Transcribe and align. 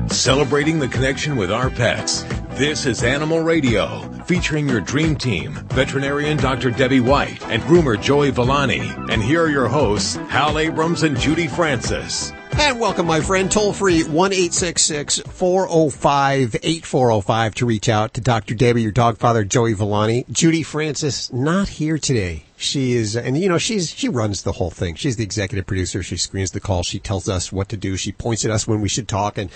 Celebrating 0.18 0.80
the 0.80 0.88
connection 0.90 1.38
with 1.38 1.50
our 1.50 1.70
pets. 1.70 2.26
This 2.58 2.86
is 2.88 3.04
Animal 3.04 3.42
Radio, 3.42 4.02
featuring 4.24 4.68
your 4.68 4.82
dream 4.82 5.16
team, 5.16 5.54
veterinarian 5.70 6.38
Dr. 6.38 6.72
Debbie 6.72 7.02
White 7.02 7.46
and 7.50 7.62
groomer 7.62 8.02
Joey 8.02 8.32
Villani. 8.32 8.80
And 9.12 9.22
here 9.22 9.44
are 9.44 9.50
your 9.52 9.68
hosts, 9.68 10.16
Hal 10.16 10.58
Abrams 10.58 11.04
and 11.04 11.16
Judy 11.20 11.46
Francis. 11.46 12.34
And 12.58 12.80
welcome, 12.80 13.06
my 13.06 13.22
friend. 13.22 13.52
Toll 13.52 13.74
free 13.74 14.04
1 14.04 14.32
405 14.32 16.56
8405 16.64 17.54
to 17.54 17.66
reach 17.68 17.90
out 17.90 18.16
to 18.16 18.22
Dr. 18.22 18.56
Debbie, 18.56 18.82
your 18.82 18.92
dog 18.92 19.20
father, 19.20 19.44
Joey 19.44 19.74
Villani. 19.74 20.26
Judy 20.32 20.64
Francis, 20.64 21.32
not 21.32 21.70
here 21.70 22.00
today. 22.00 22.46
She 22.58 22.94
is, 22.94 23.16
and 23.16 23.38
you 23.38 23.50
know, 23.50 23.60
she's, 23.60 23.92
she 23.92 24.10
runs 24.10 24.42
the 24.42 24.54
whole 24.54 24.72
thing. 24.72 24.96
She's 24.96 25.18
the 25.18 25.24
executive 25.24 25.68
producer. 25.68 26.02
She 26.02 26.18
screens 26.18 26.50
the 26.50 26.60
call. 26.60 26.82
She 26.82 26.98
tells 26.98 27.30
us 27.30 27.52
what 27.52 27.70
to 27.70 27.78
do. 27.78 27.98
She 27.98 28.12
points 28.12 28.44
at 28.46 28.50
us 28.50 28.68
when 28.68 28.82
we 28.82 28.90
should 28.90 29.08
talk. 29.08 29.38
And 29.38 29.52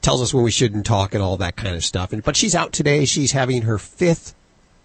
tells 0.00 0.22
us 0.22 0.32
when 0.32 0.44
we 0.44 0.50
shouldn't 0.50 0.86
talk 0.86 1.14
and 1.14 1.22
all 1.22 1.36
that 1.38 1.56
kind 1.56 1.74
of 1.76 1.84
stuff. 1.84 2.12
And, 2.12 2.22
but 2.22 2.36
she's 2.36 2.54
out 2.54 2.72
today. 2.72 3.04
She's 3.04 3.32
having 3.32 3.62
her 3.62 3.78
fifth 3.78 4.34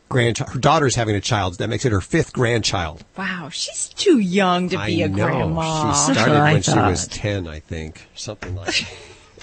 grandchild. 0.09 0.51
Her 0.51 0.59
daughter's 0.59 0.95
having 0.95 1.15
a 1.15 1.21
child. 1.21 1.57
That 1.57 1.69
makes 1.69 1.85
it 1.85 1.91
her 1.91 2.01
fifth 2.01 2.33
grandchild. 2.33 3.03
Wow, 3.17 3.49
she's 3.51 3.89
too 3.89 4.19
young 4.19 4.69
to 4.69 4.77
be 4.85 5.03
I 5.03 5.05
a 5.05 5.09
know. 5.09 5.25
grandma. 5.25 5.93
She 5.93 6.13
started 6.13 6.41
when 6.41 6.61
she 6.61 6.71
was 6.77 7.07
10, 7.07 7.47
I 7.47 7.59
think. 7.59 8.07
Something 8.15 8.55
like 8.55 8.85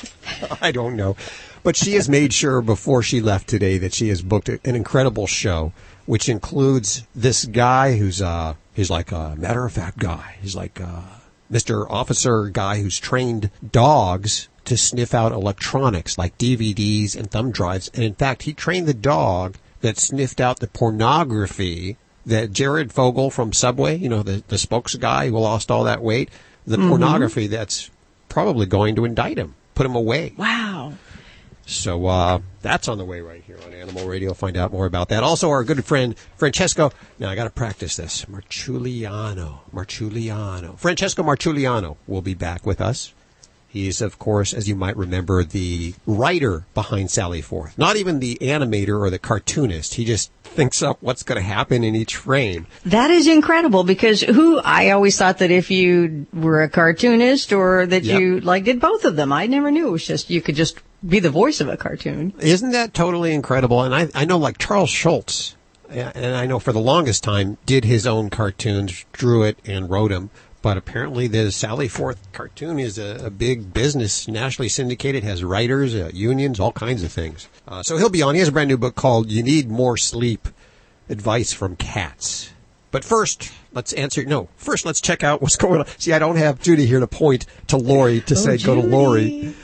I 0.61 0.73
don't 0.73 0.97
know. 0.97 1.17
But 1.63 1.77
she 1.77 1.95
has 1.95 2.09
made 2.09 2.33
sure 2.33 2.61
before 2.61 3.03
she 3.03 3.21
left 3.21 3.49
today 3.49 3.79
that 3.79 3.95
she 3.95 4.09
has 4.09 4.21
booked 4.21 4.49
an 4.49 4.61
incredible 4.65 5.27
show, 5.27 5.73
which 6.07 6.29
includes 6.29 7.07
this 7.15 7.45
guy 7.45 7.97
who's, 7.97 8.21
uh, 8.21 8.55
he's 8.75 8.91
like 8.91 9.13
a 9.13 9.37
matter 9.37 9.65
of 9.65 9.73
fact 9.73 9.99
guy. 9.99 10.37
He's 10.43 10.57
like, 10.57 10.81
uh, 10.81 11.03
Mr. 11.51 11.89
Officer 11.89 12.49
guy 12.49 12.81
who's 12.81 12.99
trained 12.99 13.51
dogs 13.71 14.49
to 14.65 14.77
sniff 14.77 15.15
out 15.15 15.33
electronics 15.33 16.19
like 16.19 16.39
DVDs 16.39 17.17
and 17.17 17.31
thumb 17.31 17.51
drives. 17.51 17.91
And 17.95 18.05
in 18.05 18.15
fact, 18.15 18.43
he 18.43 18.53
trained 18.53 18.87
the 18.87 18.95
dog 18.95 19.57
that 19.81 19.99
sniffed 19.99 20.41
out 20.41 20.61
the 20.61 20.69
pornography 20.69 21.97
that 22.25 22.53
Jared 22.53 22.93
Fogle 22.93 23.31
from 23.31 23.53
Subway, 23.53 23.97
you 23.97 24.09
know, 24.09 24.23
the, 24.23 24.43
the 24.49 24.59
spokes 24.59 24.95
guy 24.95 25.29
who 25.29 25.39
lost 25.39 25.71
all 25.71 25.85
that 25.85 26.03
weight, 26.03 26.31
the 26.67 26.79
pornography 26.79 27.49
that's 27.49 27.91
probably 28.29 28.67
going 28.67 28.95
to 28.95 29.05
indict 29.05 29.39
him, 29.39 29.55
put 29.75 29.87
him 29.87 29.97
away. 29.97 30.35
wow. 30.37 30.93
So 31.65 32.07
uh, 32.07 32.41
that's 32.61 32.89
on 32.89 32.99
the 32.99 33.05
way 33.05 33.21
right 33.21 33.43
here 33.47 33.57
on 33.65 33.73
Animal 33.73 34.09
Radio. 34.09 34.35
Find 34.35 34.57
out 34.57 34.73
more 34.73 34.85
about 34.85 35.09
that. 35.11 35.23
Also, 35.23 35.49
our 35.49 35.63
good 35.63 35.85
friend 35.85 36.17
Francesco. 36.37 36.91
Now 37.19 37.31
I 37.31 37.35
got 37.37 37.45
to 37.45 37.51
practice 37.51 37.97
this. 37.97 38.25
Marciuliano. 38.25 39.61
Marciuliano. 39.73 40.77
Francesco 40.79 41.23
Marciuliano 41.23 41.97
will 42.07 42.21
be 42.21 42.35
back 42.35 42.67
with 42.67 42.81
us. 42.81 43.15
He's, 43.73 44.03
of 44.03 44.19
course, 44.19 44.53
as 44.53 44.69
you 44.69 44.77
might 44.77 44.99
remember, 44.99 45.43
the 45.45 45.95
writer 46.07 46.67
behind 46.75 47.11
Sally 47.11 47.41
Forth. 47.41 47.79
Not 47.79 47.97
even 47.97 48.21
the 48.21 48.37
animator 48.43 49.01
or 49.01 49.09
the 49.09 49.19
cartoonist. 49.19 49.95
He 49.95 50.05
just 50.05 50.31
thinks 50.45 50.83
up 50.83 50.99
what's 51.01 51.23
going 51.23 51.37
to 51.41 51.43
happen 51.43 51.83
in 51.83 51.95
each 51.95 52.17
frame. 52.17 52.67
That 52.85 53.11
is 53.11 53.27
incredible 53.27 53.83
because 53.85 54.21
who 54.21 54.59
I 54.59 54.91
always 54.91 55.17
thought 55.17 55.39
that 55.39 55.51
if 55.51 55.71
you 55.71 56.27
were 56.35 56.61
a 56.63 56.69
cartoonist 56.69 57.55
or 57.55 57.87
that 57.87 58.05
Yep. 58.05 58.21
you 58.21 58.41
like 58.41 58.65
did 58.65 58.79
both 58.79 59.07
of 59.07 59.17
them, 59.17 59.33
I 59.33 59.47
never 59.47 59.71
knew 59.71 59.89
it 59.89 59.93
was 59.93 60.07
just 60.07 60.29
you 60.29 60.43
could 60.43 60.55
just 60.55 60.79
be 61.09 61.19
the 61.19 61.31
voice 61.31 61.63
of 61.63 61.69
a 61.69 61.79
cartoon. 61.79 62.35
Isn't 62.41 62.73
that 62.73 62.93
totally 62.93 63.33
incredible? 63.33 63.83
And 63.83 63.95
I, 63.95 64.09
I 64.15 64.27
know 64.27 64.37
like 64.37 64.59
Charles 64.59 64.91
Schulz, 64.91 65.57
and 65.89 66.37
I 66.37 66.45
know 66.45 66.59
for 66.59 66.73
the 66.73 66.79
longest 66.81 67.25
time 67.25 67.57
did 67.65 67.87
his 67.87 68.07
own 68.07 68.29
cartoons, 68.29 69.07
drew 69.13 69.45
it 69.45 69.57
and 69.65 69.89
wrote 69.89 70.11
them. 70.11 70.29
But 70.63 70.77
apparently 70.77 71.27
the 71.27 71.51
Sally 71.51 71.89
Forth 71.89 72.31
cartoon 72.33 72.79
is 72.79 72.97
a, 72.97 73.27
a 73.27 73.31
big 73.31 73.75
business, 73.75 74.29
nationally 74.29 74.69
syndicated, 74.69 75.25
has 75.25 75.43
writers, 75.43 75.95
uh, 75.95 76.11
unions, 76.15 76.61
all 76.61 76.71
kinds 76.73 77.03
of 77.03 77.11
things. 77.11 77.49
Uh, 77.67 77.83
so 77.83 77.97
he'll 77.97 78.09
be 78.09 78.23
on. 78.23 78.35
He 78.35 78.39
has 78.39 78.49
a 78.49 78.53
brand 78.53 78.69
new 78.69 78.79
book 78.79 78.95
called 78.95 79.31
You 79.31 79.43
Need 79.43 79.69
More 79.69 79.97
Sleep, 79.97 80.49
Advice 81.09 81.53
from 81.53 81.75
Cats. 81.75 82.51
But 82.93 83.05
first, 83.05 83.51
let's 83.73 83.93
answer, 83.95 84.25
no, 84.25 84.51
first 84.57 84.87
let's 84.87 85.01
check 85.01 85.25
out 85.25 85.43
what's 85.43 85.57
going 85.59 85.81
on. 85.81 85.87
See, 85.99 86.13
I 86.13 86.21
don't 86.21 86.37
have 86.37 86.61
Judy 86.61 86.87
here 86.87 87.01
to 87.01 87.09
point 87.09 87.47
to 87.69 87.77
Lori 87.77 88.21
to 88.23 88.37
say 88.37 88.57
go 88.57 88.77
to 88.77 88.87
Lori. 88.87 89.55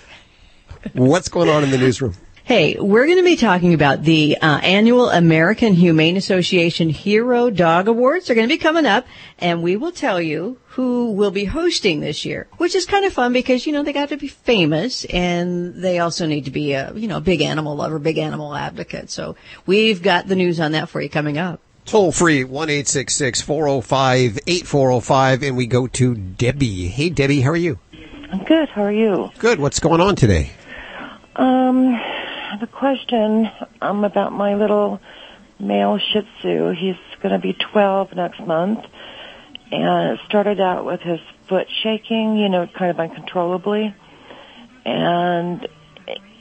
What's 0.95 1.29
going 1.29 1.49
on 1.49 1.63
in 1.63 1.71
the 1.71 1.79
newsroom? 1.79 2.15
Hey, 2.49 2.79
we're 2.81 3.05
going 3.05 3.19
to 3.19 3.25
be 3.25 3.37
talking 3.37 3.75
about 3.75 4.05
the 4.05 4.39
uh, 4.41 4.57
annual 4.63 5.11
American 5.11 5.75
Humane 5.75 6.17
Association 6.17 6.89
Hero 6.89 7.51
Dog 7.51 7.89
Awards. 7.89 8.27
They're 8.27 8.35
going 8.35 8.49
to 8.49 8.55
be 8.55 8.57
coming 8.57 8.87
up, 8.87 9.07
and 9.39 9.63
we 9.63 9.77
will 9.77 9.93
tell 9.93 10.19
you 10.19 10.59
who 10.69 11.13
will 11.13 11.31
be 11.31 11.45
hosting 11.45 12.01
this 12.01 12.25
year, 12.25 12.49
which 12.57 12.75
is 12.75 12.87
kind 12.87 13.05
of 13.05 13.13
fun 13.13 13.35
because 13.35 13.67
you 13.67 13.75
know 13.75 13.83
they 13.83 13.93
got 13.93 14.09
to 14.09 14.17
be 14.17 14.29
famous, 14.29 15.05
and 15.05 15.75
they 15.75 15.99
also 15.99 16.25
need 16.25 16.47
to 16.47 16.51
be 16.51 16.73
a 16.73 16.91
you 16.95 17.07
know 17.07 17.21
big 17.21 17.43
animal 17.43 17.77
lover, 17.77 17.99
big 17.99 18.17
animal 18.17 18.55
advocate. 18.55 19.11
So 19.11 19.37
we've 19.67 20.03
got 20.03 20.27
the 20.27 20.35
news 20.35 20.59
on 20.59 20.73
that 20.73 20.89
for 20.89 21.03
you 21.03 21.11
coming 21.11 21.37
up. 21.37 21.61
Toll 21.85 22.13
free, 22.13 22.45
1 22.45 22.69
405 22.69 24.39
8405, 24.47 25.43
and 25.43 25.55
we 25.55 25.67
go 25.67 25.87
to 25.87 26.15
Debbie. 26.15 26.89
Hey, 26.89 27.11
Debbie, 27.11 27.43
how 27.43 27.51
are 27.51 27.57
you? 27.57 27.79
I'm 28.33 28.43
good. 28.45 28.71
How 28.71 28.85
are 28.85 28.91
you? 28.91 29.33
Good. 29.39 29.61
What's 29.61 29.81
going 29.81 30.01
on 30.01 30.17
today? 30.17 30.53
Um, 31.37 31.95
I 31.95 32.18
have 32.51 32.63
a 32.63 32.67
question 32.67 33.51
um, 33.83 34.05
about 34.05 34.33
my 34.33 34.55
little 34.55 35.01
male 35.59 35.99
Shih 35.99 36.23
Tzu. 36.41 36.73
He's 36.79 36.97
going 37.23 37.35
to 37.35 37.39
be 37.39 37.55
12 37.73 38.15
next 38.15 38.41
month, 38.41 38.79
and 39.71 40.13
it 40.13 40.21
started 40.27 40.61
out 40.61 40.87
with 40.87 41.01
his 41.01 41.21
foot 41.49 41.67
shaking, 41.83 42.39
you 42.39 42.49
know, 42.49 42.67
kind 42.79 42.91
of 42.91 42.99
uncontrollably, 42.99 43.95
and 44.85 45.69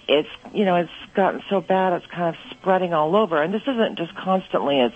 it's 0.07 0.29
you 0.53 0.63
know 0.63 0.75
it's 0.77 1.13
gotten 1.13 1.41
so 1.49 1.59
bad 1.59 1.91
it's 1.91 2.05
kind 2.13 2.33
of 2.33 2.35
spreading 2.51 2.93
all 2.93 3.15
over. 3.15 3.41
And 3.41 3.53
this 3.53 3.63
isn't 3.63 3.97
just 3.97 4.15
constantly; 4.15 4.79
it's 4.79 4.95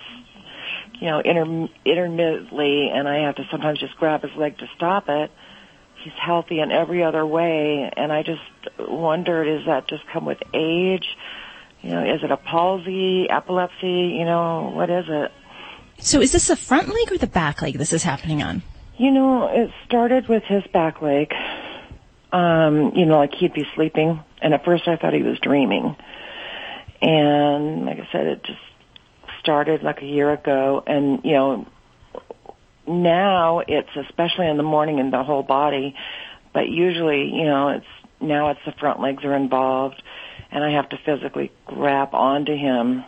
you 1.01 1.07
know 1.07 1.19
inter- 1.19 1.73
intermittently, 1.83 2.89
and 2.93 3.07
I 3.07 3.25
have 3.25 3.35
to 3.35 3.43
sometimes 3.51 3.79
just 3.79 3.97
grab 3.97 4.21
his 4.21 4.31
leg 4.37 4.57
to 4.59 4.67
stop 4.77 5.09
it 5.09 5.31
he's 6.03 6.13
healthy 6.13 6.59
in 6.59 6.71
every 6.71 7.03
other 7.03 7.25
way 7.25 7.91
and 7.95 8.11
I 8.11 8.23
just 8.23 8.41
wondered 8.79 9.47
is 9.47 9.65
that 9.65 9.87
just 9.87 10.05
come 10.07 10.25
with 10.25 10.39
age? 10.53 11.17
You 11.81 11.91
know, 11.91 12.13
is 12.13 12.23
it 12.23 12.31
a 12.31 12.37
palsy, 12.37 13.29
epilepsy, 13.29 14.15
you 14.17 14.25
know, 14.25 14.71
what 14.75 14.89
is 14.89 15.05
it? 15.07 15.31
So 15.99 16.21
is 16.21 16.31
this 16.31 16.47
the 16.47 16.55
front 16.55 16.87
leg 16.87 17.11
or 17.11 17.17
the 17.17 17.27
back 17.27 17.61
leg 17.61 17.77
this 17.77 17.93
is 17.93 18.03
happening 18.03 18.41
on? 18.43 18.63
You 18.97 19.11
know, 19.11 19.47
it 19.47 19.71
started 19.85 20.27
with 20.27 20.43
his 20.43 20.63
back 20.73 21.01
leg. 21.01 21.33
Um, 22.31 22.93
you 22.95 23.05
know, 23.05 23.17
like 23.17 23.33
he'd 23.33 23.53
be 23.53 23.65
sleeping 23.75 24.19
and 24.41 24.53
at 24.53 24.65
first 24.65 24.87
I 24.87 24.95
thought 24.95 25.13
he 25.13 25.23
was 25.23 25.39
dreaming. 25.39 25.95
And 27.01 27.85
like 27.85 27.99
I 27.99 28.07
said, 28.11 28.27
it 28.27 28.43
just 28.43 28.59
started 29.39 29.81
like 29.81 30.01
a 30.01 30.05
year 30.05 30.31
ago 30.31 30.83
and 30.85 31.21
you 31.23 31.33
know, 31.33 31.67
now 32.87 33.59
it's 33.59 33.89
especially 33.95 34.47
in 34.47 34.57
the 34.57 34.63
morning 34.63 34.99
in 34.99 35.11
the 35.11 35.23
whole 35.23 35.43
body, 35.43 35.95
but 36.53 36.67
usually, 36.67 37.25
you 37.33 37.45
know, 37.45 37.69
it's 37.69 37.85
now 38.19 38.51
it's 38.51 38.59
the 38.65 38.73
front 38.73 38.99
legs 38.99 39.23
are 39.23 39.35
involved 39.35 40.01
and 40.51 40.63
I 40.63 40.71
have 40.71 40.89
to 40.89 40.97
physically 40.97 41.51
grab 41.65 42.13
onto 42.13 42.55
him, 42.55 43.03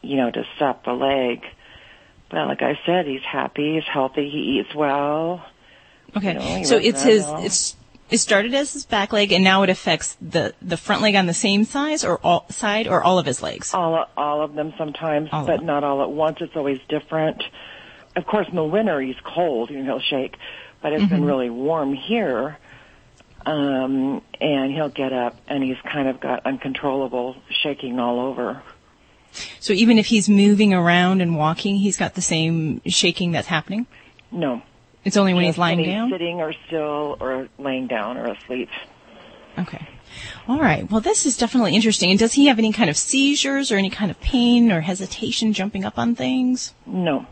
you 0.00 0.16
know, 0.16 0.30
to 0.30 0.44
stop 0.56 0.84
the 0.84 0.92
leg. 0.92 1.42
But 2.30 2.46
like 2.48 2.62
I 2.62 2.78
said, 2.86 3.06
he's 3.06 3.22
happy, 3.22 3.74
he's 3.74 3.84
healthy, 3.84 4.30
he 4.30 4.60
eats 4.60 4.74
well. 4.74 5.44
Okay. 6.16 6.32
You 6.32 6.58
know, 6.58 6.64
so 6.64 6.76
it's 6.76 7.02
his 7.02 7.24
well. 7.24 7.44
it's 7.44 7.76
it 8.10 8.18
started 8.18 8.54
as 8.54 8.72
his 8.72 8.84
back 8.84 9.12
leg 9.12 9.32
and 9.32 9.44
now 9.44 9.62
it 9.62 9.70
affects 9.70 10.16
the 10.20 10.54
the 10.62 10.76
front 10.76 11.02
leg 11.02 11.14
on 11.14 11.26
the 11.26 11.34
same 11.34 11.64
size 11.64 12.04
or 12.04 12.18
all 12.22 12.46
side 12.50 12.88
or 12.88 13.02
all 13.02 13.18
of 13.18 13.26
his 13.26 13.42
legs. 13.42 13.72
All 13.74 14.06
all 14.16 14.42
of 14.42 14.54
them 14.54 14.72
sometimes, 14.78 15.28
All 15.32 15.46
but 15.46 15.62
not 15.62 15.84
all 15.84 16.02
at 16.02 16.10
once. 16.10 16.38
It's 16.40 16.56
always 16.56 16.78
different. 16.88 17.42
Of 18.16 18.26
course, 18.26 18.46
in 18.48 18.56
the 18.56 18.64
winter 18.64 19.00
he's 19.00 19.16
cold, 19.24 19.70
you 19.70 19.78
know, 19.78 19.84
he'll 19.84 20.00
shake, 20.00 20.36
but 20.82 20.92
it's 20.92 21.02
Mm-hmm. 21.04 21.14
been 21.14 21.24
really 21.24 21.50
warm 21.50 21.94
here. 21.94 22.58
Um, 23.44 24.22
and 24.40 24.72
he'll 24.72 24.88
get 24.88 25.12
up 25.12 25.36
and 25.48 25.64
he's 25.64 25.78
kind 25.90 26.06
of 26.08 26.20
got 26.20 26.46
uncontrollable 26.46 27.36
shaking 27.62 27.98
all 27.98 28.20
over. 28.20 28.62
So 29.58 29.72
even 29.72 29.98
if 29.98 30.06
he's 30.06 30.28
moving 30.28 30.72
around 30.72 31.20
and 31.22 31.36
walking, 31.36 31.76
he's 31.76 31.96
got 31.96 32.14
the 32.14 32.20
same 32.22 32.80
shaking 32.86 33.32
that's 33.32 33.48
happening. 33.48 33.86
No. 34.30 34.62
It's 35.04 35.16
only 35.16 35.34
when 35.34 35.44
he's 35.44 35.58
lying 35.58 35.80
when 35.80 35.88
down. 35.88 36.10
sitting 36.10 36.40
or 36.40 36.52
still 36.68 37.16
or 37.18 37.48
laying 37.58 37.88
down 37.88 38.16
or 38.16 38.26
asleep. 38.26 38.68
Okay. 39.58 39.88
All 40.46 40.60
right. 40.60 40.88
Well, 40.88 41.00
this 41.00 41.26
is 41.26 41.36
definitely 41.36 41.74
interesting. 41.74 42.10
And 42.10 42.18
does 42.20 42.34
he 42.34 42.46
have 42.46 42.58
any 42.60 42.72
kind 42.72 42.88
of 42.90 42.96
seizures 42.96 43.72
or 43.72 43.76
any 43.76 43.90
kind 43.90 44.10
of 44.12 44.20
pain 44.20 44.70
or 44.70 44.82
hesitation 44.82 45.52
jumping 45.52 45.84
up 45.84 45.98
on 45.98 46.14
things? 46.14 46.74
No. 46.86 47.26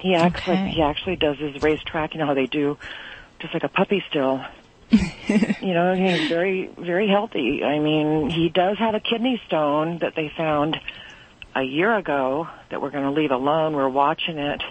He 0.00 0.14
acts 0.14 0.40
Okay. 0.42 0.68
he 0.68 0.82
actually 0.82 1.16
does 1.16 1.38
his 1.38 1.62
racetrack. 1.62 2.14
You 2.14 2.20
know 2.20 2.26
how 2.26 2.34
they 2.34 2.46
do, 2.46 2.78
just 3.38 3.54
like 3.54 3.64
a 3.64 3.68
puppy 3.68 4.02
still. 4.08 4.42
you 4.90 5.72
know, 5.74 5.94
he's 5.94 6.28
very 6.28 6.70
very 6.78 7.08
healthy. 7.08 7.62
I 7.62 7.78
mean, 7.78 8.28
he 8.30 8.48
does 8.48 8.78
have 8.78 8.94
a 8.94 9.00
kidney 9.00 9.40
stone 9.46 9.98
that 9.98 10.14
they 10.16 10.32
found 10.36 10.76
a 11.54 11.62
year 11.62 11.94
ago 11.96 12.48
that 12.70 12.80
we're 12.80 12.90
going 12.90 13.04
to 13.04 13.10
leave 13.10 13.30
alone. 13.30 13.74
We're 13.74 13.88
watching 13.88 14.38
it, 14.38 14.62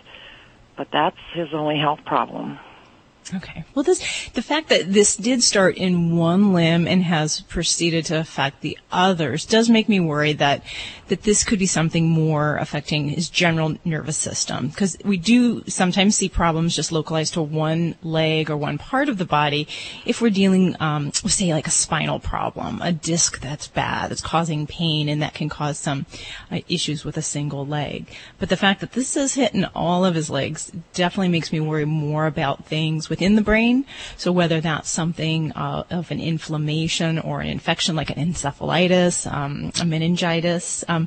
but 0.76 0.88
that's 0.92 1.18
his 1.34 1.54
only 1.54 1.78
health 1.78 2.00
problem. 2.06 2.60
Okay. 3.34 3.64
Well, 3.76 3.84
this 3.84 4.00
the 4.30 4.42
fact 4.42 4.70
that 4.70 4.92
this 4.92 5.16
did 5.16 5.44
start 5.44 5.78
in 5.78 6.18
one 6.18 6.52
limb 6.52 6.88
and 6.88 7.04
has 7.04 7.42
proceeded 7.42 8.06
to 8.06 8.20
affect 8.20 8.62
the 8.62 8.78
others 8.92 9.46
does 9.46 9.70
make 9.70 9.88
me 9.88 10.00
worry 10.00 10.34
that 10.34 10.64
that 11.10 11.24
this 11.24 11.44
could 11.44 11.60
be 11.60 11.66
something 11.66 12.08
more 12.08 12.58
affecting 12.58 13.10
his 13.10 13.30
general 13.30 13.76
nervous 13.86 14.18
system 14.18 14.70
because 14.70 14.98
we 15.04 15.18
do 15.18 15.64
sometimes 15.68 16.16
see 16.16 16.30
problems 16.30 16.76
just 16.76 16.92
localized 16.92 17.34
to 17.34 17.42
one 17.42 17.96
leg 18.02 18.50
or 18.50 18.58
one 18.58 18.78
part 18.78 19.10
of 19.10 19.18
the 19.18 19.26
body 19.26 19.68
if 20.06 20.22
we're 20.22 20.30
dealing 20.30 20.76
um, 20.80 21.12
say 21.12 21.54
like 21.54 21.68
a 21.68 21.72
spinal 21.72 22.20
problem, 22.20 22.82
a 22.82 22.92
disc 22.92 23.40
that's 23.40 23.68
bad 23.68 24.12
that's 24.12 24.22
causing 24.22 24.68
pain 24.68 25.10
and 25.10 25.22
that 25.22 25.34
can 25.34 25.50
cause 25.50 25.78
some 25.78 26.06
uh, 26.52 26.60
issues 26.68 27.06
with 27.06 27.18
a 27.18 27.22
single 27.22 27.66
leg. 27.66 28.08
But 28.40 28.50
the 28.50 28.58
fact 28.58 28.82
that 28.82 28.94
this 28.94 29.16
is 29.16 29.34
hitting 29.34 29.66
all 29.76 30.06
of 30.06 30.16
his 30.16 30.30
legs 30.30 30.72
definitely 30.94 31.30
makes 31.30 31.52
me 31.52 31.60
worry 31.60 31.86
more 31.86 32.26
about 32.26 32.66
things 32.66 33.10
within 33.10 33.36
the 33.36 33.42
brain. 33.42 33.86
So 34.18 34.32
whether 34.32 34.62
that's 34.62 34.90
something 34.90 35.52
uh, 35.54 35.84
of 35.90 36.12
an 36.12 36.20
inflammation 36.20 37.20
or 37.20 37.42
an 37.42 37.48
infection 37.48 37.96
like 37.96 38.10
an 38.10 38.34
encephalitis, 38.34 39.32
um, 39.32 39.72
a 39.80 39.86
meningitis, 39.86 40.84
um, 40.88 40.99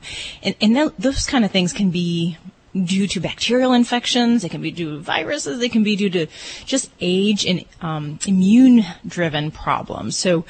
and, 0.42 0.54
and 0.60 0.74
th- 0.74 0.92
those 0.98 1.26
kind 1.26 1.44
of 1.44 1.50
things 1.50 1.72
can 1.72 1.90
be 1.90 2.38
due 2.72 3.06
to 3.06 3.20
bacterial 3.20 3.74
infections. 3.74 4.44
It 4.44 4.50
can 4.50 4.62
be 4.62 4.70
due 4.70 4.92
to 4.92 4.98
viruses. 4.98 5.58
They 5.58 5.68
can 5.68 5.82
be 5.82 5.96
due 5.96 6.10
to 6.10 6.26
just 6.64 6.90
age 7.00 7.44
and 7.44 7.64
um, 7.82 8.18
immune-driven 8.26 9.50
problems. 9.50 10.16
So 10.16 10.46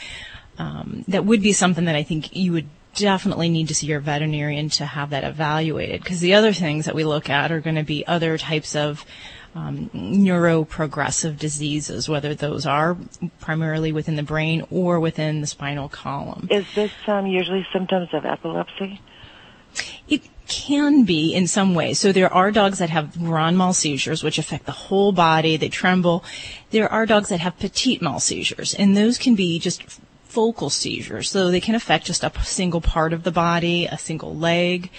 um, 0.59 1.05
that 1.09 1.25
would 1.25 1.43
be 1.43 1.53
something 1.53 1.87
that 1.87 1.97
I 1.97 2.05
think 2.05 2.37
you 2.37 2.53
would 2.53 2.69
definitely 2.95 3.49
need 3.49 3.69
to 3.69 3.75
see 3.75 3.87
your 3.87 4.01
veterinarian 4.01 4.69
to 4.69 4.85
have 4.85 5.11
that 5.11 5.25
evaluated. 5.25 6.03
Because 6.03 6.21
the 6.21 6.35
other 6.35 6.53
things 6.53 6.85
that 6.85 6.95
we 6.95 7.05
look 7.05 7.29
at 7.29 7.51
are 7.51 7.61
going 7.61 7.77
to 7.77 7.83
be 7.83 8.07
other 8.07 8.39
types 8.39 8.77
of 8.77 9.05
um, 9.55 9.91
neuroprogressive 9.95 11.39
diseases, 11.39 12.09
whether 12.09 12.35
those 12.35 12.67
are 12.67 12.97
primarily 13.41 13.93
within 13.93 14.17
the 14.17 14.23
brain 14.23 14.65
or 14.71 15.01
within 15.01 15.41
the 15.41 15.47
spinal 15.47 15.89
column. 15.89 16.49
Is 16.51 16.67
this 16.75 16.93
um, 17.07 17.27
usually 17.27 17.67
symptoms 17.73 18.09
of 18.13 18.25
epilepsy? 18.25 19.01
Can 20.49 21.05
be 21.05 21.35
in 21.35 21.47
some 21.47 21.75
ways. 21.75 21.99
So 21.99 22.13
there 22.13 22.33
are 22.33 22.51
dogs 22.51 22.79
that 22.79 22.91
have 22.91 23.19
grand 23.19 23.57
mal 23.57 23.73
seizures, 23.73 24.23
which 24.23 24.39
affect 24.39 24.67
the 24.67 24.73
whole 24.73 25.13
body. 25.13 25.57
They 25.57 25.69
tremble. 25.69 26.25
There 26.71 26.91
are 26.91 27.07
dogs 27.07 27.29
that 27.29 27.41
have 27.41 27.59
petit 27.59 27.99
mal 28.01 28.21
seizures, 28.21 28.75
and 28.75 28.97
those 28.97 29.19
can 29.19 29.35
be 29.35 29.59
just 29.59 29.83
focal 30.33 30.71
seizures. 30.71 31.31
So 31.31 31.51
they 31.51 31.61
can 31.61 31.75
affect 31.75 32.07
just 32.07 32.25
a 32.25 32.33
single 32.43 32.81
part 32.81 33.13
of 33.13 33.23
the 33.23 33.31
body, 33.31 33.85
a 33.87 33.99
single 33.99 34.35
leg. 34.35 34.91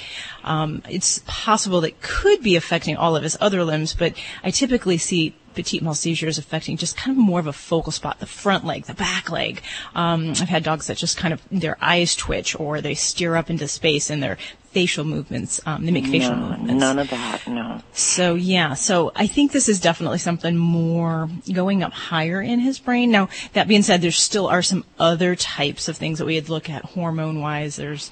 Um, 0.43 0.83
it's 0.87 1.21
possible 1.25 1.81
that 1.81 2.01
could 2.01 2.43
be 2.43 2.55
affecting 2.55 2.97
all 2.97 3.15
of 3.15 3.23
his 3.23 3.35
other 3.41 3.63
limbs, 3.63 3.95
but 3.95 4.13
I 4.43 4.51
typically 4.51 4.99
see 4.99 5.35
petit 5.55 5.79
mal 5.79 5.95
seizures 5.95 6.37
affecting 6.37 6.77
just 6.77 6.97
kind 6.97 7.17
of 7.17 7.23
more 7.23 7.39
of 7.39 7.47
a 7.47 7.53
focal 7.53 7.91
spot, 7.91 8.19
the 8.19 8.27
front 8.27 8.63
leg, 8.63 8.85
the 8.85 8.93
back 8.93 9.31
leg. 9.31 9.63
Um, 9.95 10.29
I've 10.29 10.49
had 10.49 10.63
dogs 10.63 10.87
that 10.87 10.97
just 10.97 11.17
kind 11.17 11.33
of 11.33 11.41
their 11.51 11.77
eyes 11.81 12.15
twitch 12.15 12.59
or 12.59 12.81
they 12.81 12.95
steer 12.95 13.35
up 13.35 13.49
into 13.49 13.67
space 13.67 14.09
and 14.09 14.21
their 14.21 14.37
facial 14.73 15.05
movements, 15.05 15.61
um, 15.65 15.85
they 15.85 15.91
make 15.91 16.07
facial 16.07 16.35
no, 16.35 16.49
movements. 16.49 16.73
none 16.73 16.99
of 16.99 17.09
that. 17.09 17.47
No. 17.47 17.81
So 17.93 18.35
yeah, 18.35 18.73
so 18.73 19.11
I 19.15 19.27
think 19.27 19.51
this 19.51 19.69
is 19.69 19.79
definitely 19.79 20.17
something 20.17 20.57
more 20.57 21.29
going 21.51 21.83
up 21.83 21.93
higher 21.93 22.41
in 22.41 22.59
his 22.59 22.79
brain. 22.79 23.11
Now, 23.11 23.29
that 23.53 23.67
being 23.67 23.83
said, 23.83 24.01
there 24.01 24.11
still 24.11 24.47
are 24.47 24.61
some 24.61 24.83
other 24.99 25.35
types 25.35 25.87
of 25.87 25.95
things 25.95 26.19
that 26.19 26.25
we 26.25 26.35
would 26.35 26.49
look 26.49 26.69
at 26.69 26.83
hormone 26.83 27.39
wise. 27.39 27.75
There's 27.75 28.09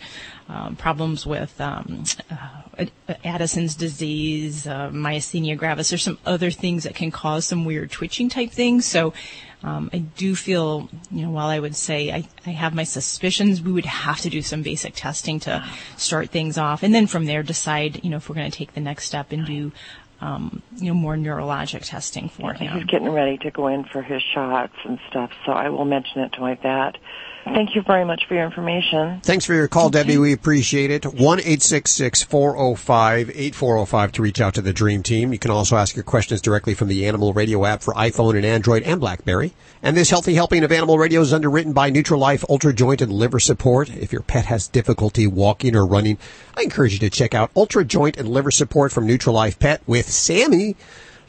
um, 0.47 0.75
problems 0.75 1.25
with 1.25 1.59
um, 1.61 2.03
uh, 2.29 2.85
Addison's 3.23 3.75
disease, 3.75 4.67
uh, 4.67 4.89
myasthenia 4.89 5.57
gravis. 5.57 5.89
There's 5.89 6.03
some 6.03 6.19
other 6.25 6.51
things 6.51 6.83
that 6.83 6.93
can 6.93 7.09
cause 7.09 7.45
some 7.45 7.65
weird 7.65 7.89
twitching 7.89 8.29
type 8.29 8.51
things. 8.51 8.85
So 8.85 9.13
um, 9.63 9.89
I 9.93 9.99
do 9.99 10.35
feel, 10.35 10.89
you 11.11 11.23
know, 11.23 11.29
while 11.29 11.47
I 11.47 11.59
would 11.59 11.75
say 11.75 12.11
I, 12.11 12.27
I 12.45 12.51
have 12.51 12.73
my 12.73 12.83
suspicions, 12.83 13.61
we 13.61 13.71
would 13.71 13.85
have 13.85 14.19
to 14.21 14.29
do 14.29 14.41
some 14.41 14.63
basic 14.63 14.95
testing 14.95 15.39
to 15.41 15.63
start 15.97 16.29
things 16.29 16.57
off, 16.57 16.83
and 16.83 16.93
then 16.93 17.07
from 17.07 17.25
there 17.25 17.43
decide, 17.43 18.03
you 18.03 18.09
know, 18.09 18.17
if 18.17 18.29
we're 18.29 18.35
going 18.35 18.49
to 18.49 18.57
take 18.57 18.73
the 18.73 18.81
next 18.81 19.05
step 19.05 19.31
and 19.31 19.45
do, 19.45 19.71
um, 20.19 20.61
you 20.77 20.87
know, 20.87 20.93
more 20.93 21.15
neurologic 21.15 21.85
testing 21.85 22.29
for 22.29 22.53
He's 22.53 22.67
him. 22.67 22.77
He's 22.77 22.87
getting 22.87 23.09
ready 23.09 23.37
to 23.39 23.51
go 23.51 23.67
in 23.67 23.83
for 23.85 24.01
his 24.01 24.21
shots 24.33 24.75
and 24.83 24.99
stuff, 25.09 25.31
so 25.45 25.51
I 25.51 25.69
will 25.69 25.85
mention 25.85 26.21
it 26.21 26.33
to 26.33 26.41
my 26.41 26.55
vet. 26.55 26.97
Thank 27.43 27.75
you 27.75 27.81
very 27.81 28.05
much 28.05 28.25
for 28.27 28.35
your 28.35 28.45
information. 28.45 29.19
Thanks 29.21 29.45
for 29.45 29.53
your 29.53 29.67
call, 29.67 29.89
Debbie. 29.89 30.17
We 30.17 30.31
appreciate 30.31 30.91
it. 30.91 31.05
1 31.05 31.39
405 31.39 33.29
8405 33.29 34.11
to 34.11 34.21
reach 34.21 34.39
out 34.39 34.53
to 34.53 34.61
the 34.61 34.73
Dream 34.73 35.01
Team. 35.01 35.33
You 35.33 35.39
can 35.39 35.49
also 35.49 35.75
ask 35.75 35.95
your 35.95 36.03
questions 36.03 36.41
directly 36.41 36.75
from 36.75 36.87
the 36.87 37.07
Animal 37.07 37.33
Radio 37.33 37.65
app 37.65 37.81
for 37.81 37.93
iPhone 37.95 38.35
and 38.35 38.45
Android 38.45 38.83
and 38.83 38.99
Blackberry. 38.99 39.53
And 39.81 39.97
this 39.97 40.11
healthy 40.11 40.35
helping 40.35 40.63
of 40.63 40.71
Animal 40.71 40.99
Radio 40.99 41.21
is 41.21 41.33
underwritten 41.33 41.73
by 41.73 41.89
Nutralife 41.89 42.45
Ultra 42.47 42.73
Joint 42.73 43.01
and 43.01 43.11
Liver 43.11 43.39
Support. 43.39 43.89
If 43.89 44.13
your 44.13 44.21
pet 44.21 44.45
has 44.45 44.67
difficulty 44.67 45.25
walking 45.25 45.75
or 45.75 45.85
running, 45.85 46.19
I 46.55 46.61
encourage 46.61 46.93
you 46.93 46.99
to 46.99 47.09
check 47.09 47.33
out 47.33 47.51
Ultra 47.55 47.83
Joint 47.83 48.17
and 48.17 48.29
Liver 48.29 48.51
Support 48.51 48.91
from 48.91 49.07
Nutralife 49.07 49.57
Pet 49.57 49.81
with 49.87 50.11
Sammy. 50.11 50.75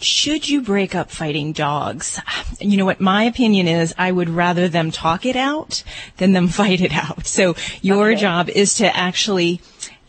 should 0.00 0.48
you 0.48 0.62
break 0.62 0.94
up 0.94 1.10
fighting 1.10 1.52
dogs? 1.52 2.20
You 2.60 2.76
know 2.76 2.84
what 2.84 3.00
my 3.00 3.24
opinion 3.24 3.66
is, 3.66 3.94
I 3.98 4.12
would 4.12 4.28
rather 4.28 4.68
them 4.68 4.92
talk 4.92 5.26
it 5.26 5.34
out 5.34 5.82
than 6.18 6.32
them 6.34 6.46
fight 6.60 6.80
it 6.80 6.92
out. 6.92 7.26
So 7.26 7.56
your 7.82 8.12
Okay. 8.12 8.20
job 8.20 8.48
is 8.48 8.74
to 8.74 8.96
actually 8.96 9.60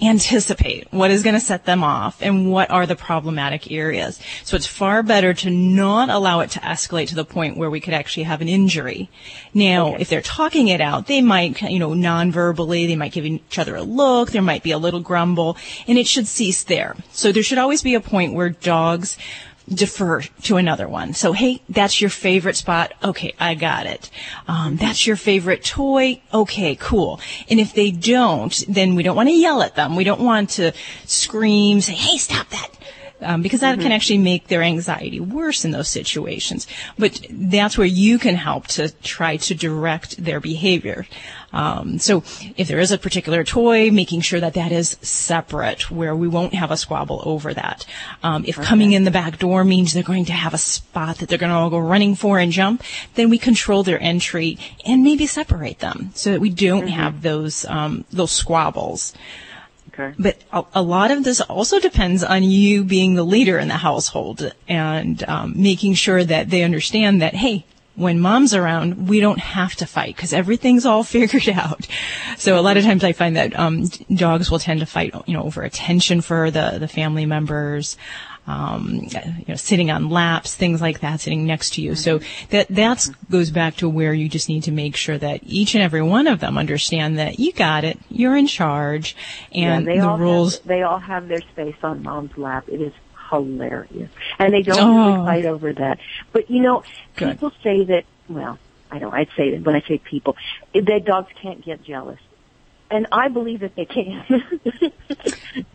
anticipate 0.02 0.92
what 0.92 1.10
is 1.10 1.24
going 1.24 1.36
to 1.36 1.40
set 1.40 1.66
them 1.66 1.84
off 1.84 2.22
and 2.22 2.52
what 2.52 2.70
are 2.70 2.86
the 2.86 2.96
problematic 2.96 3.72
areas. 3.72 4.20
So 4.44 4.56
it's 4.56 4.66
far 4.66 5.04
better 5.04 5.34
to 5.34 5.50
not 5.50 6.10
allow 6.10 6.42
it 6.42 6.52
to 6.52 6.60
escalate 6.60 7.08
to 7.10 7.16
the 7.16 7.26
point 7.26 7.58
where 7.58 7.70
we 7.70 7.80
could 7.80 7.94
actually 7.94 8.24
have 8.24 8.42
an 8.42 8.50
injury. 8.50 9.10
Now, 9.54 9.96
if 9.96 10.10
they're 10.10 10.22
talking 10.22 10.68
it 10.68 10.82
out, 10.82 11.08
they 11.08 11.22
might, 11.22 11.62
you 11.62 11.80
know, 11.80 11.94
non-verbally, 11.94 12.88
they 12.88 12.96
might 12.96 13.14
give 13.14 13.26
each 13.26 13.58
other 13.58 13.76
a 13.76 13.84
look, 13.84 14.32
there 14.32 14.42
might 14.42 14.64
be 14.64 14.72
a 14.72 14.78
little 14.78 15.00
grumble, 15.00 15.58
and 15.88 15.98
it 15.98 16.08
should 16.08 16.28
cease 16.28 16.64
there. 16.64 16.96
So 17.12 17.32
there 17.32 17.44
should 17.44 17.58
always 17.58 17.82
be 17.82 17.96
a 17.96 18.02
point 18.02 18.34
where 18.34 18.50
dogs 18.50 19.18
defer 19.68 20.22
to 20.22 20.58
another 20.58 20.88
one. 20.88 21.14
So, 21.14 21.34
hey, 21.34 21.62
that's 21.70 22.00
your 22.00 22.10
favorite 22.10 22.56
spot. 22.56 22.94
Okay, 23.04 23.34
I 23.40 23.56
got 23.56 23.86
it. 23.86 24.10
Um, 24.48 24.78
that's 24.78 25.08
your 25.08 25.16
favorite 25.16 25.64
toy. 25.64 26.22
Okay, 26.34 26.76
cool. 26.76 27.20
And 27.50 27.60
if 27.60 27.74
they 27.74 27.92
don't, 27.92 28.64
then 28.68 28.96
we 28.96 29.04
don't 29.04 29.16
want 29.16 29.30
to 29.30 29.36
yell 29.36 29.62
at 29.62 29.76
them. 29.76 29.96
We 29.96 30.04
don't 30.04 30.22
want 30.22 30.52
to 30.52 30.72
scream, 31.06 31.82
say, 31.82 31.94
hey, 31.94 32.18
stop 32.18 32.50
that. 32.50 32.70
Um, 33.22 33.42
because 33.42 33.62
that 33.62 33.80
can 33.80 33.94
actually 33.94 34.18
make 34.18 34.50
their 34.50 34.62
anxiety 34.62 35.22
worse 35.22 35.64
in 35.64 35.72
those 35.72 35.88
situations. 35.88 36.68
But 37.00 37.26
that's 37.30 37.78
where 37.78 37.88
you 37.88 38.20
can 38.20 38.36
help 38.36 38.68
to 38.68 38.90
try 39.02 39.38
to 39.38 39.56
direct 39.56 40.24
their 40.24 40.42
behavior. 40.42 41.08
Um, 41.56 41.98
so 42.00 42.24
if 42.58 42.68
there 42.68 42.80
is 42.80 42.92
a 42.92 42.98
particular 42.98 43.44
toy, 43.44 43.90
making 43.90 44.22
sure 44.22 44.40
that 44.42 44.54
that 44.56 44.72
is 44.72 44.98
separate, 45.02 45.90
where 45.90 46.16
we 46.16 46.28
won't 46.28 46.54
have 46.54 46.70
a 46.70 46.78
squabble 46.78 47.24
over 47.26 47.54
that. 47.54 47.86
Um, 48.22 48.44
if 48.46 48.58
coming 48.58 48.92
in 48.92 49.06
the 49.06 49.12
back 49.12 49.40
door 49.40 49.64
means 49.64 49.94
they're 49.94 50.04
going 50.04 50.26
to 50.26 50.34
have 50.34 50.54
a 50.54 50.60
spot 50.60 51.18
that 51.18 51.30
they're 51.30 51.38
going 51.38 51.52
to 51.52 51.56
all 51.56 51.70
go 51.70 51.80
running 51.80 52.16
for 52.16 52.38
and 52.38 52.52
jump, 52.52 52.84
then 53.16 53.30
we 53.30 53.38
control 53.38 53.84
their 53.84 54.02
entry 54.02 54.58
and 54.86 55.02
maybe 55.02 55.26
separate 55.26 55.80
them 55.80 56.12
so 56.14 56.32
that 56.32 56.42
we 56.42 56.50
don't 56.50 56.88
have 56.88 57.22
those 57.22 57.66
um, 57.66 58.04
those 58.12 58.32
squabbles. 58.32 59.14
Okay. 59.98 60.14
But 60.20 60.38
a, 60.52 60.64
a 60.76 60.82
lot 60.82 61.12
of 61.12 61.24
this 61.24 61.40
also 61.40 61.80
depends 61.80 62.22
on 62.22 62.44
you 62.44 62.84
being 62.84 63.16
the 63.16 63.24
leader 63.24 63.58
in 63.58 63.70
the 63.70 63.78
household 63.78 64.52
and 64.68 65.24
um, 65.24 65.54
making 65.56 65.94
sure 65.94 66.22
that 66.22 66.50
they 66.50 66.64
understand 66.64 67.22
that, 67.22 67.34
hey, 67.34 67.66
when 67.96 68.20
mom's 68.20 68.54
around, 68.54 69.08
we 69.08 69.20
don't 69.20 69.40
have 69.40 69.76
to 69.76 69.86
fight 69.86 70.16
because 70.16 70.34
everything's 70.34 70.86
all 70.86 71.04
figured 71.16 71.50
out. 71.50 71.88
So 72.38 72.60
a 72.60 72.62
lot 72.62 72.78
of 72.78 72.84
times 72.84 73.04
I 73.04 73.14
find 73.14 73.36
that 73.36 73.58
um, 73.58 73.86
dogs 74.14 74.52
will 74.52 74.60
tend 74.60 74.82
to 74.82 74.86
fight, 74.86 75.14
you 75.26 75.34
know, 75.34 75.44
over 75.44 75.64
attention 75.64 76.22
for 76.22 76.52
the 76.52 76.78
the 76.80 76.88
family 76.88 77.26
members. 77.26 77.98
Um, 78.48 79.08
you 79.12 79.46
know, 79.48 79.56
sitting 79.56 79.90
on 79.90 80.12
laps, 80.12 80.54
things 80.54 80.80
like 80.80 81.00
that, 81.00 81.20
sitting 81.20 81.48
next 81.48 81.74
to 81.74 81.82
you. 81.82 81.96
So 81.96 82.20
that 82.52 82.68
that's 82.70 83.08
goes 83.32 83.50
back 83.50 83.76
to 83.78 83.90
where 83.90 84.14
you 84.14 84.30
just 84.30 84.50
need 84.50 84.62
to 84.64 84.72
make 84.72 84.96
sure 84.96 85.18
that 85.18 85.40
each 85.44 85.74
and 85.74 85.84
every 85.84 86.04
one 86.04 86.28
of 86.28 86.42
them 86.42 86.56
understand 86.56 87.18
that 87.18 87.40
you 87.40 87.52
got 87.54 87.84
it, 87.84 87.98
you're 88.08 88.38
in 88.38 88.46
charge, 88.46 89.16
and 89.52 89.88
yeah, 89.88 89.94
they 89.94 90.00
the 90.00 90.08
all 90.08 90.20
rules. 90.20 90.58
Have, 90.60 90.68
they 90.68 90.84
all 90.84 91.00
have 91.00 91.28
their 91.28 91.42
space 91.42 91.78
on 91.82 92.04
mom's 92.04 92.38
lap. 92.38 92.66
It 92.68 92.82
is 92.82 92.94
hilarious, 93.30 94.10
and 94.40 94.54
they 94.54 94.62
don't 94.62 94.80
Oh. 94.80 95.14
really 95.14 95.26
fight 95.26 95.46
over 95.46 95.74
that. 95.74 96.00
But 96.32 96.50
you 96.50 96.62
know, 96.62 96.84
Good. 97.16 97.32
people 97.32 97.52
say 97.64 97.84
that. 97.86 98.04
Well, 98.30 98.58
I 98.92 99.00
don't. 99.00 99.14
I'd 99.14 99.30
say 99.36 99.52
that 99.52 99.64
when 99.66 99.76
I 99.76 99.82
say 99.82 99.98
people, 99.98 100.36
that 100.74 101.06
dogs 101.06 101.32
can't 101.42 101.64
get 101.64 101.84
jealous, 101.84 102.20
and 102.92 103.08
I 103.12 103.28
believe 103.30 103.60
that 103.62 103.76
they 103.76 103.86
can. 103.86 104.24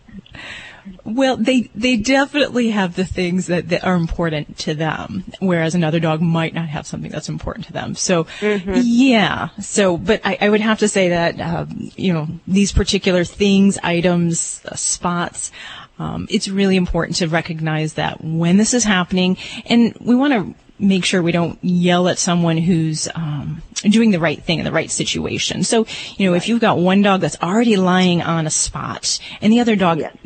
Well, 1.05 1.37
they 1.37 1.71
they 1.75 1.97
definitely 1.99 2.71
have 2.71 2.97
the 2.97 3.05
things 3.05 3.47
that, 3.49 3.69
that 3.69 3.85
are 3.85 3.95
important 3.95 4.57
to 4.59 4.75
them, 4.75 5.25
whereas 5.39 5.75
another 5.75 6.01
dog 6.01 6.23
might 6.23 6.55
not 6.55 6.69
have 6.69 6.87
something 6.87 7.11
that's 7.11 7.29
important 7.29 7.67
to 7.67 7.73
them. 7.75 7.95
So, 7.95 8.27
yeah. 8.41 9.49
So, 9.61 9.99
but 9.99 10.23
I, 10.25 10.39
I 10.41 10.49
would 10.49 10.63
have 10.63 10.79
to 10.79 10.89
say 10.89 11.11
that 11.11 11.39
um, 11.39 11.91
you 11.97 12.15
know 12.15 12.29
these 12.49 12.73
particular 12.73 13.25
things, 13.25 13.79
items, 13.83 14.63
uh, 14.65 14.75
spots. 14.75 15.53
Um, 16.01 16.27
it's 16.31 16.49
really 16.49 16.77
important 16.77 17.19
to 17.19 17.29
recognize 17.29 17.95
that 17.95 18.25
when 18.25 18.57
this 18.57 18.73
is 18.73 18.85
happening, 18.85 19.37
and 19.67 19.95
we 20.01 20.15
want 20.15 20.33
to 20.33 20.55
make 20.79 21.05
sure 21.05 21.21
we 21.21 21.31
don't 21.31 21.63
yell 21.63 22.09
at 22.09 22.19
someone 22.19 22.57
who's 22.57 23.07
um, 23.15 23.63
doing 23.83 24.11
the 24.11 24.19
right 24.19 24.43
thing 24.43 24.59
in 24.59 24.65
the 24.65 24.73
right 24.73 24.91
situation. 24.91 25.63
So, 25.63 25.87
you 26.17 26.27
know, 26.27 26.35
if 26.35 26.49
you've 26.49 26.61
got 26.61 26.79
one 26.79 27.03
dog 27.03 27.21
that's 27.21 27.37
already 27.43 27.77
lying 27.77 28.23
on 28.23 28.47
a 28.47 28.51
spot, 28.51 29.19
and 29.43 29.53
the 29.53 29.61
other 29.61 29.77
dog 29.77 29.99
Yes. 29.99 30.17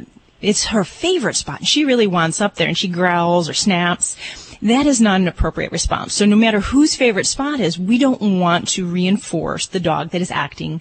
it's 0.41 0.65
her 0.67 0.85
favorite 0.85 1.35
spot 1.35 1.59
and 1.59 1.67
she 1.67 1.85
really 1.85 2.07
wants 2.07 2.41
up 2.41 2.55
there 2.55 2.69
and 2.69 2.79
she 2.79 2.87
growls 2.87 3.49
or 3.49 3.55
snaps, 3.55 4.17
that 4.63 4.87
is 4.87 5.01
not 5.01 5.21
an 5.21 5.27
appropriate 5.27 5.73
response. 5.73 6.15
So 6.15 6.25
no 6.25 6.37
matter 6.37 6.61
whose 6.61 6.95
favorite 6.95 7.27
spot 7.27 7.59
is, 7.59 7.79
we 7.79 7.99
don't 7.99 8.39
want 8.39 8.69
to 8.69 8.87
reinforce 8.87 9.67
the 9.67 9.81
dog 9.81 10.11
that 10.11 10.23
is 10.23 10.31
acting 10.31 10.81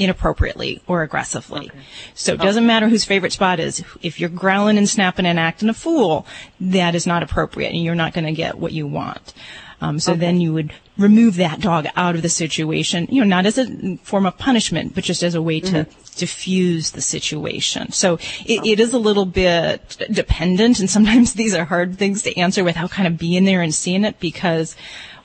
inappropriately 0.00 0.82
or 0.86 1.02
aggressively. 1.02 1.70
So 2.14 2.32
it 2.32 2.40
doesn't 2.40 2.66
matter 2.66 2.88
whose 2.88 3.04
favorite 3.04 3.32
spot 3.32 3.60
is. 3.60 3.84
If 4.02 4.18
you're 4.18 4.30
growling 4.30 4.78
and 4.78 4.88
snapping 4.88 5.26
and 5.26 5.38
acting 5.38 5.68
a 5.68 5.74
fool, 5.74 6.26
that 6.60 6.94
is 6.94 7.06
not 7.06 7.22
appropriate 7.22 7.68
and 7.68 7.84
you're 7.84 7.94
not 7.94 8.14
going 8.14 8.24
to 8.24 8.32
get 8.32 8.58
what 8.58 8.72
you 8.72 8.86
want. 8.86 9.34
Um, 9.82 9.98
so 9.98 10.14
then 10.14 10.40
you 10.40 10.52
would 10.52 10.72
remove 10.98 11.36
that 11.36 11.60
dog 11.60 11.86
out 11.96 12.14
of 12.14 12.22
the 12.22 12.28
situation, 12.28 13.06
you 13.10 13.22
know, 13.22 13.26
not 13.26 13.46
as 13.46 13.56
a 13.56 13.96
form 13.98 14.26
of 14.26 14.36
punishment, 14.36 14.94
but 14.94 15.04
just 15.04 15.22
as 15.22 15.34
a 15.34 15.40
way 15.40 15.60
to 15.60 15.86
diffuse 16.16 16.90
the 16.90 17.00
situation. 17.00 17.90
So 17.92 18.14
it, 18.44 18.66
it 18.66 18.80
is 18.80 18.92
a 18.92 18.98
little 18.98 19.24
bit 19.24 19.96
dependent, 20.10 20.80
and 20.80 20.90
sometimes 20.90 21.32
these 21.34 21.54
are 21.54 21.64
hard 21.64 21.98
things 21.98 22.22
to 22.22 22.36
answer 22.38 22.62
without 22.62 22.90
kind 22.90 23.08
of 23.08 23.16
being 23.16 23.44
there 23.44 23.62
and 23.62 23.74
seeing 23.74 24.04
it 24.04 24.20
because 24.20 24.76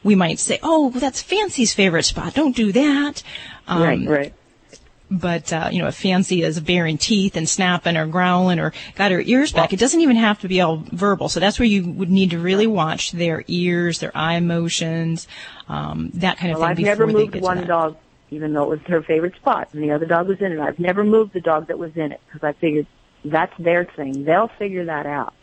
we 0.03 0.15
might 0.15 0.39
say, 0.39 0.60
"Oh, 0.63 0.88
well, 0.88 1.01
that's 1.01 1.22
Fancy's 1.22 1.74
favorite 1.74 2.03
spot. 2.03 2.34
Don't 2.34 2.55
do 2.55 2.72
that." 2.72 3.24
Um, 3.67 3.82
right, 3.82 4.08
right. 4.08 4.34
But 5.10 5.54
uh, 5.54 5.70
you 5.72 5.82
know, 5.82 5.88
if 5.88 5.96
Fancy 5.96 6.44
is 6.44 6.60
baring 6.60 6.98
teeth 6.98 7.36
and 7.36 7.48
snapping 7.48 7.98
or 7.98 8.08
growling 8.08 8.60
or 8.60 8.74
got 8.96 9.12
her 9.12 9.22
ears 9.22 9.52
back, 9.52 9.74
it 9.74 9.80
doesn't 9.80 10.02
even 10.02 10.16
have 10.16 10.40
to 10.42 10.48
be 10.48 10.62
all 10.62 10.78
verbal. 10.92 11.30
So 11.30 11.40
that's 11.40 11.60
where 11.60 11.68
you 11.68 11.90
would 11.92 12.10
need 12.10 12.32
to 12.32 12.40
really 12.40 12.68
watch 12.68 13.12
their 13.12 13.44
ears, 13.48 14.00
their 14.00 14.16
eye 14.16 14.40
motions, 14.40 15.28
um, 15.68 16.12
that 16.16 16.38
kind 16.38 16.52
of 16.52 16.60
Well, 16.60 16.76
thing 16.76 16.86
I've 16.86 16.98
never 16.98 17.08
moved 17.08 17.36
one 17.42 17.66
dog, 17.68 17.98
even 18.32 18.54
though 18.54 18.64
it 18.64 18.70
was 18.70 18.80
her 18.88 19.02
favorite 19.02 19.36
spot, 19.36 19.70
and 19.74 19.84
the 19.84 19.92
other 19.92 20.06
dog 20.06 20.28
was 20.28 20.42
in 20.42 20.52
it. 20.52 20.60
I've 20.60 20.80
never 20.80 21.04
moved 21.04 21.34
the 21.34 21.42
dog 21.42 21.68
that 21.68 21.78
was 21.78 21.96
in 21.96 22.12
it 22.12 22.22
because 22.26 22.44
I 22.44 22.54
figured 22.54 22.88
that's 23.24 23.56
their 23.58 23.86
thing. 23.86 24.26
They'll 24.26 24.52
figure 24.60 24.86
that 24.86 25.06
out. 25.06 25.34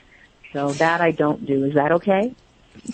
So 0.53 0.73
that 0.73 1.01
I 1.01 1.13
don't 1.13 1.47
do. 1.47 1.65
Is 1.65 1.75
that 1.75 1.93
okay? 1.93 2.35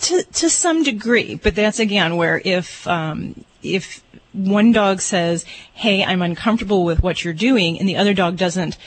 to 0.01 0.23
to 0.23 0.49
some 0.49 0.83
degree, 0.83 1.35
but 1.35 1.55
that's 1.55 1.79
again 1.79 2.17
where 2.17 2.41
if 2.43 2.87
um, 2.87 3.43
if 3.63 4.03
one 4.33 4.71
dog 4.71 5.01
says, 5.01 5.45
"Hey, 5.73 6.03
I'm 6.03 6.21
uncomfortable 6.21 6.83
with 6.85 7.01
what 7.01 7.23
you're 7.23 7.33
doing," 7.33 7.79
and 7.79 7.87
the 7.87 7.97
other 7.97 8.13
dog 8.13 8.37
doesn't 8.37 8.77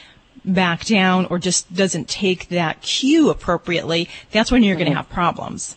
back 0.44 0.84
down 0.84 1.26
or 1.26 1.38
just 1.38 1.72
doesn't 1.74 2.08
take 2.08 2.48
that 2.48 2.82
cue 2.82 3.30
appropriately, 3.30 4.08
that's 4.30 4.50
when 4.50 4.62
you're 4.62 4.76
going 4.76 4.86
to 4.86 4.90
mm-hmm. 4.90 4.98
have 4.98 5.10
problems. 5.10 5.76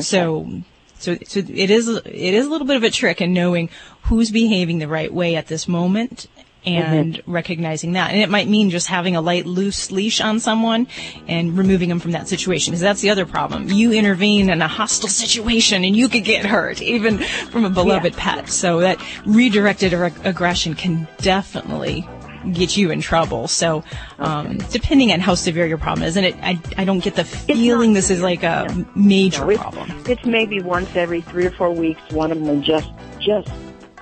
So. 0.00 0.62
So, 0.98 1.16
so 1.26 1.40
it 1.40 1.68
is 1.68 1.88
it 1.88 2.04
is 2.06 2.46
a 2.46 2.48
little 2.48 2.64
bit 2.64 2.76
of 2.76 2.84
a 2.84 2.90
trick 2.90 3.20
in 3.20 3.32
knowing 3.32 3.70
who's 4.02 4.30
behaving 4.30 4.78
the 4.78 4.86
right 4.86 5.12
way 5.12 5.34
at 5.34 5.48
this 5.48 5.66
moment 5.66 6.28
and 6.64 7.20
recognizing 7.26 7.92
that. 7.92 8.10
And 8.12 8.20
it 8.20 8.28
might 8.30 8.48
mean 8.48 8.70
just 8.70 8.86
having 8.86 9.16
a 9.16 9.20
light 9.20 9.46
loose 9.46 9.90
leash 9.90 10.20
on 10.20 10.38
someone 10.40 10.86
and 11.26 11.56
removing 11.58 11.88
them 11.88 11.98
from 11.98 12.12
that 12.12 12.28
situation. 12.28 12.70
Because 12.72 12.80
that's 12.80 13.00
the 13.00 13.10
other 13.10 13.26
problem. 13.26 13.68
You 13.68 13.92
intervene 13.92 14.50
in 14.50 14.62
a 14.62 14.68
hostile 14.68 15.08
situation 15.08 15.84
and 15.84 15.96
you 15.96 16.08
could 16.08 16.24
get 16.24 16.44
hurt, 16.46 16.80
even 16.80 17.18
from 17.18 17.64
a 17.64 17.70
beloved 17.70 18.14
pet. 18.16 18.48
So 18.48 18.80
that 18.80 19.00
redirected 19.26 19.92
ag- 19.94 20.14
aggression 20.24 20.74
can 20.74 21.08
definitely 21.18 22.06
get 22.52 22.76
you 22.76 22.90
in 22.90 23.00
trouble. 23.00 23.46
So, 23.46 23.84
um, 24.18 24.58
depending 24.70 25.12
on 25.12 25.20
how 25.20 25.36
severe 25.36 25.64
your 25.66 25.78
problem 25.78 26.04
is, 26.06 26.16
and 26.16 26.26
it, 26.26 26.34
I, 26.42 26.60
I 26.76 26.84
don't 26.84 26.98
get 26.98 27.14
the 27.14 27.24
feeling 27.24 27.92
this 27.92 28.10
is 28.10 28.20
like 28.20 28.42
a 28.42 28.66
No. 28.68 28.84
major 28.96 29.44
No, 29.44 29.50
it's, 29.50 29.60
problem. 29.62 30.04
it's 30.08 30.24
maybe 30.24 30.60
once 30.60 30.94
every 30.96 31.20
three 31.20 31.46
or 31.46 31.52
four 31.52 31.70
weeks. 31.72 32.00
One 32.10 32.32
of 32.32 32.38
them 32.38 32.48
will 32.48 32.60
just 32.60 32.90
just 33.20 33.48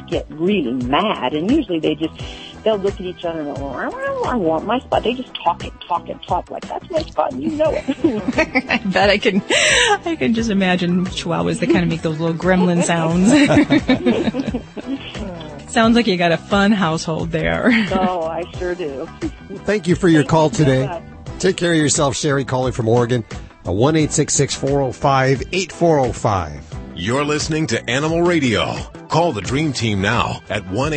get 0.09 0.27
really 0.31 0.73
mad, 0.73 1.35
and 1.35 1.51
usually 1.51 1.81
they 1.81 1.95
just 1.95 2.19
they'll 2.65 2.79
look 2.79 2.95
at 2.95 3.01
each 3.01 3.25
other 3.25 3.41
and 3.41 3.57
go, 3.57 3.67
I 4.25 4.37
want 4.37 4.67
my 4.67 4.79
spot." 4.81 5.03
They 5.03 5.15
just 5.15 5.35
talk 5.35 5.63
and 5.65 5.81
talk 5.83 6.09
and 6.09 6.23
talk 6.23 6.51
like 6.51 6.67
that's 6.67 6.89
my 6.91 7.03
spot, 7.03 7.33
and 7.33 7.43
you 7.43 7.51
know 7.51 7.71
it. 7.71 7.85
I 8.69 8.79
bet 8.79 9.11
I 9.11 9.19
can, 9.19 9.43
I 10.05 10.17
can 10.17 10.35
just 10.35 10.51
imagine 10.51 11.05
chihuahuas 11.07 11.61
that 11.61 11.67
kind 11.67 11.83
of 11.83 11.89
make 11.89 12.03
those 12.03 12.19
little 12.19 12.37
gremlin 12.37 12.83
sounds. 12.83 13.31
Sounds 15.71 15.95
like 15.95 16.09
you 16.09 16.17
got 16.17 16.33
a 16.33 16.37
fun 16.37 16.73
household 16.73 17.31
there. 17.31 17.67
oh, 17.93 18.25
I 18.25 18.43
sure 18.59 18.75
do. 18.75 19.09
Thank 19.65 19.87
you 19.87 19.95
for 19.95 20.09
your 20.09 20.23
Thank 20.23 20.31
call 20.31 20.51
you 20.51 20.57
today. 20.57 20.87
much. 20.87 21.03
Take 21.39 21.57
care 21.57 21.71
of 21.71 21.79
yourself, 21.79 22.17
Sherry, 22.17 22.45
calling 22.45 22.73
from 22.73 22.89
Oregon. 22.89 23.25
A 23.65 23.73
1 23.73 24.09
405 24.09 25.43
8405. 25.53 26.70
You're 27.01 27.25
listening 27.25 27.67
to 27.69 27.83
Animal 27.89 28.21
Radio. 28.21 28.75
Call 29.09 29.33
the 29.33 29.41
Dream 29.41 29.73
Team 29.73 30.03
now 30.03 30.43
at 30.51 30.67
1 30.67 30.93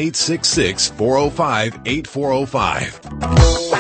405 0.90 1.80
8405. 1.86 3.73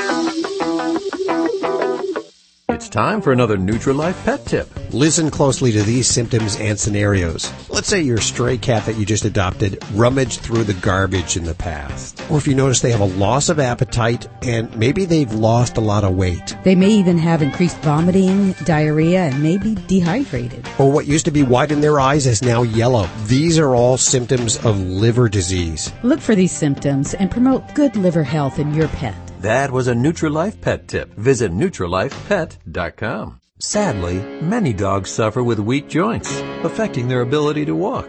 It's 2.69 2.87
time 2.87 3.21
for 3.21 3.33
another 3.33 3.57
Nutrilife 3.57 4.23
pet 4.23 4.45
tip. 4.45 4.69
Listen 4.93 5.29
closely 5.29 5.73
to 5.73 5.83
these 5.83 6.07
symptoms 6.07 6.55
and 6.55 6.79
scenarios. 6.79 7.51
Let's 7.69 7.89
say 7.89 8.01
your 8.01 8.19
stray 8.19 8.57
cat 8.57 8.85
that 8.85 8.95
you 8.95 9.05
just 9.05 9.25
adopted 9.25 9.83
rummaged 9.91 10.39
through 10.39 10.63
the 10.63 10.73
garbage 10.75 11.35
in 11.35 11.43
the 11.43 11.55
past. 11.55 12.23
Or 12.31 12.37
if 12.37 12.47
you 12.47 12.55
notice 12.55 12.79
they 12.79 12.91
have 12.91 13.01
a 13.01 13.17
loss 13.17 13.49
of 13.49 13.59
appetite 13.59 14.29
and 14.43 14.73
maybe 14.77 15.03
they've 15.03 15.33
lost 15.33 15.75
a 15.75 15.81
lot 15.81 16.05
of 16.05 16.15
weight. 16.15 16.55
They 16.63 16.73
may 16.73 16.91
even 16.91 17.17
have 17.17 17.41
increased 17.41 17.79
vomiting, 17.79 18.53
diarrhea, 18.63 19.23
and 19.23 19.43
may 19.43 19.57
be 19.57 19.75
dehydrated. 19.75 20.65
Or 20.79 20.89
what 20.89 21.05
used 21.05 21.25
to 21.25 21.31
be 21.31 21.43
white 21.43 21.71
in 21.73 21.81
their 21.81 21.99
eyes 21.99 22.25
is 22.25 22.41
now 22.41 22.63
yellow. 22.63 23.09
These 23.25 23.59
are 23.59 23.75
all 23.75 23.97
symptoms 23.97 24.55
of 24.63 24.79
liver 24.79 25.27
disease. 25.27 25.91
Look 26.01 26.21
for 26.21 26.33
these 26.33 26.53
symptoms 26.53 27.13
and 27.13 27.29
promote 27.29 27.75
good 27.75 27.97
liver 27.97 28.23
health 28.23 28.57
in 28.57 28.73
your 28.73 28.87
pet. 28.87 29.15
That 29.43 29.71
was 29.71 29.89
a 29.89 29.93
Nutrilife 29.93 30.61
pet 30.61 30.87
tip. 30.87 31.13
Visit 31.15 31.51
NutrilifePet.com. 31.51 33.41
Sadly, 33.59 34.19
many 34.41 34.71
dogs 34.71 35.11
suffer 35.11 35.43
with 35.43 35.59
weak 35.59 35.89
joints, 35.89 36.39
affecting 36.63 37.09
their 37.09 37.19
ability 37.19 37.65
to 37.65 37.75
walk. 37.75 38.07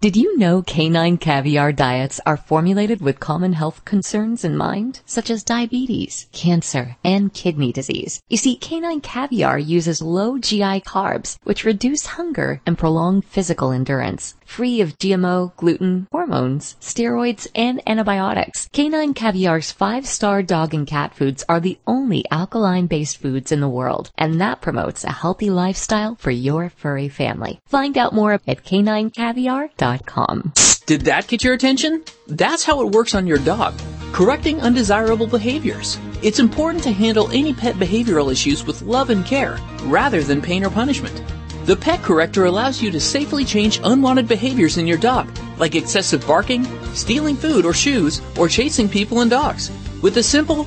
Did 0.01 0.15
you 0.15 0.37
know 0.37 0.61
canine 0.61 1.17
caviar 1.17 1.73
diets 1.73 2.21
are 2.25 2.37
formulated 2.37 3.01
with 3.01 3.19
common 3.19 3.51
health 3.51 3.83
concerns 3.83 4.45
in 4.45 4.55
mind, 4.55 5.01
such 5.05 5.29
as 5.29 5.43
diabetes, 5.43 6.27
cancer, 6.31 6.95
and 7.03 7.33
kidney 7.33 7.73
disease? 7.73 8.21
You 8.29 8.37
see, 8.37 8.55
canine 8.55 9.01
caviar 9.01 9.59
uses 9.59 10.01
low 10.01 10.37
GI 10.37 10.83
carbs, 10.87 11.37
which 11.43 11.65
reduce 11.65 12.05
hunger 12.15 12.61
and 12.65 12.77
prolong 12.77 13.21
physical 13.21 13.73
endurance. 13.73 14.35
Free 14.49 14.81
of 14.81 14.97
GMO, 14.97 15.55
gluten, 15.57 16.07
hormones, 16.11 16.75
steroids, 16.81 17.45
and 17.53 17.87
antibiotics, 17.87 18.67
canine 18.73 19.13
caviar's 19.13 19.71
five-star 19.71 20.41
dog 20.41 20.73
and 20.73 20.87
cat 20.87 21.13
foods 21.13 21.45
are 21.47 21.59
the 21.59 21.77
only 21.85 22.25
alkaline-based 22.31 23.17
foods 23.17 23.51
in 23.51 23.61
the 23.61 23.69
world, 23.69 24.09
and 24.17 24.41
that 24.41 24.59
promotes 24.59 25.03
a 25.03 25.11
healthy 25.11 25.51
lifestyle 25.51 26.15
for 26.15 26.31
your 26.31 26.71
furry 26.71 27.09
family. 27.09 27.59
Find 27.67 27.95
out 27.95 28.15
more 28.15 28.33
at 28.33 28.45
caninecaviar.com. 28.45 30.53
Did 30.87 31.01
that 31.01 31.27
get 31.27 31.43
your 31.43 31.53
attention? 31.53 32.03
That's 32.27 32.63
how 32.63 32.81
it 32.81 32.91
works 32.91 33.13
on 33.13 33.27
your 33.27 33.37
dog. 33.37 33.75
Correcting 34.13 34.61
undesirable 34.61 35.27
behaviors. 35.27 35.99
It's 36.23 36.39
important 36.39 36.83
to 36.85 36.91
handle 36.91 37.29
any 37.29 37.53
pet 37.53 37.75
behavioral 37.75 38.31
issues 38.31 38.65
with 38.65 38.81
love 38.81 39.11
and 39.11 39.23
care, 39.23 39.59
rather 39.83 40.23
than 40.23 40.41
pain 40.41 40.65
or 40.65 40.71
punishment. 40.71 41.21
The 41.69 41.77
Pet 41.77 42.01
Corrector 42.01 42.45
allows 42.45 42.81
you 42.81 42.89
to 42.89 42.99
safely 42.99 43.45
change 43.45 43.79
unwanted 43.83 44.27
behaviors 44.27 44.77
in 44.77 44.87
your 44.87 44.97
dog, 44.97 45.29
like 45.59 45.75
excessive 45.75 46.25
barking, 46.25 46.65
stealing 46.95 47.35
food 47.35 47.63
or 47.63 47.75
shoes, 47.75 48.23
or 48.39 48.47
chasing 48.47 48.89
people 48.89 49.21
and 49.21 49.29
dogs. 49.29 49.69
With 50.01 50.17
a 50.17 50.23
simple, 50.23 50.65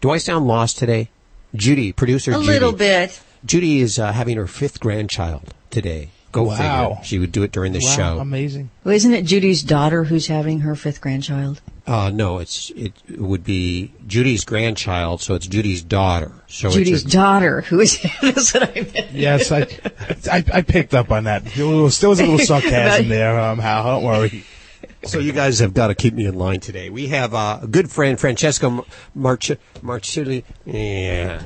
Do 0.00 0.10
I 0.10 0.18
sound 0.18 0.48
lost 0.48 0.78
today? 0.78 1.10
Judy, 1.54 1.92
producer 1.92 2.32
Judy. 2.32 2.42
A 2.42 2.46
Judy. 2.46 2.52
little 2.52 2.72
bit. 2.72 3.20
Judy 3.44 3.80
is 3.80 3.98
uh, 3.98 4.12
having 4.12 4.36
her 4.36 4.46
fifth 4.46 4.80
grandchild 4.80 5.54
today. 5.70 6.10
Go 6.32 6.44
Wow. 6.44 6.56
figure. 6.96 7.04
She 7.04 7.18
would 7.20 7.30
do 7.30 7.42
it 7.44 7.52
during 7.52 7.72
the 7.72 7.80
Wow, 7.80 7.94
show. 7.96 8.18
amazing. 8.18 8.70
Well, 8.82 8.94
isn't 8.94 9.12
it 9.14 9.24
Judy's 9.24 9.62
daughter 9.62 10.04
who's 10.04 10.26
having 10.26 10.60
her 10.60 10.74
fifth 10.74 11.00
grandchild? 11.00 11.60
Uh, 11.86 12.10
no, 12.12 12.38
it's 12.38 12.70
it 12.74 12.92
would 13.18 13.44
be 13.44 13.92
Judy's 14.06 14.44
grandchild, 14.44 15.20
so 15.20 15.34
it's 15.34 15.46
Judy's 15.46 15.82
daughter. 15.82 16.32
So 16.48 16.70
Judy's 16.70 17.04
it's 17.04 17.12
daughter 17.12 17.60
who 17.60 17.78
is. 17.80 18.00
that's 18.22 18.52
what 18.54 18.62
I 18.76 18.80
meant. 18.80 19.12
Yes, 19.12 19.52
I, 19.52 19.66
I, 20.32 20.42
I 20.54 20.62
picked 20.62 20.94
up 20.94 21.12
on 21.12 21.24
that. 21.24 21.44
There 21.44 21.66
was, 21.66 22.00
there 22.00 22.08
was 22.10 22.18
a 22.20 22.26
little 22.26 22.38
sarcasm 22.46 23.08
there, 23.08 23.38
um, 23.38 23.58
Hal. 23.58 23.84
Don't 24.00 24.02
worry. 24.04 24.44
So 25.06 25.18
you 25.18 25.32
guys 25.32 25.58
have 25.58 25.74
got 25.74 25.88
to 25.88 25.94
keep 25.94 26.14
me 26.14 26.26
in 26.26 26.34
line 26.34 26.60
today. 26.60 26.90
We 26.90 27.08
have 27.08 27.34
uh, 27.34 27.60
a 27.62 27.66
good 27.66 27.90
friend, 27.90 28.18
Francesco 28.18 28.86
March 29.14 29.50
Marchulli. 29.82 30.44
Yeah, 30.64 31.42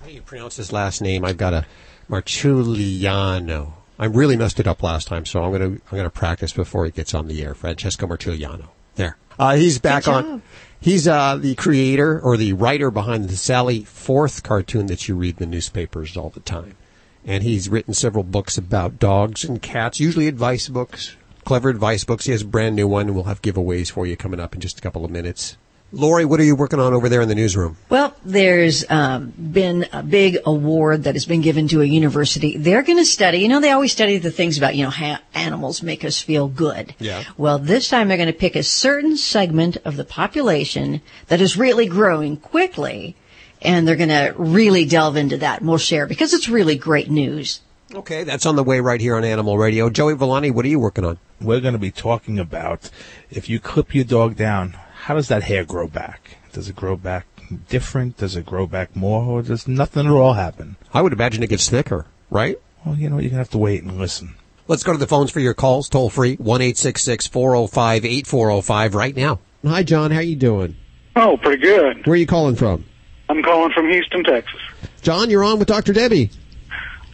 how 0.00 0.06
do 0.06 0.12
you 0.12 0.22
pronounce 0.22 0.56
his 0.56 0.72
last 0.72 1.00
name? 1.00 1.24
I've 1.24 1.38
got 1.38 1.54
a 1.54 1.66
Marciuliano. 2.08 3.72
I 3.98 4.06
really 4.06 4.36
messed 4.36 4.60
it 4.60 4.66
up 4.66 4.82
last 4.82 5.08
time, 5.08 5.26
so 5.26 5.42
I'm 5.42 5.52
gonna 5.52 5.64
I'm 5.64 5.80
gonna 5.90 6.10
practice 6.10 6.52
before 6.52 6.84
he 6.84 6.90
gets 6.90 7.14
on 7.14 7.28
the 7.28 7.42
air. 7.42 7.54
Francesco 7.54 8.06
Marciuliano. 8.06 8.68
There. 8.96 9.16
Uh, 9.38 9.56
he's 9.56 9.78
back 9.78 10.06
on. 10.08 10.42
He's 10.80 11.06
uh, 11.06 11.36
the 11.36 11.54
creator 11.54 12.18
or 12.20 12.36
the 12.36 12.54
writer 12.54 12.90
behind 12.90 13.28
the 13.28 13.36
Sally 13.36 13.84
Forth 13.84 14.42
cartoon 14.42 14.86
that 14.86 15.08
you 15.08 15.14
read 15.14 15.40
in 15.40 15.50
the 15.50 15.56
newspapers 15.56 16.16
all 16.16 16.30
the 16.30 16.40
time. 16.40 16.76
And 17.24 17.42
he's 17.42 17.68
written 17.68 17.92
several 17.92 18.24
books 18.24 18.56
about 18.56 18.98
dogs 18.98 19.44
and 19.44 19.60
cats, 19.60 20.00
usually 20.00 20.26
advice 20.26 20.68
books, 20.68 21.16
clever 21.44 21.68
advice 21.68 22.04
books. 22.04 22.26
He 22.26 22.32
has 22.32 22.42
a 22.42 22.46
brand 22.46 22.76
new 22.76 22.88
one, 22.88 23.06
and 23.06 23.14
we'll 23.14 23.24
have 23.24 23.42
giveaways 23.42 23.90
for 23.90 24.06
you 24.06 24.16
coming 24.16 24.40
up 24.40 24.54
in 24.54 24.60
just 24.60 24.78
a 24.78 24.80
couple 24.82 25.04
of 25.04 25.10
minutes. 25.10 25.56
Lori, 25.92 26.24
what 26.24 26.38
are 26.38 26.44
you 26.44 26.54
working 26.54 26.78
on 26.78 26.92
over 26.92 27.08
there 27.08 27.20
in 27.20 27.28
the 27.28 27.34
newsroom? 27.34 27.76
Well, 27.88 28.14
there's 28.24 28.88
um, 28.88 29.30
been 29.30 29.86
a 29.92 30.04
big 30.04 30.38
award 30.46 31.04
that 31.04 31.16
has 31.16 31.26
been 31.26 31.40
given 31.40 31.66
to 31.68 31.80
a 31.80 31.84
university. 31.84 32.56
They're 32.56 32.84
going 32.84 32.98
to 32.98 33.04
study. 33.04 33.38
You 33.38 33.48
know, 33.48 33.60
they 33.60 33.72
always 33.72 33.90
study 33.90 34.18
the 34.18 34.30
things 34.30 34.56
about 34.56 34.76
you 34.76 34.84
know 34.84 34.90
how 34.90 35.18
animals 35.34 35.82
make 35.82 36.04
us 36.04 36.22
feel 36.22 36.46
good. 36.46 36.94
Yeah. 37.00 37.24
Well, 37.36 37.58
this 37.58 37.88
time 37.88 38.06
they're 38.06 38.16
going 38.16 38.32
to 38.32 38.32
pick 38.32 38.54
a 38.54 38.62
certain 38.62 39.16
segment 39.16 39.78
of 39.84 39.96
the 39.96 40.04
population 40.04 41.00
that 41.26 41.40
is 41.40 41.56
really 41.56 41.86
growing 41.86 42.36
quickly, 42.36 43.16
and 43.60 43.86
they're 43.86 43.96
going 43.96 44.10
to 44.10 44.32
really 44.38 44.84
delve 44.84 45.16
into 45.16 45.38
that. 45.38 45.58
And 45.58 45.68
we'll 45.68 45.78
share 45.78 46.06
because 46.06 46.34
it's 46.34 46.48
really 46.48 46.76
great 46.76 47.10
news. 47.10 47.62
Okay, 47.92 48.22
that's 48.22 48.46
on 48.46 48.54
the 48.54 48.62
way 48.62 48.78
right 48.78 49.00
here 49.00 49.16
on 49.16 49.24
Animal 49.24 49.58
Radio. 49.58 49.90
Joey 49.90 50.14
Villani, 50.14 50.52
what 50.52 50.64
are 50.64 50.68
you 50.68 50.78
working 50.78 51.04
on? 51.04 51.18
We're 51.40 51.58
going 51.60 51.72
to 51.72 51.78
be 51.78 51.90
talking 51.90 52.38
about 52.38 52.88
if 53.30 53.48
you 53.48 53.58
clip 53.58 53.92
your 53.94 54.04
dog 54.04 54.36
down, 54.36 54.76
how 55.02 55.14
does 55.14 55.26
that 55.28 55.42
hair 55.42 55.64
grow 55.64 55.88
back? 55.88 56.36
Does 56.52 56.68
it 56.68 56.76
grow 56.76 56.96
back 56.96 57.26
different? 57.68 58.16
Does 58.16 58.36
it 58.36 58.46
grow 58.46 58.68
back 58.68 58.94
more? 58.94 59.24
Or 59.24 59.42
does 59.42 59.66
nothing 59.66 60.06
at 60.06 60.12
all 60.12 60.34
happen? 60.34 60.76
I 60.94 61.02
would 61.02 61.12
imagine 61.12 61.42
it 61.42 61.50
gets 61.50 61.68
thicker, 61.68 62.06
right? 62.30 62.60
Well, 62.84 62.94
you 62.94 63.10
know, 63.10 63.16
you're 63.16 63.30
going 63.30 63.32
to 63.32 63.38
have 63.38 63.50
to 63.50 63.58
wait 63.58 63.82
and 63.82 63.98
listen. 63.98 64.36
Let's 64.68 64.84
go 64.84 64.92
to 64.92 64.98
the 64.98 65.08
phones 65.08 65.32
for 65.32 65.40
your 65.40 65.54
calls, 65.54 65.88
toll 65.88 66.10
free, 66.10 66.36
1-866-405-8405 66.36 68.94
right 68.94 69.16
now. 69.16 69.40
Hi, 69.66 69.82
John. 69.82 70.12
How 70.12 70.20
you 70.20 70.36
doing? 70.36 70.76
Oh, 71.16 71.36
pretty 71.36 71.60
good. 71.60 72.06
Where 72.06 72.14
are 72.14 72.16
you 72.16 72.28
calling 72.28 72.54
from? 72.54 72.84
I'm 73.28 73.42
calling 73.42 73.72
from 73.72 73.88
Houston, 73.88 74.22
Texas. 74.22 74.60
John, 75.02 75.28
you're 75.28 75.42
on 75.42 75.58
with 75.58 75.66
Dr. 75.66 75.92
Debbie. 75.92 76.30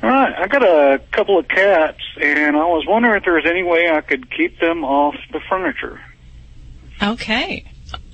All 0.06 0.12
right, 0.12 0.38
I 0.38 0.46
got 0.46 0.62
a 0.62 1.00
couple 1.10 1.36
of 1.36 1.48
cats, 1.48 1.98
and 2.22 2.56
I 2.56 2.64
was 2.64 2.84
wondering 2.86 3.16
if 3.16 3.24
there 3.24 3.34
was 3.34 3.44
any 3.44 3.64
way 3.64 3.90
I 3.90 4.02
could 4.02 4.30
keep 4.30 4.60
them 4.60 4.84
off 4.84 5.16
the 5.32 5.40
furniture. 5.48 6.00
Okay. 7.02 7.64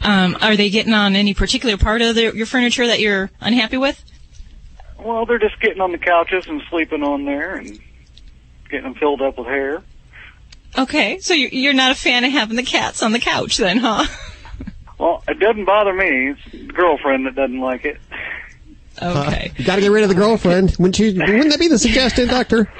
Um, 0.01 0.39
are 0.41 0.57
they 0.57 0.71
getting 0.71 0.95
on 0.95 1.15
any 1.15 1.35
particular 1.35 1.77
part 1.77 2.01
of 2.01 2.15
the, 2.15 2.35
your 2.35 2.47
furniture 2.47 2.87
that 2.87 3.01
you're 3.01 3.31
unhappy 3.43 3.77
with? 3.77 4.03
Well, 4.99 5.27
they're 5.27 5.39
just 5.39 5.61
getting 5.61 5.83
on 5.83 5.93
the 5.93 5.99
couches 5.99 6.47
and 6.47 6.63
sleeping 6.71 7.03
on 7.03 7.27
there 7.27 7.57
and 7.57 7.79
getting 8.71 8.85
them 8.85 8.95
filled 8.95 9.21
up 9.21 9.37
with 9.37 9.49
hair. 9.49 9.83
Okay, 10.79 11.19
so 11.19 11.35
you're, 11.35 11.51
you're 11.51 11.75
not 11.75 11.91
a 11.91 11.95
fan 11.95 12.25
of 12.25 12.33
having 12.33 12.57
the 12.57 12.63
cats 12.63 13.03
on 13.03 13.13
the 13.13 13.19
couch 13.19 13.59
then, 13.59 13.77
huh? 13.77 14.07
Well, 14.99 15.25
it 15.27 15.41
doesn't 15.41 15.65
bother 15.65 15.93
me. 15.93 16.31
It's 16.31 16.53
the 16.53 16.65
girlfriend 16.69 17.27
that 17.27 17.35
doesn't 17.35 17.59
like 17.59 17.85
it. 17.85 17.99
Okay. 19.03 19.53
you 19.57 19.65
got 19.65 19.77
to 19.77 19.81
get 19.83 19.91
rid 19.91 20.03
of 20.03 20.09
the 20.09 20.15
girlfriend. 20.15 20.77
Wouldn't 20.79 20.99
you? 20.99 21.15
Wouldn't 21.19 21.51
that 21.51 21.59
be 21.59 21.69
the 21.69 21.79
suggestion, 21.79 22.29
Doctor? 22.29 22.71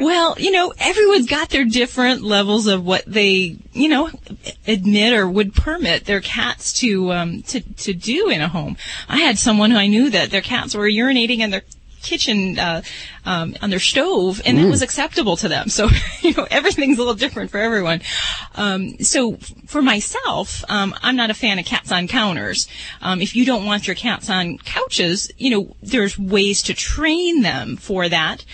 well, 0.00 0.34
you 0.38 0.50
know, 0.50 0.72
everyone's 0.78 1.26
got 1.26 1.48
their 1.50 1.64
different 1.64 2.22
levels 2.22 2.66
of 2.66 2.84
what 2.84 3.04
they, 3.06 3.56
you 3.72 3.88
know, 3.88 4.10
admit 4.66 5.12
or 5.12 5.28
would 5.28 5.54
permit 5.54 6.04
their 6.04 6.20
cats 6.20 6.72
to 6.80 7.12
um, 7.12 7.42
to 7.42 7.60
to 7.60 7.92
do 7.94 8.28
in 8.28 8.40
a 8.40 8.48
home. 8.48 8.76
I 9.08 9.18
had 9.18 9.38
someone 9.38 9.70
who 9.70 9.76
I 9.76 9.86
knew 9.86 10.10
that 10.10 10.30
their 10.30 10.40
cats 10.40 10.74
were 10.74 10.88
urinating 10.88 11.38
in 11.38 11.50
their 11.50 11.62
kitchen 12.02 12.58
uh, 12.58 12.82
um, 13.32 13.54
on 13.62 13.68
their 13.70 13.78
stove, 13.92 14.40
and 14.46 14.56
that 14.58 14.66
Mm. 14.66 14.70
was 14.70 14.82
acceptable 14.82 15.36
to 15.42 15.48
them. 15.48 15.66
So 15.78 15.84
you 16.22 16.32
know 16.36 16.46
everything's 16.50 16.98
a 16.98 17.02
little 17.02 17.14
different 17.24 17.50
for 17.52 17.58
everyone. 17.68 18.00
Um, 18.54 18.80
so 19.12 19.20
for 19.66 19.82
myself, 19.82 20.64
um, 20.68 20.94
I'm 21.06 21.16
not 21.22 21.30
a 21.30 21.34
fan 21.34 21.58
of 21.60 21.64
cats 21.66 21.90
on 21.92 22.08
counters. 22.08 22.66
Um, 23.06 23.20
if 23.20 23.36
you 23.36 23.44
don't 23.44 23.64
want 23.70 23.86
your 23.86 23.96
cats 24.06 24.28
on 24.30 24.58
couches, 24.58 25.30
you 25.38 25.50
know 25.50 25.62
there's 25.82 26.18
ways 26.18 26.62
to 26.68 26.72
train 26.74 27.42
them 27.42 27.76
for 27.76 28.08
that. 28.08 28.44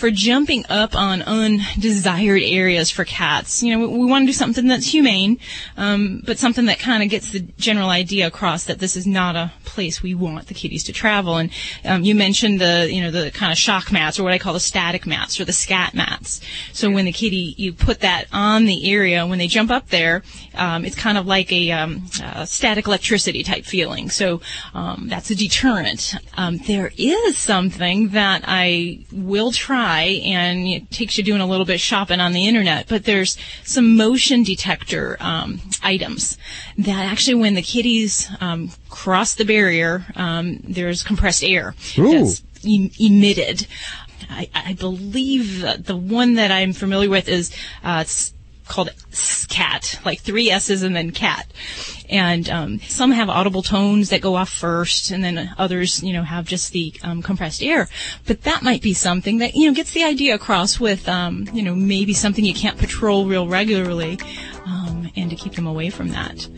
For 0.00 0.10
jumping 0.10 0.64
up 0.70 0.92
on 0.96 1.20
undesired 1.22 2.42
areas 2.42 2.90
for 2.90 3.04
cats, 3.04 3.62
you 3.62 3.70
know 3.76 3.86
we, 3.86 3.98
we 3.98 4.06
want 4.06 4.22
to 4.22 4.26
do 4.26 4.32
something 4.32 4.66
that's 4.66 4.86
humane, 4.92 5.38
um, 5.76 6.22
but 6.24 6.38
something 6.38 6.66
that 6.66 6.78
kind 6.78 7.02
of 7.02 7.08
gets 7.10 7.30
the 7.30 7.40
general 7.58 7.90
idea 7.90 8.26
across 8.26 8.64
that 8.64 8.78
this 8.78 8.96
is 8.96 9.06
not 9.06 9.36
a 9.36 9.52
place 9.64 10.02
we 10.02 10.14
want 10.14 10.46
the 10.48 10.54
kitties 10.54 10.84
to 10.84 10.92
travel. 10.92 11.36
And 11.36 11.50
um, 11.84 12.02
you 12.04 12.14
mentioned 12.14 12.60
the 12.60 12.88
you 12.90 13.02
know 13.02 13.10
the 13.10 13.30
kind 13.30 13.52
of 13.52 13.58
shock 13.58 13.92
mats 13.92 14.18
or 14.22 14.24
what 14.24 14.32
I 14.32 14.38
call 14.38 14.54
the 14.54 14.60
static 14.60 15.06
mats 15.06 15.40
or 15.40 15.44
the 15.44 15.52
scat 15.52 15.94
mats. 15.94 16.40
So 16.72 16.90
when 16.90 17.04
the 17.04 17.12
kitty 17.12 17.54
you 17.56 17.72
put 17.72 18.00
that 18.00 18.26
on 18.32 18.64
the 18.64 18.90
area 18.90 19.26
when 19.26 19.38
they 19.38 19.48
jump 19.48 19.70
up 19.70 19.88
there, 19.88 20.22
um, 20.54 20.84
it's 20.84 20.96
kind 20.96 21.18
of 21.18 21.26
like 21.26 21.52
a, 21.52 21.70
um, 21.72 22.04
uh 22.22 22.44
static 22.44 22.86
electricity 22.86 23.42
type 23.42 23.64
feeling. 23.64 24.10
So 24.10 24.40
um, 24.74 25.08
that's 25.08 25.30
a 25.30 25.34
deterrent. 25.34 26.14
Um, 26.36 26.58
there 26.58 26.92
is 26.96 27.36
something 27.36 28.10
that 28.10 28.44
I 28.46 29.04
will 29.12 29.52
try, 29.52 30.20
and 30.24 30.66
it 30.66 30.90
takes 30.90 31.18
you 31.18 31.24
doing 31.24 31.40
a 31.40 31.46
little 31.46 31.66
bit 31.66 31.74
of 31.74 31.80
shopping 31.80 32.20
on 32.20 32.32
the 32.32 32.46
internet. 32.46 32.88
But 32.88 33.04
there's 33.04 33.36
some 33.64 33.96
motion 33.96 34.42
detector 34.42 35.16
um, 35.20 35.60
items 35.82 36.38
that 36.78 37.04
actually, 37.04 37.34
when 37.34 37.54
the 37.54 37.62
kitties 37.62 38.28
um, 38.40 38.70
cross 38.88 39.34
the 39.34 39.44
barrier, 39.44 40.06
um, 40.16 40.60
there's 40.62 41.02
compressed 41.02 41.44
air 41.44 41.74
Ooh. 41.98 42.12
that's 42.12 42.42
em- 42.64 42.90
emitted. 42.98 43.66
I, 44.32 44.48
I 44.54 44.72
believe 44.74 45.84
the 45.84 45.96
one 45.96 46.34
that 46.34 46.50
I'm 46.50 46.72
familiar 46.72 47.10
with 47.10 47.28
is 47.28 47.54
uh, 47.84 48.04
called 48.66 48.90
cat, 49.48 50.00
like 50.04 50.20
three 50.20 50.50
S's 50.50 50.82
and 50.82 50.96
then 50.96 51.10
cat. 51.10 51.52
And 52.08 52.48
um, 52.48 52.80
some 52.80 53.10
have 53.10 53.28
audible 53.28 53.62
tones 53.62 54.10
that 54.10 54.20
go 54.20 54.34
off 54.34 54.50
first, 54.50 55.10
and 55.10 55.22
then 55.24 55.54
others, 55.58 56.02
you 56.02 56.12
know, 56.12 56.22
have 56.22 56.46
just 56.46 56.72
the 56.72 56.94
um, 57.02 57.22
compressed 57.22 57.62
air. 57.62 57.88
But 58.26 58.42
that 58.42 58.62
might 58.62 58.82
be 58.82 58.92
something 58.94 59.38
that 59.38 59.54
you 59.54 59.66
know 59.66 59.74
gets 59.74 59.92
the 59.92 60.04
idea 60.04 60.34
across 60.34 60.78
with, 60.78 61.08
um, 61.08 61.48
you 61.52 61.62
know, 61.62 61.74
maybe 61.74 62.12
something 62.12 62.44
you 62.44 62.54
can't 62.54 62.78
patrol 62.78 63.26
real 63.26 63.48
regularly, 63.48 64.18
um, 64.64 65.10
and 65.16 65.30
to 65.30 65.36
keep 65.36 65.54
them 65.54 65.66
away 65.66 65.90
from 65.90 66.08
that. 66.08 66.48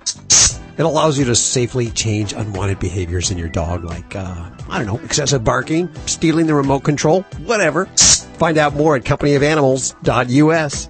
It 0.78 0.84
allows 0.84 1.18
you 1.18 1.24
to 1.24 1.36
safely 1.36 1.90
change 1.92 2.34
unwanted 2.34 2.80
behaviors 2.80 3.32
in 3.32 3.38
your 3.38 3.48
dog 3.48 3.86
like, 3.86 4.14
uh, 4.14 4.50
I 4.68 4.78
don't 4.78 4.88
know, 4.88 5.00
excessive 5.06 5.46
barking, 5.46 5.90
stealing 6.06 6.48
the 6.48 6.54
remote 6.54 6.82
control, 6.82 7.22
whatever. 7.46 7.86
Find 7.86 8.58
out 8.58 8.76
more 8.76 8.98
at 8.98 9.06
companyofanimals.us. 9.06 10.90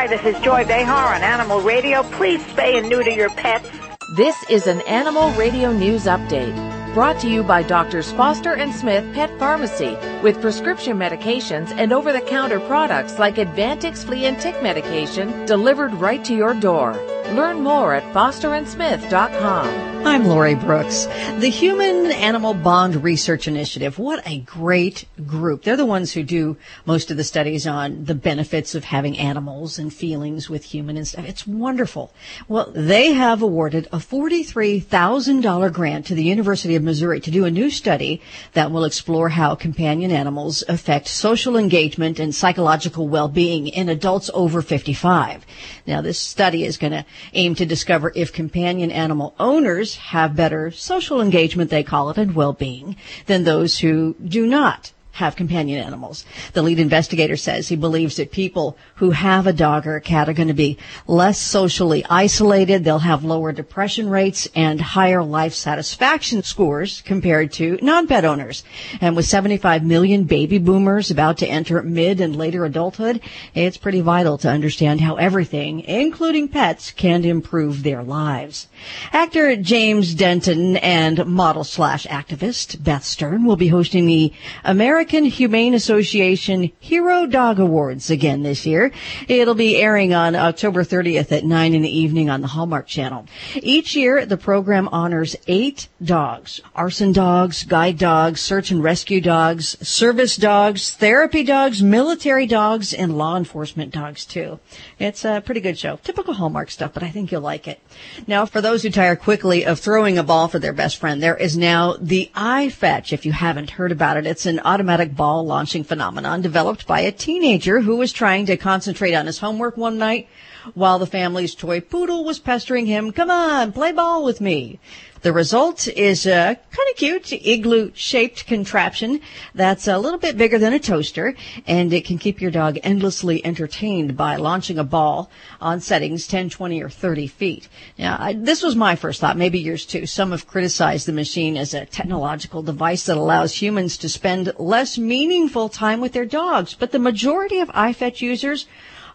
Hi, 0.00 0.06
this 0.06 0.24
is 0.24 0.40
Joy 0.40 0.64
Behar 0.64 1.14
on 1.14 1.20
Animal 1.20 1.60
Radio. 1.60 2.02
Please 2.04 2.40
spay 2.44 2.78
and 2.78 2.88
neuter 2.88 3.10
your 3.10 3.28
pets. 3.28 3.68
This 4.16 4.34
is 4.48 4.66
an 4.66 4.80
Animal 4.88 5.30
Radio 5.32 5.72
News 5.74 6.06
Update 6.06 6.54
brought 6.94 7.20
to 7.20 7.28
you 7.28 7.42
by 7.42 7.62
Doctors 7.62 8.10
Foster 8.12 8.54
and 8.54 8.74
Smith 8.74 9.04
Pet 9.14 9.28
Pharmacy 9.38 9.98
with 10.22 10.40
prescription 10.40 10.96
medications 10.96 11.70
and 11.72 11.92
over 11.92 12.14
the 12.14 12.22
counter 12.22 12.60
products 12.60 13.18
like 13.18 13.34
Advantix 13.34 14.02
flea 14.02 14.24
and 14.24 14.40
tick 14.40 14.62
medication 14.62 15.44
delivered 15.44 15.92
right 15.92 16.24
to 16.24 16.34
your 16.34 16.54
door. 16.54 16.94
Learn 17.32 17.60
more 17.60 17.94
at 17.94 18.02
fosterandsmith.com. 18.12 19.90
I'm 20.04 20.24
Lori 20.24 20.54
Brooks. 20.54 21.04
The 21.38 21.50
Human 21.50 22.10
Animal 22.10 22.54
Bond 22.54 23.04
Research 23.04 23.46
Initiative. 23.46 23.98
What 23.98 24.26
a 24.26 24.40
great 24.40 25.04
group. 25.26 25.62
They're 25.62 25.76
the 25.76 25.84
ones 25.84 26.12
who 26.12 26.22
do 26.22 26.56
most 26.86 27.10
of 27.10 27.18
the 27.18 27.24
studies 27.24 27.66
on 27.66 28.06
the 28.06 28.14
benefits 28.14 28.74
of 28.74 28.84
having 28.84 29.18
animals 29.18 29.78
and 29.78 29.92
feelings 29.92 30.48
with 30.48 30.64
human 30.64 30.96
and 30.96 31.06
stuff. 31.06 31.26
It's 31.26 31.46
wonderful. 31.46 32.14
Well, 32.48 32.72
they 32.74 33.12
have 33.12 33.42
awarded 33.42 33.88
a 33.92 33.98
$43,000 33.98 35.72
grant 35.72 36.06
to 36.06 36.14
the 36.14 36.24
University 36.24 36.74
of 36.76 36.82
Missouri 36.82 37.20
to 37.20 37.30
do 37.30 37.44
a 37.44 37.50
new 37.50 37.70
study 37.70 38.22
that 38.54 38.70
will 38.72 38.86
explore 38.86 39.28
how 39.28 39.54
companion 39.54 40.10
animals 40.10 40.64
affect 40.66 41.08
social 41.08 41.58
engagement 41.58 42.18
and 42.18 42.34
psychological 42.34 43.06
well-being 43.06 43.68
in 43.68 43.90
adults 43.90 44.30
over 44.32 44.62
55. 44.62 45.44
Now, 45.86 46.00
this 46.00 46.18
study 46.18 46.64
is 46.64 46.78
going 46.78 46.92
to 46.92 47.04
aim 47.34 47.54
to 47.54 47.66
discover 47.66 48.12
if 48.14 48.32
companion 48.32 48.90
animal 48.90 49.34
owners 49.38 49.96
have 49.96 50.36
better 50.36 50.70
social 50.70 51.20
engagement, 51.20 51.70
they 51.70 51.82
call 51.82 52.10
it, 52.10 52.18
and 52.18 52.34
well-being 52.34 52.96
than 53.26 53.44
those 53.44 53.78
who 53.78 54.14
do 54.26 54.46
not 54.46 54.92
have 55.12 55.36
companion 55.36 55.82
animals. 55.82 56.24
The 56.52 56.62
lead 56.62 56.78
investigator 56.78 57.36
says 57.36 57.68
he 57.68 57.76
believes 57.76 58.16
that 58.16 58.30
people 58.30 58.78
who 58.96 59.10
have 59.10 59.46
a 59.46 59.52
dog 59.52 59.86
or 59.86 59.96
a 59.96 60.00
cat 60.00 60.28
are 60.28 60.32
going 60.32 60.48
to 60.48 60.54
be 60.54 60.78
less 61.06 61.38
socially 61.38 62.04
isolated. 62.08 62.84
They'll 62.84 63.00
have 63.00 63.24
lower 63.24 63.52
depression 63.52 64.08
rates 64.08 64.48
and 64.54 64.80
higher 64.80 65.22
life 65.22 65.52
satisfaction 65.52 66.42
scores 66.42 67.02
compared 67.02 67.52
to 67.54 67.78
non-pet 67.82 68.24
owners. 68.24 68.64
And 69.00 69.16
with 69.16 69.26
75 69.26 69.84
million 69.84 70.24
baby 70.24 70.58
boomers 70.58 71.10
about 71.10 71.38
to 71.38 71.46
enter 71.46 71.82
mid 71.82 72.20
and 72.20 72.36
later 72.36 72.64
adulthood, 72.64 73.20
it's 73.54 73.76
pretty 73.76 74.00
vital 74.00 74.38
to 74.38 74.48
understand 74.48 75.00
how 75.00 75.16
everything, 75.16 75.80
including 75.80 76.48
pets, 76.48 76.92
can 76.92 77.24
improve 77.24 77.82
their 77.82 78.02
lives. 78.02 78.68
Actor 79.12 79.56
James 79.56 80.14
Denton 80.14 80.76
and 80.78 81.26
model 81.26 81.64
slash 81.64 82.06
activist 82.06 82.82
Beth 82.82 83.04
Stern 83.04 83.44
will 83.44 83.56
be 83.56 83.68
hosting 83.68 84.06
the 84.06 84.32
American 84.64 84.99
Humane 85.08 85.72
Association 85.72 86.70
Hero 86.78 87.24
Dog 87.24 87.58
Awards 87.58 88.10
again 88.10 88.42
this 88.42 88.66
year. 88.66 88.92
It'll 89.28 89.54
be 89.54 89.80
airing 89.80 90.12
on 90.12 90.36
October 90.36 90.84
30th 90.84 91.32
at 91.32 91.42
9 91.42 91.74
in 91.74 91.80
the 91.80 91.98
evening 91.98 92.28
on 92.28 92.42
the 92.42 92.48
Hallmark 92.48 92.86
Channel. 92.86 93.24
Each 93.54 93.96
year, 93.96 94.26
the 94.26 94.36
program 94.36 94.88
honors 94.92 95.36
eight 95.46 95.88
dogs. 96.04 96.60
Arson 96.76 97.12
dogs, 97.12 97.64
guide 97.64 97.96
dogs, 97.96 98.42
search 98.42 98.70
and 98.70 98.84
rescue 98.84 99.22
dogs, 99.22 99.78
service 99.86 100.36
dogs, 100.36 100.90
therapy 100.90 101.44
dogs, 101.44 101.82
military 101.82 102.46
dogs, 102.46 102.92
and 102.92 103.16
law 103.16 103.38
enforcement 103.38 103.94
dogs 103.94 104.26
too. 104.26 104.60
It's 104.98 105.24
a 105.24 105.42
pretty 105.42 105.62
good 105.62 105.78
show. 105.78 105.98
Typical 106.04 106.34
Hallmark 106.34 106.70
stuff, 106.70 106.92
but 106.92 107.02
I 107.02 107.08
think 107.08 107.32
you'll 107.32 107.40
like 107.40 107.66
it. 107.66 107.80
Now, 108.26 108.44
for 108.44 108.60
those 108.60 108.82
who 108.82 108.90
tire 108.90 109.16
quickly 109.16 109.64
of 109.64 109.80
throwing 109.80 110.18
a 110.18 110.22
ball 110.22 110.48
for 110.48 110.58
their 110.58 110.74
best 110.74 110.98
friend, 110.98 111.22
there 111.22 111.36
is 111.36 111.56
now 111.56 111.96
the 111.98 112.30
iFetch. 112.34 113.14
If 113.14 113.24
you 113.24 113.32
haven't 113.32 113.70
heard 113.70 113.92
about 113.92 114.18
it, 114.18 114.26
it's 114.26 114.44
an 114.44 114.60
automatic 114.60 114.89
ball 115.16 115.44
launching 115.44 115.84
phenomenon 115.84 116.42
developed 116.42 116.86
by 116.86 117.00
a 117.00 117.12
teenager 117.12 117.80
who 117.80 117.96
was 117.96 118.12
trying 118.12 118.46
to 118.46 118.56
concentrate 118.56 119.14
on 119.14 119.26
his 119.26 119.38
homework 119.38 119.76
one 119.76 119.98
night 119.98 120.28
while 120.74 120.98
the 120.98 121.06
family's 121.06 121.54
toy 121.54 121.80
poodle 121.80 122.24
was 122.24 122.38
pestering 122.38 122.86
him, 122.86 123.12
come 123.12 123.30
on, 123.30 123.72
play 123.72 123.92
ball 123.92 124.24
with 124.24 124.40
me. 124.40 124.78
The 125.22 125.32
result 125.34 125.86
is 125.86 126.24
a 126.24 126.56
kind 126.70 126.88
of 126.90 126.96
cute 126.96 127.30
igloo 127.32 127.90
shaped 127.94 128.46
contraption 128.46 129.20
that's 129.54 129.86
a 129.86 129.98
little 129.98 130.18
bit 130.18 130.38
bigger 130.38 130.58
than 130.58 130.72
a 130.72 130.78
toaster 130.78 131.34
and 131.66 131.92
it 131.92 132.06
can 132.06 132.16
keep 132.16 132.40
your 132.40 132.50
dog 132.50 132.78
endlessly 132.82 133.44
entertained 133.44 134.16
by 134.16 134.36
launching 134.36 134.78
a 134.78 134.84
ball 134.84 135.30
on 135.60 135.80
settings 135.80 136.26
10, 136.26 136.48
20, 136.48 136.82
or 136.82 136.88
30 136.88 137.26
feet. 137.26 137.68
Now, 137.98 138.16
I, 138.18 138.32
this 138.32 138.62
was 138.62 138.74
my 138.76 138.96
first 138.96 139.20
thought, 139.20 139.36
maybe 139.36 139.60
yours 139.60 139.84
too. 139.84 140.06
Some 140.06 140.30
have 140.30 140.46
criticized 140.46 141.06
the 141.06 141.12
machine 141.12 141.58
as 141.58 141.74
a 141.74 141.84
technological 141.84 142.62
device 142.62 143.04
that 143.04 143.18
allows 143.18 143.60
humans 143.60 143.98
to 143.98 144.08
spend 144.08 144.50
less 144.58 144.96
meaningful 144.96 145.68
time 145.68 146.00
with 146.00 146.14
their 146.14 146.24
dogs, 146.24 146.72
but 146.72 146.92
the 146.92 146.98
majority 146.98 147.58
of 147.58 147.68
iFetch 147.68 148.22
users 148.22 148.66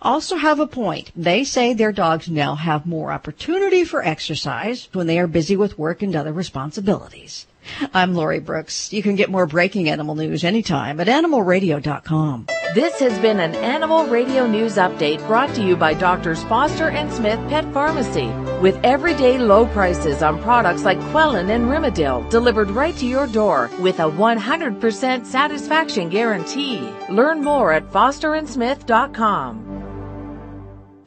also 0.05 0.37
have 0.37 0.59
a 0.59 0.67
point. 0.67 1.11
They 1.15 1.43
say 1.43 1.73
their 1.73 1.91
dogs 1.91 2.29
now 2.29 2.55
have 2.55 2.85
more 2.85 3.11
opportunity 3.11 3.83
for 3.83 4.05
exercise 4.05 4.87
when 4.93 5.07
they 5.07 5.19
are 5.19 5.27
busy 5.27 5.57
with 5.57 5.79
work 5.79 6.03
and 6.03 6.15
other 6.15 6.31
responsibilities. 6.31 7.47
I'm 7.93 8.13
Lori 8.13 8.39
Brooks. 8.39 8.93
You 8.93 9.01
can 9.01 9.15
get 9.15 9.31
more 9.31 9.47
breaking 9.47 9.89
animal 9.89 10.13
news 10.13 10.43
anytime 10.43 10.99
at 10.99 11.07
animalradio.com. 11.07 12.45
This 12.75 12.99
has 12.99 13.17
been 13.19 13.39
an 13.39 13.55
Animal 13.55 14.05
Radio 14.05 14.45
News 14.45 14.75
Update 14.75 15.25
brought 15.27 15.55
to 15.55 15.63
you 15.63 15.75
by 15.75 15.93
Doctors 15.95 16.43
Foster 16.43 16.89
and 16.89 17.11
Smith 17.11 17.39
Pet 17.49 17.65
Pharmacy. 17.73 18.27
With 18.61 18.79
everyday 18.83 19.37
low 19.39 19.65
prices 19.67 20.21
on 20.21 20.41
products 20.43 20.83
like 20.83 20.99
Quellin 21.11 21.49
and 21.49 21.65
Rimadyl 21.65 22.29
delivered 22.29 22.69
right 22.69 22.95
to 22.97 23.07
your 23.07 23.27
door 23.27 23.71
with 23.79 23.99
a 23.99 24.03
100% 24.03 25.25
satisfaction 25.25 26.09
guarantee. 26.09 26.87
Learn 27.09 27.43
more 27.43 27.71
at 27.71 27.91
fosterandsmith.com. 27.91 29.84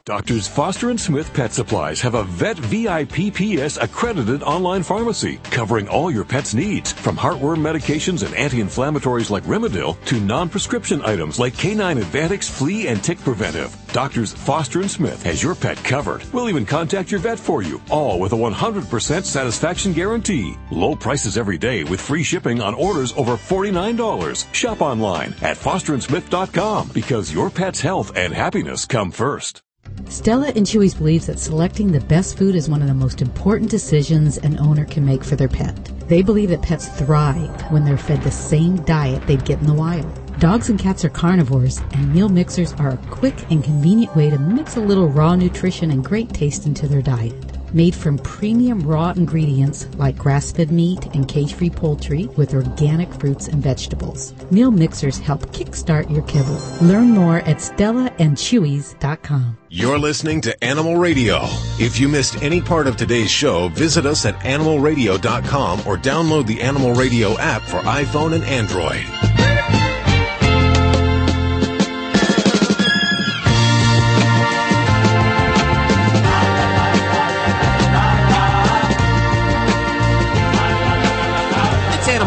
Doctors 0.08 0.48
Foster 0.48 0.88
and 0.88 0.98
Smith 0.98 1.34
Pet 1.34 1.52
Supplies 1.52 2.00
have 2.00 2.14
a 2.14 2.24
Vet 2.24 2.56
VIPPS 2.56 3.76
accredited 3.76 4.42
online 4.42 4.82
pharmacy 4.82 5.36
covering 5.50 5.86
all 5.86 6.10
your 6.10 6.24
pet's 6.24 6.54
needs, 6.54 6.92
from 6.92 7.14
heartworm 7.14 7.58
medications 7.58 8.24
and 8.24 8.34
anti-inflammatories 8.34 9.28
like 9.28 9.42
Rimadyl 9.42 10.02
to 10.06 10.18
non-prescription 10.18 11.02
items 11.02 11.38
like 11.38 11.52
K9 11.52 12.02
Advantix 12.02 12.48
Flea 12.48 12.86
and 12.88 13.04
Tick 13.04 13.20
Preventive. 13.20 13.76
Doctors 13.92 14.32
Foster 14.32 14.80
and 14.80 14.90
Smith 14.90 15.22
has 15.24 15.42
your 15.42 15.54
pet 15.54 15.76
covered. 15.84 16.24
We'll 16.32 16.48
even 16.48 16.64
contact 16.64 17.10
your 17.10 17.20
vet 17.20 17.38
for 17.38 17.62
you, 17.62 17.78
all 17.90 18.18
with 18.18 18.32
a 18.32 18.34
100% 18.34 19.24
satisfaction 19.24 19.92
guarantee. 19.92 20.56
Low 20.70 20.96
prices 20.96 21.36
every 21.36 21.58
day 21.58 21.84
with 21.84 22.00
free 22.00 22.22
shipping 22.22 22.62
on 22.62 22.72
orders 22.74 23.12
over 23.12 23.32
$49. 23.32 24.54
Shop 24.54 24.80
online 24.80 25.34
at 25.42 25.58
fosterandsmith.com 25.58 26.92
because 26.94 27.30
your 27.30 27.50
pet's 27.50 27.82
health 27.82 28.16
and 28.16 28.32
happiness 28.32 28.86
come 28.86 29.10
first. 29.10 29.60
Stella 30.08 30.52
and 30.56 30.66
Chewy's 30.66 30.94
believes 30.94 31.26
that 31.26 31.38
selecting 31.38 31.92
the 31.92 32.00
best 32.00 32.38
food 32.38 32.54
is 32.54 32.68
one 32.68 32.80
of 32.80 32.88
the 32.88 32.94
most 32.94 33.20
important 33.20 33.70
decisions 33.70 34.38
an 34.38 34.58
owner 34.58 34.84
can 34.84 35.04
make 35.04 35.22
for 35.22 35.36
their 35.36 35.48
pet. 35.48 35.76
They 36.08 36.22
believe 36.22 36.48
that 36.48 36.62
pets 36.62 36.88
thrive 36.88 37.60
when 37.70 37.84
they're 37.84 37.98
fed 37.98 38.22
the 38.22 38.30
same 38.30 38.76
diet 38.84 39.26
they'd 39.26 39.44
get 39.44 39.60
in 39.60 39.66
the 39.66 39.74
wild. 39.74 40.06
Dogs 40.40 40.70
and 40.70 40.78
cats 40.78 41.04
are 41.04 41.10
carnivores, 41.10 41.80
and 41.92 42.14
meal 42.14 42.28
mixers 42.28 42.72
are 42.74 42.90
a 42.90 42.96
quick 43.10 43.50
and 43.50 43.62
convenient 43.62 44.14
way 44.16 44.30
to 44.30 44.38
mix 44.38 44.76
a 44.76 44.80
little 44.80 45.08
raw 45.08 45.34
nutrition 45.34 45.90
and 45.90 46.04
great 46.04 46.30
taste 46.30 46.64
into 46.64 46.86
their 46.86 47.02
diet. 47.02 47.47
Made 47.72 47.94
from 47.94 48.18
premium 48.18 48.80
raw 48.80 49.10
ingredients 49.10 49.86
like 49.96 50.16
grass-fed 50.16 50.70
meat 50.70 51.04
and 51.14 51.28
cage-free 51.28 51.70
poultry 51.70 52.26
with 52.36 52.54
organic 52.54 53.12
fruits 53.14 53.48
and 53.48 53.62
vegetables. 53.62 54.32
Meal 54.50 54.70
mixers 54.70 55.18
help 55.18 55.40
kickstart 55.52 56.10
your 56.10 56.22
kibble. 56.22 56.60
Learn 56.80 57.10
more 57.10 57.38
at 57.38 57.58
stellaandchewys.com. 57.58 59.58
You're 59.70 59.98
listening 59.98 60.40
to 60.42 60.64
Animal 60.64 60.96
Radio. 60.96 61.40
If 61.78 62.00
you 62.00 62.08
missed 62.08 62.42
any 62.42 62.62
part 62.62 62.86
of 62.86 62.96
today's 62.96 63.30
show, 63.30 63.68
visit 63.68 64.06
us 64.06 64.24
at 64.24 64.34
animalradio.com 64.36 65.80
or 65.80 65.98
download 65.98 66.46
the 66.46 66.62
Animal 66.62 66.94
Radio 66.94 67.36
app 67.38 67.60
for 67.62 67.80
iPhone 67.80 68.34
and 68.34 68.44
Android. 68.44 69.04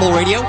Animal 0.01 0.17
Radio. 0.17 0.41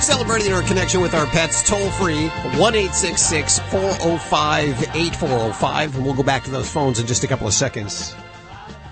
Celebrating 0.00 0.52
our 0.52 0.62
connection 0.62 1.00
with 1.00 1.14
our 1.14 1.24
pets 1.28 1.66
toll 1.66 1.88
free, 1.92 2.28
1 2.28 2.58
405 2.58 4.82
8405. 4.94 5.96
And 5.96 6.04
we'll 6.04 6.12
go 6.12 6.22
back 6.22 6.44
to 6.44 6.50
those 6.50 6.70
phones 6.70 7.00
in 7.00 7.06
just 7.06 7.24
a 7.24 7.26
couple 7.26 7.46
of 7.46 7.54
seconds. 7.54 8.14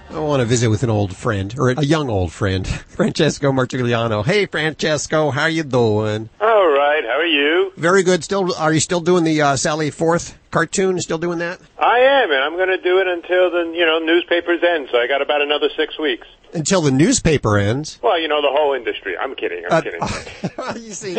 I 0.09 0.21
want 0.21 0.41
to 0.41 0.47
visit 0.47 0.71
with 0.71 0.83
an 0.85 0.89
old 0.89 1.15
friend, 1.15 1.55
or 1.59 1.69
a 1.69 1.85
young 1.85 2.09
old 2.09 2.33
friend, 2.33 2.67
Francesco 2.89 3.53
Martigliano. 3.53 4.25
Hey, 4.25 4.47
Francesco, 4.47 5.31
how 5.31 5.45
you 5.45 5.65
doing? 5.65 6.31
All 6.41 6.69
right, 6.69 7.05
how 7.05 7.19
are 7.19 7.27
you? 7.27 7.73
Very 7.77 8.03
good. 8.03 8.25
Still, 8.25 8.55
are 8.55 8.73
you 8.73 8.81
still 8.81 9.01
doing 9.01 9.25
the 9.25 9.43
uh, 9.43 9.57
Sally 9.57 9.91
Forth 9.91 10.39
cartoon? 10.51 10.99
Still 11.03 11.19
doing 11.19 11.41
that? 11.41 11.61
I 11.79 11.99
am, 11.99 12.31
and 12.31 12.43
I'm 12.43 12.55
going 12.55 12.71
to 12.71 12.81
do 12.81 13.01
it 13.01 13.07
until 13.07 13.51
the 13.51 13.71
you 13.77 13.85
know 13.85 13.99
newspapers 13.99 14.63
end. 14.63 14.89
So 14.91 14.97
I 14.97 15.07
got 15.07 15.21
about 15.21 15.43
another 15.43 15.69
six 15.77 15.99
weeks. 15.99 16.27
Until 16.57 16.81
the 16.81 16.91
newspaper 16.91 17.59
ends. 17.59 17.99
Well, 18.03 18.19
you 18.21 18.29
know 18.29 18.41
the 18.43 18.49
whole 18.51 18.73
industry. 18.75 19.17
I'm 19.17 19.35
kidding. 19.35 19.65
I'm 19.71 19.73
Uh, 19.73 19.81
kidding. 19.83 20.83
you 20.83 20.93
see, 20.93 21.15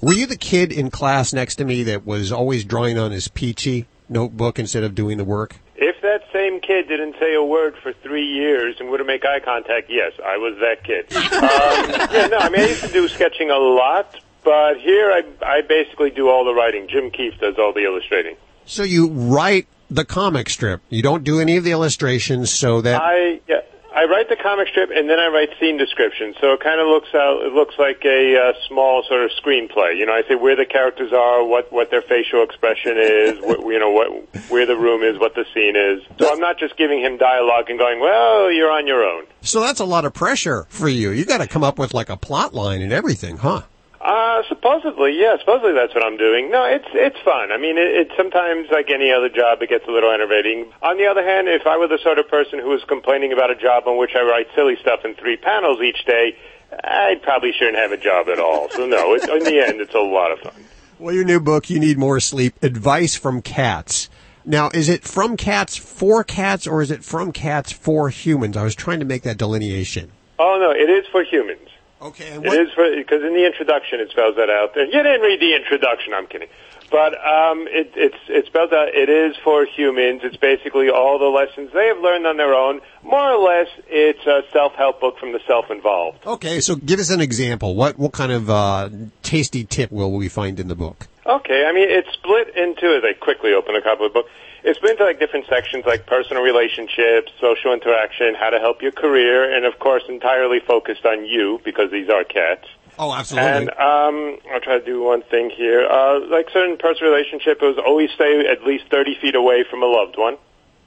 were 0.00 0.12
you 0.14 0.26
the 0.26 0.36
kid 0.38 0.72
in 0.72 0.90
class 0.90 1.32
next 1.32 1.56
to 1.56 1.64
me 1.64 1.82
that 1.84 2.06
was 2.06 2.32
always 2.32 2.64
drawing 2.64 2.98
on 2.98 3.10
his 3.12 3.28
peachy 3.28 3.86
notebook 4.08 4.58
instead 4.58 4.82
of 4.84 4.94
doing 4.94 5.18
the 5.18 5.24
work? 5.24 5.56
If 5.76 6.00
that 6.02 6.22
same 6.32 6.60
kid 6.60 6.88
didn't 6.88 7.16
say 7.18 7.34
a 7.34 7.42
word 7.42 7.74
for 7.82 7.92
three 7.92 8.26
years 8.26 8.76
and 8.78 8.88
wouldn't 8.88 9.06
make 9.06 9.24
eye 9.24 9.40
contact, 9.40 9.90
yes, 9.90 10.12
I 10.24 10.36
was 10.36 10.56
that 10.60 10.84
kid. 10.84 11.12
um, 11.16 12.10
yeah, 12.14 12.26
no, 12.28 12.38
I 12.38 12.48
mean 12.50 12.60
I 12.60 12.68
used 12.68 12.82
to 12.84 12.92
do 12.92 13.08
sketching 13.08 13.50
a 13.50 13.58
lot, 13.58 14.16
but 14.44 14.78
here 14.78 15.10
I 15.10 15.22
I 15.44 15.60
basically 15.62 16.10
do 16.10 16.28
all 16.28 16.44
the 16.44 16.54
writing. 16.54 16.86
Jim 16.88 17.10
Keefe 17.10 17.38
does 17.40 17.56
all 17.58 17.72
the 17.72 17.84
illustrating. 17.84 18.36
So 18.64 18.84
you 18.84 19.08
write 19.08 19.66
the 19.90 20.04
comic 20.04 20.48
strip. 20.48 20.80
You 20.88 21.02
don't 21.02 21.24
do 21.24 21.40
any 21.40 21.56
of 21.56 21.64
the 21.64 21.72
illustrations 21.72 22.50
so 22.52 22.80
that 22.82 23.02
I 23.02 23.40
yeah, 23.48 23.61
I 24.02 24.06
write 24.06 24.28
the 24.28 24.34
comic 24.34 24.66
strip 24.66 24.90
and 24.90 25.08
then 25.08 25.20
I 25.20 25.28
write 25.28 25.50
scene 25.60 25.76
descriptions. 25.76 26.34
So 26.40 26.54
it 26.54 26.60
kind 26.60 26.80
of 26.80 26.88
looks 26.88 27.14
out. 27.14 27.42
It 27.46 27.52
looks 27.52 27.76
like 27.78 28.04
a 28.04 28.36
uh, 28.36 28.52
small 28.66 29.04
sort 29.06 29.22
of 29.22 29.30
screenplay. 29.40 29.96
You 29.96 30.06
know, 30.06 30.12
I 30.12 30.22
say 30.26 30.34
where 30.34 30.56
the 30.56 30.66
characters 30.66 31.12
are, 31.12 31.44
what 31.44 31.70
what 31.70 31.90
their 31.92 32.02
facial 32.02 32.42
expression 32.42 32.98
is, 32.98 33.38
what, 33.40 33.60
you 33.60 33.78
know, 33.78 33.90
what 33.90 34.08
where 34.50 34.66
the 34.66 34.76
room 34.76 35.04
is, 35.04 35.20
what 35.20 35.36
the 35.36 35.44
scene 35.54 35.76
is. 35.76 36.02
So 36.18 36.32
I'm 36.32 36.40
not 36.40 36.58
just 36.58 36.76
giving 36.76 37.00
him 37.00 37.16
dialogue 37.16 37.70
and 37.70 37.78
going, 37.78 38.00
well, 38.00 38.50
you're 38.50 38.72
on 38.72 38.88
your 38.88 39.04
own. 39.04 39.24
so 39.40 39.60
that's 39.60 39.78
a 39.78 39.84
lot 39.84 40.04
of 40.04 40.12
pressure 40.12 40.66
for 40.68 40.88
you. 40.88 41.10
You 41.10 41.24
got 41.24 41.38
to 41.38 41.46
come 41.46 41.62
up 41.62 41.78
with 41.78 41.94
like 41.94 42.08
a 42.08 42.16
plot 42.16 42.54
line 42.54 42.82
and 42.82 42.92
everything, 42.92 43.36
huh? 43.36 43.62
Uh, 44.02 44.42
supposedly, 44.48 45.14
yeah, 45.16 45.36
supposedly 45.38 45.74
that's 45.74 45.94
what 45.94 46.04
I'm 46.04 46.16
doing. 46.16 46.50
No, 46.50 46.64
it's 46.64 46.88
it's 46.92 47.18
fun. 47.20 47.52
I 47.52 47.56
mean, 47.56 47.78
it, 47.78 47.86
it 47.86 48.10
sometimes 48.16 48.66
like 48.68 48.90
any 48.90 49.12
other 49.12 49.28
job, 49.28 49.62
it 49.62 49.68
gets 49.68 49.86
a 49.86 49.92
little 49.92 50.10
enervating. 50.10 50.72
On 50.82 50.98
the 50.98 51.06
other 51.06 51.22
hand, 51.22 51.46
if 51.46 51.68
I 51.68 51.78
were 51.78 51.86
the 51.86 52.00
sort 52.02 52.18
of 52.18 52.26
person 52.26 52.58
who 52.58 52.70
was 52.70 52.82
complaining 52.88 53.32
about 53.32 53.52
a 53.52 53.54
job 53.54 53.86
on 53.86 53.96
which 53.98 54.16
I 54.16 54.22
write 54.22 54.48
silly 54.56 54.74
stuff 54.80 55.04
in 55.04 55.14
three 55.14 55.36
panels 55.36 55.80
each 55.80 56.04
day, 56.04 56.36
I 56.72 57.14
probably 57.22 57.52
shouldn't 57.52 57.78
have 57.78 57.92
a 57.92 57.96
job 57.96 58.28
at 58.28 58.40
all. 58.40 58.68
So 58.70 58.86
no, 58.86 59.14
it, 59.14 59.22
in 59.22 59.44
the 59.44 59.64
end, 59.64 59.80
it's 59.80 59.94
a 59.94 60.00
lot 60.00 60.32
of 60.32 60.40
fun. 60.40 60.64
Well, 60.98 61.14
your 61.14 61.24
new 61.24 61.38
book, 61.38 61.70
You 61.70 61.78
Need 61.78 61.96
More 61.96 62.18
Sleep, 62.18 62.60
Advice 62.60 63.14
from 63.14 63.40
Cats. 63.40 64.08
Now, 64.44 64.70
is 64.74 64.88
it 64.88 65.04
from 65.04 65.36
cats 65.36 65.76
for 65.76 66.24
cats 66.24 66.66
or 66.66 66.82
is 66.82 66.90
it 66.90 67.04
from 67.04 67.30
cats 67.30 67.70
for 67.70 68.08
humans? 68.08 68.56
I 68.56 68.64
was 68.64 68.74
trying 68.74 68.98
to 68.98 69.06
make 69.06 69.22
that 69.22 69.38
delineation. 69.38 70.10
Oh 70.40 70.58
no, 70.60 70.72
it 70.72 70.90
is 70.90 71.06
for 71.12 71.22
humans. 71.22 71.68
Okay, 72.02 72.30
it 72.34 72.52
is 72.52 72.72
for 72.74 72.84
because 72.96 73.22
in 73.22 73.32
the 73.32 73.46
introduction 73.46 74.00
it 74.00 74.10
spells 74.10 74.34
that 74.34 74.50
out. 74.50 74.74
There. 74.74 74.84
You 74.84 75.02
didn't 75.02 75.20
read 75.20 75.38
the 75.38 75.54
introduction. 75.54 76.12
I'm 76.12 76.26
kidding, 76.26 76.48
but 76.90 77.14
um, 77.14 77.68
it, 77.70 77.92
it's 77.94 78.16
it 78.28 78.46
spells 78.46 78.72
out. 78.72 78.88
It 78.88 79.08
is 79.08 79.36
for 79.44 79.64
humans. 79.64 80.22
It's 80.24 80.36
basically 80.36 80.90
all 80.90 81.20
the 81.20 81.26
lessons 81.26 81.70
they 81.72 81.86
have 81.86 82.00
learned 82.00 82.26
on 82.26 82.38
their 82.38 82.54
own. 82.54 82.80
More 83.04 83.30
or 83.30 83.38
less, 83.38 83.68
it's 83.86 84.26
a 84.26 84.42
self-help 84.52 85.00
book 85.00 85.18
from 85.18 85.32
the 85.32 85.40
self-involved. 85.46 86.26
Okay, 86.26 86.60
so 86.60 86.74
give 86.74 86.98
us 86.98 87.10
an 87.10 87.20
example. 87.20 87.76
What 87.76 87.96
what 87.98 88.12
kind 88.12 88.32
of 88.32 88.50
uh, 88.50 88.90
tasty 89.22 89.64
tip 89.64 89.92
will 89.92 90.10
we 90.10 90.28
find 90.28 90.58
in 90.58 90.66
the 90.66 90.74
book? 90.74 91.06
Okay, 91.24 91.66
I 91.68 91.72
mean 91.72 91.88
it's 91.88 92.12
split 92.14 92.48
into. 92.56 92.96
As 92.96 93.04
I 93.04 93.12
quickly 93.12 93.54
open 93.54 93.76
a 93.76 93.80
copy 93.80 94.04
of 94.06 94.12
the 94.12 94.22
book, 94.22 94.26
it's 94.64 94.78
split 94.78 94.92
into 94.92 95.04
like 95.04 95.18
different 95.18 95.46
sections, 95.46 95.84
like 95.86 96.06
personal 96.06 96.42
relationships, 96.42 97.32
social 97.40 97.72
interaction, 97.72 98.34
how 98.34 98.50
to 98.50 98.58
help 98.58 98.82
your 98.82 98.92
career, 98.92 99.54
and 99.54 99.64
of 99.64 99.78
course 99.78 100.02
entirely 100.08 100.60
focused 100.60 101.04
on 101.04 101.24
you 101.24 101.60
because 101.64 101.90
these 101.90 102.08
are 102.08 102.24
cats. 102.24 102.66
Oh, 102.98 103.12
absolutely. 103.12 103.50
And 103.50 103.70
um, 103.70 104.38
I'll 104.52 104.60
try 104.60 104.78
to 104.78 104.84
do 104.84 105.02
one 105.02 105.22
thing 105.22 105.50
here. 105.50 105.86
Uh, 105.86 106.20
like 106.28 106.48
certain 106.52 106.76
personal 106.76 107.12
relationship, 107.12 107.58
it 107.62 107.64
was 107.64 107.78
always 107.84 108.10
stay 108.14 108.46
at 108.46 108.64
least 108.64 108.84
thirty 108.90 109.16
feet 109.20 109.34
away 109.34 109.64
from 109.68 109.82
a 109.82 109.86
loved 109.86 110.16
one. 110.18 110.36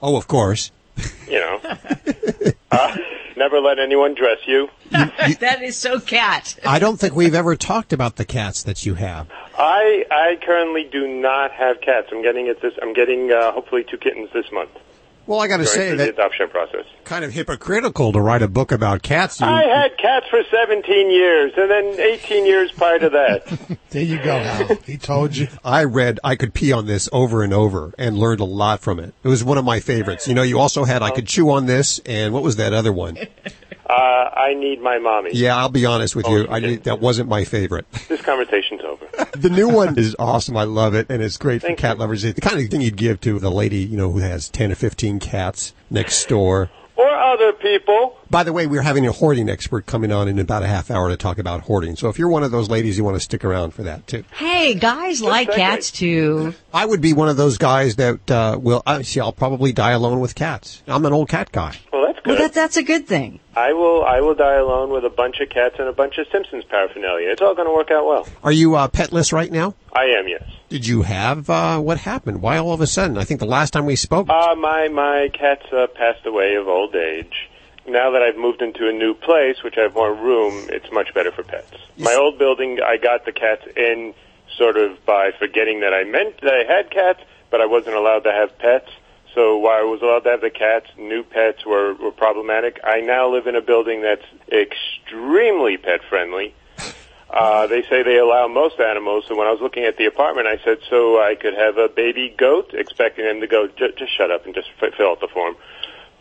Oh, 0.02 0.16
of 0.16 0.28
course. 0.28 0.72
You 1.28 1.40
know. 1.40 1.60
uh, 2.72 2.98
Never 3.38 3.60
let 3.60 3.80
anyone 3.80 4.16
dress 4.16 4.40
you. 4.48 4.70
that 4.92 5.60
is 5.62 5.78
so 5.78 6.00
cat. 6.00 6.58
I 6.66 6.80
don't 6.80 6.98
think 7.00 7.16
we've 7.16 7.36
ever 7.36 7.56
talked 7.56 7.94
about 7.94 8.16
the 8.16 8.26
cats 8.26 8.64
that 8.64 8.86
you 8.86 8.96
have. 8.96 9.28
I 9.58 10.06
I 10.12 10.38
currently 10.46 10.88
do 10.92 11.08
not 11.08 11.52
have 11.52 11.82
cats. 11.82 12.08
I'm 12.12 12.22
getting 12.22 12.48
it 12.48 12.62
this. 12.62 12.74
I'm 12.82 12.94
getting 12.94 13.32
uh, 13.32 13.52
hopefully 13.52 13.84
two 13.84 13.98
kittens 13.98 14.30
this 14.34 14.52
month. 14.52 14.72
Well, 15.28 15.40
I 15.42 15.48
got 15.48 15.58
to 15.58 15.66
say 15.66 15.90
through 15.90 15.98
the 15.98 16.04
that 16.06 16.14
adoption 16.14 16.50
process. 16.50 16.86
kind 17.04 17.26
of 17.26 17.34
hypocritical 17.34 18.12
to 18.14 18.22
write 18.22 18.42
a 18.44 18.48
book 18.48 18.72
about 18.72 19.02
cats. 19.02 19.40
You, 19.40 19.48
I 19.48 19.64
had 19.64 19.98
cats 19.98 20.28
for 20.30 20.42
17 20.52 21.10
years, 21.12 21.52
and 21.58 21.70
then 21.72 22.00
18 22.00 22.46
years 22.46 22.72
prior 22.72 23.00
to 23.00 23.10
that. 23.10 23.78
There 23.96 24.04
you 24.04 24.18
go, 24.18 24.38
Hal. 24.38 24.76
He 24.86 24.98
told 24.98 25.38
you. 25.38 25.48
I 25.64 25.86
read 25.86 26.20
I 26.22 26.36
Could 26.36 26.54
Pee 26.54 26.74
on 26.74 26.86
This 26.86 27.08
over 27.14 27.44
and 27.44 27.54
over 27.54 27.94
and 27.98 28.18
learned 28.18 28.42
a 28.42 28.46
lot 28.46 28.82
from 28.82 29.00
it. 29.00 29.14
It 29.24 29.30
was 29.30 29.42
one 29.42 29.58
of 29.58 29.64
my 29.64 29.80
favorites. 29.80 30.28
You 30.28 30.34
know, 30.34 30.44
you 30.44 30.60
also 30.60 30.84
had 30.84 31.02
I 31.02 31.12
Could 31.12 31.28
Chew 31.28 31.50
on 31.50 31.66
This 31.66 32.00
and 32.06 32.34
what 32.34 32.44
was 32.44 32.58
that 32.58 32.74
other 32.74 32.92
one? 32.92 33.18
Uh, 33.88 33.94
I 33.94 34.56
need 34.56 34.82
my 34.82 34.98
mommy. 34.98 35.32
Yeah, 35.34 35.56
I'll 35.56 35.70
be 35.70 35.86
honest 35.86 36.16
with 36.16 36.28
you. 36.28 36.48
I 36.50 36.60
did, 36.60 36.84
that 36.86 37.00
wasn't 37.00 37.30
my 37.30 37.44
favorite. 37.44 37.86
This 38.08 38.22
conversation's 38.22 38.82
over. 38.82 39.06
The 39.36 39.50
new 39.50 39.68
one 39.68 39.98
is 40.00 40.16
awesome. 40.18 40.56
I 40.56 40.64
love 40.64 40.96
it, 40.96 41.08
and 41.10 41.22
it's 41.22 41.38
great 41.38 41.62
Thank 41.62 41.78
for 41.78 41.82
cat 41.82 41.98
lovers. 41.98 42.24
It's 42.24 42.36
the 42.36 42.42
kind 42.42 42.64
of 42.64 42.70
thing 42.70 42.80
you'd 42.82 42.96
give 42.96 43.20
to 43.22 43.38
the 43.38 43.52
lady, 43.52 43.80
you 43.80 43.98
know, 43.98 44.12
who 44.12 44.20
has 44.20 44.48
ten 44.48 44.72
or 44.72 44.76
fifteen 44.76 45.20
cats 45.20 45.74
next 45.90 46.28
door. 46.30 46.70
Or 46.96 47.10
other 47.10 47.52
people. 47.52 48.18
By 48.30 48.44
the 48.44 48.54
way, 48.54 48.68
we're 48.68 48.82
having 48.82 49.06
a 49.06 49.12
hoarding 49.12 49.50
expert 49.50 49.86
coming 49.86 50.14
on 50.14 50.30
in 50.30 50.40
about 50.40 50.64
a 50.64 50.68
half 50.68 50.90
hour 50.90 51.10
to 51.10 51.18
talk 51.18 51.38
about 51.38 51.62
hoarding. 51.62 51.98
So 51.98 52.08
if 52.08 52.18
you're 52.18 52.30
one 52.30 52.44
of 52.44 52.52
those 52.52 52.70
ladies, 52.70 52.98
you 52.98 53.04
want 53.04 53.18
to 53.18 53.20
stick 53.20 53.44
around 53.44 53.72
for 53.72 53.84
that 53.84 54.08
too. 54.08 54.24
Hey, 54.32 54.76
guys 54.76 55.22
like 55.22 55.52
cats 55.52 55.92
too. 55.92 56.54
I 56.74 56.86
would 56.86 57.02
be 57.02 57.12
one 57.12 57.28
of 57.28 57.36
those 57.36 57.58
guys 57.58 57.98
that 57.98 58.32
uh, 58.32 58.58
will. 58.62 58.82
I 58.88 59.02
see. 59.02 59.20
I'll 59.20 59.34
probably 59.34 59.74
die 59.74 59.92
alone 59.92 60.22
with 60.22 60.36
cats. 60.36 60.82
I'm 60.88 61.06
an 61.06 61.12
old 61.12 61.28
cat 61.28 61.52
guy. 61.52 61.76
Well, 61.92 62.04
that's 62.04 62.05
Well, 62.26 62.38
that, 62.38 62.54
that's 62.54 62.78
a 62.78 62.84
good 62.84 63.08
thing. 63.08 63.40
I 63.56 63.74
will. 63.74 64.04
I 64.04 64.22
will 64.22 64.36
die 64.36 64.56
alone 64.56 64.90
with 64.90 65.06
a 65.06 65.10
bunch 65.10 65.40
of 65.42 65.50
cats 65.50 65.76
and 65.78 65.88
a 65.88 65.94
bunch 65.94 66.18
of 66.18 66.28
Simpsons 66.32 66.64
paraphernalia. 66.66 67.30
It's 67.30 67.42
all 67.42 67.54
going 67.56 67.68
to 67.68 67.74
work 67.74 67.92
out 67.92 68.06
well. 68.06 68.28
Are 68.44 68.52
you 68.52 68.76
uh, 68.76 68.88
petless 68.88 69.32
right 69.32 69.52
now? 69.52 69.76
I 69.94 70.06
am. 70.20 70.28
Yes. 70.28 70.44
Did 70.70 70.88
you 70.88 71.04
have 71.04 71.50
uh, 71.50 71.80
what 71.80 72.00
happened? 72.00 72.42
Why 72.42 72.58
all 72.58 72.74
of 72.74 72.82
a 72.82 72.88
sudden? 72.88 73.18
I 73.18 73.24
think 73.24 73.40
the 73.40 73.46
last 73.46 73.72
time 73.72 73.86
we 73.86 73.96
spoke. 73.96 74.28
Uh, 74.30 74.56
my 74.56 74.88
my 74.88 75.30
cats 75.34 75.66
uh, 75.72 75.88
passed 75.88 76.26
away 76.26 76.56
of 76.56 76.68
old 76.68 76.96
age. 76.96 77.50
Now 77.88 78.12
that 78.12 78.24
I've 78.24 78.38
moved 78.38 78.64
into 78.64 78.90
a 78.90 78.92
new 78.92 79.14
place, 79.14 79.58
which 79.64 79.76
I 79.78 79.82
have 79.82 79.94
more 79.94 80.14
room, 80.14 80.68
it's 80.70 80.92
much 80.92 81.14
better 81.14 81.32
for 81.32 81.44
pets. 81.44 81.72
My 82.00 82.16
old 82.16 82.40
building, 82.40 82.80
I 82.84 82.98
got 82.98 83.26
the 83.26 83.32
cats 83.32 83.62
in 83.78 84.16
sort 84.58 84.78
of 84.78 85.06
by 85.06 85.32
forgetting 85.38 85.82
that 85.82 85.94
I 85.94 86.04
meant 86.04 86.42
that 86.42 86.52
I 86.52 86.64
had 86.74 86.90
cats, 86.90 87.20
but 87.52 87.62
I 87.62 87.68
wasn't 87.68 87.96
allowed 87.96 88.24
to 88.24 88.32
have 88.32 88.58
pets. 88.58 88.90
So 89.36 89.58
while 89.58 89.78
I 89.78 89.84
was 89.84 90.02
allowed 90.02 90.24
to 90.24 90.30
have 90.30 90.42
the 90.42 90.50
cats, 90.50 90.88
new 90.98 91.22
pets 91.22 91.66
were, 91.66 91.94
were 91.94 92.12
problematic. 92.12 92.80
I 92.84 93.02
now 93.02 93.30
live 93.30 93.48
in 93.48 93.56
a 93.56 93.62
building 93.62 94.02
that's 94.02 94.26
extremely 94.52 95.78
pet 95.78 96.02
friendly. 96.10 96.56
Uh, 97.28 97.66
they 97.66 97.82
say 97.90 98.04
they 98.04 98.18
allow 98.18 98.48
most 98.48 98.80
animals. 98.80 99.26
So 99.28 99.36
when 99.36 99.48
I 99.48 99.52
was 99.52 99.60
looking 99.60 99.84
at 99.84 99.98
the 99.98 100.06
apartment, 100.06 100.48
I 100.48 100.58
said, 100.64 100.78
so 100.90 101.20
I 101.20 101.34
could 101.36 101.56
have 101.56 101.78
a 101.78 101.90
baby 101.90 102.34
goat, 102.38 102.72
expecting 102.74 103.26
them 103.26 103.42
to 103.42 103.48
go, 103.48 103.68
"Ju- 103.68 103.92
just 103.98 104.16
shut 104.16 104.30
up 104.30 104.46
and 104.46 104.54
just 104.54 104.70
f- 104.80 104.94
fill 104.96 105.10
out 105.10 105.20
the 105.20 105.28
form. 105.28 105.58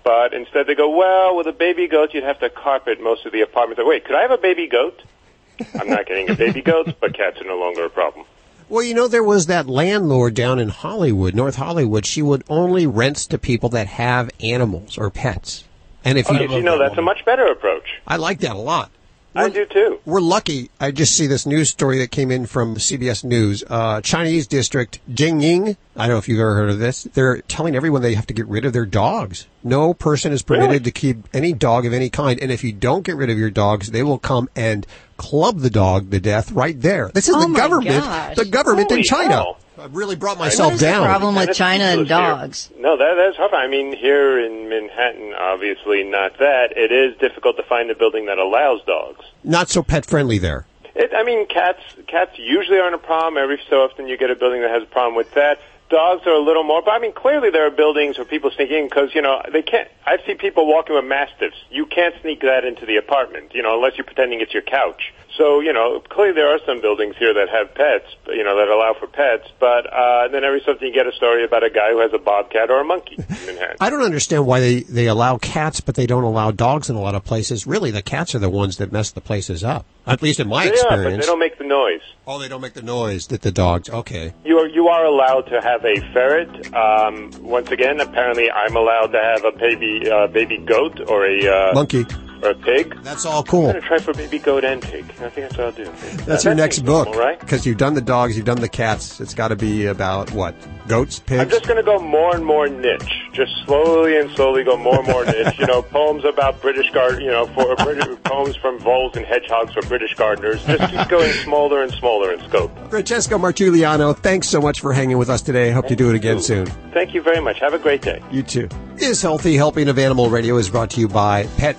But 0.03 0.33
instead 0.33 0.67
they 0.67 0.75
go, 0.75 0.89
well, 0.89 1.37
with 1.37 1.47
a 1.47 1.53
baby 1.53 1.89
goat, 1.89 2.15
you'd 2.15 2.25
have 2.25 2.41
to 2.41 2.49
carpet 2.49 3.01
most 3.03 3.27
of 3.27 3.33
the 3.33 3.43
apartment. 3.43 3.87
Wait, 3.87 4.07
could 4.07 4.17
I 4.17 4.23
have 4.23 4.31
a 4.31 4.39
baby 4.39 4.67
goat? 4.67 5.03
I'm 5.79 5.89
not 5.89 6.07
getting 6.07 6.31
a 6.31 6.35
baby 6.35 6.63
goat, 6.63 6.95
but 7.01 7.15
cats 7.15 7.41
are 7.41 7.45
no 7.45 7.59
longer 7.59 7.85
a 7.85 7.91
problem. 7.91 8.25
Well, 8.69 8.83
you 8.83 8.95
know, 8.95 9.09
there 9.09 9.23
was 9.23 9.47
that 9.47 9.67
landlord 9.67 10.35
down 10.35 10.59
in 10.59 10.71
Hollywood, 10.71 11.35
North 11.35 11.57
Hollywood. 11.57 12.07
She 12.07 12.23
would 12.23 12.45
only 12.49 12.87
rent 12.87 13.17
to 13.17 13.39
people 13.39 13.69
that 13.71 13.87
have 13.87 14.31
animals 14.41 14.97
or 14.97 15.11
pets. 15.11 15.65
And 16.05 16.19
if 16.19 16.31
oh, 16.31 16.33
you, 16.33 16.39
did 16.41 16.51
you 16.51 16.63
know 16.63 16.79
that's 16.79 16.99
a 16.99 17.03
much 17.03 17.25
better 17.25 17.47
approach? 17.47 18.01
I 18.07 18.17
like 18.17 18.41
that 18.41 18.57
a 18.57 18.59
lot. 18.59 18.91
I 19.37 19.49
do 19.49 19.67
too. 19.67 19.99
We're 20.05 20.21
lucky. 20.21 20.71
I 20.81 20.91
just 20.93 21.17
see 21.17 21.27
this 21.27 21.45
news 21.45 21.69
story 21.71 21.99
that 21.99 22.11
came 22.13 22.31
in 22.31 22.47
from 22.47 22.77
CBS 22.77 23.25
News. 23.25 23.65
Uh, 23.69 24.01
Chinese 24.01 24.47
district 24.47 25.01
Jingying. 25.11 25.77
I 25.97 26.07
don't 26.07 26.15
know 26.15 26.19
if 26.19 26.29
you've 26.29 26.39
ever 26.41 26.55
heard 26.55 26.71
of 26.71 26.79
this. 26.79 27.03
They're 27.05 27.41
telling 27.43 27.75
everyone 27.75 28.03
they 28.03 28.15
have 28.15 28.27
to 28.29 28.35
get 28.35 28.47
rid 28.47 28.65
of 28.65 28.73
their 28.73 28.87
dogs. 28.87 29.47
No 29.65 29.93
person 29.93 30.33
is 30.33 30.43
permitted 30.43 30.85
to 30.85 30.91
keep 30.93 31.29
any 31.35 31.53
dog 31.53 31.85
of 31.85 31.93
any 31.93 32.11
kind. 32.11 32.39
And 32.41 32.53
if 32.53 32.63
you 32.63 32.73
don't 32.73 33.03
get 33.05 33.17
rid 33.17 33.31
of 33.31 33.39
your 33.39 33.51
dogs, 33.51 33.91
they 33.91 34.03
will 34.05 34.19
come 34.19 34.49
and 34.55 34.87
club 35.17 35.59
the 35.61 35.71
dog 35.71 36.11
to 36.13 36.21
death 36.21 36.53
right 36.53 36.81
there. 36.81 37.11
This 37.15 37.29
is 37.29 37.35
Oh 37.35 37.41
the 37.43 37.49
my 37.49 37.59
government. 37.59 38.05
gosh. 38.05 38.37
The 38.37 38.45
government 38.45 38.91
in 38.93 39.03
China. 39.03 39.31
hell. 39.35 39.59
I 39.79 39.87
really 39.87 40.15
brought 40.17 40.39
What 40.39 40.47
myself 40.47 40.75
is 40.75 40.81
the 40.81 40.87
down. 40.87 41.05
problem 41.05 41.35
with 41.35 41.53
China 41.57 41.85
and 41.85 42.01
ridiculous 42.03 42.27
here. 42.29 42.37
dogs? 42.37 42.71
No, 42.79 42.97
that, 42.97 43.15
that's 43.17 43.37
tough. 43.37 43.53
I 43.53 43.67
mean, 43.67 43.95
here 43.97 44.39
in 44.39 44.69
Manhattan, 44.69 45.35
obviously 45.35 46.05
not 46.05 46.39
that. 46.39 46.77
It 46.77 46.93
is 46.93 47.17
difficult 47.19 47.57
to 47.57 47.63
find 47.65 47.91
a 47.91 47.95
building 47.95 48.27
that 48.27 48.39
allows 48.39 48.83
dogs. 48.85 49.25
Not 49.43 49.69
so 49.71 49.83
pet 49.83 50.07
friendly 50.07 50.39
there. 50.39 50.67
It, 50.95 51.11
I 51.13 51.25
mean, 51.25 51.47
cats 51.49 51.81
cats 52.07 52.39
usually 52.39 52.79
aren't 52.79 52.95
a 52.95 52.99
problem. 52.99 53.37
Every 53.43 53.61
so 53.69 53.83
often 53.83 54.07
you 54.07 54.17
get 54.17 54.31
a 54.31 54.37
building 54.37 54.61
that 54.63 54.71
has 54.71 54.85
a 54.85 54.87
problem 54.87 55.17
with 55.17 55.33
that. 55.35 55.59
Dogs 55.91 56.27
are 56.27 56.33
a 56.33 56.41
little 56.41 56.63
more, 56.63 56.81
but 56.83 56.93
I 56.93 56.99
mean, 56.99 57.13
clearly 57.13 57.51
there 57.51 57.67
are 57.67 57.71
buildings 57.71 58.17
where 58.17 58.25
people 58.25 58.51
sneak 58.53 58.71
in 58.71 58.87
because 58.89 59.13
you 59.15 59.21
know 59.23 59.43
they 59.53 59.63
can't. 59.63 59.89
I've 60.07 60.21
seen 60.25 60.39
people 60.39 60.67
walking 60.67 60.95
with 60.95 61.05
mastiffs. 61.05 61.57
You 61.71 61.85
can't 61.87 62.15
sneak 62.23 62.41
that 62.43 62.65
into 62.65 62.87
the 62.87 62.97
apartment, 62.97 63.55
you 63.55 63.63
know, 63.63 63.77
unless 63.77 63.99
you're 63.99 64.05
pretending 64.07 64.41
it's 64.41 64.55
your 64.55 64.63
couch. 64.63 65.13
So 65.37 65.61
you 65.61 65.73
know, 65.73 66.01
clearly 66.01 66.35
there 66.35 66.55
are 66.55 66.61
some 66.67 66.81
buildings 66.81 67.17
here 67.19 67.35
that 67.35 67.49
have 67.49 67.75
pets, 67.75 68.07
you 68.29 68.45
know, 68.45 68.57
that 68.57 68.69
allow 68.69 68.95
for 68.99 69.07
pets. 69.07 69.49
But 69.59 69.87
uh, 69.93 70.29
then 70.29 70.45
every 70.45 70.61
so 70.65 70.73
often 70.73 70.87
you 70.89 70.95
get 70.95 71.07
a 71.07 71.13
story 71.13 71.45
about 71.45 71.65
a 71.65 71.71
guy 71.71 71.91
who 71.91 72.01
has 72.01 72.13
a 72.13 72.19
bobcat 72.19 72.71
or 72.71 72.81
a 72.81 72.85
monkey. 72.85 73.19
I 73.81 73.91
don't 73.91 74.03
understand 74.03 74.47
why 74.47 74.61
they, 74.61 74.81
they 74.83 75.07
allow 75.07 75.39
cats, 75.39 75.81
but 75.81 75.95
they 75.95 76.07
don't 76.07 76.25
allow 76.25 76.51
dogs 76.51 76.89
in 76.89 76.97
a 76.97 77.01
lot 77.01 77.15
of 77.15 77.25
places. 77.25 77.67
Really, 77.67 77.91
the 77.91 78.03
cats 78.03 78.35
are 78.35 78.39
the 78.39 78.51
ones 78.51 78.79
that 78.79 78.93
mess 78.93 79.11
the 79.11 79.21
places 79.21 79.65
up. 79.65 79.87
At 80.07 80.23
least 80.23 80.39
in 80.39 80.49
my 80.49 80.65
They 80.65 80.71
are, 80.71 80.73
but 80.73 80.81
experience. 80.81 81.25
they 81.25 81.31
don't 81.31 81.39
make 81.39 81.59
the 81.59 81.65
noise. 81.65 82.03
Oh, 82.27 82.39
they 82.39 82.49
don't 82.49 82.61
make 82.61 82.75
the 82.75 82.83
noise 82.83 83.27
that 83.29 83.43
the 83.43 83.53
dogs. 83.53 83.89
Okay. 83.89 84.35
You 84.45 84.59
are 84.59 84.69
you 84.69 84.89
are 84.89 85.05
allowed 85.05 85.43
to 85.43 85.61
have 85.61 85.85
a 85.85 85.97
ferret. 86.13 86.75
Um, 86.75 87.31
once 87.43 87.71
again, 87.71 88.01
apparently, 88.01 88.51
I'm 88.51 88.77
allowed 88.77 89.09
to 89.09 89.21
have 89.21 89.45
a 89.45 89.53
baby 89.53 90.11
uh, 90.11 90.27
baby 90.27 90.59
goat 90.59 91.01
or 91.09 91.27
a 91.27 91.71
uh, 91.71 91.75
Monkey. 91.75 92.05
Or 92.43 92.51
a 92.51 92.55
pig. 92.55 92.95
That's 93.03 93.25
all 93.25 93.43
cool. 93.43 93.67
I'm 93.69 93.73
gonna 93.75 93.87
try 93.87 93.99
for 93.99 94.13
baby 94.13 94.39
goat 94.39 94.65
and 94.65 94.83
pig. 94.83 95.05
I 95.21 95.29
think 95.31 95.35
that's 95.35 95.57
what 95.57 95.67
I'll 95.67 95.73
do. 95.73 95.85
That's 96.27 96.45
Uh, 96.45 96.51
your 96.51 96.55
that 96.57 96.63
next 96.63 96.79
book. 96.81 97.07
normal, 97.07 97.21
right? 97.23 97.41
Because 97.41 97.65
you've 97.65 97.79
done 97.79 97.95
the 97.95 98.01
dogs, 98.03 98.37
you've 98.37 98.45
done 98.47 98.61
the 98.61 98.69
cats. 98.69 99.21
It's 99.21 99.35
got 99.35 99.49
to 99.49 99.57
be 99.57 99.87
about 99.87 100.31
what? 100.33 100.55
Goats, 100.87 101.19
pigs? 101.21 101.41
I'm 101.41 101.49
just 101.49 101.65
going 101.67 101.79
to 101.79 101.83
go 101.83 101.99
more 101.99 102.35
and 102.37 102.45
more 102.45 102.69
niche. 102.69 103.11
Just 103.33 103.53
slowly 103.65 104.19
and 104.19 104.31
slowly 104.33 104.63
go 104.65 104.77
more 104.77 104.99
and 104.99 105.07
more 105.09 105.25
niche. 105.25 105.59
You 105.59 105.67
know, 105.67 105.81
poems 105.91 106.25
about 106.27 106.61
British 106.61 106.91
garden. 106.91 107.23
You 107.23 107.31
know, 107.31 107.47
for 107.47 107.75
British, 107.77 108.07
poems 108.25 108.55
from 108.57 108.79
voles 108.81 109.17
and 109.17 109.25
hedgehogs 109.25 109.73
for 109.73 109.81
British 109.83 110.15
gardeners. 110.15 110.63
Just 110.65 110.93
keep 110.93 111.09
going 111.09 111.33
smaller 111.45 111.83
and 111.83 111.91
smaller 111.93 112.33
in 112.35 112.41
scope. 112.49 112.71
Francesco 112.91 113.39
Marciuliano, 113.39 114.15
thanks 114.15 114.47
so 114.49 114.61
much 114.61 114.81
for 114.81 114.93
hanging 114.93 115.17
with 115.17 115.31
us 115.31 115.41
today. 115.41 115.71
Hope 115.71 115.87
to 115.89 115.97
do 115.97 116.11
it 116.11 116.15
again 116.17 116.41
soon. 116.43 116.67
Thank 116.93 117.15
you 117.15 117.23
very 117.23 117.41
much. 117.41 117.61
Have 117.61 117.73
a 117.73 117.79
great 117.79 118.03
day. 118.03 118.23
You 118.31 118.43
too. 118.43 118.69
Is 118.99 119.23
Healthy 119.23 119.57
Helping 119.57 119.89
of 119.89 119.99
Animal 119.99 120.29
Radio 120.31 120.57
is 120.57 120.69
brought 120.71 120.91
to 120.91 121.01
you 121.01 121.09
by 121.09 121.47
Pet 121.57 121.77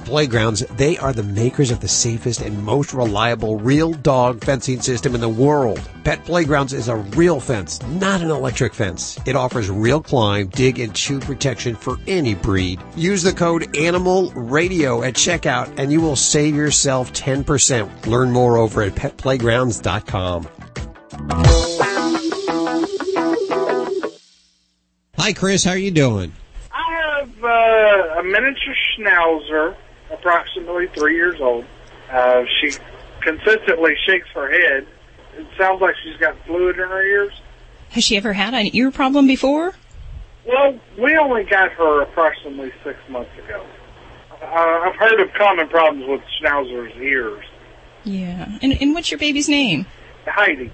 Playgrounds. 0.56 0.78
They 0.78 0.98
are 0.98 1.14
the 1.14 1.24
makers 1.24 1.72
of 1.72 1.80
the 1.80 1.88
safest 1.88 2.42
and 2.42 2.64
most 2.64 2.94
reliable 2.94 3.58
real 3.58 3.94
dog 3.94 4.44
fencing 4.44 4.82
system 4.82 5.16
in 5.16 5.22
the 5.22 5.30
world. 5.30 5.82
Pet 6.04 6.24
Playgrounds 6.24 6.74
is 6.74 6.88
a 6.88 6.96
real 6.96 7.40
fence, 7.40 7.82
not 7.84 8.22
an 8.22 8.30
electric 8.30 8.74
fence. 8.74 9.20
It 9.26 9.36
offers 9.36 9.70
real 9.70 10.02
climb, 10.02 10.48
dig, 10.48 10.80
and 10.80 10.94
chew 10.94 11.20
protection 11.20 11.76
for 11.76 11.98
any 12.08 12.36
breed. 12.36 12.80
Use 12.96 13.24
the 13.24 13.34
code 13.34 13.76
Animal 13.76 14.32
Radio 14.32 15.04
at 15.04 15.16
checkout 15.16 15.74
and 15.78 15.92
you 15.92 16.02
will 16.02 16.16
save 16.16 16.56
yourself 16.56 17.12
10%. 17.14 18.06
Learn 18.08 18.32
more 18.32 18.58
over 18.58 18.84
at 18.84 18.94
petplaygrounds.com. 18.94 20.48
Hi 25.18 25.34
Chris, 25.34 25.64
how 25.64 25.72
are 25.72 25.78
you 25.78 25.90
doing? 25.92 26.34
I 26.72 27.20
have 27.20 27.44
uh, 27.44 28.20
a 28.20 28.24
miniature 28.24 28.76
schnauzer, 28.94 29.76
approximately 30.12 30.88
three 30.88 31.16
years 31.16 31.40
old. 31.40 31.66
Uh, 32.12 32.44
she 32.60 32.72
consistently 33.22 33.94
shakes 34.06 34.28
her 34.34 34.50
head. 34.52 34.88
It 35.38 35.48
sounds 35.58 35.82
like 35.82 35.96
she's 36.04 36.18
got 36.18 36.36
fluid 36.46 36.76
in 36.76 36.88
her 36.88 37.04
ears. 37.04 37.34
Has 37.90 38.04
she 38.04 38.18
ever 38.18 38.34
had 38.34 38.54
an 38.54 38.70
ear 38.74 38.92
problem 38.92 39.28
before? 39.28 39.74
Well, 40.46 40.80
we 40.98 41.18
only 41.18 41.44
got 41.44 41.72
her 41.72 42.02
approximately 42.02 42.72
six 42.84 42.98
months 43.10 43.32
ago. 43.44 43.66
Uh, 44.42 44.46
I've 44.46 44.96
heard 44.96 45.20
of 45.20 45.34
common 45.34 45.68
problems 45.70 46.08
with 46.08 46.22
schnauzers' 46.40 46.96
ears. 46.98 47.44
Yeah. 48.04 48.60
And, 48.62 48.80
and 48.82 48.94
what's 48.94 49.10
your 49.10 49.18
baby's 49.18 49.50
name? 49.50 49.86
Heidi. 50.28 50.72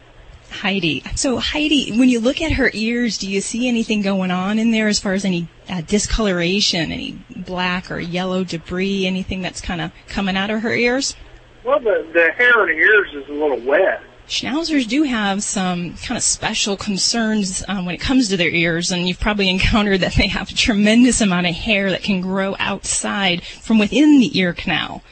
Heidi. 0.51 1.03
So 1.15 1.37
Heidi, 1.37 1.97
when 1.97 2.09
you 2.09 2.19
look 2.19 2.41
at 2.41 2.53
her 2.53 2.69
ears, 2.73 3.17
do 3.17 3.29
you 3.29 3.41
see 3.41 3.67
anything 3.67 4.01
going 4.01 4.31
on 4.31 4.59
in 4.59 4.71
there 4.71 4.87
as 4.87 4.99
far 4.99 5.13
as 5.13 5.25
any 5.25 5.47
uh, 5.69 5.81
discoloration, 5.81 6.91
any 6.91 7.19
black 7.35 7.89
or 7.89 7.99
yellow 7.99 8.43
debris, 8.43 9.07
anything 9.07 9.41
that's 9.41 9.61
kind 9.61 9.81
of 9.81 9.91
coming 10.07 10.37
out 10.37 10.49
of 10.49 10.61
her 10.61 10.73
ears? 10.73 11.15
Well, 11.63 11.79
the, 11.79 12.07
the 12.13 12.31
hair 12.31 12.67
in 12.67 12.77
the 12.77 12.83
ears 12.83 13.13
is 13.13 13.29
a 13.29 13.33
little 13.33 13.59
wet. 13.59 14.01
Schnauzers 14.27 14.87
do 14.87 15.03
have 15.03 15.43
some 15.43 15.95
kind 15.95 16.17
of 16.17 16.23
special 16.23 16.77
concerns 16.77 17.63
um, 17.67 17.85
when 17.85 17.95
it 17.95 17.99
comes 17.99 18.29
to 18.29 18.37
their 18.37 18.49
ears, 18.49 18.89
and 18.91 19.07
you've 19.07 19.19
probably 19.19 19.49
encountered 19.49 19.99
that 19.99 20.13
they 20.13 20.27
have 20.27 20.49
a 20.49 20.53
tremendous 20.53 21.19
amount 21.19 21.47
of 21.47 21.55
hair 21.55 21.89
that 21.89 22.03
can 22.03 22.21
grow 22.21 22.55
outside 22.57 23.43
from 23.43 23.77
within 23.77 24.19
the 24.19 24.39
ear 24.39 24.53
canal. 24.53 25.03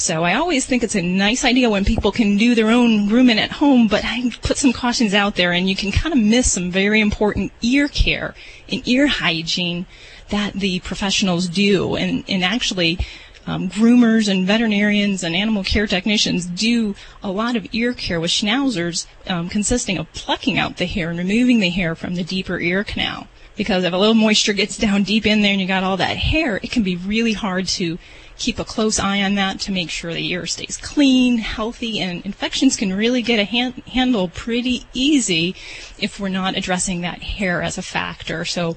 So 0.00 0.24
I 0.24 0.36
always 0.36 0.64
think 0.64 0.82
it's 0.82 0.96
a 0.96 1.02
nice 1.02 1.44
idea 1.44 1.68
when 1.68 1.84
people 1.84 2.10
can 2.10 2.38
do 2.38 2.54
their 2.54 2.70
own 2.70 3.06
grooming 3.06 3.38
at 3.38 3.52
home, 3.52 3.86
but 3.86 4.00
I 4.02 4.30
put 4.40 4.56
some 4.56 4.72
cautions 4.72 5.12
out 5.12 5.36
there 5.36 5.52
and 5.52 5.68
you 5.68 5.76
can 5.76 5.92
kind 5.92 6.14
of 6.14 6.18
miss 6.18 6.50
some 6.50 6.70
very 6.70 7.02
important 7.02 7.52
ear 7.60 7.86
care 7.86 8.34
and 8.70 8.88
ear 8.88 9.06
hygiene 9.06 9.84
that 10.30 10.54
the 10.54 10.80
professionals 10.80 11.48
do. 11.48 11.96
And, 11.96 12.24
and 12.28 12.42
actually, 12.42 12.98
um, 13.46 13.68
groomers 13.68 14.26
and 14.26 14.46
veterinarians 14.46 15.22
and 15.22 15.36
animal 15.36 15.64
care 15.64 15.86
technicians 15.86 16.46
do 16.46 16.94
a 17.22 17.30
lot 17.30 17.54
of 17.54 17.68
ear 17.72 17.92
care 17.92 18.20
with 18.20 18.30
schnauzers, 18.30 19.06
um, 19.26 19.50
consisting 19.50 19.98
of 19.98 20.10
plucking 20.14 20.58
out 20.58 20.78
the 20.78 20.86
hair 20.86 21.10
and 21.10 21.18
removing 21.18 21.60
the 21.60 21.68
hair 21.68 21.94
from 21.94 22.14
the 22.14 22.24
deeper 22.24 22.58
ear 22.58 22.84
canal. 22.84 23.28
Because 23.54 23.84
if 23.84 23.92
a 23.92 23.98
little 23.98 24.14
moisture 24.14 24.54
gets 24.54 24.78
down 24.78 25.02
deep 25.02 25.26
in 25.26 25.42
there 25.42 25.52
and 25.52 25.60
you 25.60 25.66
got 25.66 25.84
all 25.84 25.98
that 25.98 26.16
hair, 26.16 26.56
it 26.56 26.70
can 26.70 26.82
be 26.82 26.96
really 26.96 27.34
hard 27.34 27.66
to 27.68 27.98
keep 28.40 28.58
a 28.58 28.64
close 28.64 28.98
eye 28.98 29.22
on 29.22 29.36
that 29.36 29.60
to 29.60 29.70
make 29.70 29.90
sure 29.90 30.12
the 30.12 30.30
ear 30.30 30.46
stays 30.46 30.78
clean, 30.78 31.38
healthy, 31.38 32.00
and 32.00 32.24
infections 32.24 32.74
can 32.74 32.92
really 32.92 33.22
get 33.22 33.38
a 33.38 33.44
hand, 33.44 33.74
handle 33.86 34.28
pretty 34.28 34.86
easy 34.94 35.54
if 35.98 36.18
we're 36.18 36.28
not 36.28 36.56
addressing 36.56 37.02
that 37.02 37.22
hair 37.22 37.62
as 37.62 37.76
a 37.76 37.82
factor. 37.82 38.44
So 38.46 38.76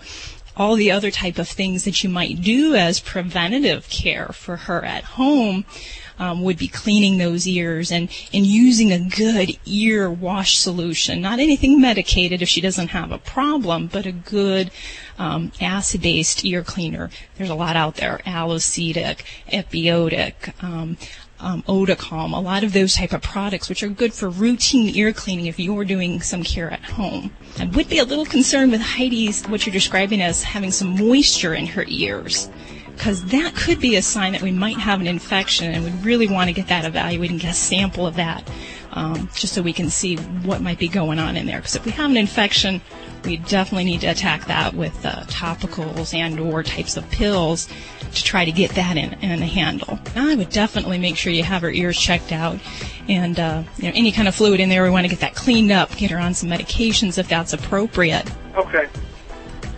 all 0.55 0.75
the 0.75 0.91
other 0.91 1.09
type 1.09 1.39
of 1.39 1.47
things 1.47 1.85
that 1.85 2.03
you 2.03 2.09
might 2.09 2.41
do 2.41 2.75
as 2.75 2.99
preventative 2.99 3.89
care 3.89 4.27
for 4.27 4.57
her 4.57 4.83
at 4.83 5.03
home 5.03 5.65
um, 6.19 6.41
would 6.43 6.57
be 6.57 6.67
cleaning 6.67 7.17
those 7.17 7.47
ears 7.47 7.91
and, 7.91 8.09
and 8.33 8.45
using 8.45 8.91
a 8.91 8.99
good 8.99 9.57
ear 9.65 10.09
wash 10.09 10.57
solution. 10.57 11.21
Not 11.21 11.39
anything 11.39 11.79
medicated 11.79 12.41
if 12.41 12.49
she 12.49 12.61
doesn't 12.61 12.89
have 12.89 13.11
a 13.11 13.17
problem, 13.17 13.87
but 13.87 14.05
a 14.05 14.11
good 14.11 14.71
um, 15.17 15.51
acid-based 15.61 16.45
ear 16.45 16.63
cleaner. 16.63 17.09
There's 17.37 17.49
a 17.49 17.55
lot 17.55 17.75
out 17.75 17.95
there: 17.95 18.21
Alocetic, 18.25 19.21
Epiotic. 19.47 20.63
Um, 20.63 20.97
um, 21.39 21.63
a 21.67 22.39
lot 22.39 22.63
of 22.63 22.71
those 22.71 22.95
type 22.95 23.11
of 23.11 23.21
products, 23.21 23.67
which 23.67 23.83
are 23.83 23.89
good 23.89 24.13
for 24.13 24.29
routine 24.29 24.95
ear 24.95 25.11
cleaning 25.11 25.47
if 25.47 25.59
you're 25.59 25.83
doing 25.83 26.21
some 26.21 26.41
care 26.41 26.71
at 26.71 26.83
home. 26.83 27.31
I 27.59 27.65
would 27.65 27.89
be 27.89 27.99
a 27.99 28.05
little 28.05 28.25
concerned 28.25 28.71
with 28.71 28.79
Heidi's, 28.79 29.43
what 29.47 29.65
you're 29.65 29.73
describing 29.73 30.21
as 30.21 30.41
having 30.41 30.71
some 30.71 30.95
moisture 30.97 31.53
in 31.53 31.65
her 31.67 31.83
ears 31.87 32.49
because 33.03 33.25
that 33.25 33.53
could 33.53 33.81
be 33.81 33.97
a 33.97 34.01
sign 34.01 34.31
that 34.31 34.41
we 34.41 34.53
might 34.53 34.77
have 34.77 35.01
an 35.01 35.07
infection 35.07 35.73
and 35.73 35.83
we 35.83 35.91
really 36.09 36.25
want 36.25 36.47
to 36.47 36.53
get 36.53 36.69
that 36.69 36.85
evaluated 36.85 37.31
and 37.31 37.41
get 37.41 37.51
a 37.51 37.53
sample 37.53 38.07
of 38.07 38.15
that 38.15 38.49
um, 38.93 39.27
just 39.35 39.51
so 39.51 39.61
we 39.61 39.73
can 39.73 39.89
see 39.89 40.15
what 40.15 40.61
might 40.61 40.79
be 40.79 40.87
going 40.87 41.19
on 41.19 41.35
in 41.35 41.45
there. 41.45 41.57
Because 41.57 41.75
if 41.75 41.83
we 41.83 41.91
have 41.91 42.09
an 42.09 42.15
infection, 42.15 42.79
we 43.25 43.35
definitely 43.35 43.83
need 43.83 43.99
to 44.01 44.07
attack 44.07 44.45
that 44.45 44.73
with 44.73 45.05
uh, 45.05 45.23
topicals 45.23 46.13
and 46.13 46.39
or 46.39 46.63
types 46.63 46.95
of 46.95 47.09
pills 47.11 47.67
to 48.13 48.23
try 48.23 48.45
to 48.45 48.53
get 48.53 48.71
that 48.75 48.95
in, 48.95 49.11
in 49.15 49.41
a 49.41 49.47
handle. 49.47 49.99
I 50.15 50.35
would 50.35 50.49
definitely 50.49 50.97
make 50.97 51.17
sure 51.17 51.33
you 51.33 51.43
have 51.43 51.61
her 51.61 51.71
ears 51.71 51.99
checked 51.99 52.31
out 52.31 52.57
and 53.09 53.37
uh, 53.37 53.63
you 53.79 53.89
know 53.89 53.91
any 53.95 54.13
kind 54.13 54.29
of 54.29 54.35
fluid 54.35 54.61
in 54.61 54.69
there. 54.69 54.81
We 54.81 54.91
want 54.91 55.03
to 55.03 55.09
get 55.09 55.19
that 55.19 55.35
cleaned 55.35 55.73
up, 55.73 55.93
get 55.97 56.09
her 56.09 56.19
on 56.19 56.33
some 56.33 56.47
medications 56.47 57.17
if 57.17 57.27
that's 57.27 57.51
appropriate. 57.51 58.31
Okay. 58.55 58.87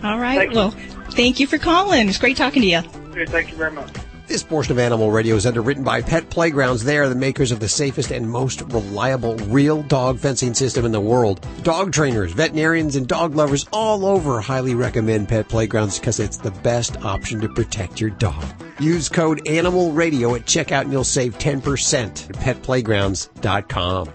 All 0.04 0.20
right. 0.20 0.38
Thank 0.38 0.54
well, 0.54 0.70
thank 1.10 1.40
you 1.40 1.48
for 1.48 1.58
calling. 1.58 2.08
It's 2.08 2.18
great 2.18 2.36
talking 2.36 2.62
to 2.62 2.68
you. 2.68 2.82
Okay, 3.16 3.24
thank 3.24 3.50
you 3.50 3.56
very 3.56 3.72
much. 3.72 3.90
This 4.26 4.42
portion 4.42 4.72
of 4.72 4.78
Animal 4.78 5.10
Radio 5.10 5.36
is 5.36 5.46
underwritten 5.46 5.82
by 5.82 6.02
Pet 6.02 6.28
Playgrounds. 6.28 6.84
They 6.84 6.98
are 6.98 7.08
the 7.08 7.14
makers 7.14 7.50
of 7.50 7.60
the 7.60 7.68
safest 7.68 8.10
and 8.10 8.28
most 8.28 8.60
reliable 8.60 9.36
real 9.36 9.82
dog 9.84 10.18
fencing 10.18 10.52
system 10.52 10.84
in 10.84 10.92
the 10.92 11.00
world. 11.00 11.46
Dog 11.62 11.92
trainers, 11.92 12.32
veterinarians, 12.32 12.94
and 12.94 13.08
dog 13.08 13.34
lovers 13.34 13.64
all 13.72 14.04
over 14.04 14.42
highly 14.42 14.74
recommend 14.74 15.28
Pet 15.28 15.48
Playgrounds 15.48 15.98
because 15.98 16.20
it's 16.20 16.36
the 16.36 16.50
best 16.50 17.02
option 17.04 17.40
to 17.40 17.48
protect 17.48 18.02
your 18.02 18.10
dog. 18.10 18.44
Use 18.80 19.08
code 19.08 19.48
Animal 19.48 19.92
Radio 19.92 20.34
at 20.34 20.42
checkout 20.42 20.82
and 20.82 20.92
you'll 20.92 21.02
save 21.04 21.38
10% 21.38 22.28
at 22.28 22.36
petplaygrounds.com. 22.36 24.12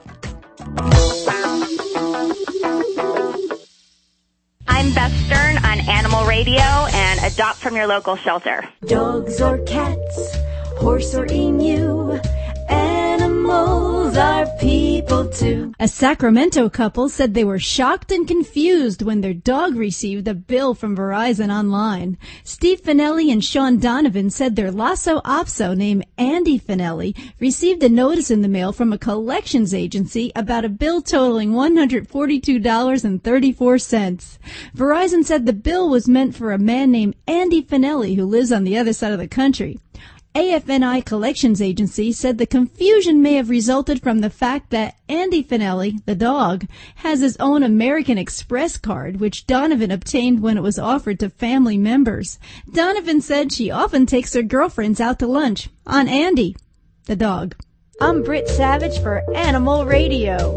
I'm 4.67 4.93
Beth 4.93 5.25
Stern 5.25 5.50
on 5.50 5.50
Animal 6.21 6.37
Radio 6.37 6.61
and 6.61 7.33
adopt 7.33 7.57
from 7.57 7.75
your 7.75 7.87
local 7.87 8.15
shelter. 8.15 8.69
Dogs 8.85 9.41
or 9.41 9.57
cats, 9.65 10.37
horse 10.77 11.15
or 11.15 11.25
emu, 11.25 12.11
animals 12.69 13.90
are 14.17 14.45
people 14.59 15.27
too. 15.29 15.73
A 15.79 15.87
Sacramento 15.87 16.69
couple 16.69 17.09
said 17.09 17.33
they 17.33 17.43
were 17.43 17.59
shocked 17.59 18.11
and 18.11 18.27
confused 18.27 19.01
when 19.01 19.21
their 19.21 19.33
dog 19.33 19.75
received 19.75 20.27
a 20.27 20.33
bill 20.33 20.73
from 20.73 20.95
Verizon 20.95 21.51
online. 21.51 22.17
Steve 22.43 22.81
Finelli 22.81 23.31
and 23.31 23.43
Sean 23.43 23.79
Donovan 23.79 24.29
said 24.29 24.55
their 24.55 24.71
Lhasa 24.71 25.21
Apso 25.25 25.75
named 25.75 26.05
Andy 26.17 26.59
Finelli 26.59 27.15
received 27.39 27.83
a 27.83 27.89
notice 27.89 28.29
in 28.29 28.41
the 28.41 28.47
mail 28.47 28.73
from 28.73 28.93
a 28.93 28.97
collections 28.97 29.73
agency 29.73 30.31
about 30.35 30.65
a 30.65 30.69
bill 30.69 31.01
totaling 31.01 31.51
$142.34. 31.51 34.37
Verizon 34.75 35.23
said 35.23 35.45
the 35.45 35.53
bill 35.53 35.89
was 35.89 36.07
meant 36.07 36.35
for 36.35 36.51
a 36.51 36.57
man 36.57 36.91
named 36.91 37.15
Andy 37.27 37.61
Finelli 37.61 38.15
who 38.15 38.25
lives 38.25 38.51
on 38.51 38.63
the 38.63 38.77
other 38.77 38.93
side 38.93 39.13
of 39.13 39.19
the 39.19 39.27
country. 39.27 39.79
AFNI 40.33 41.03
Collections 41.03 41.61
Agency 41.61 42.13
said 42.13 42.37
the 42.37 42.45
confusion 42.45 43.21
may 43.21 43.33
have 43.33 43.49
resulted 43.49 44.01
from 44.01 44.19
the 44.19 44.29
fact 44.29 44.69
that 44.69 44.95
Andy 45.09 45.43
Finelli, 45.43 46.03
the 46.05 46.15
dog, 46.15 46.67
has 46.95 47.19
his 47.19 47.35
own 47.37 47.63
American 47.63 48.17
Express 48.17 48.77
card, 48.77 49.19
which 49.19 49.45
Donovan 49.45 49.91
obtained 49.91 50.41
when 50.41 50.57
it 50.57 50.63
was 50.63 50.79
offered 50.79 51.19
to 51.19 51.29
family 51.29 51.77
members. 51.77 52.39
Donovan 52.71 53.19
said 53.19 53.51
she 53.51 53.69
often 53.71 54.05
takes 54.05 54.33
her 54.33 54.41
girlfriends 54.41 55.01
out 55.01 55.19
to 55.19 55.27
lunch 55.27 55.69
on 55.85 56.07
Andy, 56.07 56.55
the 57.07 57.17
dog. 57.17 57.55
I'm 57.99 58.23
Britt 58.23 58.47
Savage 58.47 58.99
for 58.99 59.29
Animal 59.35 59.85
Radio. 59.85 60.55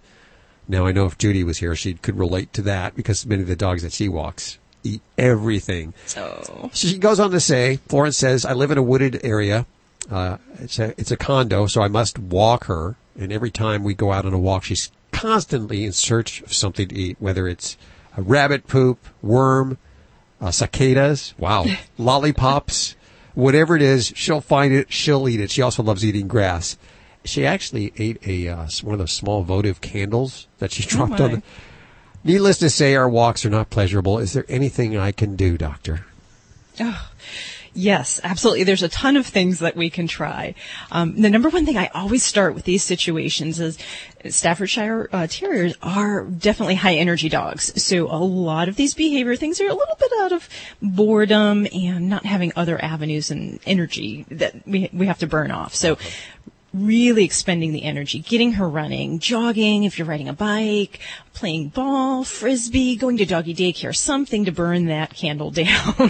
Now 0.69 0.87
I 0.87 0.93
know 0.93 1.07
if 1.07 1.19
Judy 1.19 1.45
was 1.45 1.59
here, 1.59 1.75
she 1.77 1.95
could 1.95 2.19
relate 2.19 2.53
to 2.55 2.63
that 2.63 2.95
because 2.97 3.25
many 3.27 3.43
of 3.43 3.49
the 3.49 3.57
dogs 3.57 3.83
that 3.83 3.93
she 3.93 4.09
walks 4.09 4.59
eat 4.83 5.03
everything. 5.19 5.95
So 6.07 6.71
She 6.73 6.99
goes 6.99 7.21
on 7.21 7.31
to 7.33 7.41
say, 7.41 7.77
Florence 7.89 8.17
says, 8.17 8.45
I 8.45 8.53
live 8.53 8.71
in 8.71 8.79
a 8.79 8.83
wooded 8.83 9.21
area. 9.25 9.67
Uh, 10.11 10.39
it's 10.61 10.79
a, 10.79 10.95
it's 10.99 11.11
a 11.11 11.17
condo, 11.17 11.67
so 11.67 11.83
I 11.83 11.89
must 11.89 12.19
walk 12.19 12.65
her. 12.65 12.97
And 13.19 13.33
every 13.33 13.51
time 13.51 13.83
we 13.83 13.95
go 13.95 14.13
out 14.13 14.25
on 14.25 14.33
a 14.33 14.39
walk, 14.39 14.65
she's 14.65 14.91
constantly 15.11 15.85
in 15.85 15.93
search 15.93 16.43
of 16.43 16.53
something 16.53 16.89
to 16.89 16.95
eat, 16.95 17.17
whether 17.19 17.49
it's 17.49 17.77
a 18.17 18.23
rabbit 18.23 18.67
poop, 18.67 18.99
worm, 19.23 19.79
uh, 20.41 20.51
cicadas, 20.51 21.35
wow, 21.39 21.65
lollipops, 21.99 22.95
whatever 23.35 23.75
it 23.77 23.83
is, 23.83 24.13
she'll 24.15 24.41
find 24.41 24.73
it, 24.73 24.93
she'll 24.93 25.29
eat 25.29 25.41
it. 25.41 25.51
She 25.51 25.63
also 25.63 25.83
loves 25.83 26.05
eating 26.05 26.29
grass. 26.29 26.77
She 27.27 27.45
actually 27.45 27.93
ate 27.99 28.27
a 28.27 28.49
uh, 28.49 28.67
one 28.83 28.95
of 28.95 28.99
those 28.99 29.13
small 29.13 29.43
votive 29.43 29.81
candles 29.81 30.47
that 30.59 30.73
she 30.73 30.83
dropped 30.83 31.21
on. 31.21 31.31
The, 31.31 31.43
needless 32.25 32.59
to 32.59 32.71
say, 32.71 32.95
our 32.95 33.09
walks 33.09 33.45
are 33.45 33.51
not 33.51 33.71
pleasurable. 33.71 34.19
Is 34.19 34.33
there 34.33 34.47
anything 34.49 34.97
I 34.97 35.13
can 35.13 35.37
do, 35.37 35.59
Doctor? 35.59 36.07
Oh, 36.79 37.11
yes, 37.73 38.21
absolutely. 38.23 38.65
There's 38.65 38.83
a 38.83 38.89
ton 38.89 39.17
of 39.17 39.27
things 39.27 39.61
that 39.61 39.77
we 39.77 39.89
can 39.89 40.07
try. 40.07 40.55
Um, 40.91 41.21
the 41.21 41.31
number 41.31 41.49
one 41.49 41.65
thing 41.65 41.79
I 41.79 41.87
always 41.95 42.23
start 42.23 42.55
with 42.55 42.65
these 42.65 42.83
situations 42.83 43.61
is 43.61 43.79
Staffordshire 44.29 45.09
uh, 45.13 45.27
Terriers 45.29 45.75
are 45.83 46.25
definitely 46.25 46.75
high 46.75 46.97
energy 46.97 47.29
dogs. 47.29 47.83
So 47.83 48.11
a 48.11 48.19
lot 48.19 48.69
of 48.69 48.77
these 48.77 48.95
behavior 48.95 49.37
things 49.37 49.61
are 49.61 49.69
a 49.69 49.75
little 49.75 49.97
bit 49.99 50.13
out 50.21 50.33
of 50.33 50.49
boredom 50.83 51.67
and 51.73 52.11
not 52.11 52.27
having 52.27 52.53
other 52.57 52.83
avenues 52.83 53.31
and 53.31 53.59
energy 53.67 54.27
that 54.31 54.67
we, 54.67 54.91
we 54.93 55.07
have 55.07 55.19
to 55.21 55.27
burn 55.27 55.51
off. 55.51 55.75
So 55.75 55.97
really 56.77 57.25
expending 57.25 57.73
the 57.73 57.85
energy, 57.85 58.21
getting 58.21 58.53
her 58.53 58.69
running, 58.69 59.19
jogging 59.19 59.85
if 59.85 59.99
you're 59.99 60.07
riding 60.07 60.29
a 60.29 60.33
bike, 60.33 61.01
playing 61.37 61.69
ball, 61.69 62.25
frisbee, 62.25 62.97
going 62.97 63.19
to 63.19 63.27
doggy 63.27 63.55
daycare, 63.55 63.95
something 63.95 64.47
to 64.47 64.53
burn 64.53 64.87
that 64.87 65.15
candle 65.15 65.51
down. 65.63 66.09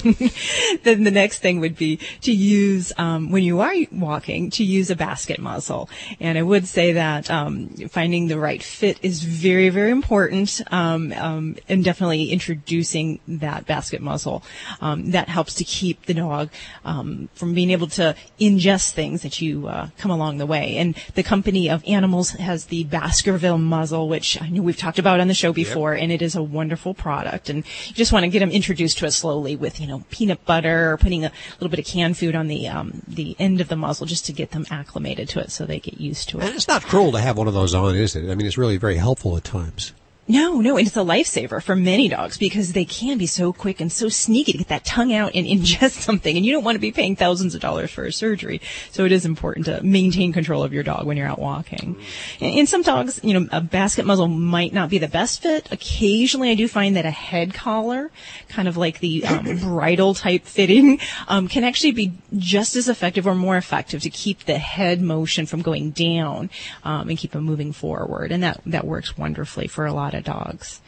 then 0.84 1.02
the 1.02 1.10
next 1.10 1.40
thing 1.40 1.58
would 1.60 1.76
be 1.76 1.98
to 2.20 2.32
use, 2.32 2.92
um, 2.96 3.32
when 3.32 3.42
you 3.42 3.60
are 3.60 3.74
walking, 3.90 4.50
to 4.50 4.62
use 4.62 4.88
a 4.88 4.96
basket 4.96 5.40
muzzle. 5.40 5.90
And 6.20 6.38
I 6.38 6.42
would 6.42 6.66
say 6.66 6.92
that 6.92 7.28
um, 7.28 7.70
finding 7.88 8.28
the 8.28 8.38
right 8.38 8.62
fit 8.62 8.98
is 9.02 9.24
very, 9.24 9.68
very 9.68 9.90
important, 9.90 10.62
um, 10.70 11.12
um, 11.14 11.56
and 11.68 11.84
definitely 11.84 12.30
introducing 12.30 13.18
that 13.26 13.66
basket 13.66 14.00
muzzle. 14.00 14.44
Um, 14.80 15.10
that 15.10 15.28
helps 15.28 15.54
to 15.56 15.64
keep 15.64 16.06
the 16.06 16.14
dog 16.14 16.50
um, 16.84 17.28
from 17.34 17.52
being 17.52 17.70
able 17.70 17.88
to 17.88 18.14
ingest 18.38 18.92
things 18.92 19.22
that 19.22 19.40
you 19.40 19.66
uh, 19.66 19.88
come 19.98 20.12
along 20.12 20.38
the 20.38 20.46
way. 20.46 20.76
And 20.76 20.94
the 21.14 21.24
company 21.24 21.68
of 21.68 21.82
animals 21.84 22.30
has 22.30 22.66
the 22.66 22.84
Baskerville 22.84 23.58
muzzle, 23.58 24.08
which 24.08 24.40
I 24.40 24.48
know 24.48 24.62
we've 24.62 24.76
talked 24.76 25.00
about 25.00 25.15
on 25.20 25.28
the 25.28 25.34
show 25.34 25.52
before, 25.52 25.94
and 25.94 26.10
it 26.12 26.22
is 26.22 26.34
a 26.34 26.42
wonderful 26.42 26.94
product. 26.94 27.48
And 27.48 27.64
you 27.86 27.94
just 27.94 28.12
want 28.12 28.24
to 28.24 28.28
get 28.28 28.40
them 28.40 28.50
introduced 28.50 28.98
to 28.98 29.06
it 29.06 29.12
slowly 29.12 29.56
with, 29.56 29.80
you 29.80 29.86
know, 29.86 30.04
peanut 30.10 30.44
butter 30.44 30.92
or 30.92 30.96
putting 30.96 31.24
a 31.24 31.32
little 31.58 31.68
bit 31.68 31.78
of 31.78 31.86
canned 31.86 32.16
food 32.16 32.34
on 32.34 32.48
the 32.48 32.68
um, 32.68 33.02
the 33.06 33.36
end 33.38 33.60
of 33.60 33.68
the 33.68 33.76
muzzle 33.76 34.06
just 34.06 34.26
to 34.26 34.32
get 34.32 34.50
them 34.50 34.66
acclimated 34.70 35.28
to 35.30 35.40
it 35.40 35.50
so 35.50 35.64
they 35.64 35.80
get 35.80 36.00
used 36.00 36.28
to 36.30 36.38
it. 36.38 36.44
And 36.44 36.54
it's 36.54 36.68
not 36.68 36.82
cruel 36.82 37.12
to 37.12 37.20
have 37.20 37.36
one 37.36 37.48
of 37.48 37.54
those 37.54 37.74
on, 37.74 37.96
is 37.96 38.16
it? 38.16 38.30
I 38.30 38.34
mean, 38.34 38.46
it's 38.46 38.58
really 38.58 38.76
very 38.76 38.96
helpful 38.96 39.36
at 39.36 39.44
times. 39.44 39.92
No, 40.28 40.60
no, 40.60 40.76
and 40.76 40.88
it's 40.88 40.96
a 40.96 41.00
lifesaver 41.00 41.62
for 41.62 41.76
many 41.76 42.08
dogs 42.08 42.36
because 42.36 42.72
they 42.72 42.84
can 42.84 43.16
be 43.16 43.26
so 43.28 43.52
quick 43.52 43.80
and 43.80 43.92
so 43.92 44.08
sneaky 44.08 44.50
to 44.52 44.58
get 44.58 44.68
that 44.68 44.84
tongue 44.84 45.12
out 45.12 45.36
and 45.36 45.46
ingest 45.46 46.00
something, 46.00 46.36
and 46.36 46.44
you 46.44 46.52
don't 46.52 46.64
want 46.64 46.74
to 46.74 46.80
be 46.80 46.90
paying 46.90 47.14
thousands 47.14 47.54
of 47.54 47.60
dollars 47.60 47.92
for 47.92 48.04
a 48.04 48.12
surgery. 48.12 48.60
So 48.90 49.04
it 49.04 49.12
is 49.12 49.24
important 49.24 49.66
to 49.66 49.80
maintain 49.84 50.32
control 50.32 50.64
of 50.64 50.72
your 50.72 50.82
dog 50.82 51.06
when 51.06 51.16
you're 51.16 51.28
out 51.28 51.38
walking. 51.38 51.96
And, 52.40 52.58
and 52.58 52.68
some 52.68 52.82
dogs, 52.82 53.20
you 53.22 53.38
know, 53.38 53.48
a 53.52 53.60
basket 53.60 54.04
muzzle 54.04 54.26
might 54.26 54.72
not 54.72 54.90
be 54.90 54.98
the 54.98 55.06
best 55.06 55.42
fit. 55.42 55.70
Occasionally, 55.70 56.50
I 56.50 56.54
do 56.54 56.66
find 56.66 56.96
that 56.96 57.06
a 57.06 57.10
head 57.12 57.54
collar, 57.54 58.10
kind 58.48 58.66
of 58.66 58.76
like 58.76 58.98
the 58.98 59.24
um, 59.24 59.58
bridle 59.60 60.14
type 60.14 60.44
fitting, 60.44 60.98
um, 61.28 61.46
can 61.46 61.62
actually 61.62 61.92
be 61.92 62.12
just 62.36 62.74
as 62.74 62.88
effective 62.88 63.28
or 63.28 63.36
more 63.36 63.56
effective 63.56 64.02
to 64.02 64.10
keep 64.10 64.44
the 64.46 64.58
head 64.58 65.00
motion 65.00 65.46
from 65.46 65.62
going 65.62 65.92
down 65.92 66.50
um, 66.82 67.08
and 67.08 67.16
keep 67.16 67.30
them 67.30 67.44
moving 67.44 67.72
forward, 67.72 68.32
and 68.32 68.42
that 68.42 68.60
that 68.66 68.84
works 68.84 69.16
wonderfully 69.16 69.68
for 69.68 69.86
a 69.86 69.92
lot 69.92 70.15
of 70.16 70.24
dogs. 70.24 70.80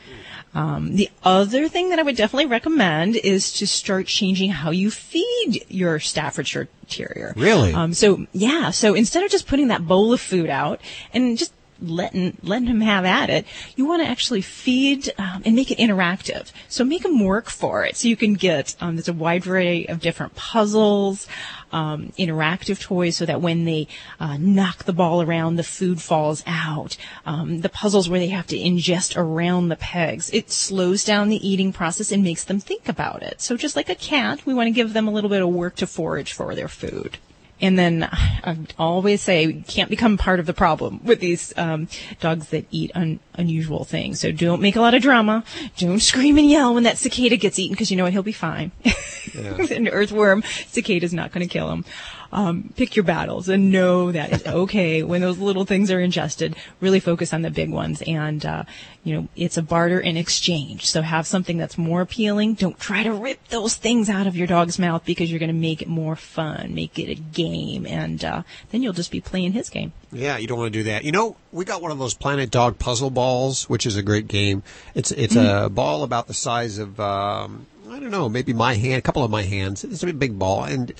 Um, 0.55 0.97
the 0.97 1.11
other 1.22 1.68
thing 1.68 1.91
that 1.91 1.99
I 1.99 2.03
would 2.03 2.16
definitely 2.16 2.47
recommend 2.47 3.16
is 3.16 3.53
to 3.55 3.66
start 3.66 4.07
changing 4.07 4.51
how 4.51 4.70
you 4.70 4.91
feed 4.91 5.64
your 5.68 6.01
Staffordshire 6.01 6.68
Terrier. 6.89 7.35
Really? 7.37 7.72
Um, 7.72 7.93
so 7.93 8.26
yeah, 8.33 8.70
so 8.70 8.95
instead 8.95 9.22
of 9.22 9.31
just 9.31 9.47
putting 9.47 9.68
that 9.68 9.87
bowl 9.87 10.12
of 10.12 10.20
food 10.20 10.49
out 10.49 10.81
and 11.12 11.37
just 11.37 11.53
letting 11.81 12.37
letting 12.43 12.68
him 12.68 12.81
have 12.81 13.05
at 13.05 13.31
it, 13.31 13.47
you 13.76 13.87
want 13.87 14.03
to 14.03 14.09
actually 14.09 14.41
feed 14.41 15.12
um, 15.18 15.43
and 15.45 15.55
make 15.55 15.70
it 15.70 15.79
interactive. 15.79 16.51
So 16.68 16.85
make 16.85 17.03
them 17.03 17.24
work 17.24 17.49
for 17.49 17.85
it. 17.85 17.97
So 17.97 18.09
you 18.09 18.16
can 18.16 18.35
get 18.35 18.76
um, 18.81 18.97
there's 18.97 19.09
a 19.09 19.12
wide 19.12 19.45
variety 19.45 19.89
of 19.89 20.01
different 20.01 20.35
puzzles, 20.35 21.26
um, 21.72 22.12
interactive 22.18 22.81
toys, 22.81 23.16
so 23.16 23.26
that 23.26 23.41
when 23.41 23.64
they 23.64 23.89
uh, 24.18 24.37
knock 24.39 24.85
the 24.85 24.93
ball 24.93 25.22
around, 25.22 25.57
the 25.57 25.62
food 25.62 26.01
falls 26.01 26.43
out. 26.47 26.97
Um, 27.26 27.61
the 27.61 27.68
puzzles 27.68 28.09
where 28.09 28.20
they 28.20 28.29
have 28.29 28.47
to 28.49 28.59
ingest 28.59 29.16
around 29.16 29.68
the 29.68 29.76
pegs. 29.76 30.31
It 30.31 30.51
slows 30.51 31.05
down 31.05 31.29
the 31.29 31.49
eating 31.49 31.72
process 31.72 32.12
and 32.12 32.22
makes 32.22 32.45
them 32.45 32.61
think 32.61 32.89
about 32.89 33.22
it. 33.22 33.41
So 33.41 33.57
just 33.57 33.76
like 33.76 33.89
a 33.89 33.95
cat, 33.95 34.45
we 34.47 34.55
want 34.55 34.66
to 34.66 34.72
give 34.72 34.93
them 34.93 35.09
a 35.09 35.12
little 35.12 35.31
bit 35.31 35.43
of 35.43 35.49
work 35.49 35.76
to 35.76 35.87
forage 35.87 36.33
for 36.33 36.55
their 36.55 36.68
food. 36.68 37.18
And 37.61 37.79
then 37.79 38.05
I 38.05 38.57
always 38.79 39.21
say 39.21 39.53
can't 39.67 39.91
become 39.91 40.17
part 40.17 40.39
of 40.41 40.47
the 40.47 40.55
problem 40.55 41.01
with 41.05 41.21
these 41.21 41.53
um, 41.57 41.89
dogs 42.21 42.51
that 42.51 42.67
eat 42.71 42.93
un- 42.95 43.21
unusual 43.35 43.85
things. 43.85 44.21
So 44.21 44.31
don't 44.31 44.63
make 44.63 44.77
a 44.77 44.81
lot 44.81 44.95
of 44.95 45.03
drama. 45.03 45.45
Don't 45.77 46.01
scream 46.01 46.39
and 46.39 46.49
yell 46.49 46.75
when 46.75 46.85
that 46.85 46.99
cicada 46.99 47.37
gets 47.37 47.59
eaten 47.59 47.75
because 47.75 47.91
you 47.91 47.97
know 47.97 48.05
what? 48.05 48.13
He'll 48.13 48.23
be 48.23 48.33
fine. 48.33 48.71
An 49.35 49.89
earthworm, 49.89 50.43
cicada's 50.69 51.13
not 51.13 51.33
going 51.33 51.47
to 51.47 51.53
kill 51.53 51.71
him. 51.71 51.85
Um, 52.31 52.74
pick 52.76 52.95
your 52.95 53.05
battles 53.05 53.49
and 53.49 53.72
know 53.72 54.12
that 54.12 54.33
it's 54.33 54.47
okay 54.47 55.03
when 55.03 55.20
those 55.20 55.39
little 55.39 55.64
things 55.64 55.91
are 55.91 56.01
ingested. 56.01 56.57
Really 56.81 57.01
focus 57.01 57.33
on 57.33 57.43
the 57.43 57.51
big 57.51 57.70
ones, 57.70 58.03
and 58.07 58.45
uh, 58.45 58.64
you 59.03 59.14
know 59.14 59.29
it's 59.35 59.57
a 59.57 59.62
barter 59.62 60.01
and 60.01 60.18
exchange. 60.18 60.87
So 60.87 61.03
have 61.03 61.26
something 61.26 61.57
that's 61.57 61.79
more 61.79 62.03
appealing. 62.03 62.55
Don't 62.55 62.79
try 62.79 63.03
to 63.03 63.12
rip 63.12 63.49
those 63.49 63.74
things 63.74 64.11
out 64.11 64.26
of 64.26 64.37
your 64.37 64.47
dog's 64.47 64.79
mouth 64.79 65.05
because 65.05 65.31
you're 65.31 65.41
going 65.41 65.49
to 65.49 65.55
make 65.55 65.81
it 65.81 65.89
more 65.89 66.16
fun, 66.16 66.74
make 66.74 66.99
it 66.99 67.11
a 67.11 67.14
game, 67.14 67.87
and 67.87 68.22
uh, 68.24 68.43
then 68.70 68.83
you'll 68.83 68.93
just 68.93 69.11
be 69.11 69.20
playing 69.20 69.53
his 69.53 69.70
game. 69.70 69.93
Yeah, 70.12 70.37
you 70.37 70.47
don't 70.47 70.59
want 70.59 70.72
to 70.72 70.79
do 70.79 70.85
that. 70.85 71.05
You 71.05 71.12
know, 71.12 71.37
we 71.53 71.64
got 71.64 71.83
one 71.83 71.91
of 71.91 71.99
those 71.99 72.14
Planet 72.14 72.51
Dog 72.51 72.79
puzzle 72.79 73.11
balls, 73.11 73.68
which 73.68 73.87
is 73.87 73.97
a 73.97 74.03
great 74.03 74.29
game. 74.29 74.62
It's 74.95 75.12
it's 75.12 75.37
a 75.37 75.68
ball 75.70 76.03
about 76.03 76.26
the 76.26 76.35
size 76.35 76.79
of 76.79 77.01
um, 77.01 77.66
I 77.91 77.99
don't 77.99 78.11
know, 78.11 78.29
maybe 78.29 78.53
my 78.53 78.74
hand, 78.74 78.99
a 78.99 79.03
couple 79.03 79.24
of 79.24 79.31
my 79.31 79.43
hands. 79.43 79.85
It's 79.85 80.03
a 80.03 80.12
big 80.12 80.39
ball, 80.39 80.64
and 80.64 80.93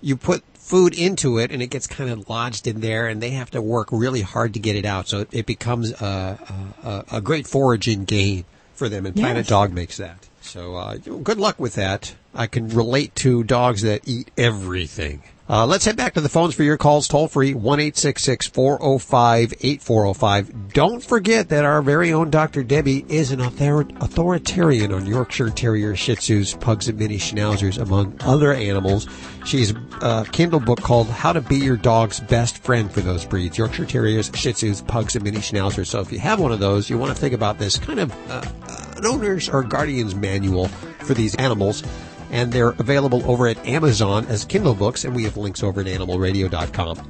you 0.00 0.16
put 0.16 0.42
food 0.66 0.98
into 0.98 1.38
it, 1.38 1.52
and 1.52 1.62
it 1.62 1.68
gets 1.68 1.86
kind 1.86 2.10
of 2.10 2.28
lodged 2.28 2.66
in 2.66 2.80
there, 2.80 3.06
and 3.06 3.22
they 3.22 3.30
have 3.30 3.50
to 3.52 3.62
work 3.62 3.88
really 3.92 4.22
hard 4.22 4.52
to 4.54 4.60
get 4.60 4.74
it 4.74 4.84
out. 4.84 5.06
So 5.06 5.20
it, 5.20 5.28
it 5.30 5.46
becomes 5.46 5.92
a, 6.02 6.38
a, 6.82 7.16
a 7.18 7.20
great 7.20 7.46
foraging 7.46 8.04
game 8.04 8.44
for 8.74 8.88
them, 8.88 9.06
and 9.06 9.14
Planet 9.14 9.36
Yes. 9.38 9.48
Dog 9.48 9.72
makes 9.72 9.96
that. 9.98 10.26
So 10.40 10.74
uh, 10.74 10.96
good 10.96 11.38
luck 11.38 11.58
with 11.60 11.76
that. 11.76 12.16
I 12.34 12.46
can 12.48 12.68
relate 12.68 13.14
to 13.16 13.44
dogs 13.44 13.82
that 13.82 14.02
eat 14.06 14.30
everything. 14.36 15.22
Uh, 15.48 15.64
let's 15.64 15.84
head 15.84 15.96
back 15.96 16.14
to 16.14 16.20
the 16.20 16.28
phones 16.28 16.56
for 16.56 16.64
your 16.64 16.76
calls 16.76 17.06
toll 17.06 17.28
free, 17.28 17.54
1 17.54 17.92
405 17.92 19.54
8405. 19.60 20.72
Don't 20.72 21.00
forget 21.04 21.50
that 21.50 21.64
our 21.64 21.82
very 21.82 22.12
own 22.12 22.30
Dr. 22.30 22.64
Debbie 22.64 23.04
is 23.08 23.30
an 23.30 23.40
author- 23.40 23.86
authoritarian 24.00 24.92
on 24.92 25.06
Yorkshire 25.06 25.50
Terriers, 25.50 26.00
Shih 26.00 26.16
Tzus, 26.16 26.60
Pugs, 26.60 26.88
and 26.88 26.98
Mini 26.98 27.18
Schnauzers, 27.18 27.80
among 27.80 28.16
other 28.20 28.52
animals. 28.52 29.06
She's 29.44 29.72
a 30.02 30.26
Kindle 30.32 30.58
book 30.58 30.80
called 30.80 31.06
How 31.06 31.32
to 31.32 31.40
Be 31.40 31.58
Your 31.58 31.76
Dog's 31.76 32.18
Best 32.18 32.58
Friend 32.58 32.90
for 32.90 33.00
those 33.00 33.24
breeds 33.24 33.56
Yorkshire 33.56 33.86
Terriers, 33.86 34.32
Shih 34.34 34.52
Tzus, 34.52 34.84
Pugs, 34.84 35.14
and 35.14 35.24
Mini 35.24 35.38
Schnauzers. 35.38 35.86
So 35.86 36.00
if 36.00 36.10
you 36.10 36.18
have 36.18 36.40
one 36.40 36.50
of 36.50 36.58
those, 36.58 36.90
you 36.90 36.98
want 36.98 37.14
to 37.14 37.20
think 37.20 37.34
about 37.34 37.60
this 37.60 37.78
kind 37.78 38.00
of 38.00 38.12
uh, 38.28 38.42
uh, 38.68 38.94
an 38.96 39.06
owner's 39.06 39.48
or 39.48 39.62
guardian's 39.62 40.16
manual 40.16 40.66
for 40.98 41.14
these 41.14 41.36
animals 41.36 41.84
and 42.30 42.52
they're 42.52 42.70
available 42.70 43.28
over 43.30 43.48
at 43.48 43.64
Amazon 43.66 44.26
as 44.26 44.44
Kindle 44.44 44.74
books, 44.74 45.04
and 45.04 45.14
we 45.14 45.24
have 45.24 45.36
links 45.36 45.62
over 45.62 45.80
at 45.80 45.86
animalradio.com. 45.86 47.00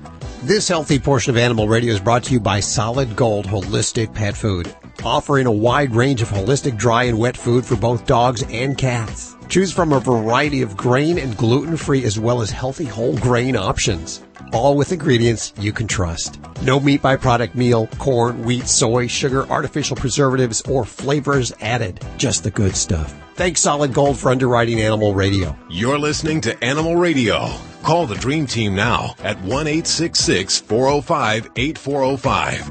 This 0.43 0.69
healthy 0.69 0.99
portion 0.99 1.31
of 1.31 1.37
Animal 1.37 1.69
Radio 1.69 1.93
is 1.93 2.01
brought 2.01 2.25
to 2.25 2.33
you 2.33 2.41
by 2.41 2.61
Solid 2.61 3.17
Gold 3.17 3.47
Holistic 3.47 4.15
Pet 4.15 4.37
Food, 4.37 4.75
offering 5.05 5.47
a 5.47 5.53
wide 5.53 5.95
range 5.95 6.23
of 6.23 6.29
holistic 6.29 6.77
dry 6.77 7.05
and 7.05 7.19
wet 7.19 7.37
food 7.37 7.65
for 7.65 7.77
both 7.77 8.07
dogs 8.07 8.43
and 8.51 8.77
cats. 8.77 9.36
Choose 9.49 9.73
from 9.73 9.93
a 9.93 10.01
variety 10.01 10.63
of 10.63 10.77
grain 10.77 11.19
and 11.19 11.37
gluten-free 11.37 12.05
as 12.05 12.19
well 12.19 12.41
as 12.41 12.51
healthy 12.51 12.85
whole 12.85 13.17
grain 13.19 13.57
options. 13.57 14.23
All 14.53 14.77
with 14.77 14.93
ingredients 14.93 15.53
you 15.59 15.73
can 15.73 15.87
trust. 15.87 16.41
No 16.63 16.81
meat 16.81 17.03
byproduct 17.03 17.55
meal, 17.55 17.87
corn, 17.99 18.45
wheat, 18.45 18.67
soy, 18.67 19.07
sugar, 19.07 19.47
artificial 19.49 19.97
preservatives, 19.97 20.63
or 20.63 20.85
flavors 20.85 21.53
added. 21.61 22.01
Just 22.17 22.43
the 22.43 22.51
good 22.51 22.75
stuff. 22.75 23.15
Thanks 23.35 23.61
Solid 23.61 23.93
Gold 23.93 24.19
for 24.19 24.31
underwriting 24.31 24.81
Animal 24.81 25.15
Radio. 25.15 25.57
You're 25.69 25.99
listening 25.99 26.41
to 26.43 26.65
Animal 26.65 26.97
Radio. 26.97 27.51
Call 27.83 28.07
the 28.07 28.17
Dream 28.17 28.47
Team 28.47 28.75
now 28.75 29.15
at 29.21 29.41
1 29.43 29.67
405 29.67 31.51
8405. 31.55 32.71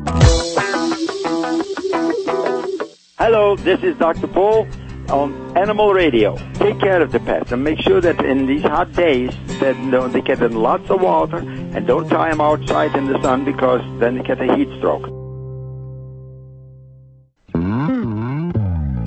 Hello, 3.17 3.55
this 3.55 3.81
is 3.81 3.97
Dr. 3.97 4.27
Paul. 4.27 4.67
On 5.09 5.57
Animal 5.57 5.93
Radio. 5.93 6.37
Take 6.55 6.79
care 6.79 7.01
of 7.01 7.11
the 7.11 7.19
pets 7.19 7.51
and 7.51 7.63
make 7.63 7.79
sure 7.79 8.01
that 8.01 8.23
in 8.23 8.45
these 8.45 8.61
hot 8.61 8.91
days 8.93 9.31
that 9.59 9.75
you 9.77 9.85
know, 9.85 10.07
they 10.07 10.21
get 10.21 10.39
lots 10.51 10.89
of 10.89 11.01
water 11.01 11.37
and 11.37 11.87
don't 11.87 12.09
tie 12.09 12.29
them 12.29 12.41
outside 12.41 12.95
in 12.95 13.07
the 13.07 13.21
sun 13.21 13.45
because 13.45 13.81
then 13.99 14.17
they 14.17 14.23
get 14.23 14.41
a 14.41 14.55
heat 14.55 14.69
stroke. 14.77 15.05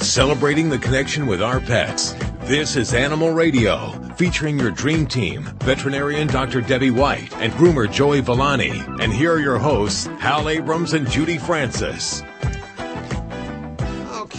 Celebrating 0.01 0.69
the 0.71 0.79
connection 0.79 1.27
with 1.27 1.43
our 1.43 1.61
pets. 1.61 2.15
This 2.43 2.77
is 2.77 2.95
Animal 2.95 3.33
Radio, 3.33 3.91
featuring 4.17 4.59
your 4.59 4.71
dream 4.71 5.07
team, 5.07 5.43
veterinarian 5.61 6.29
Dr. 6.29 6.63
Debbie 6.63 6.91
White 6.91 7.37
and 7.37 7.53
groomer 7.53 7.93
Joey 7.93 8.21
Villani. 8.21 8.71
And 9.03 9.13
here 9.13 9.35
are 9.35 9.41
your 9.41 9.59
hosts, 9.59 10.07
Hal 10.19 10.49
Abrams 10.49 10.95
and 10.95 11.11
Judy 11.11 11.37
Francis. 11.37 12.23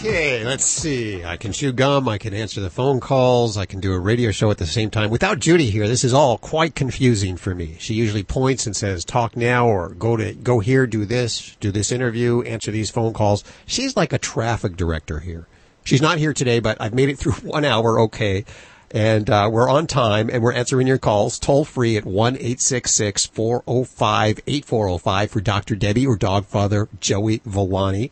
Okay, 0.00 0.42
let's 0.46 0.64
see. 0.64 1.26
I 1.26 1.36
can 1.36 1.52
chew 1.52 1.72
gum. 1.72 2.08
I 2.08 2.16
can 2.16 2.32
answer 2.32 2.62
the 2.62 2.70
phone 2.70 3.00
calls. 3.00 3.58
I 3.58 3.66
can 3.66 3.80
do 3.80 3.92
a 3.92 3.98
radio 3.98 4.30
show 4.30 4.50
at 4.50 4.56
the 4.56 4.66
same 4.66 4.88
time. 4.88 5.10
Without 5.10 5.40
Judy 5.40 5.68
here, 5.68 5.86
this 5.86 6.04
is 6.04 6.14
all 6.14 6.38
quite 6.38 6.74
confusing 6.74 7.36
for 7.36 7.54
me. 7.54 7.76
She 7.78 7.92
usually 7.92 8.22
points 8.22 8.64
and 8.64 8.74
says, 8.74 9.04
talk 9.04 9.36
now 9.36 9.66
or 9.66 9.90
go 9.90 10.16
to, 10.16 10.32
go 10.32 10.60
here, 10.60 10.86
do 10.86 11.04
this, 11.04 11.54
do 11.60 11.70
this 11.70 11.92
interview, 11.92 12.40
answer 12.44 12.70
these 12.70 12.88
phone 12.88 13.12
calls. 13.12 13.44
She's 13.66 13.94
like 13.94 14.14
a 14.14 14.18
traffic 14.18 14.74
director 14.74 15.20
here. 15.20 15.46
She's 15.84 16.00
not 16.00 16.16
here 16.16 16.32
today, 16.32 16.60
but 16.60 16.78
I've 16.80 16.94
made 16.94 17.10
it 17.10 17.18
through 17.18 17.32
one 17.32 17.66
hour 17.66 18.00
okay. 18.00 18.46
And 18.90 19.28
uh, 19.28 19.50
we're 19.52 19.68
on 19.68 19.86
time 19.86 20.30
and 20.32 20.42
we're 20.42 20.54
answering 20.54 20.86
your 20.86 20.96
calls 20.96 21.38
toll 21.38 21.66
free 21.66 21.98
at 21.98 22.06
1 22.06 22.36
405 22.36 24.40
8405 24.46 25.30
for 25.30 25.40
Dr. 25.42 25.76
Debbie 25.76 26.06
or 26.06 26.16
Dogfather 26.16 26.88
Joey 27.00 27.42
Villani. 27.44 28.10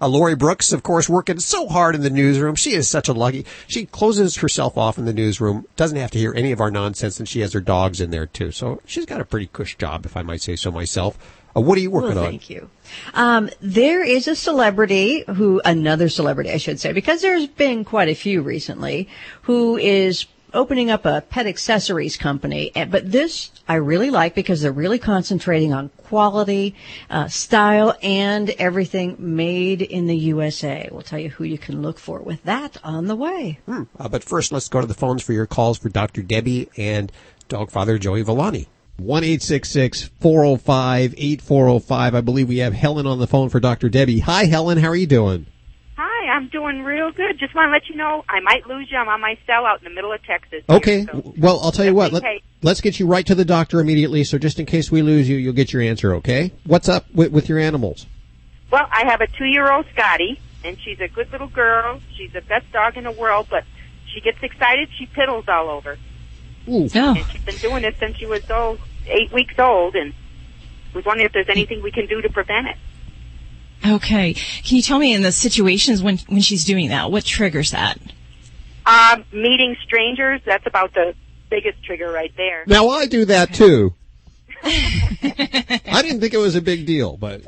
Uh, 0.00 0.08
Lori 0.08 0.34
Brooks, 0.34 0.72
of 0.72 0.82
course, 0.82 1.08
working 1.08 1.40
so 1.40 1.68
hard 1.68 1.94
in 1.94 2.02
the 2.02 2.10
newsroom. 2.10 2.54
She 2.54 2.74
is 2.74 2.88
such 2.88 3.08
a 3.08 3.12
lucky. 3.12 3.44
She 3.66 3.86
closes 3.86 4.36
herself 4.36 4.78
off 4.78 4.98
in 4.98 5.04
the 5.04 5.12
newsroom, 5.12 5.66
doesn't 5.76 5.98
have 5.98 6.10
to 6.12 6.18
hear 6.18 6.32
any 6.34 6.52
of 6.52 6.60
our 6.60 6.70
nonsense, 6.70 7.18
and 7.18 7.28
she 7.28 7.40
has 7.40 7.52
her 7.52 7.60
dogs 7.60 8.00
in 8.00 8.10
there 8.10 8.26
too. 8.26 8.50
So 8.50 8.80
she's 8.86 9.06
got 9.06 9.20
a 9.20 9.24
pretty 9.24 9.46
cush 9.46 9.76
job, 9.76 10.06
if 10.06 10.16
I 10.16 10.22
might 10.22 10.40
say 10.40 10.56
so 10.56 10.70
myself. 10.70 11.18
Uh, 11.56 11.60
what 11.60 11.76
are 11.76 11.80
you 11.80 11.90
working 11.90 12.14
well, 12.14 12.24
on? 12.24 12.30
Thank 12.30 12.48
you. 12.48 12.70
Um, 13.14 13.50
there 13.60 14.04
is 14.04 14.28
a 14.28 14.36
celebrity 14.36 15.24
who, 15.26 15.60
another 15.64 16.08
celebrity, 16.08 16.50
I 16.50 16.58
should 16.58 16.80
say, 16.80 16.92
because 16.92 17.22
there's 17.22 17.46
been 17.46 17.84
quite 17.84 18.08
a 18.08 18.14
few 18.14 18.40
recently, 18.40 19.08
who 19.42 19.76
is 19.76 20.26
opening 20.54 20.90
up 20.90 21.06
a 21.06 21.22
pet 21.22 21.46
accessories 21.46 22.16
company. 22.16 22.72
But 22.74 23.10
this 23.10 23.50
I 23.68 23.76
really 23.76 24.10
like 24.10 24.34
because 24.34 24.62
they're 24.62 24.72
really 24.72 24.98
concentrating 24.98 25.72
on 25.72 25.90
quality, 26.08 26.74
uh, 27.08 27.28
style, 27.28 27.96
and 28.02 28.50
everything 28.50 29.16
made 29.18 29.80
in 29.80 30.06
the 30.06 30.16
USA. 30.16 30.88
We'll 30.90 31.02
tell 31.02 31.20
you 31.20 31.30
who 31.30 31.44
you 31.44 31.56
can 31.56 31.82
look 31.82 31.98
for 31.98 32.18
with 32.18 32.42
that 32.42 32.76
on 32.82 33.06
the 33.06 33.14
way. 33.14 33.60
Hmm. 33.66 33.84
Uh, 33.98 34.08
but 34.08 34.24
first, 34.24 34.50
let's 34.50 34.68
go 34.68 34.80
to 34.80 34.86
the 34.88 34.94
phones 34.94 35.22
for 35.22 35.32
your 35.32 35.46
calls 35.46 35.78
for 35.78 35.88
Dr. 35.88 36.22
Debbie 36.22 36.68
and 36.76 37.12
Dog 37.48 37.70
Father 37.70 37.96
Joey 37.96 38.22
Villani. 38.22 38.66
1 38.96 39.22
405 39.22 41.14
8405. 41.16 42.14
I 42.14 42.20
believe 42.20 42.48
we 42.48 42.58
have 42.58 42.74
Helen 42.74 43.06
on 43.06 43.18
the 43.18 43.26
phone 43.26 43.48
for 43.48 43.60
Dr. 43.60 43.88
Debbie. 43.88 44.18
Hi, 44.20 44.44
Helen. 44.44 44.78
How 44.78 44.88
are 44.88 44.96
you 44.96 45.06
doing? 45.06 45.46
Hi, 46.30 46.36
I'm 46.36 46.48
doing 46.48 46.82
real 46.82 47.10
good. 47.10 47.38
Just 47.38 47.54
want 47.54 47.68
to 47.68 47.72
let 47.72 47.88
you 47.88 47.96
know 47.96 48.24
I 48.28 48.40
might 48.40 48.66
lose 48.66 48.90
you. 48.90 48.98
I'm 48.98 49.08
on 49.08 49.20
my 49.20 49.36
cell 49.46 49.66
out 49.66 49.78
in 49.78 49.84
the 49.84 49.90
middle 49.90 50.12
of 50.12 50.22
Texas. 50.24 50.62
Okay. 50.68 51.00
Here, 51.00 51.08
so. 51.12 51.34
Well, 51.36 51.60
I'll 51.60 51.72
tell 51.72 51.84
you 51.84 51.94
what. 51.94 52.12
Let, 52.12 52.22
Okay. 52.22 52.42
us 52.64 52.80
get 52.80 52.98
you 53.00 53.06
right 53.06 53.26
to 53.26 53.34
the 53.34 53.44
doctor 53.44 53.80
immediately. 53.80 54.24
So 54.24 54.38
just 54.38 54.58
in 54.58 54.66
case 54.66 54.90
we 54.90 55.02
lose 55.02 55.28
you, 55.28 55.36
you'll 55.36 55.54
get 55.54 55.72
your 55.72 55.82
answer. 55.82 56.14
Okay. 56.16 56.52
What's 56.64 56.88
up 56.88 57.06
with, 57.12 57.32
with 57.32 57.48
your 57.48 57.58
animals? 57.58 58.06
Well, 58.70 58.86
I 58.90 59.06
have 59.06 59.20
a 59.20 59.26
two-year-old 59.26 59.86
Scotty, 59.92 60.40
and 60.64 60.78
she's 60.80 61.00
a 61.00 61.08
good 61.08 61.30
little 61.32 61.48
girl. 61.48 62.00
She's 62.16 62.32
the 62.32 62.42
best 62.42 62.70
dog 62.72 62.96
in 62.96 63.04
the 63.04 63.10
world, 63.10 63.48
but 63.50 63.64
she 64.14 64.20
gets 64.20 64.38
excited. 64.42 64.88
She 64.96 65.06
piddles 65.06 65.48
all 65.48 65.68
over. 65.68 65.98
Ooh. 66.68 66.88
Oh. 66.94 67.14
And 67.16 67.26
she's 67.32 67.42
been 67.42 67.56
doing 67.56 67.82
this 67.82 67.96
since 67.98 68.16
she 68.18 68.26
was 68.26 68.42
oh, 68.50 68.78
eight 69.06 69.32
weeks 69.32 69.54
old, 69.58 69.96
and 69.96 70.14
was 70.94 71.04
wondering 71.04 71.26
if 71.26 71.32
there's 71.32 71.48
anything 71.48 71.82
we 71.82 71.90
can 71.90 72.06
do 72.06 72.20
to 72.22 72.28
prevent 72.28 72.68
it. 72.68 72.76
Okay. 73.86 74.34
Can 74.34 74.76
you 74.76 74.82
tell 74.82 74.98
me 74.98 75.14
in 75.14 75.22
the 75.22 75.32
situations 75.32 76.02
when 76.02 76.18
when 76.28 76.40
she's 76.40 76.64
doing 76.64 76.90
that, 76.90 77.10
what 77.10 77.24
triggers 77.24 77.70
that? 77.70 77.98
Um, 78.86 79.24
meeting 79.32 79.76
strangers, 79.84 80.40
that's 80.44 80.66
about 80.66 80.94
the 80.94 81.14
biggest 81.48 81.82
trigger 81.84 82.10
right 82.10 82.32
there. 82.36 82.64
Now 82.66 82.88
I 82.88 83.06
do 83.06 83.24
that 83.26 83.54
too. 83.54 83.94
I 84.62 86.02
didn't 86.02 86.20
think 86.20 86.34
it 86.34 86.38
was 86.38 86.56
a 86.56 86.60
big 86.60 86.86
deal, 86.86 87.16
but 87.16 87.42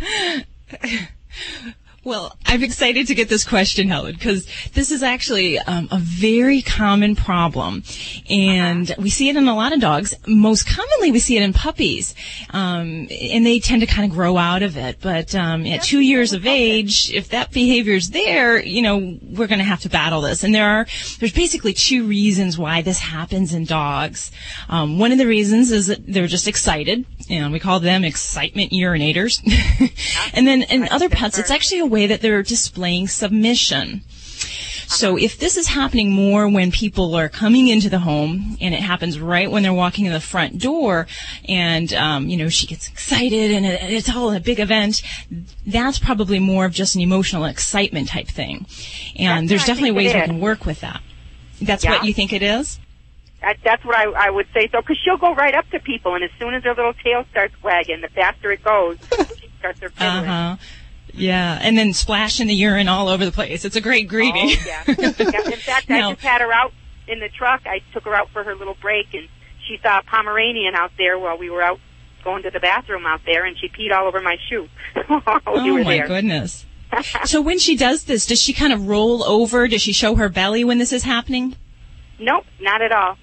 Well, 2.08 2.34
I'm 2.46 2.62
excited 2.62 3.06
to 3.08 3.14
get 3.14 3.28
this 3.28 3.44
question, 3.44 3.90
Helen, 3.90 4.14
because 4.14 4.48
this 4.72 4.90
is 4.90 5.02
actually 5.02 5.58
um, 5.58 5.88
a 5.90 5.98
very 5.98 6.62
common 6.62 7.14
problem, 7.14 7.82
and 8.30 8.94
we 8.98 9.10
see 9.10 9.28
it 9.28 9.36
in 9.36 9.46
a 9.46 9.54
lot 9.54 9.74
of 9.74 9.80
dogs. 9.82 10.14
Most 10.26 10.66
commonly, 10.66 11.12
we 11.12 11.18
see 11.18 11.36
it 11.36 11.42
in 11.42 11.52
puppies, 11.52 12.14
um, 12.48 13.08
and 13.10 13.44
they 13.44 13.60
tend 13.60 13.82
to 13.82 13.86
kind 13.86 14.10
of 14.10 14.16
grow 14.16 14.38
out 14.38 14.62
of 14.62 14.78
it. 14.78 15.02
But 15.02 15.34
um, 15.34 15.66
at 15.66 15.82
two 15.82 16.00
years 16.00 16.32
of 16.32 16.46
age, 16.46 17.12
if 17.12 17.28
that 17.28 17.52
behavior 17.52 17.96
is 17.96 18.08
there, 18.08 18.58
you 18.58 18.80
know, 18.80 19.18
we're 19.22 19.46
going 19.46 19.58
to 19.58 19.64
have 19.66 19.80
to 19.80 19.90
battle 19.90 20.22
this. 20.22 20.44
And 20.44 20.54
there 20.54 20.66
are 20.66 20.86
there's 21.18 21.34
basically 21.34 21.74
two 21.74 22.06
reasons 22.06 22.56
why 22.56 22.80
this 22.80 23.00
happens 23.00 23.52
in 23.52 23.66
dogs. 23.66 24.30
Um, 24.70 24.98
one 24.98 25.12
of 25.12 25.18
the 25.18 25.26
reasons 25.26 25.72
is 25.72 25.88
that 25.88 26.06
they're 26.06 26.26
just 26.26 26.48
excited, 26.48 27.04
and 27.30 27.52
we 27.52 27.58
call 27.58 27.80
them 27.80 28.04
excitement 28.04 28.72
urinators. 28.72 29.40
and 30.34 30.46
then 30.46 30.62
in 30.62 30.88
other 30.90 31.08
pets, 31.08 31.38
it's 31.38 31.50
actually 31.50 31.80
a 31.80 31.86
way 31.86 32.06
that 32.06 32.20
they're 32.20 32.42
displaying 32.42 33.08
submission. 33.08 34.02
So 34.88 35.18
if 35.18 35.38
this 35.38 35.58
is 35.58 35.68
happening 35.68 36.12
more 36.12 36.48
when 36.48 36.70
people 36.72 37.14
are 37.14 37.28
coming 37.28 37.68
into 37.68 37.90
the 37.90 37.98
home 37.98 38.56
and 38.58 38.74
it 38.74 38.80
happens 38.80 39.20
right 39.20 39.50
when 39.50 39.62
they're 39.62 39.74
walking 39.74 40.06
in 40.06 40.14
the 40.14 40.20
front 40.20 40.58
door 40.58 41.06
and, 41.46 41.92
um, 41.92 42.28
you 42.28 42.38
know, 42.38 42.48
she 42.48 42.66
gets 42.66 42.88
excited 42.88 43.50
and 43.50 43.66
it, 43.66 43.82
it's 43.82 44.08
all 44.08 44.32
a 44.32 44.40
big 44.40 44.60
event, 44.60 45.02
that's 45.66 45.98
probably 45.98 46.38
more 46.38 46.64
of 46.64 46.72
just 46.72 46.94
an 46.94 47.02
emotional 47.02 47.44
excitement 47.44 48.08
type 48.08 48.28
thing. 48.28 48.66
And 49.18 49.46
That's 49.46 49.50
there's 49.50 49.64
definitely 49.66 49.92
ways 49.92 50.14
we 50.14 50.20
can 50.22 50.40
work 50.40 50.64
with 50.64 50.80
that. 50.80 51.02
That's 51.60 51.84
Yeah. 51.84 51.90
what 51.90 52.04
you 52.04 52.14
think 52.14 52.32
it 52.32 52.42
is? 52.42 52.78
That, 53.40 53.56
that's 53.62 53.84
what 53.84 53.96
I, 53.96 54.04
I 54.04 54.30
would 54.30 54.46
say. 54.52 54.68
So, 54.72 54.80
because 54.80 54.98
she'll 55.04 55.16
go 55.16 55.34
right 55.34 55.54
up 55.54 55.68
to 55.70 55.78
people, 55.78 56.14
and 56.14 56.24
as 56.24 56.30
soon 56.38 56.54
as 56.54 56.64
her 56.64 56.74
little 56.74 56.94
tail 56.94 57.24
starts 57.30 57.54
wagging, 57.62 58.00
the 58.00 58.08
faster 58.08 58.50
it 58.50 58.64
goes, 58.64 58.98
she 59.38 59.50
starts 59.58 59.80
her 59.80 59.90
Uh 59.98 60.24
huh. 60.24 60.56
Yeah, 61.14 61.58
and 61.60 61.76
then 61.76 61.92
splashing 61.92 62.46
the 62.46 62.54
urine 62.54 62.88
all 62.88 63.08
over 63.08 63.24
the 63.24 63.32
place. 63.32 63.64
It's 63.64 63.76
a 63.76 63.80
great 63.80 64.08
greeting. 64.08 64.50
Oh, 64.50 64.64
yeah. 64.66 64.84
yeah. 64.86 65.50
In 65.50 65.58
fact, 65.58 65.88
Now- 65.88 66.10
I 66.10 66.12
just 66.14 66.24
had 66.24 66.40
her 66.40 66.52
out 66.52 66.72
in 67.06 67.20
the 67.20 67.28
truck. 67.28 67.62
I 67.66 67.80
took 67.92 68.04
her 68.04 68.14
out 68.14 68.30
for 68.30 68.44
her 68.44 68.54
little 68.54 68.76
break, 68.80 69.14
and 69.14 69.28
she 69.66 69.78
saw 69.82 69.98
a 69.98 70.02
Pomeranian 70.02 70.74
out 70.74 70.92
there 70.98 71.18
while 71.18 71.38
we 71.38 71.50
were 71.50 71.62
out 71.62 71.80
going 72.24 72.42
to 72.42 72.50
the 72.50 72.60
bathroom 72.60 73.06
out 73.06 73.20
there, 73.24 73.44
and 73.44 73.56
she 73.58 73.68
peed 73.68 73.92
all 73.92 74.06
over 74.06 74.20
my 74.20 74.36
shoe. 74.48 74.68
oh 75.08 75.78
my 75.78 75.82
there. 75.84 76.06
goodness. 76.06 76.66
so 77.24 77.40
when 77.40 77.58
she 77.58 77.76
does 77.76 78.04
this, 78.04 78.26
does 78.26 78.40
she 78.40 78.52
kind 78.52 78.72
of 78.72 78.88
roll 78.88 79.22
over? 79.24 79.68
Does 79.68 79.82
she 79.82 79.92
show 79.92 80.14
her 80.16 80.28
belly 80.28 80.64
when 80.64 80.78
this 80.78 80.92
is 80.92 81.04
happening? 81.04 81.56
Nope, 82.18 82.44
not 82.60 82.82
at 82.82 82.92
all. 82.92 83.16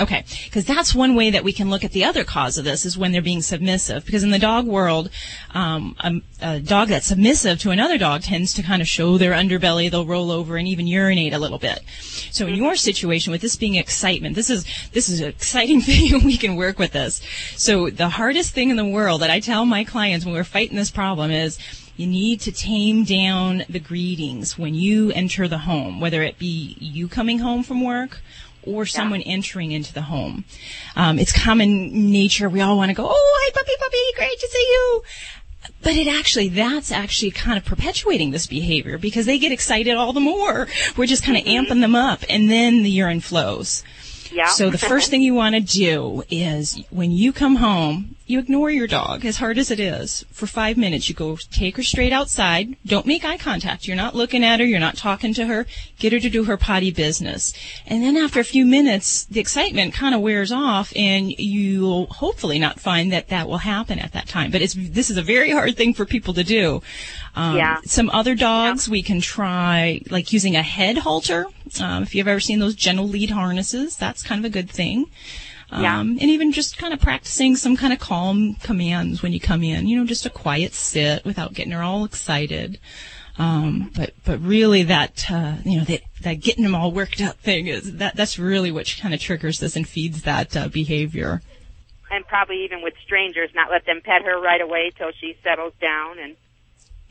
Okay, 0.00 0.24
because 0.44 0.64
that's 0.64 0.94
one 0.94 1.14
way 1.14 1.30
that 1.30 1.44
we 1.44 1.52
can 1.52 1.68
look 1.68 1.84
at 1.84 1.92
the 1.92 2.04
other 2.04 2.24
cause 2.24 2.56
of 2.56 2.64
this 2.64 2.86
is 2.86 2.96
when 2.96 3.12
they're 3.12 3.20
being 3.20 3.42
submissive. 3.42 4.06
Because 4.06 4.22
in 4.22 4.30
the 4.30 4.38
dog 4.38 4.66
world, 4.66 5.10
um, 5.52 5.94
a, 6.00 6.14
a 6.40 6.60
dog 6.60 6.88
that's 6.88 7.06
submissive 7.06 7.58
to 7.60 7.70
another 7.70 7.98
dog 7.98 8.22
tends 8.22 8.54
to 8.54 8.62
kind 8.62 8.80
of 8.80 8.88
show 8.88 9.18
their 9.18 9.32
underbelly. 9.32 9.90
They'll 9.90 10.06
roll 10.06 10.30
over 10.30 10.56
and 10.56 10.66
even 10.66 10.86
urinate 10.86 11.34
a 11.34 11.38
little 11.38 11.58
bit. 11.58 11.82
So 12.30 12.46
in 12.46 12.54
your 12.54 12.74
situation, 12.74 13.32
with 13.32 13.42
this 13.42 13.56
being 13.56 13.74
excitement, 13.74 14.34
this 14.34 14.48
is 14.48 14.64
this 14.92 15.10
is 15.10 15.20
an 15.20 15.28
exciting 15.28 15.80
thing, 15.82 16.14
and 16.14 16.24
we 16.24 16.38
can 16.38 16.56
work 16.56 16.78
with 16.78 16.92
this. 16.92 17.20
So 17.56 17.90
the 17.90 18.08
hardest 18.08 18.54
thing 18.54 18.70
in 18.70 18.76
the 18.76 18.86
world 18.86 19.20
that 19.20 19.30
I 19.30 19.40
tell 19.40 19.66
my 19.66 19.84
clients 19.84 20.24
when 20.24 20.34
we're 20.34 20.44
fighting 20.44 20.76
this 20.76 20.90
problem 20.90 21.30
is 21.30 21.58
you 21.96 22.06
need 22.06 22.40
to 22.40 22.52
tame 22.52 23.04
down 23.04 23.64
the 23.68 23.78
greetings 23.78 24.58
when 24.58 24.74
you 24.74 25.12
enter 25.12 25.46
the 25.48 25.58
home, 25.58 26.00
whether 26.00 26.22
it 26.22 26.38
be 26.38 26.78
you 26.80 27.08
coming 27.08 27.40
home 27.40 27.62
from 27.62 27.84
work 27.84 28.22
or 28.64 28.86
someone 28.86 29.20
entering 29.22 29.72
into 29.72 29.92
the 29.92 30.02
home. 30.02 30.44
Um, 30.96 31.18
it's 31.18 31.32
common 31.32 32.10
nature. 32.10 32.48
We 32.48 32.60
all 32.60 32.76
want 32.76 32.90
to 32.90 32.94
go, 32.94 33.06
oh, 33.08 33.38
hi, 33.40 33.50
puppy, 33.52 33.72
puppy, 33.78 33.96
great 34.16 34.40
to 34.40 34.48
see 34.48 34.66
you. 34.68 35.02
But 35.82 35.94
it 35.94 36.08
actually, 36.08 36.48
that's 36.48 36.90
actually 36.90 37.30
kind 37.30 37.56
of 37.56 37.64
perpetuating 37.64 38.30
this 38.30 38.46
behavior 38.46 38.98
because 38.98 39.26
they 39.26 39.38
get 39.38 39.52
excited 39.52 39.94
all 39.94 40.12
the 40.12 40.20
more. 40.20 40.66
We're 40.96 41.06
just 41.06 41.24
kind 41.24 41.38
of 41.38 41.44
amping 41.44 41.80
them 41.80 41.94
up 41.94 42.24
and 42.28 42.50
then 42.50 42.82
the 42.82 42.90
urine 42.90 43.20
flows. 43.20 43.84
Yeah. 44.32 44.46
So 44.46 44.70
the 44.70 44.78
first 44.78 45.10
thing 45.10 45.22
you 45.22 45.34
want 45.34 45.54
to 45.54 45.60
do 45.60 46.22
is 46.30 46.82
when 46.90 47.10
you 47.10 47.32
come 47.32 47.56
home, 47.56 48.16
you 48.26 48.38
ignore 48.38 48.70
your 48.70 48.86
dog, 48.86 49.26
as 49.26 49.36
hard 49.36 49.58
as 49.58 49.70
it 49.70 49.78
is. 49.78 50.24
For 50.30 50.46
five 50.46 50.76
minutes, 50.76 51.08
you 51.08 51.14
go 51.14 51.36
take 51.50 51.76
her 51.76 51.82
straight 51.82 52.12
outside. 52.12 52.76
Don't 52.86 53.04
make 53.04 53.24
eye 53.24 53.36
contact. 53.36 53.86
You're 53.86 53.96
not 53.96 54.14
looking 54.14 54.42
at 54.42 54.60
her. 54.60 54.66
You're 54.66 54.80
not 54.80 54.96
talking 54.96 55.34
to 55.34 55.46
her. 55.46 55.66
Get 55.98 56.12
her 56.12 56.20
to 56.20 56.30
do 56.30 56.44
her 56.44 56.56
potty 56.56 56.90
business. 56.90 57.52
And 57.86 58.02
then 58.02 58.16
after 58.16 58.40
a 58.40 58.44
few 58.44 58.64
minutes, 58.64 59.24
the 59.24 59.40
excitement 59.40 59.92
kind 59.92 60.14
of 60.14 60.20
wears 60.22 60.50
off 60.50 60.92
and 60.96 61.30
you'll 61.30 62.06
hopefully 62.06 62.58
not 62.58 62.80
find 62.80 63.12
that 63.12 63.28
that 63.28 63.48
will 63.48 63.58
happen 63.58 63.98
at 63.98 64.12
that 64.12 64.28
time. 64.28 64.50
But 64.50 64.62
it's, 64.62 64.74
this 64.74 65.10
is 65.10 65.16
a 65.16 65.22
very 65.22 65.50
hard 65.50 65.76
thing 65.76 65.92
for 65.92 66.06
people 66.06 66.32
to 66.34 66.44
do. 66.44 66.80
Um, 67.34 67.56
Yeah. 67.56 67.78
Some 67.84 68.10
other 68.10 68.34
dogs 68.34 68.88
we 68.88 69.02
can 69.02 69.20
try, 69.20 70.00
like 70.10 70.32
using 70.32 70.56
a 70.56 70.62
head 70.62 70.98
halter. 70.98 71.46
Um, 71.80 72.02
if 72.02 72.14
you've 72.14 72.28
ever 72.28 72.40
seen 72.40 72.58
those 72.58 72.74
gentle 72.74 73.08
lead 73.08 73.30
harnesses, 73.30 73.96
that's 73.96 74.22
kind 74.22 74.38
of 74.38 74.44
a 74.44 74.52
good 74.52 74.70
thing. 74.70 75.06
Um, 75.70 75.82
Yeah. 75.82 76.00
and 76.00 76.22
even 76.22 76.52
just 76.52 76.76
kind 76.76 76.92
of 76.92 77.00
practicing 77.00 77.56
some 77.56 77.76
kind 77.76 77.92
of 77.92 77.98
calm 77.98 78.56
commands 78.62 79.22
when 79.22 79.32
you 79.32 79.40
come 79.40 79.62
in, 79.62 79.86
you 79.88 79.96
know, 79.96 80.04
just 80.04 80.26
a 80.26 80.30
quiet 80.30 80.74
sit 80.74 81.24
without 81.24 81.54
getting 81.54 81.72
her 81.72 81.82
all 81.82 82.04
excited. 82.04 82.78
Um, 83.38 83.90
but, 83.96 84.12
but 84.26 84.38
really 84.42 84.82
that, 84.82 85.24
uh, 85.30 85.54
you 85.64 85.78
know, 85.78 85.84
that, 85.84 86.02
that 86.20 86.34
getting 86.40 86.64
them 86.64 86.74
all 86.74 86.92
worked 86.92 87.22
up 87.22 87.38
thing 87.38 87.66
is, 87.66 87.96
that, 87.96 88.14
that's 88.14 88.38
really 88.38 88.70
what 88.70 88.94
kind 89.00 89.14
of 89.14 89.20
triggers 89.20 89.58
this 89.58 89.74
and 89.74 89.88
feeds 89.88 90.22
that, 90.22 90.54
uh, 90.54 90.68
behavior. 90.68 91.40
And 92.10 92.26
probably 92.26 92.62
even 92.64 92.82
with 92.82 92.92
strangers, 93.02 93.48
not 93.54 93.70
let 93.70 93.86
them 93.86 94.02
pet 94.04 94.20
her 94.26 94.38
right 94.38 94.60
away 94.60 94.92
till 94.98 95.12
she 95.18 95.34
settles 95.42 95.72
down 95.80 96.18
and 96.18 96.36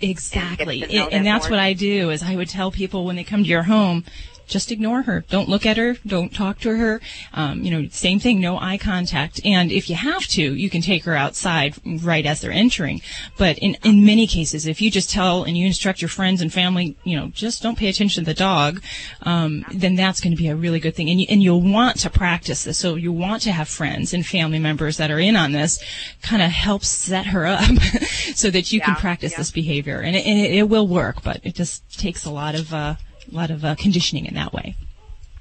Exactly. 0.02 0.82
And 0.82 0.92
get 0.92 0.92
to 0.92 0.98
know 0.98 1.08
And, 1.18 1.26
that's 1.26 1.50
what 1.50 1.60
I 1.60 1.74
do 1.74 2.10
is 2.10 2.24
I 2.24 2.36
would 2.36 2.50
tell 2.50 2.72
people 2.72 3.06
when 3.06 3.16
they 3.16 3.24
come 3.24 3.44
to 3.44 3.50
your 3.50 3.64
home, 3.64 4.04
just 4.52 4.72
ignore 4.72 5.04
her. 5.04 5.24
Don't 5.30 5.50
look 5.50 5.66
at 5.66 5.78
her. 5.78 5.96
Don't 6.06 6.34
talk 6.34 6.60
to 6.60 6.78
her. 6.78 7.02
Um, 7.34 7.64
you 7.64 7.72
know, 7.72 7.88
same 7.90 8.20
thing, 8.20 8.40
no 8.40 8.60
eye 8.60 8.78
contact. 8.78 9.40
And 9.44 9.72
if 9.72 9.90
you 9.90 9.96
have 9.96 10.28
to, 10.28 10.42
you 10.42 10.70
can 10.70 10.82
take 10.82 11.06
her 11.06 11.16
outside 11.16 11.76
right 12.04 12.26
as 12.26 12.42
they're 12.42 12.52
entering. 12.52 13.02
But 13.38 13.58
in, 13.58 13.78
in 13.84 14.06
many 14.06 14.28
cases, 14.28 14.68
if 14.68 14.82
you 14.82 14.92
just 14.92 15.10
tell 15.10 15.44
and 15.44 15.58
you 15.58 15.66
instruct 15.66 16.02
your 16.02 16.10
friends 16.10 16.42
and 16.42 16.54
family, 16.54 16.98
you 17.04 17.18
know, 17.18 17.28
just 17.30 17.64
don't 17.64 17.78
pay 17.78 17.88
attention 17.88 18.24
to 18.24 18.30
the 18.30 18.36
dog, 18.36 18.84
um, 19.24 19.66
then 19.74 19.96
that's 19.96 20.20
going 20.20 20.36
to 20.36 20.38
be 20.38 20.50
a 20.50 20.56
really 20.56 20.80
good 20.80 20.96
thing. 20.96 21.10
And, 21.10 21.22
you, 21.22 21.28
and 21.30 21.42
you'll 21.42 21.62
want 21.62 22.00
to 22.00 22.10
practice 22.10 22.66
this. 22.66 22.78
So 22.78 22.96
you 22.96 23.14
want 23.14 23.42
to 23.44 23.52
have 23.52 23.70
friends 23.70 24.14
and 24.14 24.26
family 24.26 24.60
members 24.60 24.98
that 24.98 25.10
are 25.10 25.20
in 25.20 25.36
on 25.36 25.54
this 25.54 25.82
kind 26.22 26.42
of 26.42 26.52
help 26.52 26.84
set 26.84 27.28
her 27.28 27.46
up 27.46 27.64
so 28.36 28.50
that 28.52 28.72
you 28.72 28.82
can 28.82 28.96
practice 28.96 29.34
this 29.36 29.52
behavior. 29.52 30.00
And 30.00 30.16
it, 30.16 30.26
and 30.26 30.38
it, 30.38 30.52
it 30.56 30.70
will 30.70 30.88
work, 30.88 31.24
but 31.24 31.40
it 31.44 31.56
just 31.56 31.98
takes 31.98 32.26
a 32.26 32.32
lot 32.32 32.56
of, 32.56 32.74
uh, 32.74 32.96
a 33.32 33.36
lot 33.36 33.52
of 33.52 33.64
uh, 33.64 33.76
conditioning 33.76 34.26
in 34.26 34.34
that 34.36 34.54
way. 34.54 34.76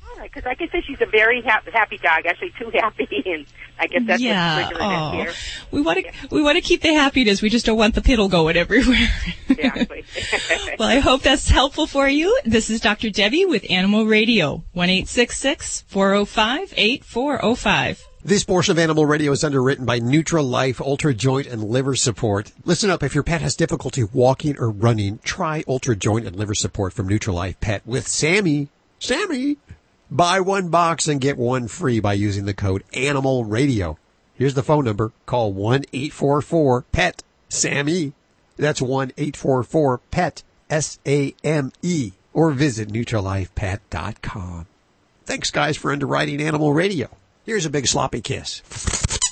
all 0.09 0.17
right, 0.19 0.31
because 0.33 0.47
I 0.47 0.55
can 0.55 0.71
say 0.71 0.83
she's 0.87 1.01
a 1.01 1.07
very 1.07 1.43
ha- 1.43 1.63
happy 1.73 1.99
dog, 1.99 2.27
actually 2.27 2.53
too 2.59 2.71
happy, 2.75 3.09
and 3.27 3.47
I 3.79 3.87
guess 3.87 4.03
that's 4.07 4.23
yeah. 4.23 4.71
Oh, 4.79 5.11
here. 5.13 5.33
we 5.71 5.81
want 5.81 5.99
to 6.05 6.13
we 6.31 6.43
want 6.43 6.57
to 6.57 6.63
keep 6.63 6.83
the 6.83 6.93
happiness. 6.93 7.41
We 7.43 7.49
just 7.49 7.67
don't 7.67 7.79
want 7.79 7.95
the 7.95 8.01
piddle 8.03 8.31
going 8.31 8.57
everywhere. 8.57 9.09
Exactly. 9.49 10.05
well, 10.79 10.89
I 10.89 10.99
hope 10.99 11.23
that's 11.23 11.49
helpful 11.49 11.87
for 11.87 12.09
you. 12.09 12.39
This 12.45 12.71
is 12.71 12.81
Dr. 12.81 13.11
Debbie 13.11 13.47
with 13.47 13.65
Animal 13.71 14.07
Radio. 14.07 14.63
One 14.73 14.91
eight 14.91 15.09
six 15.09 15.39
six 15.39 15.83
four 15.89 16.11
zero 16.11 16.25
five 16.25 16.73
eight 16.77 17.05
four 17.05 17.41
zero 17.41 17.55
five. 17.55 18.07
This 18.23 18.45
portion 18.45 18.73
of 18.73 18.79
Animal 18.79 19.07
Radio 19.07 19.33
is 19.33 19.43
underwritten 19.43 19.87
by 19.87 19.99
Nutra 19.99 20.47
Life 20.47 20.79
Ultra 20.79 21.15
Joint 21.15 21.47
and 21.47 21.65
Liver 21.65 21.97
Support. 21.97 22.53
Listen 22.67 22.91
up, 22.91 23.03
if 23.03 23.15
your 23.15 23.25
pet 23.25 23.41
has 23.41 23.57
difficulty 23.57 24.05
walking 24.05 24.59
or 24.59 24.69
running, 24.69 25.21
try 25.25 25.65
Ultra 25.67 25.97
Joint 25.97 26.27
and 26.27 26.37
Liver 26.37 26.55
Support 26.55 26.93
from 26.93 27.09
Nutra 27.09 27.33
Life 27.33 27.59
Pet 27.61 27.81
with 27.87 28.07
Sammy. 28.07 28.69
Sammy! 28.99 29.57
Buy 30.11 30.39
one 30.39 30.69
box 30.69 31.09
and 31.09 31.19
get 31.19 31.39
one 31.39 31.67
free 31.67 31.99
by 31.99 32.13
using 32.13 32.45
the 32.45 32.53
code 32.53 32.85
Animal 32.93 33.47
Radio. 33.47 33.97
Here's 34.35 34.53
the 34.53 34.63
phone 34.63 34.85
number. 34.85 35.13
Call 35.25 35.55
1-844-PET 35.55 37.23
SAMMY. 37.49 38.13
That's 38.59 38.83
1-844-PET 38.83 40.43
S-A-M-E. 40.69 42.13
Or 42.35 42.51
visit 42.51 42.89
NutralifePet.com. 42.91 44.67
Thanks 45.25 45.51
guys 45.51 45.79
for 45.79 45.91
underwriting 45.91 46.43
Animal 46.43 46.75
Radio. 46.75 47.09
Here's 47.51 47.67
a 47.67 47.71
big 47.71 47.89
sloppy 47.89 48.21
kiss. 48.21 48.63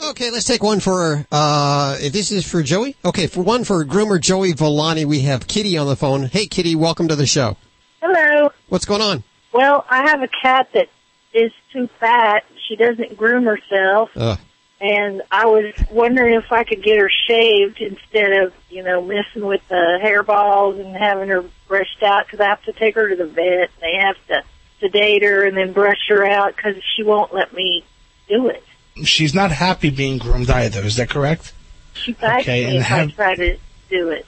Okay, 0.00 0.30
let's 0.30 0.44
take 0.44 0.62
one 0.62 0.78
for, 0.78 1.26
uh, 1.32 1.96
this 1.98 2.30
is 2.30 2.48
for 2.48 2.62
Joey? 2.62 2.94
Okay, 3.04 3.26
for 3.26 3.40
one 3.40 3.64
for 3.64 3.84
groomer 3.84 4.20
Joey 4.20 4.52
Villani, 4.52 5.04
we 5.04 5.20
have 5.22 5.48
Kitty 5.48 5.76
on 5.76 5.88
the 5.88 5.96
phone. 5.96 6.26
Hey 6.26 6.46
Kitty, 6.46 6.76
welcome 6.76 7.08
to 7.08 7.16
the 7.16 7.26
show. 7.26 7.56
Hello. 8.00 8.52
What's 8.68 8.84
going 8.84 9.00
on? 9.00 9.24
Well, 9.52 9.84
I 9.90 10.08
have 10.08 10.22
a 10.22 10.28
cat 10.28 10.68
that 10.74 10.88
is 11.32 11.50
too 11.72 11.88
fat. 11.98 12.44
She 12.68 12.76
doesn't 12.76 13.16
groom 13.16 13.44
herself, 13.44 14.10
Uh, 14.14 14.36
and 14.80 15.22
I 15.32 15.46
was 15.46 15.74
wondering 15.90 16.34
if 16.34 16.52
I 16.52 16.62
could 16.62 16.84
get 16.84 17.00
her 17.00 17.10
shaved 17.26 17.80
instead 17.80 18.34
of, 18.44 18.52
you 18.70 18.84
know, 18.84 19.02
messing 19.02 19.44
with 19.46 19.66
the 19.68 19.98
hairballs 20.00 20.78
and 20.78 20.94
having 20.96 21.28
her 21.30 21.44
brushed 21.66 22.04
out 22.04 22.26
because 22.26 22.38
I 22.38 22.50
have 22.50 22.62
to 22.64 22.72
take 22.72 22.94
her 22.94 23.08
to 23.08 23.16
the 23.16 23.26
vet. 23.26 23.70
They 23.80 23.96
have 24.00 24.16
to 24.28 24.44
sedate 24.80 25.22
her 25.22 25.44
and 25.44 25.56
then 25.56 25.72
brush 25.72 26.08
her 26.08 26.24
out 26.24 26.56
because 26.56 26.76
she 26.94 27.02
won't 27.02 27.32
let 27.34 27.52
me 27.52 27.84
do 28.28 28.48
it. 28.48 28.62
She's 29.04 29.34
not 29.34 29.50
happy 29.52 29.90
being 29.90 30.18
groomed 30.18 30.50
either. 30.50 30.80
Is 30.80 30.96
that 30.96 31.10
correct? 31.10 31.52
She 31.94 32.12
bites 32.12 32.42
Okay, 32.44 32.64
me 32.64 32.70
and 32.70 32.76
if 32.78 32.82
have- 32.84 33.08
I 33.08 33.12
try 33.12 33.34
to 33.36 33.56
do 33.90 34.08
it. 34.10 34.26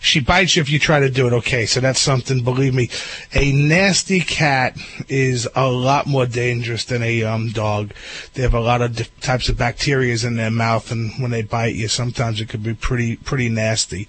She 0.00 0.20
bites 0.20 0.54
you 0.54 0.62
if 0.62 0.70
you 0.70 0.78
try 0.78 1.00
to 1.00 1.10
do 1.10 1.26
it. 1.26 1.32
Okay, 1.32 1.66
so 1.66 1.80
that's 1.80 2.00
something. 2.00 2.44
Believe 2.44 2.72
me, 2.72 2.88
a 3.34 3.50
nasty 3.50 4.20
cat 4.20 4.76
is 5.08 5.48
a 5.56 5.68
lot 5.68 6.06
more 6.06 6.24
dangerous 6.24 6.84
than 6.84 7.02
a 7.02 7.24
um, 7.24 7.48
dog. 7.48 7.92
They 8.34 8.42
have 8.42 8.54
a 8.54 8.60
lot 8.60 8.80
of 8.80 8.94
diff- 8.94 9.20
types 9.20 9.48
of 9.48 9.58
bacteria 9.58 10.16
in 10.24 10.36
their 10.36 10.52
mouth, 10.52 10.92
and 10.92 11.10
when 11.20 11.32
they 11.32 11.42
bite 11.42 11.74
you, 11.74 11.88
sometimes 11.88 12.40
it 12.40 12.48
could 12.48 12.62
be 12.62 12.74
pretty 12.74 13.16
pretty 13.16 13.48
nasty. 13.48 14.06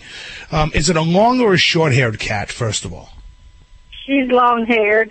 Um, 0.51 0.71
is 0.75 0.91
it 0.91 0.95
a 0.95 1.01
long 1.01 1.41
or 1.41 1.55
a 1.55 1.57
short-haired 1.57 2.19
cat? 2.19 2.51
First 2.51 2.85
of 2.85 2.93
all. 2.93 3.09
She's 4.05 4.29
long 4.29 4.67
haired. 4.67 5.09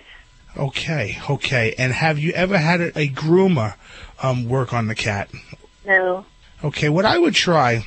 Okay, 0.59 1.17
okay. 1.29 1.73
And 1.77 1.93
have 1.93 2.19
you 2.19 2.33
ever 2.33 2.57
had 2.57 2.81
a, 2.81 2.99
a 2.99 3.07
groomer 3.07 3.75
um, 4.21 4.49
work 4.49 4.73
on 4.73 4.87
the 4.87 4.95
cat? 4.95 5.29
No. 5.85 6.25
Okay, 6.61 6.89
what 6.89 7.05
I 7.05 7.17
would 7.17 7.33
try, 7.33 7.85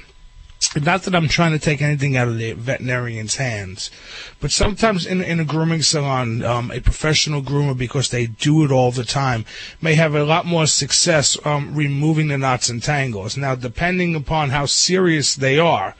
not 0.74 1.02
that 1.02 1.14
I'm 1.14 1.28
trying 1.28 1.52
to 1.52 1.58
take 1.58 1.82
anything 1.82 2.16
out 2.16 2.28
of 2.28 2.38
the 2.38 2.52
veterinarian's 2.52 3.36
hands, 3.36 3.90
but 4.42 4.50
sometimes 4.50 5.06
in, 5.06 5.22
in 5.22 5.38
a 5.38 5.44
grooming 5.44 5.82
salon, 5.82 6.42
um, 6.42 6.72
a 6.72 6.80
professional 6.80 7.42
groomer, 7.42 7.78
because 7.78 8.08
they 8.08 8.26
do 8.26 8.64
it 8.64 8.72
all 8.72 8.90
the 8.90 9.04
time, 9.04 9.44
may 9.80 9.94
have 9.94 10.16
a 10.16 10.24
lot 10.24 10.44
more 10.44 10.66
success 10.66 11.38
um, 11.46 11.76
removing 11.76 12.26
the 12.26 12.36
knots 12.36 12.68
and 12.68 12.82
tangles. 12.82 13.36
Now, 13.36 13.54
depending 13.54 14.16
upon 14.16 14.50
how 14.50 14.66
serious 14.66 15.36
they 15.36 15.60
are, 15.60 15.94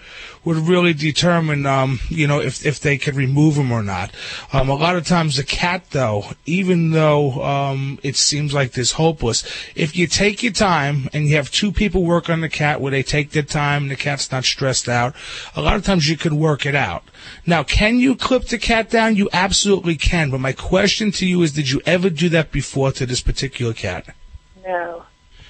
would 0.45 0.57
really 0.57 0.93
determine, 0.93 1.67
um, 1.67 2.01
you 2.09 2.27
know, 2.27 2.41
if 2.41 2.67
if 2.67 2.81
they 2.81 2.99
could 2.99 3.15
remove 3.15 3.55
them 3.55 3.71
or 3.71 3.83
not. 3.83 4.11
Um, 4.53 4.69
a 4.69 4.75
lot 4.75 4.97
of 4.97 5.07
times, 5.07 5.37
the 5.37 5.45
cat, 5.45 5.91
though, 5.91 6.25
even 6.45 6.91
though 6.91 7.45
um, 7.45 8.01
it 8.03 8.17
seems 8.17 8.53
like 8.53 8.73
this 8.73 8.93
hopeless, 8.93 9.45
if 9.77 9.97
you 9.97 10.09
take 10.09 10.43
your 10.43 10.53
time 10.53 11.09
and 11.13 11.29
you 11.29 11.37
have 11.37 11.53
two 11.53 11.71
people 11.71 12.03
work 12.03 12.29
on 12.29 12.41
the 12.41 12.49
cat 12.49 12.81
where 12.81 12.91
they 12.91 13.05
take 13.05 13.31
their 13.31 13.45
time 13.45 13.83
and 13.83 13.93
the 13.93 13.97
cat's 13.97 14.33
not 14.33 14.45
stressed 14.45 14.89
out, 14.89 15.15
a 15.55 15.63
lot 15.63 15.77
of 15.77 15.85
times 15.85 16.09
you 16.09 16.17
could 16.17 16.33
work 16.33 16.67
it 16.67 16.75
out. 16.75 17.05
Now, 17.47 17.63
can 17.63 17.99
you 17.99 18.15
clip 18.15 18.47
the 18.47 18.59
cat 18.59 18.91
down? 18.91 19.17
You 19.17 19.29
absolutely 19.33 19.97
can. 19.97 20.31
But 20.31 20.41
my 20.41 20.53
question 20.53 21.11
to 21.13 21.27
you 21.27 21.43
is, 21.43 21.53
did 21.53 21.71
you 21.71 21.81
ever 21.87 22.11
do 22.11 22.29
that 22.31 22.53
before 22.53 22.93
to 22.93 23.07
this 23.07 23.21
particular 23.21 23.73
cat? 23.73 24.15
No. 24.65 25.05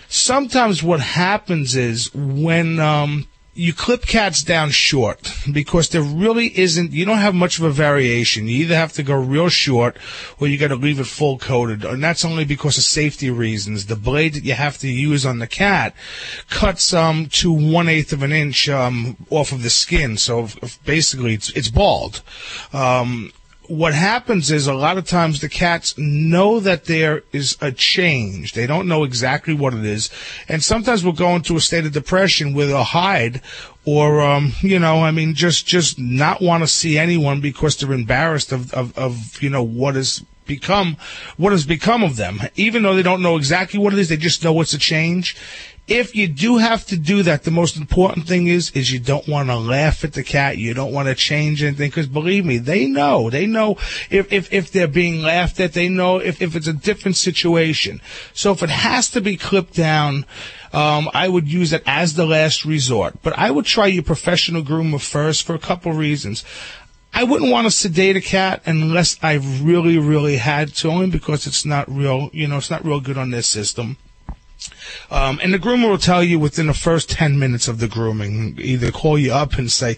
sometimes 0.09 0.83
what 0.83 1.01
happens 1.01 1.77
is 1.77 2.13
when 2.15 2.79
um, 2.81 3.27
you 3.55 3.75
clip 3.75 4.07
cats 4.07 4.43
down 4.43 4.71
short 4.71 5.31
because 5.53 5.91
there 5.91 6.03
really 6.03 6.59
isn't 6.59 6.93
you 6.93 7.05
don't 7.05 7.19
have 7.19 7.35
much 7.35 7.59
of 7.59 7.65
a 7.65 7.71
variation. 7.71 8.49
You 8.49 8.65
either 8.65 8.77
have 8.77 8.95
to 8.95 9.03
go 9.03 9.15
real 9.15 9.51
short 9.51 9.99
or 10.41 10.49
you 10.49 10.57
got 10.57 10.69
to 10.69 10.75
leave 10.77 10.99
it 10.99 11.07
full 11.07 11.37
coated 11.39 11.85
and 11.85 12.03
that's 12.03 12.25
only 12.25 12.45
because 12.47 12.79
of 12.79 12.85
safety 12.85 13.31
reasons. 13.31 13.87
The 13.87 13.97
blade 13.97 14.35
that 14.35 14.45
you 14.45 14.55
have 14.55 14.79
to 14.79 14.89
use 14.89 15.27
on 15.27 15.39
the 15.39 15.47
cat 15.47 15.95
cuts 16.49 16.95
um 16.95 17.27
to 17.27 17.53
one 17.53 17.89
eighth 17.89 18.13
of 18.13 18.23
an 18.23 18.33
inch 18.33 18.69
um 18.71 19.17
off 19.29 19.53
of 19.53 19.63
the 19.63 19.71
skin 19.71 20.17
so 20.17 20.45
if- 20.45 20.57
if 20.63 20.85
basically 20.85 21.35
it's 21.35 21.51
it's 21.51 21.69
bald. 21.69 22.23
Um 22.73 23.33
what 23.73 23.95
happens 23.95 24.51
is 24.51 24.67
a 24.67 24.75
lot 24.75 24.99
of 24.99 25.07
times 25.07 25.41
the 25.41 25.49
cats 25.49 25.97
know 25.97 26.61
that 26.61 26.85
there 26.85 27.23
is 27.33 27.57
a 27.63 27.73
change. 27.73 28.53
They 28.53 28.67
don't 28.67 28.87
know 28.87 29.03
exactly 29.03 29.55
what 29.55 29.73
it 29.73 29.87
is. 29.87 30.11
And 30.47 30.63
sometimes 30.63 31.03
we'll 31.03 31.15
go 31.15 31.35
into 31.35 31.57
a 31.57 31.61
state 31.61 31.87
of 31.87 31.93
depression 31.93 32.53
with 32.53 32.69
they'll 32.69 32.85
hide 32.85 33.41
or, 33.87 34.21
um, 34.21 34.53
you 34.61 34.79
know, 34.79 35.03
I 35.03 35.11
mean, 35.11 35.33
just, 35.33 35.67
just 35.67 35.99
not 35.99 36.43
want 36.43 36.63
to 36.63 36.67
see 36.67 36.99
anyone 36.99 37.41
because 37.41 37.79
they're 37.79 37.95
embarrassed 37.95 38.53
of, 38.53 38.75
of, 38.75 38.97
of, 38.99 39.43
you 39.43 39.49
know, 39.49 39.63
what 39.63 39.95
has 39.95 40.23
become, 40.45 40.99
what 41.39 41.53
has 41.53 41.65
become 41.65 42.05
of 42.05 42.17
them. 42.17 42.41
Even 42.57 42.83
though 42.83 42.95
they 42.95 43.03
don't 43.03 43.23
know 43.23 43.37
exactly 43.39 43.81
what 43.81 43.95
it 43.95 43.99
is, 43.99 44.11
they 44.11 44.19
just 44.19 44.45
know 44.45 44.61
it's 44.61 44.75
a 44.75 44.79
change. 44.79 45.35
If 45.89 46.15
you 46.15 46.29
do 46.29 46.59
have 46.59 46.87
to 46.87 46.97
do 46.97 47.25
that, 47.25 47.43
the 47.43 47.51
most 47.51 47.77
important 47.77 48.27
thing 48.29 48.47
is 48.47 48.71
is 48.71 48.93
you 48.93 49.01
don't 49.01 49.27
want 49.27 49.49
to 49.49 49.57
laugh 49.57 50.05
at 50.05 50.13
the 50.13 50.23
cat. 50.23 50.57
You 50.57 50.75
don't 50.75 50.93
want 50.93 51.09
to 51.09 51.15
change 51.15 51.63
anything 51.63 51.91
because 51.91 52.07
believe 52.07 52.45
me, 52.45 52.59
they 52.59 52.87
know. 52.87 53.31
They 53.31 53.47
know 53.47 53.73
if, 54.09 54.33
if 54.33 54.53
if 54.53 54.71
they're 54.71 54.87
being 54.87 55.23
laughed 55.23 55.59
at. 55.59 55.73
They 55.73 55.89
know 55.89 56.19
if 56.19 56.41
if 56.41 56.55
it's 56.55 56.69
a 56.69 56.73
different 56.73 57.17
situation. 57.17 58.01
So 58.33 58.53
if 58.53 58.63
it 58.63 58.71
has 58.71 59.11
to 59.11 59.21
be 59.21 59.37
clipped 59.37 59.75
down. 59.75 60.27
Um, 60.75 61.11
I 61.13 61.29
would 61.29 61.53
use 61.53 61.75
it 61.75 61.83
as 61.85 62.15
the 62.15 62.25
last 62.25 62.65
resort, 62.65 63.17
but 63.23 63.39
I 63.39 63.51
would 63.51 63.67
try 63.67 63.89
your 63.89 64.03
professional 64.03 64.63
groomer 64.63 64.99
first 64.99 65.43
for 65.43 65.55
a 65.55 65.59
couple 65.59 65.93
reasons. 65.93 66.47
I 67.13 67.25
wouldn't 67.25 67.51
want 67.51 67.67
to 67.67 67.71
sedate 67.71 68.17
a 68.17 68.23
cat 68.23 68.63
unless 68.65 69.19
I 69.23 69.35
really, 69.35 69.99
really 69.99 70.39
had 70.39 70.75
to, 70.77 70.89
only 70.89 71.09
because 71.09 71.47
it's 71.47 71.67
not 71.67 71.95
real, 71.95 72.31
you 72.33 72.49
know, 72.49 72.57
it's 72.57 72.71
not 72.71 72.87
real 72.87 73.01
good 73.01 73.19
on 73.19 73.33
their 73.33 73.43
system. 73.43 73.99
Um, 75.11 75.41
and 75.43 75.53
the 75.53 75.59
groomer 75.59 75.89
will 75.89 75.99
tell 75.99 76.23
you 76.23 76.39
within 76.39 76.67
the 76.67 76.75
first 76.75 77.11
10 77.11 77.39
minutes 77.39 77.69
of 77.69 77.79
the 77.79 77.89
grooming, 77.89 78.59
either 78.61 78.91
call 78.91 79.19
you 79.19 79.33
up 79.33 79.55
and 79.55 79.71
say, 79.71 79.97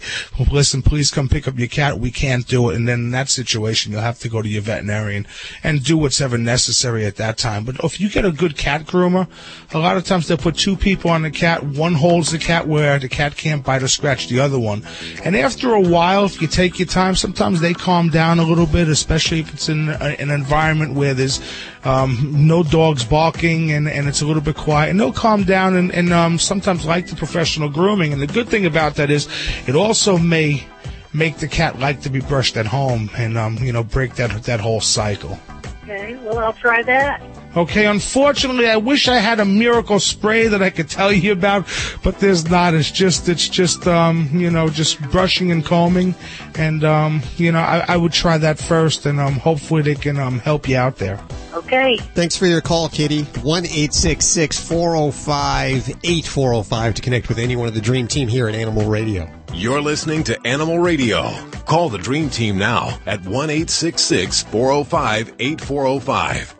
listen, 0.51 0.81
please 0.81 1.11
come 1.11 1.29
pick 1.29 1.47
up 1.47 1.57
your 1.57 1.67
cat. 1.67 1.99
We 1.99 2.11
can't 2.11 2.47
do 2.47 2.69
it. 2.69 2.75
And 2.75 2.87
then 2.87 2.99
in 2.99 3.11
that 3.11 3.29
situation, 3.29 3.91
you'll 3.91 4.01
have 4.01 4.19
to 4.19 4.29
go 4.29 4.41
to 4.41 4.47
your 4.47 4.61
veterinarian 4.61 5.27
and 5.63 5.83
do 5.83 5.97
what's 5.97 6.21
ever 6.21 6.37
necessary 6.37 7.05
at 7.05 7.15
that 7.17 7.37
time. 7.37 7.65
But 7.65 7.83
if 7.83 7.99
you 7.99 8.09
get 8.09 8.25
a 8.25 8.31
good 8.31 8.57
cat 8.57 8.85
groomer, 8.85 9.27
a 9.73 9.79
lot 9.79 9.97
of 9.97 10.05
times 10.05 10.27
they'll 10.27 10.37
put 10.37 10.57
two 10.57 10.75
people 10.75 11.11
on 11.11 11.21
the 11.21 11.31
cat. 11.31 11.63
One 11.63 11.93
holds 11.93 12.31
the 12.31 12.39
cat 12.39 12.67
where 12.67 12.99
the 12.99 13.09
cat 13.09 13.35
can't 13.35 13.63
bite 13.63 13.83
or 13.83 13.87
scratch 13.87 14.27
the 14.27 14.39
other 14.39 14.59
one. 14.59 14.85
And 15.23 15.35
after 15.35 15.73
a 15.73 15.81
while, 15.81 16.25
if 16.25 16.41
you 16.41 16.47
take 16.47 16.79
your 16.79 16.87
time, 16.87 17.15
sometimes 17.15 17.61
they 17.61 17.73
calm 17.73 18.09
down 18.09 18.39
a 18.39 18.43
little 18.43 18.65
bit, 18.65 18.87
especially 18.87 19.39
if 19.39 19.53
it's 19.53 19.69
in 19.69 19.89
a, 19.89 20.15
an 20.19 20.29
environment 20.29 20.93
where 20.93 21.13
there's 21.13 21.39
um, 21.85 22.47
no 22.47 22.63
dogs 22.63 23.05
barking 23.05 23.71
and, 23.71 23.87
and 23.87 24.07
it's 24.07 24.21
a 24.21 24.25
little 24.25 24.41
bit 24.41 24.55
quiet. 24.55 24.89
And 24.89 24.99
they'll 24.99 25.13
calm 25.13 25.43
down 25.43 25.75
and, 25.75 25.93
and 25.93 26.11
um, 26.11 26.39
sometimes 26.39 26.85
like 26.85 27.07
the 27.07 27.15
professional 27.15 27.69
grooming. 27.69 28.11
And 28.11 28.21
the 28.21 28.27
good 28.27 28.49
thing 28.49 28.65
about 28.65 28.95
that 28.95 29.09
is 29.09 29.27
it 29.67 29.75
also 29.75 30.17
may 30.17 30.65
make 31.13 31.37
the 31.37 31.47
cat 31.47 31.79
like 31.79 32.01
to 32.01 32.09
be 32.09 32.19
brushed 32.19 32.57
at 32.57 32.65
home 32.65 33.09
and 33.15 33.37
um, 33.37 33.57
you 33.59 33.71
know 33.71 33.83
break 33.83 34.15
that 34.15 34.43
that 34.43 34.59
whole 34.59 34.81
cycle. 34.81 35.39
Okay, 35.83 36.15
well, 36.17 36.39
I'll 36.39 36.53
try 36.53 36.83
that. 36.83 37.21
Okay, 37.55 37.85
unfortunately, 37.85 38.67
I 38.67 38.75
wish 38.75 39.07
I 39.07 39.15
had 39.15 39.39
a 39.39 39.45
miracle 39.45 39.99
spray 39.99 40.49
that 40.49 40.61
I 40.61 40.69
could 40.69 40.89
tell 40.89 41.11
you 41.11 41.31
about, 41.31 41.67
but 42.03 42.19
there's 42.19 42.49
not. 42.49 42.73
It's 42.73 42.91
just, 42.91 43.29
it's 43.29 43.47
just, 43.47 43.87
um, 43.87 44.29
you 44.33 44.51
know, 44.51 44.67
just 44.69 45.01
brushing 45.09 45.51
and 45.51 45.63
combing, 45.63 46.15
and 46.55 46.83
um, 46.83 47.21
you 47.37 47.53
know, 47.53 47.59
I, 47.59 47.85
I 47.87 47.97
would 47.97 48.11
try 48.11 48.37
that 48.37 48.59
first, 48.59 49.05
and 49.05 49.21
um, 49.21 49.35
hopefully 49.35 49.83
they 49.83 49.95
can 49.95 50.19
um 50.19 50.39
help 50.39 50.67
you 50.67 50.75
out 50.75 50.97
there. 50.97 51.23
Okay. 51.53 51.95
Thanks 52.13 52.35
for 52.35 52.47
your 52.47 52.59
call, 52.59 52.89
Kitty. 52.89 53.23
1 53.23 53.63
405 53.63 55.89
8405 56.03 56.93
to 56.95 57.01
connect 57.01 57.29
with 57.29 57.39
anyone 57.39 57.69
of 57.69 57.73
the 57.73 57.79
Dream 57.79 58.07
Team 58.07 58.27
here 58.27 58.49
at 58.49 58.55
Animal 58.55 58.89
Radio. 58.89 59.31
You're 59.53 59.81
listening 59.81 60.25
to 60.25 60.37
Animal 60.45 60.79
Radio. 60.79 61.31
Call 61.65 61.87
the 61.87 61.97
Dream 61.97 62.29
Team 62.29 62.57
now 62.57 62.99
at 63.05 63.23
1 63.23 63.49
405 63.49 65.33
8405. 65.39 66.54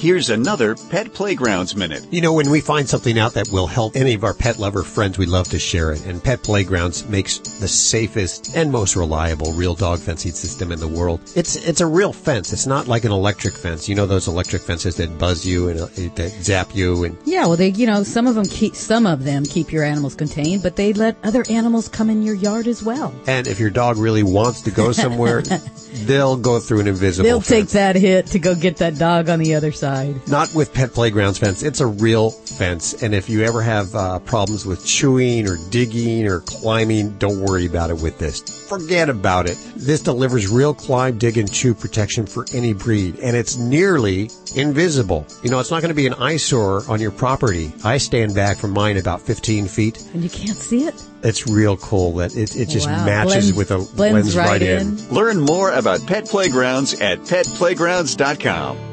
Here's 0.00 0.30
another 0.30 0.76
Pet 0.88 1.12
Playgrounds 1.12 1.76
Minute. 1.76 2.06
You 2.10 2.22
know, 2.22 2.32
when 2.32 2.48
we 2.48 2.62
find 2.62 2.88
something 2.88 3.18
out 3.18 3.34
that 3.34 3.50
will 3.52 3.66
help 3.66 3.96
any 3.96 4.14
of 4.14 4.24
our 4.24 4.32
pet 4.32 4.58
lover 4.58 4.82
friends, 4.82 5.18
we 5.18 5.26
love 5.26 5.48
to 5.48 5.58
share 5.58 5.92
it. 5.92 6.06
And 6.06 6.24
Pet 6.24 6.42
Playgrounds 6.42 7.06
makes 7.06 7.36
the 7.36 7.68
safest 7.68 8.56
and 8.56 8.72
most 8.72 8.96
reliable 8.96 9.52
real 9.52 9.74
dog 9.74 9.98
fencing 9.98 10.32
system 10.32 10.72
in 10.72 10.80
the 10.80 10.88
world. 10.88 11.20
It's 11.36 11.54
it's 11.56 11.82
a 11.82 11.86
real 11.86 12.14
fence. 12.14 12.50
It's 12.50 12.66
not 12.66 12.88
like 12.88 13.04
an 13.04 13.12
electric 13.12 13.52
fence. 13.52 13.90
You 13.90 13.94
know 13.94 14.06
those 14.06 14.26
electric 14.26 14.62
fences 14.62 14.96
that 14.96 15.18
buzz 15.18 15.44
you 15.44 15.68
and 15.68 15.80
uh, 15.80 15.88
that 16.14 16.30
zap 16.40 16.74
you 16.74 17.04
and 17.04 17.18
Yeah, 17.26 17.46
well, 17.46 17.58
they, 17.58 17.68
you 17.68 17.86
know, 17.86 18.02
some 18.02 18.26
of 18.26 18.36
them 18.36 18.46
keep, 18.46 18.74
some 18.76 19.04
of 19.04 19.24
them 19.24 19.44
keep 19.44 19.70
your 19.70 19.84
animals 19.84 20.14
contained, 20.14 20.62
but 20.62 20.76
they 20.76 20.94
let 20.94 21.18
other 21.24 21.44
animals 21.50 21.88
come 21.88 22.08
in 22.08 22.22
your 22.22 22.36
yard 22.36 22.68
as 22.68 22.82
well. 22.82 23.14
and 23.26 23.46
if 23.46 23.60
your 23.60 23.68
dog 23.68 23.98
really 23.98 24.22
wants 24.22 24.62
to 24.62 24.70
go 24.70 24.92
somewhere, 24.92 25.42
they'll 26.06 26.38
go 26.38 26.58
through 26.58 26.80
an 26.80 26.88
invisible. 26.88 27.28
They'll 27.28 27.42
fence. 27.42 27.72
take 27.72 27.74
that 27.74 27.96
hit 27.96 28.28
to 28.28 28.38
go 28.38 28.54
get 28.54 28.78
that 28.78 28.96
dog 28.96 29.28
on 29.28 29.38
the 29.40 29.56
other 29.56 29.72
side. 29.72 29.89
Not 30.28 30.54
with 30.54 30.72
Pet 30.72 30.92
Playgrounds 30.92 31.38
fence. 31.38 31.62
It's 31.62 31.80
a 31.80 31.86
real 31.86 32.30
fence. 32.30 33.02
And 33.02 33.14
if 33.14 33.28
you 33.28 33.42
ever 33.44 33.62
have 33.62 33.94
uh, 33.94 34.18
problems 34.20 34.64
with 34.66 34.84
chewing 34.86 35.48
or 35.48 35.56
digging 35.70 36.26
or 36.26 36.40
climbing, 36.40 37.16
don't 37.18 37.40
worry 37.40 37.66
about 37.66 37.90
it 37.90 38.00
with 38.00 38.18
this. 38.18 38.40
Forget 38.68 39.08
about 39.08 39.48
it. 39.48 39.56
This 39.76 40.00
delivers 40.02 40.48
real 40.48 40.74
climb, 40.74 41.18
dig, 41.18 41.38
and 41.38 41.50
chew 41.52 41.74
protection 41.74 42.26
for 42.26 42.46
any 42.54 42.72
breed. 42.72 43.18
And 43.20 43.36
it's 43.36 43.56
nearly 43.56 44.30
invisible. 44.54 45.26
You 45.42 45.50
know, 45.50 45.58
it's 45.60 45.70
not 45.70 45.80
going 45.82 45.88
to 45.90 45.94
be 45.94 46.06
an 46.06 46.14
eyesore 46.14 46.82
on 46.88 47.00
your 47.00 47.10
property. 47.10 47.72
I 47.84 47.98
stand 47.98 48.34
back 48.34 48.58
from 48.58 48.70
mine 48.72 48.96
about 48.96 49.20
15 49.22 49.66
feet. 49.66 50.00
And 50.14 50.22
you 50.22 50.30
can't 50.30 50.56
see 50.56 50.84
it? 50.84 50.94
It's 51.22 51.46
real 51.46 51.76
cool 51.76 52.14
that 52.14 52.34
it, 52.36 52.56
it 52.56 52.68
just 52.68 52.86
Wow. 52.88 53.04
matches 53.04 53.52
Blends- 53.52 53.56
with 53.56 53.70
a 53.70 53.76
blends 53.76 53.94
blends 53.96 54.36
right 54.36 54.46
right 54.48 54.62
in. 54.62 54.98
in. 54.98 55.08
Learn 55.10 55.38
more 55.40 55.70
about 55.70 56.06
Pet 56.06 56.26
Playgrounds 56.26 56.94
at 57.00 57.18
petplaygrounds.com. 57.20 58.89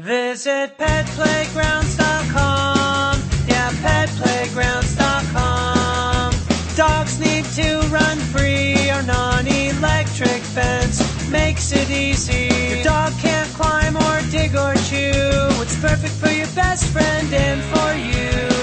Visit 0.00 0.76
petplaygrounds.com. 0.76 3.22
Yeah, 3.48 3.70
petplaygrounds.com. 3.82 6.32
Dogs 6.76 7.18
need 7.18 7.46
to 7.56 7.80
run 7.88 8.18
free 8.18 8.90
or 8.90 9.02
non-electric 9.02 10.42
fence 10.42 11.00
makes 11.30 11.72
it 11.72 11.88
easy. 11.90 12.50
Your 12.74 12.84
dog 12.84 13.14
can't 13.20 13.48
climb 13.54 13.96
or 13.96 14.20
dig 14.30 14.54
or 14.54 14.74
chew. 14.74 15.48
It's 15.62 15.80
perfect 15.80 16.12
for 16.14 16.30
your 16.30 16.48
best 16.48 16.84
friend 16.92 17.32
and 17.32 17.62
for 17.62 17.94
you. 17.94 18.55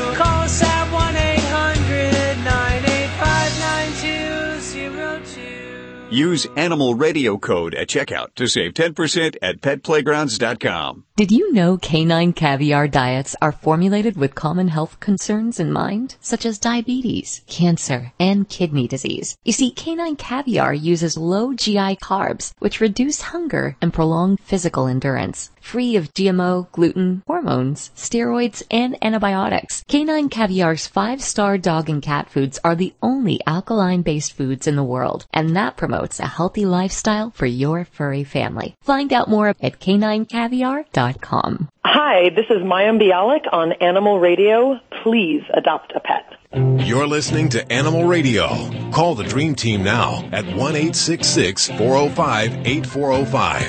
Use 6.13 6.45
Animal 6.55 6.93
Radio 6.93 7.37
Code 7.39 7.73
at 7.73 7.87
checkout 7.87 8.35
to 8.35 8.47
save 8.47 8.75
10% 8.75 9.35
at 9.41 9.61
petplaygrounds.com. 9.61 11.05
Did 11.15 11.31
you 11.31 11.51
know 11.53 11.77
canine 11.77 12.33
caviar 12.33 12.87
diets 12.87 13.35
are 13.41 13.51
formulated 13.51 14.15
with 14.15 14.35
common 14.35 14.67
health 14.67 14.99
concerns 14.99 15.59
in 15.59 15.71
mind, 15.71 16.15
such 16.21 16.45
as 16.45 16.59
diabetes, 16.59 17.41
cancer, 17.47 18.13
and 18.19 18.47
kidney 18.47 18.87
disease? 18.87 19.35
You 19.43 19.53
see, 19.53 19.71
canine 19.71 20.15
caviar 20.15 20.73
uses 20.73 21.17
low 21.17 21.53
GI 21.53 21.97
carbs, 21.97 22.53
which 22.59 22.79
reduce 22.79 23.21
hunger 23.21 23.75
and 23.81 23.91
prolong 23.91 24.37
physical 24.37 24.85
endurance. 24.85 25.49
Free 25.63 25.95
of 25.95 26.13
GMO, 26.13 26.71
gluten, 26.71 27.23
hormones, 27.25 27.89
steroids, 27.95 28.61
and 28.69 28.95
antibiotics, 29.01 29.83
canine 29.87 30.29
caviar's 30.29 30.85
five-star 30.85 31.57
dog 31.57 31.89
and 31.89 31.99
cat 31.99 32.29
foods 32.29 32.59
are 32.63 32.75
the 32.75 32.93
only 33.01 33.39
alkaline-based 33.47 34.33
foods 34.33 34.67
in 34.67 34.75
the 34.75 34.83
world, 34.83 35.25
and 35.33 35.55
that 35.55 35.77
promotes 35.77 36.19
a 36.19 36.27
healthy 36.27 36.65
lifestyle 36.65 37.31
for 37.31 37.47
your 37.47 37.85
furry 37.85 38.23
family. 38.23 38.75
Find 38.81 39.11
out 39.11 39.29
more 39.29 39.47
at 39.49 39.79
caninecaviar.com. 39.79 41.69
Hi, 41.85 42.29
this 42.29 42.45
is 42.49 42.61
Mayim 42.61 43.01
Bialik 43.01 43.51
on 43.51 43.71
Animal 43.73 44.19
Radio. 44.19 44.79
Please 45.01 45.43
adopt 45.53 45.93
a 45.95 45.99
pet. 46.01 46.35
You're 46.55 47.07
listening 47.07 47.49
to 47.49 47.71
Animal 47.73 48.05
Radio. 48.05 48.69
Call 48.91 49.15
the 49.15 49.23
Dream 49.23 49.55
Team 49.55 49.81
now 49.81 50.29
at 50.31 50.45
1 50.45 50.55
405 50.93 52.67
8405. 52.67 53.61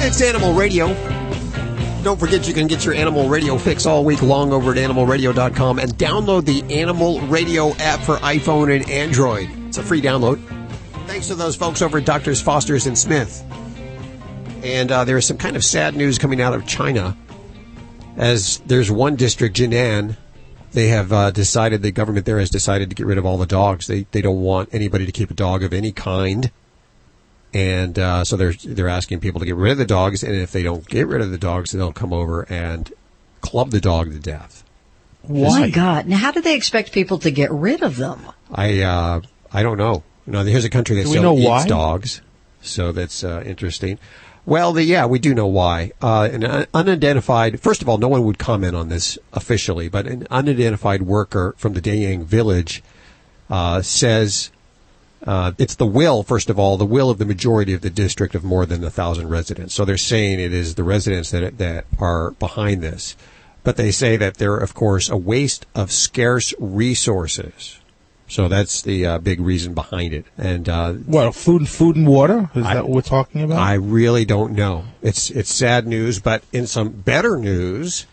It's 0.00 0.22
Animal 0.22 0.54
Radio. 0.54 0.94
Don't 2.04 2.20
forget 2.20 2.46
you 2.46 2.54
can 2.54 2.68
get 2.68 2.84
your 2.84 2.94
Animal 2.94 3.28
Radio 3.28 3.58
fix 3.58 3.86
all 3.86 4.04
week 4.04 4.22
long 4.22 4.52
over 4.52 4.70
at 4.70 4.76
animalradio.com 4.76 5.80
and 5.80 5.92
download 5.94 6.44
the 6.44 6.62
Animal 6.72 7.22
Radio 7.22 7.74
app 7.78 7.98
for 7.98 8.18
iPhone 8.18 8.72
and 8.72 8.88
Android. 8.88 9.50
It's 9.66 9.78
a 9.78 9.82
free 9.82 10.00
download. 10.00 10.40
Thanks 11.08 11.26
to 11.26 11.34
those 11.34 11.56
folks 11.56 11.82
over 11.82 11.98
at 11.98 12.04
Doctors 12.04 12.40
Foster's 12.40 12.86
and 12.86 12.96
Smith. 12.96 13.44
And 14.62 14.92
uh, 14.92 15.02
there 15.02 15.18
is 15.18 15.26
some 15.26 15.38
kind 15.38 15.56
of 15.56 15.64
sad 15.64 15.96
news 15.96 16.18
coming 16.18 16.40
out 16.40 16.54
of 16.54 16.68
China 16.68 17.16
as 18.16 18.58
there's 18.66 18.92
one 18.92 19.16
district, 19.16 19.56
Jinan, 19.56 20.16
they 20.72 20.88
have 20.88 21.12
uh, 21.12 21.30
decided, 21.30 21.82
the 21.82 21.90
government 21.90 22.26
there 22.26 22.38
has 22.38 22.50
decided 22.50 22.90
to 22.90 22.96
get 22.96 23.06
rid 23.06 23.18
of 23.18 23.26
all 23.26 23.38
the 23.38 23.46
dogs. 23.46 23.86
They, 23.86 24.06
they 24.10 24.22
don't 24.22 24.40
want 24.40 24.68
anybody 24.72 25.06
to 25.06 25.12
keep 25.12 25.30
a 25.30 25.34
dog 25.34 25.62
of 25.62 25.72
any 25.72 25.92
kind 25.92 26.50
and 27.52 27.98
uh, 27.98 28.24
so 28.24 28.36
they're 28.36 28.52
they're 28.52 28.88
asking 28.88 29.20
people 29.20 29.40
to 29.40 29.46
get 29.46 29.56
rid 29.56 29.72
of 29.72 29.78
the 29.78 29.84
dogs, 29.84 30.22
and 30.22 30.34
if 30.34 30.52
they 30.52 30.62
don't 30.62 30.86
get 30.86 31.06
rid 31.06 31.20
of 31.20 31.30
the 31.30 31.38
dogs, 31.38 31.72
they'll 31.72 31.92
come 31.92 32.12
over 32.12 32.42
and 32.48 32.92
club 33.40 33.70
the 33.70 33.80
dog 33.80 34.12
to 34.12 34.18
death. 34.18 34.64
My 35.28 35.68
God! 35.68 36.06
Now, 36.06 36.18
how 36.18 36.30
do 36.30 36.40
they 36.40 36.54
expect 36.54 36.92
people 36.92 37.18
to 37.18 37.30
get 37.30 37.50
rid 37.50 37.82
of 37.82 37.96
them? 37.96 38.20
I 38.52 38.82
uh, 38.82 39.20
I 39.52 39.62
don't 39.62 39.78
know. 39.78 40.04
You 40.26 40.32
know, 40.34 40.44
here's 40.44 40.64
a 40.64 40.70
country 40.70 40.96
that 40.96 41.04
Do 41.04 41.10
we 41.10 41.16
still 41.16 41.38
eats 41.38 41.48
why? 41.48 41.66
dogs, 41.66 42.22
so 42.62 42.92
that's 42.92 43.24
uh, 43.24 43.42
interesting. 43.44 43.98
Well, 44.46 44.72
the, 44.72 44.82
yeah, 44.84 45.06
we 45.06 45.18
do 45.18 45.34
know 45.34 45.46
why. 45.46 45.92
Uh, 46.00 46.28
an 46.32 46.66
unidentified. 46.72 47.60
First 47.60 47.82
of 47.82 47.88
all, 47.88 47.98
no 47.98 48.08
one 48.08 48.24
would 48.24 48.38
comment 48.38 48.74
on 48.74 48.88
this 48.88 49.18
officially, 49.32 49.88
but 49.88 50.06
an 50.06 50.26
unidentified 50.30 51.02
worker 51.02 51.54
from 51.56 51.74
the 51.74 51.80
Dayang 51.80 52.24
village 52.24 52.82
uh, 53.48 53.82
says 53.82 54.50
Uh, 55.26 55.52
it's 55.58 55.76
the 55.76 55.86
will, 55.86 56.22
first 56.22 56.48
of 56.48 56.58
all, 56.58 56.78
the 56.78 56.86
will 56.86 57.10
of 57.10 57.18
the 57.18 57.26
majority 57.26 57.74
of 57.74 57.82
the 57.82 57.90
district 57.90 58.34
of 58.34 58.42
more 58.42 58.64
than 58.64 58.82
a 58.82 58.90
thousand 58.90 59.28
residents. 59.28 59.74
So 59.74 59.84
they're 59.84 59.98
saying 59.98 60.40
it 60.40 60.54
is 60.54 60.76
the 60.76 60.82
residents 60.82 61.30
that 61.30 61.58
that 61.58 61.84
are 61.98 62.30
behind 62.40 62.80
this, 62.80 63.16
but 63.62 63.76
they 63.76 63.90
say 63.90 64.16
that 64.16 64.38
they're, 64.38 64.56
of 64.56 64.72
course, 64.72 65.10
a 65.10 65.18
waste 65.18 65.66
of 65.74 65.92
scarce 65.92 66.54
resources. 66.58 67.79
So 68.30 68.46
that's 68.46 68.80
the 68.82 69.04
uh, 69.06 69.18
big 69.18 69.40
reason 69.40 69.74
behind 69.74 70.14
it. 70.14 70.24
And 70.38 70.68
uh, 70.68 70.92
What 70.92 71.34
food, 71.34 71.68
food 71.68 71.96
and 71.96 72.06
water? 72.06 72.48
Is 72.54 72.62
that 72.62 72.84
what 72.86 72.90
we're 72.94 73.02
talking 73.02 73.42
about? 73.42 73.58
I 73.58 73.74
really 73.74 74.24
don't 74.24 74.52
know. 74.52 74.84
It's 75.02 75.30
it's 75.30 75.52
sad 75.52 75.86
news, 75.86 76.20
but 76.20 76.42
in 76.52 76.66
some 76.68 76.90
better 76.90 77.36
news, 77.36 78.06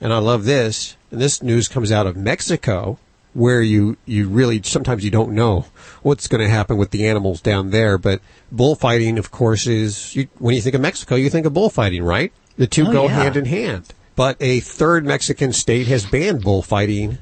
and 0.00 0.12
I 0.12 0.18
love 0.18 0.44
this. 0.44 0.96
And 1.10 1.20
this 1.20 1.42
news 1.42 1.68
comes 1.68 1.90
out 1.90 2.06
of 2.06 2.16
Mexico, 2.16 2.98
where 3.32 3.62
you 3.62 3.96
you 4.04 4.28
really 4.28 4.60
sometimes 4.62 5.04
you 5.04 5.10
don't 5.10 5.32
know 5.32 5.64
what's 6.02 6.28
going 6.28 6.42
to 6.42 6.50
happen 6.50 6.76
with 6.76 6.90
the 6.90 7.06
animals 7.06 7.40
down 7.40 7.70
there. 7.70 7.96
But 7.96 8.20
bullfighting, 8.52 9.18
of 9.18 9.30
course, 9.30 9.66
is 9.66 10.14
you, 10.14 10.28
when 10.38 10.54
you 10.54 10.60
think 10.60 10.74
of 10.74 10.82
Mexico, 10.82 11.14
you 11.14 11.30
think 11.30 11.46
of 11.46 11.54
bullfighting, 11.54 12.02
right? 12.02 12.30
The 12.58 12.66
two 12.66 12.86
Oh, 12.88 12.92
go 12.92 13.04
yeah. 13.04 13.22
hand 13.22 13.36
in 13.38 13.46
hand. 13.46 13.94
But 14.16 14.36
a 14.38 14.60
third 14.60 15.06
Mexican 15.06 15.54
state 15.54 15.86
has 15.86 16.04
banned 16.04 16.42
bullfighting 16.42 17.16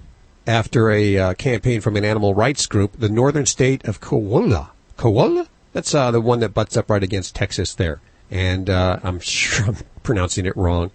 after 0.46 0.90
a 0.90 1.18
uh, 1.18 1.34
campaign 1.34 1.80
from 1.80 1.96
an 1.96 2.04
animal 2.04 2.34
rights 2.34 2.66
group, 2.66 2.98
the 2.98 3.08
northern 3.08 3.46
state 3.46 3.84
of 3.86 4.00
Coahuila. 4.00 4.70
Coahuila? 4.96 5.48
That's 5.72 5.94
uh, 5.94 6.10
the 6.10 6.20
one 6.20 6.40
that 6.40 6.54
butts 6.54 6.76
up 6.76 6.90
right 6.90 7.02
against 7.02 7.34
Texas 7.34 7.74
there. 7.74 8.00
And 8.30 8.68
uh, 8.68 8.98
I'm 9.02 9.20
sure 9.20 9.66
I'm 9.66 9.76
pronouncing 10.02 10.46
it 10.46 10.56
wrong. 10.56 10.90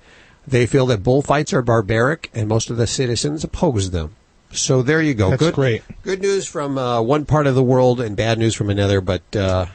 They 0.47 0.65
feel 0.65 0.85
that 0.87 1.01
bullfights 1.01 1.53
are 1.53 1.63
barbaric, 1.63 2.29
and 2.33 2.47
most 2.47 2.69
of 2.69 2.77
the 2.77 2.85
citizens 2.85 3.43
oppose 3.43 3.89
them. 3.91 4.15
So 4.51 4.81
there 4.83 5.01
you 5.01 5.15
go. 5.15 5.31
That's 5.31 5.41
good, 5.41 5.55
great. 5.55 5.83
Good 6.03 6.21
news 6.21 6.45
from 6.45 6.77
uh, 6.77 7.01
one 7.01 7.25
part 7.25 7.47
of 7.47 7.55
the 7.55 7.63
world, 7.63 7.99
and 7.99 8.15
bad 8.15 8.37
news 8.37 8.53
from 8.53 8.69
another. 8.69 9.01
But 9.01 9.35
uh, 9.35 9.65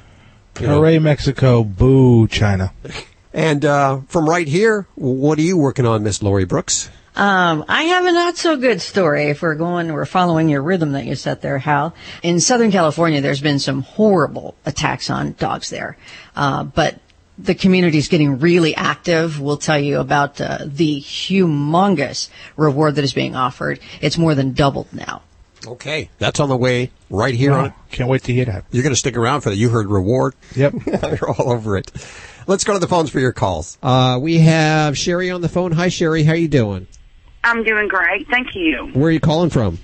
you 0.60 0.66
know. 0.66 0.78
Hooray, 0.78 0.98
Mexico! 1.00 1.64
Boo, 1.64 2.28
China. 2.28 2.72
and 3.32 3.64
uh, 3.64 4.00
from 4.06 4.28
right 4.28 4.46
here, 4.46 4.86
what 4.94 5.38
are 5.38 5.42
you 5.42 5.56
working 5.56 5.86
on, 5.86 6.02
Miss 6.02 6.22
Lori 6.22 6.44
Brooks? 6.44 6.88
Um, 7.16 7.64
I 7.68 7.84
have 7.84 8.06
a 8.06 8.12
not 8.12 8.36
so 8.36 8.56
good 8.56 8.80
story 8.80 9.24
if 9.24 9.42
we're 9.42 9.56
going, 9.56 9.92
we're 9.92 10.04
following 10.04 10.48
your 10.48 10.62
rhythm 10.62 10.92
that 10.92 11.06
you 11.06 11.16
set 11.16 11.42
there, 11.42 11.58
Hal. 11.58 11.94
In 12.22 12.40
Southern 12.40 12.70
California, 12.70 13.20
there's 13.20 13.40
been 13.40 13.58
some 13.58 13.82
horrible 13.82 14.54
attacks 14.64 15.10
on 15.10 15.32
dogs 15.32 15.70
there. 15.70 15.96
Uh, 16.36 16.64
but 16.64 17.00
the 17.36 17.54
community's 17.54 18.08
getting 18.08 18.38
really 18.38 18.74
active. 18.76 19.40
We'll 19.40 19.56
tell 19.56 19.78
you 19.78 19.98
about 19.98 20.40
uh, 20.40 20.58
the 20.64 21.00
humongous 21.00 22.28
reward 22.56 22.94
that 22.94 23.04
is 23.04 23.12
being 23.12 23.34
offered. 23.34 23.80
It's 24.00 24.16
more 24.16 24.34
than 24.34 24.52
doubled 24.52 24.92
now. 24.92 25.22
Okay, 25.66 26.08
that's 26.18 26.40
on 26.40 26.48
the 26.48 26.56
way 26.56 26.90
right 27.10 27.34
here. 27.34 27.50
Wow. 27.50 27.64
on 27.64 27.74
Can't 27.90 28.08
wait 28.08 28.22
to 28.24 28.32
hear 28.32 28.46
that. 28.46 28.64
You're 28.70 28.82
going 28.82 28.94
to 28.94 28.98
stick 28.98 29.16
around 29.16 29.42
for 29.42 29.50
that. 29.50 29.56
You 29.56 29.68
heard 29.68 29.86
reward. 29.88 30.34
Yep. 30.54 30.74
You're 30.86 31.30
all 31.30 31.50
over 31.50 31.76
it. 31.76 31.90
Let's 32.46 32.64
go 32.64 32.72
to 32.72 32.78
the 32.78 32.88
phones 32.88 33.10
for 33.10 33.20
your 33.20 33.32
calls. 33.32 33.76
Uh, 33.82 34.18
we 34.20 34.38
have 34.38 34.96
Sherry 34.96 35.30
on 35.30 35.40
the 35.40 35.48
phone. 35.48 35.72
Hi, 35.72 35.88
Sherry. 35.88 36.22
How 36.22 36.32
you 36.32 36.48
doing? 36.48 36.86
I'm 37.44 37.64
doing 37.64 37.88
great. 37.88 38.28
Thank 38.28 38.54
you. 38.54 38.90
Where 38.92 39.08
are 39.08 39.10
you 39.10 39.20
calling 39.20 39.50
from? 39.50 39.78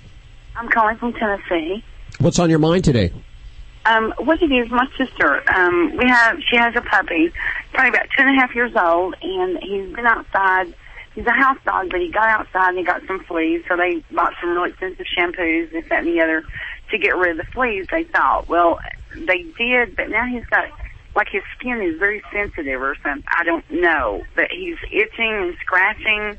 I'm 0.55 0.69
calling 0.69 0.97
from 0.97 1.13
Tennessee. 1.15 1.83
What's 2.19 2.39
on 2.39 2.51
your 2.51 2.59
mind 2.59 2.85
today? 2.85 3.13
Um, 3.85 4.13
what 4.19 4.43
it 4.43 4.51
is, 4.51 4.69
my 4.71 4.87
sister, 4.99 5.43
um, 5.55 5.97
we 5.97 6.09
have, 6.09 6.39
she 6.51 6.57
has 6.57 6.75
a 6.75 6.81
puppy, 6.81 7.33
probably 7.73 7.91
about 7.91 8.07
two 8.17 8.25
and 8.25 8.37
a 8.37 8.41
half 8.41 8.55
years 8.55 8.73
old, 8.75 9.15
and 9.23 9.59
he's 9.63 9.95
been 9.95 10.07
outside. 10.07 10.75
He's 11.15 11.27
a 11.27 11.31
house 11.31 11.59
dog, 11.65 11.89
but 11.91 12.01
he 12.01 12.11
got 12.11 12.29
outside 12.29 12.71
and 12.71 12.79
he 12.79 12.85
got 12.85 13.03
some 13.07 13.23
fleas, 13.25 13.63
so 13.69 13.77
they 13.77 14.03
bought 14.13 14.33
some 14.41 14.51
really 14.51 14.71
expensive 14.71 15.07
shampoos, 15.17 15.71
this, 15.71 15.85
that, 15.89 16.01
and 16.01 16.09
the 16.09 16.21
other, 16.21 16.43
to 16.91 16.99
get 16.99 17.17
rid 17.17 17.39
of 17.39 17.47
the 17.47 17.53
fleas, 17.53 17.87
they 17.93 18.05
thought. 18.05 18.49
Well, 18.49 18.81
they 19.15 19.45
did, 19.57 19.95
but 19.95 20.11
now 20.11 20.27
he's 20.27 20.45
got, 20.47 20.65
like 21.15 21.29
his 21.31 21.43
skin 21.57 21.81
is 21.81 21.99
very 21.99 22.23
sensitive 22.33 22.83
or 22.83 22.97
something. 23.03 23.25
I 23.29 23.45
don't 23.45 23.65
know, 23.71 24.25
but 24.35 24.51
he's 24.51 24.79
itching 24.91 25.33
and 25.33 25.57
scratching, 25.61 26.39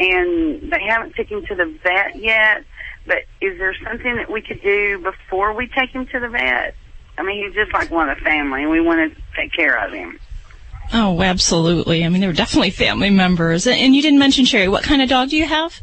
and 0.00 0.72
they 0.72 0.82
haven't 0.88 1.14
taken 1.14 1.38
him 1.38 1.46
to 1.46 1.54
the 1.54 1.78
vet 1.82 2.16
yet. 2.16 2.64
But 3.06 3.18
is 3.40 3.58
there 3.58 3.74
something 3.84 4.16
that 4.16 4.30
we 4.30 4.42
could 4.42 4.62
do 4.62 4.98
before 4.98 5.52
we 5.52 5.66
take 5.68 5.90
him 5.90 6.06
to 6.06 6.20
the 6.20 6.28
vet? 6.28 6.74
I 7.18 7.22
mean, 7.22 7.44
he's 7.44 7.54
just 7.54 7.72
like 7.72 7.90
one 7.90 8.08
of 8.08 8.18
the 8.18 8.24
family, 8.24 8.62
and 8.62 8.70
we 8.70 8.80
want 8.80 9.12
to 9.14 9.22
take 9.36 9.52
care 9.52 9.76
of 9.76 9.92
him. 9.92 10.18
Oh, 10.92 11.20
absolutely. 11.22 12.04
I 12.04 12.08
mean, 12.08 12.20
they're 12.20 12.32
definitely 12.32 12.70
family 12.70 13.10
members. 13.10 13.66
And- 13.66 13.78
And 13.78 13.94
you 13.94 14.02
didn't 14.02 14.18
mention 14.18 14.44
Sherry. 14.44 14.68
What 14.68 14.82
kind 14.82 15.02
of 15.02 15.08
dog 15.08 15.30
do 15.30 15.36
you 15.36 15.46
have? 15.46 15.80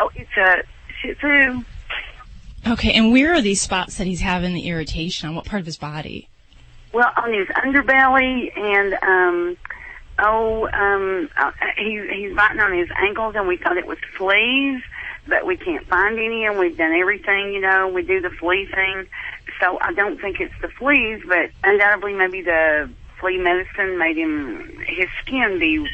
Oh, 0.00 0.10
it's 0.14 0.30
a 0.36 0.62
Shih 1.00 1.14
Tzu. 1.14 1.64
Okay, 2.68 2.92
and 2.92 3.12
where 3.12 3.32
are 3.34 3.40
these 3.40 3.60
spots 3.60 3.96
that 3.96 4.06
he's 4.06 4.20
having 4.20 4.52
the 4.54 4.68
irritation 4.68 5.28
on? 5.28 5.34
What 5.34 5.44
part 5.46 5.60
of 5.60 5.66
his 5.66 5.76
body? 5.76 6.28
Well, 6.92 7.10
on 7.16 7.32
his 7.32 7.46
underbelly 7.48 8.56
and 8.56 8.94
um 9.02 9.56
oh 10.18 10.68
um 10.68 11.28
uh, 11.36 11.50
he 11.76 12.06
he's 12.12 12.34
biting 12.34 12.60
on 12.60 12.76
his 12.76 12.88
ankles 12.96 13.34
and 13.36 13.46
we 13.46 13.56
thought 13.56 13.76
it 13.76 13.86
was 13.86 13.98
fleas, 14.16 14.82
but 15.28 15.46
we 15.46 15.56
can't 15.56 15.86
find 15.88 16.18
any 16.18 16.44
and 16.44 16.58
we've 16.58 16.76
done 16.76 16.92
everything, 16.94 17.52
you 17.52 17.60
know, 17.60 17.88
we 17.88 18.02
do 18.02 18.20
the 18.20 18.30
flea 18.30 18.66
thing. 18.66 19.06
So 19.60 19.78
I 19.80 19.92
don't 19.92 20.20
think 20.20 20.40
it's 20.40 20.54
the 20.60 20.68
fleas, 20.68 21.22
but 21.26 21.50
undoubtedly 21.64 22.14
maybe 22.14 22.42
the 22.42 22.90
flea 23.20 23.38
medicine 23.38 23.98
made 23.98 24.16
him 24.16 24.80
his 24.86 25.08
skin 25.22 25.58
be 25.58 25.88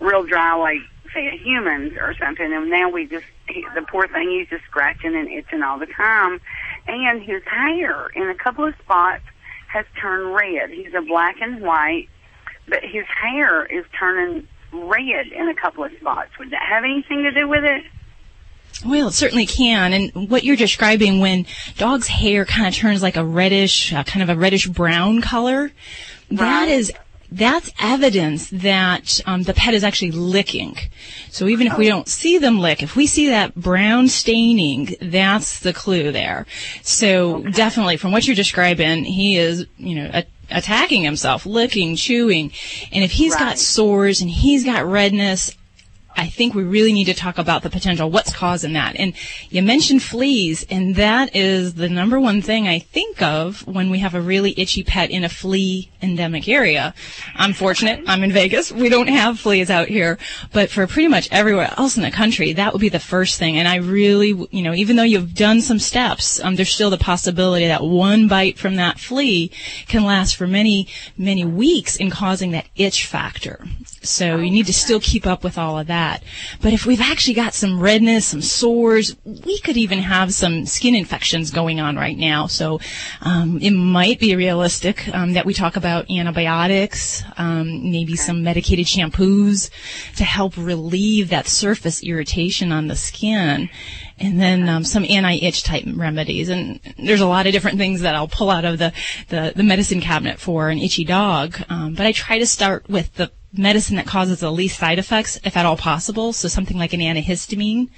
real 0.00 0.22
dry 0.24 0.54
like 0.54 0.78
say 1.12 1.36
human's 1.38 1.94
or 1.94 2.14
something 2.14 2.52
and 2.52 2.70
now 2.70 2.88
we 2.88 3.06
just 3.06 3.24
he, 3.48 3.66
the 3.74 3.82
poor 3.82 4.06
thing 4.06 4.30
he's 4.30 4.48
just 4.48 4.62
scratching 4.64 5.16
and 5.16 5.28
itching 5.28 5.62
all 5.62 5.78
the 5.78 5.86
time 5.86 6.38
and 6.86 7.22
his 7.22 7.42
hair 7.44 8.08
in 8.08 8.28
a 8.28 8.34
couple 8.34 8.64
of 8.64 8.74
spots 8.82 9.24
has 9.68 9.84
turned 10.00 10.34
red. 10.34 10.70
He's 10.70 10.94
a 10.94 11.02
black 11.02 11.36
and 11.40 11.60
white, 11.60 12.08
but 12.68 12.82
his 12.82 13.04
hair 13.06 13.64
is 13.66 13.84
turning 13.98 14.46
red 14.72 15.28
in 15.28 15.48
a 15.48 15.54
couple 15.54 15.84
of 15.84 15.92
spots. 16.00 16.30
Would 16.38 16.50
that 16.50 16.62
have 16.62 16.84
anything 16.84 17.22
to 17.22 17.32
do 17.32 17.48
with 17.48 17.64
it? 17.64 17.84
Well, 18.84 19.08
it 19.08 19.12
certainly 19.12 19.46
can. 19.46 19.92
And 19.92 20.30
what 20.30 20.44
you're 20.44 20.56
describing 20.56 21.20
when 21.20 21.46
dog's 21.76 22.06
hair 22.06 22.44
kind 22.44 22.68
of 22.68 22.74
turns 22.74 23.02
like 23.02 23.16
a 23.16 23.24
reddish, 23.24 23.92
uh, 23.92 24.04
kind 24.04 24.22
of 24.22 24.28
a 24.28 24.38
reddish 24.38 24.66
brown 24.66 25.20
color, 25.20 25.72
that 26.30 26.68
is 26.68 26.92
that's 27.30 27.70
evidence 27.80 28.48
that 28.50 29.20
um, 29.26 29.42
the 29.42 29.54
pet 29.54 29.74
is 29.74 29.84
actually 29.84 30.12
licking. 30.12 30.76
So 31.30 31.46
even 31.46 31.66
if 31.66 31.76
we 31.76 31.88
don't 31.88 32.08
see 32.08 32.38
them 32.38 32.58
lick, 32.58 32.82
if 32.82 32.96
we 32.96 33.06
see 33.06 33.28
that 33.28 33.54
brown 33.54 34.08
staining, 34.08 34.96
that's 35.00 35.60
the 35.60 35.72
clue 35.72 36.10
there. 36.10 36.46
So 36.82 37.42
definitely, 37.42 37.98
from 37.98 38.12
what 38.12 38.26
you're 38.26 38.36
describing, 38.36 39.04
he 39.04 39.36
is, 39.36 39.66
you 39.76 39.96
know, 39.96 40.10
a- 40.12 40.26
attacking 40.50 41.02
himself, 41.02 41.44
licking, 41.44 41.96
chewing, 41.96 42.52
and 42.92 43.04
if 43.04 43.12
he's 43.12 43.34
got 43.34 43.58
sores 43.58 44.22
and 44.22 44.30
he's 44.30 44.64
got 44.64 44.86
redness, 44.86 45.54
I 46.18 46.26
think 46.26 46.52
we 46.52 46.64
really 46.64 46.92
need 46.92 47.04
to 47.04 47.14
talk 47.14 47.38
about 47.38 47.62
the 47.62 47.70
potential. 47.70 48.10
What's 48.10 48.34
causing 48.34 48.72
that? 48.72 48.96
And 48.96 49.14
you 49.50 49.62
mentioned 49.62 50.02
fleas, 50.02 50.66
and 50.68 50.96
that 50.96 51.36
is 51.36 51.74
the 51.74 51.88
number 51.88 52.18
one 52.18 52.42
thing 52.42 52.66
I 52.66 52.80
think 52.80 53.22
of 53.22 53.64
when 53.68 53.88
we 53.88 54.00
have 54.00 54.16
a 54.16 54.20
really 54.20 54.52
itchy 54.58 54.82
pet 54.82 55.10
in 55.10 55.22
a 55.22 55.28
flea 55.28 55.92
endemic 56.00 56.48
area. 56.48 56.94
I'm 57.34 57.52
fortunate. 57.52 58.04
I'm 58.06 58.22
in 58.22 58.32
Vegas. 58.32 58.70
We 58.70 58.88
don't 58.88 59.08
have 59.08 59.38
fleas 59.38 59.70
out 59.70 59.88
here, 59.88 60.18
but 60.52 60.70
for 60.70 60.86
pretty 60.86 61.08
much 61.08 61.28
everywhere 61.32 61.72
else 61.76 61.96
in 61.96 62.02
the 62.02 62.10
country, 62.10 62.52
that 62.52 62.72
would 62.72 62.80
be 62.80 62.88
the 62.88 62.98
first 62.98 63.38
thing. 63.38 63.56
And 63.56 63.66
I 63.66 63.76
really, 63.76 64.28
you 64.50 64.62
know, 64.62 64.74
even 64.74 64.96
though 64.96 65.02
you've 65.02 65.34
done 65.34 65.60
some 65.60 65.78
steps, 65.78 66.42
um, 66.42 66.56
there's 66.56 66.72
still 66.72 66.90
the 66.90 66.98
possibility 66.98 67.66
that 67.66 67.82
one 67.82 68.28
bite 68.28 68.58
from 68.58 68.76
that 68.76 69.00
flea 69.00 69.50
can 69.86 70.04
last 70.04 70.36
for 70.36 70.46
many, 70.46 70.88
many 71.16 71.44
weeks 71.44 71.96
in 71.96 72.10
causing 72.10 72.52
that 72.52 72.66
itch 72.76 73.06
factor. 73.06 73.64
So 74.02 74.36
you 74.36 74.50
need 74.50 74.66
to 74.66 74.72
still 74.72 75.00
keep 75.00 75.26
up 75.26 75.42
with 75.42 75.58
all 75.58 75.78
of 75.78 75.88
that. 75.88 76.22
But 76.62 76.72
if 76.72 76.86
we've 76.86 77.00
actually 77.00 77.34
got 77.34 77.54
some 77.54 77.80
redness, 77.80 78.26
some 78.26 78.42
sores, 78.42 79.16
we 79.24 79.58
could 79.58 79.76
even 79.76 79.98
have 79.98 80.32
some 80.32 80.66
skin 80.66 80.94
infections 80.94 81.50
going 81.50 81.80
on 81.80 81.96
right 81.96 82.16
now. 82.16 82.46
So 82.46 82.80
um, 83.20 83.58
it 83.60 83.72
might 83.72 84.20
be 84.20 84.34
realistic 84.36 85.12
um, 85.14 85.32
that 85.32 85.44
we 85.44 85.52
talk 85.54 85.76
about 85.76 85.87
antibiotics, 86.10 87.22
um, 87.36 87.90
maybe 87.90 88.16
some 88.16 88.42
medicated 88.42 88.86
shampoos 88.86 89.70
to 90.16 90.24
help 90.24 90.56
relieve 90.56 91.28
that 91.30 91.46
surface 91.46 92.02
irritation 92.02 92.72
on 92.72 92.88
the 92.88 92.96
skin. 92.96 93.68
And 94.18 94.40
then 94.40 94.68
um, 94.68 94.84
some 94.84 95.04
anti-itch 95.04 95.62
type 95.62 95.84
remedies, 95.86 96.48
and 96.48 96.80
there's 96.98 97.20
a 97.20 97.26
lot 97.26 97.46
of 97.46 97.52
different 97.52 97.78
things 97.78 98.00
that 98.00 98.16
I'll 98.16 98.26
pull 98.26 98.50
out 98.50 98.64
of 98.64 98.78
the 98.78 98.92
the, 99.28 99.52
the 99.54 99.62
medicine 99.62 100.00
cabinet 100.00 100.40
for 100.40 100.70
an 100.70 100.78
itchy 100.78 101.04
dog. 101.04 101.56
Um, 101.68 101.94
but 101.94 102.04
I 102.04 102.12
try 102.12 102.38
to 102.38 102.46
start 102.46 102.88
with 102.88 103.14
the 103.14 103.30
medicine 103.52 103.96
that 103.96 104.06
causes 104.06 104.40
the 104.40 104.52
least 104.52 104.78
side 104.78 104.98
effects, 104.98 105.38
if 105.44 105.56
at 105.56 105.66
all 105.66 105.76
possible. 105.76 106.32
So 106.32 106.48
something 106.48 106.76
like 106.76 106.92
an 106.92 107.00
antihistamine. 107.00 107.88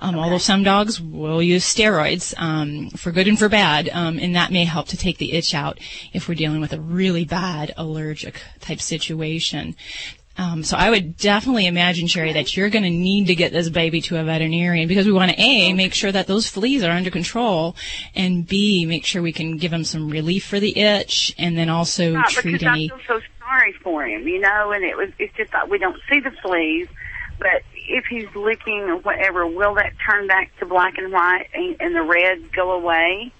Um, 0.00 0.16
Although 0.16 0.38
some 0.38 0.62
dogs 0.62 1.00
will 1.00 1.42
use 1.42 1.64
steroids 1.64 2.34
um, 2.38 2.90
for 2.90 3.12
good 3.12 3.28
and 3.28 3.38
for 3.38 3.48
bad, 3.48 3.88
um, 3.92 4.18
and 4.18 4.34
that 4.34 4.50
may 4.50 4.64
help 4.64 4.88
to 4.88 4.96
take 4.96 5.18
the 5.18 5.32
itch 5.32 5.54
out 5.54 5.78
if 6.12 6.28
we're 6.28 6.34
dealing 6.34 6.60
with 6.60 6.72
a 6.72 6.80
really 6.80 7.24
bad 7.24 7.74
allergic 7.76 8.40
type 8.60 8.80
situation. 8.80 9.76
Um, 10.38 10.62
so 10.62 10.76
I 10.78 10.88
would 10.88 11.18
definitely 11.18 11.66
imagine, 11.66 12.06
Sherry, 12.06 12.32
that 12.32 12.56
you're 12.56 12.70
going 12.70 12.84
to 12.84 12.90
need 12.90 13.26
to 13.26 13.34
get 13.34 13.52
this 13.52 13.68
baby 13.68 14.00
to 14.02 14.18
a 14.18 14.24
veterinarian 14.24 14.88
because 14.88 15.04
we 15.04 15.12
want 15.12 15.30
to 15.32 15.38
a 15.38 15.74
make 15.74 15.92
sure 15.92 16.10
that 16.10 16.26
those 16.26 16.48
fleas 16.48 16.82
are 16.82 16.90
under 16.92 17.10
control, 17.10 17.76
and 18.14 18.46
b 18.46 18.86
make 18.86 19.04
sure 19.04 19.20
we 19.20 19.32
can 19.32 19.58
give 19.58 19.72
him 19.72 19.84
some 19.84 20.08
relief 20.08 20.46
for 20.46 20.58
the 20.58 20.78
itch, 20.78 21.34
and 21.36 21.58
then 21.58 21.68
also 21.68 22.14
Right, 22.14 22.28
treat 22.28 22.52
because 22.52 22.66
any. 22.66 22.90
I 22.90 22.96
feel 22.96 23.18
so 23.18 23.20
sorry 23.38 23.74
for 23.82 24.06
him, 24.06 24.26
you 24.26 24.40
know, 24.40 24.72
and 24.72 24.82
it 24.82 24.96
was 24.96 25.10
it's 25.18 25.34
just 25.36 25.52
like 25.52 25.68
we 25.68 25.76
don't 25.76 26.00
see 26.10 26.20
the 26.20 26.30
fleas, 26.42 26.88
but 27.38 27.62
if 27.90 28.04
he's 28.06 28.28
licking 28.34 28.80
or 28.80 28.96
whatever, 28.96 29.46
will 29.46 29.74
that 29.74 29.92
turn 30.08 30.26
back 30.26 30.56
to 30.60 30.66
black 30.66 30.96
and 30.98 31.12
white 31.12 31.46
and, 31.52 31.76
and 31.80 31.94
the 31.94 32.02
red 32.02 32.52
go 32.54 32.72
away? 32.72 33.32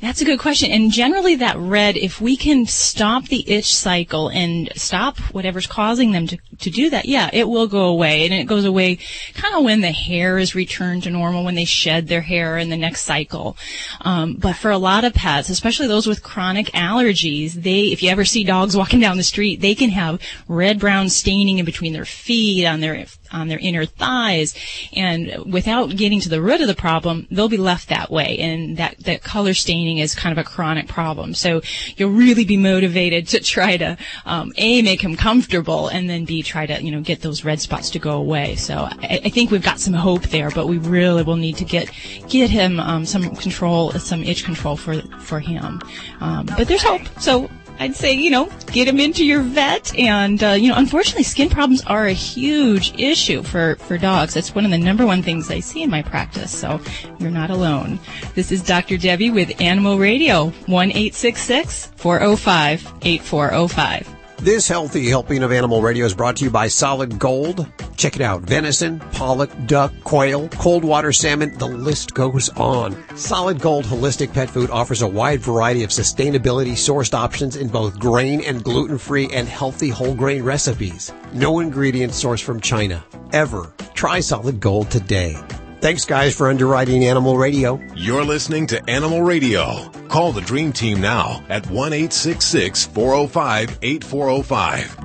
That's 0.00 0.20
a 0.20 0.24
good 0.24 0.38
question. 0.38 0.70
And 0.70 0.92
generally 0.92 1.36
that 1.36 1.56
red, 1.56 1.96
if 1.96 2.20
we 2.20 2.36
can 2.36 2.66
stop 2.66 3.24
the 3.24 3.50
itch 3.50 3.74
cycle 3.74 4.28
and 4.28 4.70
stop 4.76 5.18
whatever's 5.34 5.66
causing 5.66 6.12
them 6.12 6.26
to, 6.28 6.38
to 6.60 6.70
do 6.70 6.90
that, 6.90 7.06
yeah, 7.06 7.30
it 7.32 7.48
will 7.48 7.66
go 7.66 7.86
away. 7.86 8.24
And 8.24 8.34
it 8.34 8.44
goes 8.44 8.64
away 8.64 8.98
kind 9.34 9.54
of 9.54 9.64
when 9.64 9.80
the 9.80 9.90
hair 9.92 10.38
is 10.38 10.54
returned 10.54 11.02
to 11.04 11.10
normal, 11.10 11.44
when 11.44 11.54
they 11.54 11.64
shed 11.64 12.08
their 12.08 12.20
hair 12.20 12.58
in 12.58 12.68
the 12.68 12.76
next 12.76 13.02
cycle. 13.02 13.56
Um, 14.02 14.34
but 14.34 14.54
for 14.54 14.70
a 14.70 14.78
lot 14.78 15.04
of 15.04 15.14
pets, 15.14 15.48
especially 15.48 15.88
those 15.88 16.06
with 16.06 16.22
chronic 16.22 16.66
allergies, 16.66 17.54
they, 17.54 17.86
if 17.86 18.02
you 18.02 18.10
ever 18.10 18.24
see 18.24 18.44
dogs 18.44 18.76
walking 18.76 19.00
down 19.00 19.16
the 19.16 19.24
street, 19.24 19.60
they 19.60 19.74
can 19.74 19.90
have 19.90 20.20
red-brown 20.46 21.08
staining 21.08 21.58
in 21.58 21.64
between 21.64 21.92
their 21.92 22.04
feet, 22.04 22.66
on 22.66 22.80
their 22.80 23.06
on 23.32 23.48
their 23.48 23.58
inner 23.58 23.84
thighs, 23.84 24.54
and 24.94 25.52
without 25.52 25.96
getting 25.96 26.20
to 26.20 26.28
the 26.28 26.40
root 26.40 26.60
of 26.60 26.68
the 26.68 26.74
problem, 26.74 27.26
they'll 27.30 27.48
be 27.48 27.56
left 27.56 27.88
that 27.88 28.10
way. 28.10 28.38
And 28.38 28.76
that, 28.76 28.98
that 29.00 29.22
color 29.22 29.54
staining 29.54 29.98
is 29.98 30.14
kind 30.14 30.36
of 30.36 30.44
a 30.44 30.48
chronic 30.48 30.88
problem. 30.88 31.34
So 31.34 31.60
you'll 31.96 32.10
really 32.10 32.44
be 32.44 32.56
motivated 32.56 33.28
to 33.28 33.40
try 33.40 33.76
to, 33.76 33.96
um, 34.24 34.52
A, 34.56 34.82
make 34.82 35.00
him 35.00 35.16
comfortable, 35.16 35.88
and 35.88 36.08
then 36.08 36.24
B, 36.24 36.42
try 36.42 36.66
to, 36.66 36.82
you 36.82 36.90
know, 36.90 37.00
get 37.00 37.20
those 37.20 37.44
red 37.44 37.60
spots 37.60 37.90
to 37.90 37.98
go 37.98 38.12
away. 38.12 38.56
So 38.56 38.88
I, 38.90 39.20
I 39.24 39.28
think 39.28 39.50
we've 39.50 39.62
got 39.62 39.80
some 39.80 39.94
hope 39.94 40.22
there, 40.22 40.50
but 40.50 40.66
we 40.66 40.78
really 40.78 41.22
will 41.22 41.36
need 41.36 41.56
to 41.58 41.64
get, 41.64 41.90
get 42.28 42.50
him, 42.50 42.80
um, 42.80 43.06
some 43.06 43.34
control, 43.36 43.92
some 43.92 44.22
itch 44.22 44.44
control 44.44 44.76
for, 44.76 45.00
for 45.20 45.40
him. 45.40 45.80
Um, 46.20 46.46
but 46.46 46.68
there's 46.68 46.82
hope. 46.82 47.02
So 47.20 47.50
I'd 47.78 47.94
say, 47.94 48.12
you 48.12 48.30
know, 48.30 48.50
get 48.72 48.88
him 48.88 49.00
into 49.00 49.24
your 49.24 49.42
vet. 49.42 49.96
And, 49.98 50.42
uh, 50.42 50.52
you 50.52 50.68
know, 50.68 50.76
unfortunately, 50.76 51.24
skin 51.24 51.48
problems 51.48 51.84
are 51.84 52.06
a 52.06 52.12
huge 52.12 52.98
issue 52.98 53.42
for, 53.42 53.76
for 53.76 53.98
dogs. 53.98 54.34
That's 54.34 54.54
one 54.54 54.64
of 54.64 54.70
the 54.70 54.78
number 54.78 55.06
one 55.06 55.22
things 55.22 55.50
I 55.50 55.60
see 55.60 55.82
in 55.82 55.90
my 55.90 56.02
practice. 56.02 56.56
So 56.56 56.80
you're 57.18 57.30
not 57.30 57.50
alone. 57.50 57.98
This 58.34 58.52
is 58.52 58.62
Dr. 58.62 58.96
Debbie 58.96 59.30
with 59.30 59.60
Animal 59.60 59.98
Radio, 59.98 60.48
1 60.66 60.90
405 60.90 62.92
8405. 63.02 64.15
This 64.38 64.68
healthy 64.68 65.08
helping 65.08 65.42
of 65.42 65.50
animal 65.50 65.80
radio 65.80 66.04
is 66.04 66.14
brought 66.14 66.36
to 66.36 66.44
you 66.44 66.50
by 66.50 66.68
Solid 66.68 67.18
Gold. 67.18 67.66
Check 67.96 68.16
it 68.16 68.22
out. 68.22 68.42
Venison, 68.42 69.00
pollock, 69.12 69.50
duck, 69.66 69.92
quail, 70.04 70.48
cold 70.50 70.84
water 70.84 71.10
salmon, 71.10 71.56
the 71.56 71.66
list 71.66 72.12
goes 72.12 72.50
on. 72.50 72.94
Solid 73.16 73.60
Gold 73.60 73.86
Holistic 73.86 74.34
Pet 74.34 74.50
Food 74.50 74.68
offers 74.70 75.00
a 75.00 75.08
wide 75.08 75.40
variety 75.40 75.82
of 75.82 75.90
sustainability 75.90 76.72
sourced 76.72 77.14
options 77.14 77.56
in 77.56 77.68
both 77.68 77.98
grain 77.98 78.42
and 78.42 78.62
gluten 78.62 78.98
free 78.98 79.28
and 79.32 79.48
healthy 79.48 79.88
whole 79.88 80.14
grain 80.14 80.42
recipes. 80.42 81.12
No 81.32 81.60
ingredients 81.60 82.22
sourced 82.22 82.42
from 82.42 82.60
China. 82.60 83.02
Ever. 83.32 83.72
Try 83.94 84.20
Solid 84.20 84.60
Gold 84.60 84.90
today. 84.90 85.36
Thanks 85.80 86.06
guys 86.06 86.34
for 86.34 86.48
underwriting 86.48 87.04
Animal 87.04 87.36
Radio. 87.36 87.78
You're 87.94 88.24
listening 88.24 88.66
to 88.68 88.82
Animal 88.90 89.20
Radio. 89.20 89.90
Call 90.08 90.32
the 90.32 90.40
Dream 90.40 90.72
Team 90.72 91.02
now 91.02 91.44
at 91.50 91.68
1 91.70 91.92
405 92.08 93.78
8405. 93.82 94.96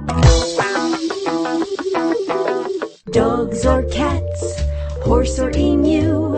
Dogs 3.12 3.66
or 3.66 3.84
cats, 3.90 4.62
horse 5.04 5.38
or 5.40 5.52
emu, 5.52 6.38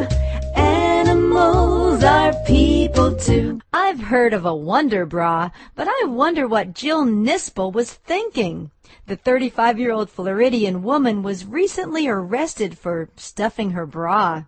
animals 0.55 2.03
are 2.03 2.33
people 2.47 3.15
too. 3.15 3.61
I've 3.71 3.99
heard 4.01 4.33
of 4.33 4.45
a 4.45 4.55
Wonder 4.55 5.05
Bra, 5.05 5.51
but 5.75 5.87
I 5.87 6.05
wonder 6.07 6.47
what 6.47 6.73
Jill 6.73 7.05
Nispel 7.05 7.71
was 7.71 7.93
thinking. 7.93 8.71
The 9.05 9.17
35 9.17 9.79
year 9.79 9.91
old 9.91 10.09
Floridian 10.09 10.81
woman 10.81 11.23
was 11.23 11.45
recently 11.45 12.07
arrested 12.07 12.77
for 12.77 13.09
stuffing 13.17 13.71
her 13.71 13.85
bra 13.85 14.43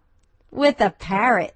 with 0.50 0.80
a 0.80 0.92
parrot. 0.92 1.56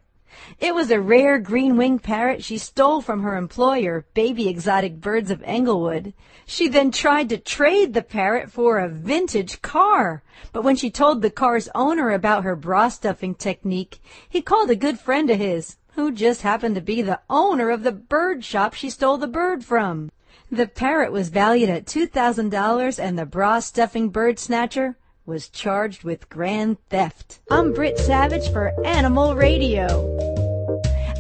It 0.60 0.76
was 0.76 0.92
a 0.92 1.00
rare 1.00 1.40
green 1.40 1.78
winged 1.78 2.04
parrot 2.04 2.44
she 2.44 2.58
stole 2.58 3.00
from 3.00 3.24
her 3.24 3.38
employer, 3.38 4.06
Baby 4.14 4.50
Exotic 4.50 5.00
Birds 5.00 5.32
of 5.32 5.42
Englewood. 5.44 6.14
She 6.46 6.68
then 6.68 6.92
tried 6.92 7.30
to 7.30 7.38
trade 7.38 7.94
the 7.94 8.02
parrot 8.02 8.52
for 8.52 8.80
a 8.80 8.90
vintage 8.90 9.62
car. 9.62 10.22
But 10.52 10.66
when 10.66 10.76
she 10.76 10.92
told 10.92 11.22
the 11.22 11.30
car's 11.30 11.70
owner 11.74 12.12
about 12.12 12.44
her 12.44 12.58
bra 12.58 12.90
stuffing 12.90 13.34
technique, 13.34 14.02
he 14.28 14.42
called 14.42 14.72
a 14.72 14.76
good 14.76 15.00
friend 15.00 15.30
of 15.30 15.38
his, 15.38 15.78
who 15.94 16.12
just 16.12 16.42
happened 16.42 16.76
to 16.76 16.82
be 16.82 17.02
the 17.02 17.22
owner 17.30 17.70
of 17.70 17.84
the 17.84 17.94
bird 17.94 18.44
shop 18.44 18.74
she 18.74 18.90
stole 18.90 19.18
the 19.18 19.26
bird 19.26 19.64
from. 19.64 20.12
The 20.52 20.66
parrot 20.68 21.12
was 21.12 21.30
valued 21.30 21.70
at 21.70 21.86
$2,000 21.86 23.00
and 23.00 23.20
the 23.20 23.26
bra 23.28 23.60
stuffing 23.60 24.10
bird 24.10 24.40
snatcher 24.40 24.98
was 25.24 25.48
charged 25.48 26.04
with 26.04 26.28
grand 26.28 26.78
theft. 26.90 27.40
I'm 27.52 27.72
Britt 27.72 28.00
Savage 28.00 28.52
for 28.52 28.74
Animal 28.84 29.36
Radio. 29.36 29.86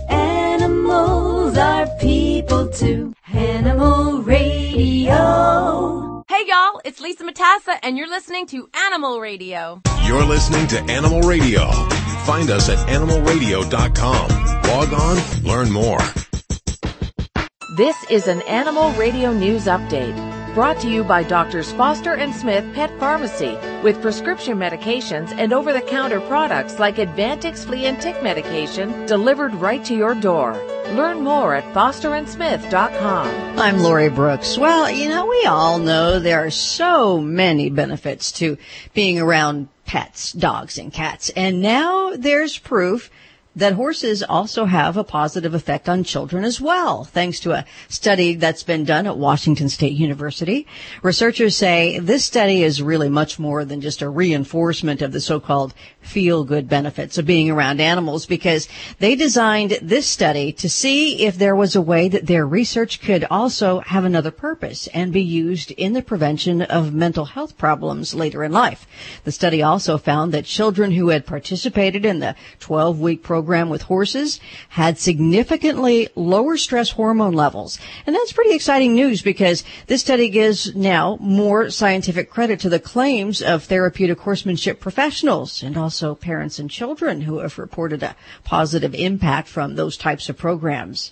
Animals 0.09 1.55
are 1.57 1.85
people 1.99 2.69
too. 2.69 3.13
Animal 3.31 4.23
Radio. 4.23 6.23
Hey 6.27 6.45
y'all, 6.47 6.81
it's 6.83 6.99
Lisa 6.99 7.23
Matassa 7.23 7.77
and 7.83 7.99
you're 7.99 8.09
listening 8.09 8.47
to 8.47 8.67
Animal 8.73 9.21
Radio. 9.21 9.79
You're 10.05 10.25
listening 10.25 10.65
to 10.69 10.79
Animal 10.91 11.21
Radio. 11.21 11.69
Find 12.25 12.49
us 12.49 12.67
at 12.67 12.79
animalradio.com. 12.87 14.27
Log 14.63 14.93
on, 14.93 15.43
learn 15.43 15.71
more. 15.71 15.99
This 17.79 18.03
is 18.09 18.27
an 18.27 18.41
Animal 18.41 18.91
Radio 18.95 19.31
News 19.31 19.67
Update 19.67 20.13
brought 20.53 20.81
to 20.81 20.89
you 20.89 21.01
by 21.01 21.23
Doctors 21.23 21.71
Foster 21.71 22.13
and 22.13 22.35
Smith 22.35 22.65
Pet 22.73 22.91
Pharmacy 22.99 23.57
with 23.81 24.01
prescription 24.01 24.57
medications 24.57 25.31
and 25.37 25.53
over 25.53 25.71
the 25.71 25.79
counter 25.79 26.19
products 26.19 26.77
like 26.77 26.97
Advantix 26.97 27.63
flea 27.63 27.85
and 27.85 28.01
tick 28.01 28.21
medication 28.21 29.05
delivered 29.05 29.55
right 29.55 29.85
to 29.85 29.95
your 29.95 30.13
door. 30.13 30.55
Learn 30.87 31.21
more 31.21 31.55
at 31.55 31.63
fosterandsmith.com. 31.73 33.57
I'm 33.57 33.77
Lori 33.77 34.09
Brooks. 34.09 34.57
Well, 34.57 34.91
you 34.91 35.07
know, 35.07 35.27
we 35.27 35.45
all 35.45 35.79
know 35.79 36.19
there 36.19 36.45
are 36.45 36.51
so 36.51 37.21
many 37.21 37.69
benefits 37.69 38.33
to 38.33 38.57
being 38.93 39.21
around 39.21 39.69
pets, 39.85 40.33
dogs 40.33 40.77
and 40.77 40.91
cats. 40.91 41.29
And 41.29 41.61
now 41.61 42.11
there's 42.17 42.57
proof 42.57 43.09
that 43.55 43.73
horses 43.73 44.23
also 44.23 44.65
have 44.65 44.95
a 44.95 45.03
positive 45.03 45.53
effect 45.53 45.89
on 45.89 46.03
children 46.03 46.43
as 46.43 46.61
well, 46.61 47.03
thanks 47.03 47.39
to 47.41 47.51
a 47.51 47.65
study 47.87 48.35
that's 48.35 48.63
been 48.63 48.85
done 48.85 49.07
at 49.07 49.17
Washington 49.17 49.69
State 49.69 49.93
University. 49.93 50.67
Researchers 51.01 51.55
say 51.55 51.99
this 51.99 52.23
study 52.23 52.63
is 52.63 52.81
really 52.81 53.09
much 53.09 53.39
more 53.39 53.65
than 53.65 53.81
just 53.81 54.01
a 54.01 54.09
reinforcement 54.09 55.01
of 55.01 55.11
the 55.11 55.19
so-called 55.19 55.73
feel-good 56.09 56.67
benefits 56.67 57.17
of 57.17 57.25
being 57.25 57.49
around 57.49 57.79
animals 57.79 58.25
because 58.25 58.67
they 58.97 59.15
designed 59.15 59.77
this 59.81 60.07
study 60.07 60.51
to 60.53 60.69
see 60.69 61.25
if 61.25 61.37
there 61.37 61.55
was 61.55 61.75
a 61.75 61.81
way 61.81 62.09
that 62.09 62.25
their 62.25 62.45
research 62.45 63.01
could 63.01 63.25
also 63.29 63.79
have 63.81 64.03
another 64.03 64.31
purpose 64.31 64.87
and 64.87 65.13
be 65.13 65.21
used 65.21 65.71
in 65.71 65.93
the 65.93 66.01
prevention 66.01 66.61
of 66.63 66.93
mental 66.93 67.25
health 67.25 67.57
problems 67.57 68.15
later 68.15 68.43
in 68.43 68.51
life. 68.51 68.87
The 69.23 69.31
study 69.31 69.61
also 69.61 69.97
found 69.97 70.33
that 70.33 70.45
children 70.45 70.91
who 70.91 71.09
had 71.09 71.25
participated 71.25 72.05
in 72.05 72.19
the 72.19 72.35
12-week 72.59 73.21
program 73.21 73.69
with 73.69 73.83
horses 73.83 74.39
had 74.69 74.97
significantly 74.97 76.09
lower 76.15 76.57
stress 76.57 76.91
hormone 76.91 77.33
levels. 77.33 77.77
And 78.05 78.15
that's 78.15 78.33
pretty 78.33 78.55
exciting 78.55 78.95
news 78.95 79.21
because 79.21 79.63
this 79.87 80.01
study 80.01 80.29
gives 80.29 80.75
now 80.75 81.17
more 81.19 81.69
scientific 81.69 82.29
credit 82.29 82.59
to 82.61 82.69
the 82.69 82.79
claims 82.79 83.41
of 83.41 83.65
therapeutic 83.65 84.19
horsemanship 84.19 84.79
professionals 84.79 85.61
and 85.61 85.77
also 85.77 85.98
parents 86.19 86.59
and 86.59 86.69
children 86.69 87.21
who 87.21 87.39
have 87.39 87.57
reported 87.57 88.03
a 88.03 88.15
positive 88.43 88.95
impact 88.95 89.47
from 89.47 89.75
those 89.75 89.97
types 89.97 90.29
of 90.29 90.37
programs. 90.37 91.11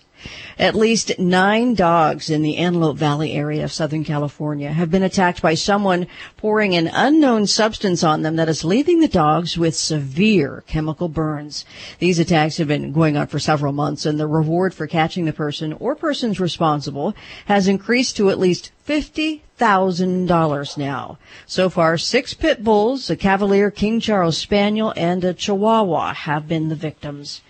At 0.57 0.73
least 0.73 1.19
nine 1.19 1.75
dogs 1.75 2.31
in 2.31 2.41
the 2.41 2.57
Antelope 2.57 2.97
Valley 2.97 3.33
area 3.33 3.63
of 3.63 3.71
Southern 3.71 4.03
California 4.03 4.73
have 4.73 4.89
been 4.89 5.03
attacked 5.03 5.43
by 5.43 5.53
someone 5.53 6.07
pouring 6.37 6.75
an 6.75 6.89
unknown 6.91 7.45
substance 7.45 8.03
on 8.03 8.23
them 8.23 8.35
that 8.37 8.49
is 8.49 8.63
leaving 8.63 8.99
the 8.99 9.07
dogs 9.07 9.59
with 9.59 9.75
severe 9.75 10.63
chemical 10.65 11.07
burns. 11.07 11.65
These 11.99 12.17
attacks 12.17 12.57
have 12.57 12.67
been 12.67 12.91
going 12.91 13.15
on 13.15 13.27
for 13.27 13.37
several 13.37 13.73
months 13.73 14.07
and 14.07 14.19
the 14.19 14.25
reward 14.25 14.73
for 14.73 14.87
catching 14.87 15.25
the 15.25 15.33
person 15.33 15.73
or 15.73 15.93
persons 15.93 16.39
responsible 16.39 17.13
has 17.45 17.67
increased 17.67 18.17
to 18.17 18.31
at 18.31 18.39
least 18.39 18.71
$50,000 18.87 20.77
now. 20.77 21.17
So 21.45 21.69
far, 21.69 21.97
six 21.97 22.33
pit 22.33 22.63
bulls, 22.63 23.09
a 23.09 23.17
Cavalier 23.17 23.69
King 23.69 23.99
Charles 23.99 24.37
Spaniel, 24.37 24.93
and 24.95 25.25
a 25.25 25.33
Chihuahua 25.33 26.13
have 26.13 26.47
been 26.47 26.69
the 26.69 26.75
victims. 26.75 27.41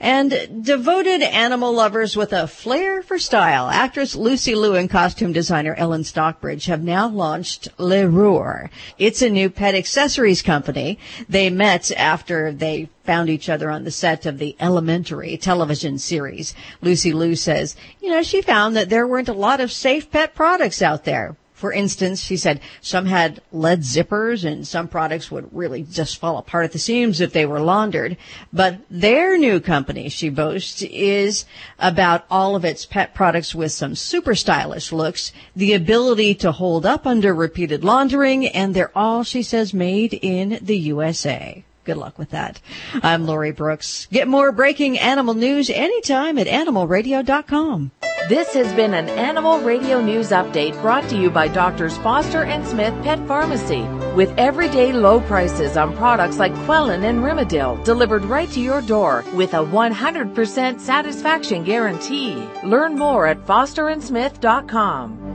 And 0.00 0.64
devoted 0.64 1.20
animal 1.20 1.74
lovers 1.74 2.16
with 2.16 2.32
a 2.32 2.48
flair 2.48 3.02
for 3.02 3.18
style, 3.18 3.68
actress 3.68 4.16
Lucy 4.16 4.54
Liu 4.54 4.74
and 4.74 4.88
costume 4.88 5.34
designer 5.34 5.74
Ellen 5.76 6.04
Stockbridge 6.04 6.64
have 6.66 6.82
now 6.82 7.08
launched 7.08 7.68
Le 7.78 8.08
Roar. 8.08 8.70
It's 8.96 9.20
a 9.20 9.28
new 9.28 9.50
pet 9.50 9.74
accessories 9.74 10.40
company. 10.40 10.98
They 11.28 11.50
met 11.50 11.90
after 11.92 12.52
they 12.52 12.88
found 13.06 13.30
each 13.30 13.48
other 13.48 13.70
on 13.70 13.84
the 13.84 13.90
set 13.90 14.26
of 14.26 14.38
the 14.38 14.56
Elementary 14.60 15.36
television 15.36 15.98
series. 15.98 16.54
Lucy 16.82 17.12
Liu 17.12 17.36
says, 17.36 17.76
you 18.00 18.10
know, 18.10 18.22
she 18.22 18.42
found 18.42 18.76
that 18.76 18.88
there 18.88 19.06
weren't 19.06 19.28
a 19.28 19.32
lot 19.32 19.60
of 19.60 19.72
safe 19.72 20.10
pet 20.10 20.34
products 20.34 20.82
out 20.82 21.04
there. 21.04 21.36
For 21.56 21.72
instance, 21.72 22.20
she 22.20 22.36
said 22.36 22.60
some 22.82 23.06
had 23.06 23.40
lead 23.50 23.80
zippers 23.80 24.44
and 24.44 24.68
some 24.68 24.88
products 24.88 25.30
would 25.30 25.48
really 25.56 25.84
just 25.84 26.18
fall 26.18 26.36
apart 26.36 26.66
at 26.66 26.72
the 26.72 26.78
seams 26.78 27.18
if 27.18 27.32
they 27.32 27.46
were 27.46 27.60
laundered. 27.60 28.18
But 28.52 28.80
their 28.90 29.38
new 29.38 29.58
company, 29.60 30.10
she 30.10 30.28
boasts, 30.28 30.82
is 30.82 31.46
about 31.78 32.26
all 32.30 32.56
of 32.56 32.66
its 32.66 32.84
pet 32.84 33.14
products 33.14 33.54
with 33.54 33.72
some 33.72 33.94
super 33.94 34.34
stylish 34.34 34.92
looks, 34.92 35.32
the 35.56 35.72
ability 35.72 36.34
to 36.34 36.52
hold 36.52 36.84
up 36.84 37.06
under 37.06 37.34
repeated 37.34 37.82
laundering, 37.82 38.46
and 38.48 38.74
they're 38.74 38.96
all, 38.96 39.22
she 39.24 39.42
says, 39.42 39.72
made 39.72 40.12
in 40.12 40.58
the 40.60 40.76
USA. 40.76 41.64
Good 41.86 41.96
luck 41.98 42.18
with 42.18 42.30
that. 42.30 42.60
I'm 42.94 43.26
Lori 43.26 43.52
Brooks. 43.52 44.08
Get 44.10 44.26
more 44.26 44.50
breaking 44.50 44.98
animal 44.98 45.34
news 45.34 45.70
anytime 45.70 46.36
at 46.36 46.48
animalradio.com. 46.48 47.92
This 48.28 48.54
has 48.54 48.72
been 48.72 48.92
an 48.92 49.08
Animal 49.08 49.60
Radio 49.60 50.00
News 50.00 50.30
Update 50.30 50.80
brought 50.82 51.08
to 51.10 51.16
you 51.16 51.30
by 51.30 51.46
Doctors 51.46 51.96
Foster 51.98 52.42
and 52.42 52.66
Smith 52.66 52.92
Pet 53.04 53.24
Pharmacy. 53.28 53.82
With 54.16 54.36
everyday 54.36 54.92
low 54.92 55.20
prices 55.20 55.76
on 55.76 55.96
products 55.96 56.38
like 56.38 56.52
Quellin 56.66 57.04
and 57.04 57.20
Rimadyl 57.20 57.84
delivered 57.84 58.24
right 58.24 58.50
to 58.50 58.60
your 58.60 58.82
door 58.82 59.24
with 59.34 59.54
a 59.54 59.58
100% 59.58 60.80
satisfaction 60.80 61.62
guarantee. 61.62 62.34
Learn 62.64 62.98
more 62.98 63.28
at 63.28 63.46
fosterandsmith.com. 63.46 65.25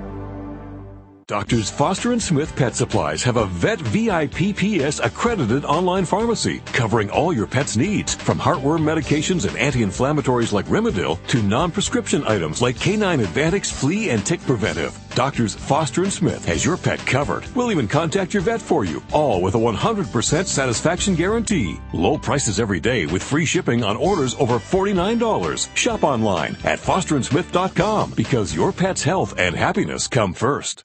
Doctors 1.27 1.69
Foster 1.69 2.11
and 2.11 2.21
Smith 2.21 2.55
Pet 2.55 2.75
Supplies 2.75 3.23
have 3.23 3.37
a 3.37 3.45
Vet 3.45 3.79
VIPPS 3.79 4.99
accredited 5.03 5.63
online 5.65 6.05
pharmacy 6.05 6.59
covering 6.67 7.09
all 7.09 7.31
your 7.33 7.47
pet's 7.47 7.77
needs, 7.77 8.15
from 8.15 8.39
heartworm 8.39 8.81
medications 8.81 9.47
and 9.47 9.57
anti-inflammatories 9.57 10.51
like 10.51 10.65
Rimadyl 10.65 11.25
to 11.27 11.41
non-prescription 11.43 12.23
items 12.25 12.61
like 12.61 12.75
K9 12.75 13.25
Advantix 13.25 13.71
Flea 13.71 14.09
and 14.09 14.25
Tick 14.25 14.41
Preventive. 14.41 14.97
Doctors 15.15 15.55
Foster 15.55 16.03
and 16.03 16.11
Smith 16.11 16.45
has 16.45 16.65
your 16.65 16.77
pet 16.77 16.99
covered. 16.99 17.45
We'll 17.55 17.71
even 17.71 17.87
contact 17.87 18.33
your 18.33 18.43
vet 18.43 18.61
for 18.61 18.85
you, 18.85 19.03
all 19.11 19.41
with 19.41 19.55
a 19.55 19.59
100% 19.59 20.45
satisfaction 20.45 21.15
guarantee. 21.15 21.79
Low 21.93 22.17
prices 22.17 22.59
every 22.59 22.79
day 22.79 23.05
with 23.05 23.23
free 23.23 23.45
shipping 23.45 23.83
on 23.83 23.97
orders 23.97 24.35
over 24.35 24.55
$49. 24.55 25.75
Shop 25.75 26.03
online 26.03 26.55
at 26.63 26.79
fosterandsmith.com 26.79 28.13
because 28.15 28.55
your 28.55 28.71
pet's 28.71 29.03
health 29.03 29.33
and 29.37 29.55
happiness 29.55 30.07
come 30.07 30.33
first. 30.33 30.81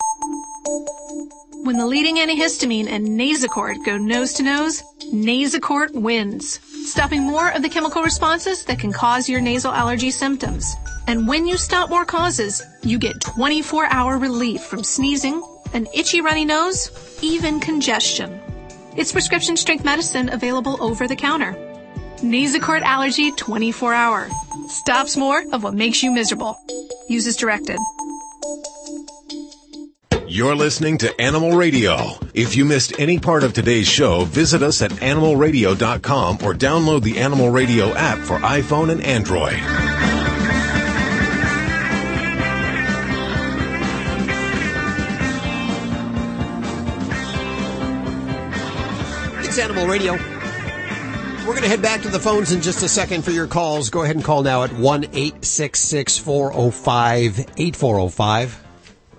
When 0.67 1.79
the 1.79 1.87
leading 1.87 2.17
antihistamine 2.17 2.89
and 2.89 3.07
Nasacort 3.07 3.85
go 3.85 3.97
nose 3.97 4.33
to 4.33 4.43
nose, 4.43 4.83
Nasacort 5.13 5.93
wins, 5.93 6.59
stopping 6.91 7.23
more 7.23 7.51
of 7.51 7.63
the 7.63 7.69
chemical 7.69 8.03
responses 8.03 8.65
that 8.65 8.81
can 8.81 8.93
cause 8.93 9.29
your 9.29 9.41
nasal 9.41 9.71
allergy 9.71 10.11
symptoms. 10.11 10.75
And 11.07 11.29
when 11.29 11.47
you 11.47 11.57
stop 11.57 11.89
more 11.89 12.05
causes, 12.05 12.65
you 12.83 12.99
get 12.99 13.21
24 13.21 13.87
hour 13.93 14.19
relief 14.19 14.63
from 14.63 14.83
sneezing, 14.83 15.41
an 15.73 15.87
itchy 15.95 16.21
runny 16.21 16.45
nose, 16.45 16.91
even 17.23 17.61
congestion. 17.61 18.41
It's 18.97 19.13
prescription 19.13 19.57
strength 19.57 19.85
medicine 19.85 20.31
available 20.31 20.83
over 20.83 21.07
the 21.07 21.15
counter. 21.15 21.53
Nasacort 22.23 22.83
Allergy 22.83 23.31
24 23.31 23.95
hour. 23.95 24.29
Stops 24.67 25.17
more 25.17 25.45
of 25.53 25.63
what 25.63 25.75
makes 25.75 26.03
you 26.03 26.11
miserable. 26.11 26.59
Use 27.09 27.29
as 27.29 27.37
directed. 27.37 27.79
You're 30.37 30.55
listening 30.55 30.99
to 30.99 31.19
Animal 31.19 31.53
Radio. 31.53 32.11
If 32.35 32.57
you 32.57 32.67
missed 32.67 33.01
any 33.01 33.19
part 33.19 33.43
of 33.43 33.55
today's 33.55 33.89
show, 33.89 34.27
visit 34.27 34.63
us 34.63 34.83
at 34.83 34.91
animalradio.com 34.91 36.35
or 36.45 36.53
download 36.53 37.05
the 37.05 37.17
Animal 37.17 37.49
Radio 37.49 37.95
app 37.95 38.19
for 38.19 38.37
iPhone 38.41 38.93
and 38.93 39.03
Android. 39.03 39.55
It's 49.43 49.59
Animal 49.59 49.87
Radio. 49.87 50.13
We're 51.47 51.55
going 51.55 51.63
to 51.63 51.69
head 51.69 51.81
back 51.81 52.03
to 52.03 52.09
the 52.09 52.21
phones 52.21 52.53
in 52.53 52.61
just 52.61 52.83
a 52.83 52.91
second 52.91 53.25
for 53.25 53.31
your 53.31 53.47
calls. 53.47 53.89
Go 53.89 54.03
ahead 54.03 54.17
and 54.17 54.25
call 54.25 54.43
now 54.43 54.65
at 54.65 54.73
1 54.75 55.05
866 55.05 56.19
405 56.19 57.39
8405. 57.57 58.66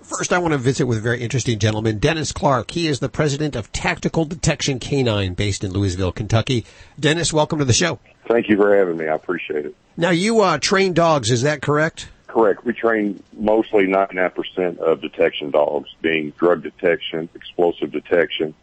First, 0.07 0.31
I 0.31 0.37
want 0.37 0.53
to 0.53 0.57
visit 0.57 0.85
with 0.85 0.99
a 0.99 1.01
very 1.01 1.19
interesting 1.19 1.59
gentleman, 1.59 1.97
Dennis 1.97 2.31
Clark. 2.31 2.71
He 2.71 2.87
is 2.87 3.01
the 3.01 3.09
president 3.09 3.57
of 3.57 3.73
Tactical 3.73 4.23
Detection 4.23 4.79
Canine 4.79 5.33
based 5.33 5.65
in 5.65 5.73
Louisville, 5.73 6.13
Kentucky. 6.13 6.65
Dennis, 6.97 7.33
welcome 7.33 7.59
to 7.59 7.65
the 7.65 7.73
show. 7.73 7.99
Thank 8.25 8.47
you 8.47 8.55
for 8.55 8.73
having 8.73 8.95
me. 8.95 9.09
I 9.09 9.15
appreciate 9.15 9.65
it. 9.65 9.75
Now, 9.97 10.11
you 10.11 10.39
uh, 10.39 10.59
train 10.59 10.93
dogs, 10.93 11.29
is 11.29 11.41
that 11.41 11.61
correct? 11.61 12.07
Correct. 12.27 12.63
We 12.63 12.71
train 12.71 13.21
mostly 13.33 13.85
99% 13.85 14.77
of 14.77 15.01
detection 15.01 15.51
dogs, 15.51 15.93
being 16.01 16.29
drug 16.39 16.63
detection, 16.63 17.27
explosive 17.35 17.91
detection, 17.91 18.53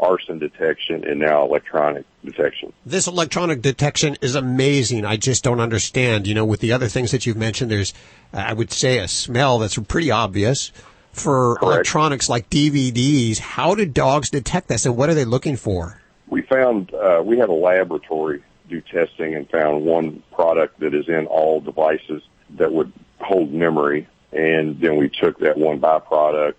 arson 0.00 0.38
detection, 0.38 1.06
and 1.06 1.20
now 1.20 1.44
electronic 1.44 2.06
detection. 2.24 2.72
This 2.86 3.06
electronic 3.06 3.60
detection 3.60 4.16
is 4.22 4.36
amazing. 4.36 5.04
I 5.04 5.18
just 5.18 5.44
don't 5.44 5.60
understand. 5.60 6.26
You 6.26 6.34
know, 6.34 6.46
with 6.46 6.60
the 6.60 6.72
other 6.72 6.88
things 6.88 7.10
that 7.10 7.26
you've 7.26 7.36
mentioned, 7.36 7.70
there's, 7.70 7.92
I 8.32 8.54
would 8.54 8.72
say, 8.72 9.00
a 9.00 9.06
smell 9.06 9.58
that's 9.58 9.76
pretty 9.76 10.10
obvious. 10.10 10.72
For 11.14 11.58
electronics 11.62 12.28
like 12.28 12.50
DVDs, 12.50 13.38
how 13.38 13.74
do 13.74 13.86
dogs 13.86 14.30
detect 14.30 14.68
this 14.68 14.84
and 14.84 14.96
what 14.96 15.08
are 15.08 15.14
they 15.14 15.24
looking 15.24 15.56
for? 15.56 16.00
We 16.28 16.42
found, 16.42 16.92
uh, 16.92 17.22
we 17.24 17.38
had 17.38 17.48
a 17.48 17.54
laboratory 17.54 18.42
do 18.68 18.80
testing 18.80 19.34
and 19.34 19.48
found 19.48 19.84
one 19.84 20.22
product 20.32 20.80
that 20.80 20.94
is 20.94 21.08
in 21.08 21.26
all 21.26 21.60
devices 21.60 22.22
that 22.50 22.72
would 22.72 22.92
hold 23.20 23.52
memory. 23.52 24.08
And 24.32 24.80
then 24.80 24.96
we 24.96 25.08
took 25.08 25.38
that 25.40 25.56
one 25.56 25.80
byproduct 25.80 26.54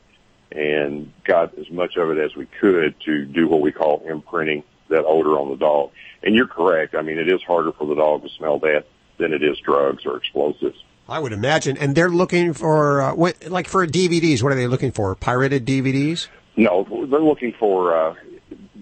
and 0.51 1.11
got 1.23 1.57
as 1.57 1.69
much 1.69 1.97
of 1.97 2.11
it 2.11 2.17
as 2.17 2.35
we 2.35 2.45
could 2.45 2.95
to 3.01 3.25
do 3.25 3.47
what 3.47 3.61
we 3.61 3.71
call 3.71 4.03
imprinting 4.05 4.63
that 4.87 5.03
odor 5.05 5.37
on 5.39 5.49
the 5.49 5.57
dog. 5.57 5.91
And 6.23 6.35
you're 6.35 6.47
correct. 6.47 6.95
I 6.95 7.01
mean, 7.01 7.17
it 7.17 7.29
is 7.29 7.41
harder 7.43 7.71
for 7.71 7.85
the 7.87 7.95
dog 7.95 8.23
to 8.23 8.29
smell 8.29 8.59
that 8.59 8.85
than 9.17 9.33
it 9.33 9.43
is 9.43 9.57
drugs 9.59 10.05
or 10.05 10.17
explosives. 10.17 10.81
I 11.07 11.19
would 11.19 11.33
imagine. 11.33 11.77
And 11.77 11.95
they're 11.95 12.09
looking 12.09 12.53
for, 12.53 13.01
uh, 13.01 13.15
what, 13.15 13.47
like 13.47 13.67
for 13.67 13.85
DVDs, 13.85 14.41
what 14.41 14.51
are 14.51 14.55
they 14.55 14.67
looking 14.67 14.91
for? 14.91 15.13
Pirated 15.15 15.65
DVDs? 15.65 16.27
No, 16.55 16.85
they're 17.09 17.19
looking 17.19 17.53
for, 17.59 17.95
uh, 17.95 18.15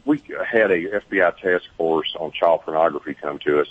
we 0.06 0.22
had 0.50 0.72
a 0.72 1.02
FBI 1.02 1.38
task 1.38 1.66
force 1.78 2.16
on 2.20 2.32
child 2.32 2.62
pornography 2.62 3.14
come 3.14 3.40
to 3.40 3.60
us 3.62 3.68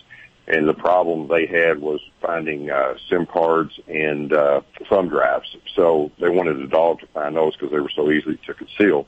and 0.46 0.68
the 0.68 0.74
problem 0.74 1.28
they 1.28 1.46
had 1.46 1.80
was 1.80 2.00
finding 2.20 2.70
uh, 2.70 2.94
SIM 3.08 3.26
cards 3.26 3.78
and 3.86 4.32
uh, 4.32 4.62
thumb 4.88 5.08
drives. 5.08 5.56
So 5.76 6.10
they 6.20 6.28
wanted 6.28 6.58
the 6.58 6.66
dog 6.66 7.00
to 7.00 7.06
find 7.08 7.36
those 7.36 7.56
because 7.56 7.70
they 7.70 7.78
were 7.78 7.92
so 7.94 8.10
easy 8.10 8.38
to 8.46 8.54
conceal. 8.54 9.06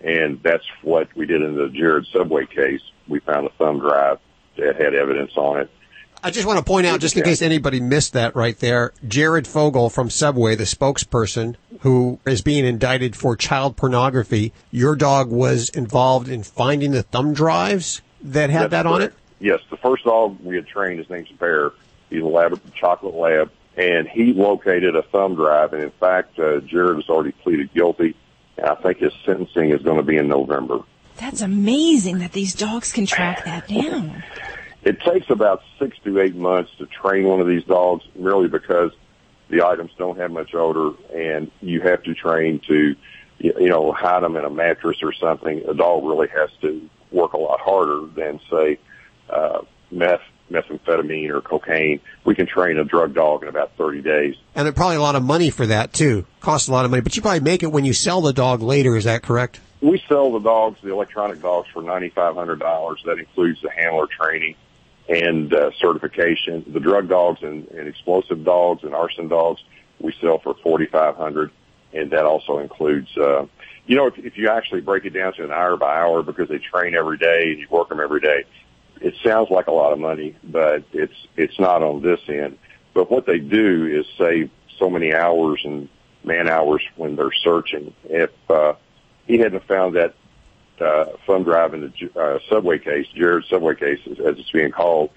And 0.00 0.42
that's 0.42 0.64
what 0.82 1.08
we 1.16 1.24
did 1.24 1.40
in 1.40 1.56
the 1.56 1.68
Jared 1.68 2.06
Subway 2.12 2.46
case. 2.46 2.82
We 3.08 3.20
found 3.20 3.46
a 3.46 3.50
thumb 3.50 3.80
drive 3.80 4.18
that 4.58 4.76
had 4.80 4.94
evidence 4.94 5.32
on 5.36 5.60
it. 5.62 5.70
I 6.24 6.30
just 6.30 6.46
want 6.46 6.58
to 6.58 6.64
point 6.64 6.86
out, 6.86 7.00
just 7.00 7.18
in 7.18 7.22
case 7.22 7.42
anybody 7.42 7.80
missed 7.80 8.14
that 8.14 8.34
right 8.34 8.58
there, 8.58 8.94
Jared 9.06 9.46
Fogle 9.46 9.90
from 9.90 10.08
Subway, 10.08 10.54
the 10.54 10.64
spokesperson 10.64 11.56
who 11.80 12.18
is 12.24 12.40
being 12.40 12.64
indicted 12.64 13.14
for 13.14 13.36
child 13.36 13.76
pornography, 13.76 14.54
your 14.70 14.96
dog 14.96 15.30
was 15.30 15.68
involved 15.68 16.30
in 16.30 16.42
finding 16.42 16.92
the 16.92 17.02
thumb 17.02 17.34
drives 17.34 18.00
that 18.22 18.48
had 18.48 18.70
That's 18.70 18.70
that 18.70 18.86
on 18.86 19.02
it? 19.02 19.12
Yes, 19.38 19.60
the 19.68 19.76
first 19.76 20.04
dog 20.04 20.38
we 20.42 20.56
had 20.56 20.66
trained, 20.66 20.98
his 20.98 21.10
name's 21.10 21.28
Bear. 21.32 21.72
He's 22.08 22.22
a 22.22 22.26
lab 22.26 22.58
chocolate 22.74 23.14
lab, 23.14 23.50
and 23.76 24.08
he 24.08 24.32
located 24.32 24.96
a 24.96 25.02
thumb 25.02 25.34
drive. 25.34 25.74
And 25.74 25.82
in 25.82 25.90
fact, 25.90 26.38
uh, 26.38 26.60
Jared 26.60 26.96
has 26.96 27.08
already 27.10 27.32
pleaded 27.32 27.74
guilty, 27.74 28.16
and 28.56 28.64
I 28.64 28.76
think 28.76 28.96
his 28.96 29.12
sentencing 29.26 29.72
is 29.72 29.82
going 29.82 29.98
to 29.98 30.02
be 30.02 30.16
in 30.16 30.28
November. 30.28 30.78
That's 31.16 31.42
amazing 31.42 32.20
that 32.20 32.32
these 32.32 32.54
dogs 32.54 32.92
can 32.92 33.04
track 33.04 33.44
that 33.44 33.68
down. 33.68 34.24
It 34.84 35.00
takes 35.00 35.30
about 35.30 35.62
six 35.78 35.96
to 36.04 36.20
eight 36.20 36.36
months 36.36 36.70
to 36.78 36.86
train 36.86 37.24
one 37.24 37.40
of 37.40 37.46
these 37.46 37.64
dogs, 37.64 38.04
merely 38.14 38.48
because 38.48 38.92
the 39.48 39.64
items 39.64 39.90
don't 39.96 40.18
have 40.18 40.30
much 40.30 40.54
odor, 40.54 40.96
and 41.14 41.50
you 41.60 41.80
have 41.80 42.02
to 42.04 42.14
train 42.14 42.60
to, 42.68 42.94
you 43.38 43.68
know, 43.68 43.92
hide 43.92 44.22
them 44.22 44.36
in 44.36 44.44
a 44.44 44.50
mattress 44.50 44.98
or 45.02 45.12
something. 45.12 45.62
A 45.68 45.74
dog 45.74 46.04
really 46.04 46.28
has 46.28 46.50
to 46.60 46.88
work 47.10 47.32
a 47.32 47.38
lot 47.38 47.60
harder 47.60 48.06
than, 48.14 48.40
say, 48.50 48.78
uh, 49.30 49.62
meth 49.90 50.20
methamphetamine 50.50 51.30
or 51.30 51.40
cocaine, 51.40 52.00
we 52.24 52.34
can 52.34 52.46
train 52.46 52.78
a 52.78 52.84
drug 52.84 53.14
dog 53.14 53.42
in 53.42 53.48
about 53.48 53.72
30 53.76 54.02
days. 54.02 54.36
And 54.54 54.66
there's 54.66 54.74
probably 54.74 54.96
a 54.96 55.00
lot 55.00 55.16
of 55.16 55.22
money 55.22 55.50
for 55.50 55.66
that 55.66 55.92
too. 55.92 56.26
Costs 56.40 56.68
a 56.68 56.72
lot 56.72 56.84
of 56.84 56.90
money, 56.90 57.00
but 57.00 57.16
you 57.16 57.22
probably 57.22 57.40
make 57.40 57.62
it 57.62 57.72
when 57.72 57.84
you 57.84 57.92
sell 57.92 58.20
the 58.20 58.32
dog 58.32 58.62
later. 58.62 58.96
Is 58.96 59.04
that 59.04 59.22
correct? 59.22 59.60
We 59.80 60.02
sell 60.08 60.32
the 60.32 60.40
dogs, 60.40 60.78
the 60.82 60.92
electronic 60.92 61.42
dogs, 61.42 61.68
for 61.72 61.82
$9,500. 61.82 63.04
That 63.04 63.18
includes 63.18 63.60
the 63.62 63.70
handler 63.70 64.06
training 64.06 64.56
and 65.08 65.52
uh, 65.52 65.70
certification. 65.78 66.64
The 66.66 66.80
drug 66.80 67.08
dogs 67.08 67.42
and, 67.42 67.68
and 67.68 67.88
explosive 67.88 68.44
dogs 68.44 68.84
and 68.84 68.94
arson 68.94 69.28
dogs 69.28 69.62
we 70.00 70.14
sell 70.20 70.38
for 70.38 70.54
4500 70.62 71.50
and 71.94 72.10
that 72.10 72.24
also 72.24 72.58
includes, 72.58 73.16
uh, 73.16 73.46
you 73.86 73.96
know, 73.96 74.06
if, 74.06 74.18
if 74.18 74.36
you 74.36 74.50
actually 74.50 74.80
break 74.80 75.04
it 75.04 75.10
down 75.10 75.32
to 75.34 75.44
an 75.44 75.52
hour 75.52 75.76
by 75.76 75.96
hour 75.96 76.22
because 76.22 76.48
they 76.48 76.58
train 76.58 76.94
every 76.94 77.16
day 77.16 77.52
and 77.52 77.60
you 77.60 77.68
work 77.70 77.88
them 77.88 78.00
every 78.00 78.20
day, 78.20 78.44
it 79.00 79.14
sounds 79.24 79.48
like 79.50 79.68
a 79.68 79.72
lot 79.72 79.92
of 79.92 79.98
money, 79.98 80.36
but 80.42 80.82
it's, 80.92 81.14
it's 81.36 81.58
not 81.58 81.82
on 81.82 82.02
this 82.02 82.20
end. 82.28 82.58
But 82.92 83.10
what 83.10 83.26
they 83.26 83.38
do 83.38 83.86
is 83.86 84.06
save 84.18 84.50
so 84.78 84.90
many 84.90 85.14
hours 85.14 85.60
and 85.64 85.88
man 86.24 86.48
hours 86.48 86.82
when 86.96 87.16
they're 87.16 87.32
searching. 87.32 87.94
If, 88.04 88.30
uh, 88.50 88.74
he 89.26 89.38
hadn't 89.38 89.66
found 89.66 89.94
that, 89.96 90.14
uh, 90.80 91.06
fun 91.26 91.42
driving 91.42 91.80
the, 91.80 92.20
uh, 92.20 92.38
subway 92.48 92.78
case, 92.78 93.06
Jared 93.14 93.44
subway 93.46 93.74
case 93.74 94.00
as 94.06 94.38
it's 94.38 94.50
being 94.50 94.72
called, 94.72 95.10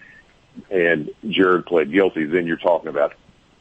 and 0.69 1.09
Jared 1.27 1.65
pled 1.65 1.91
guilty, 1.91 2.25
then 2.25 2.47
you're 2.47 2.57
talking 2.57 2.89
about 2.89 3.13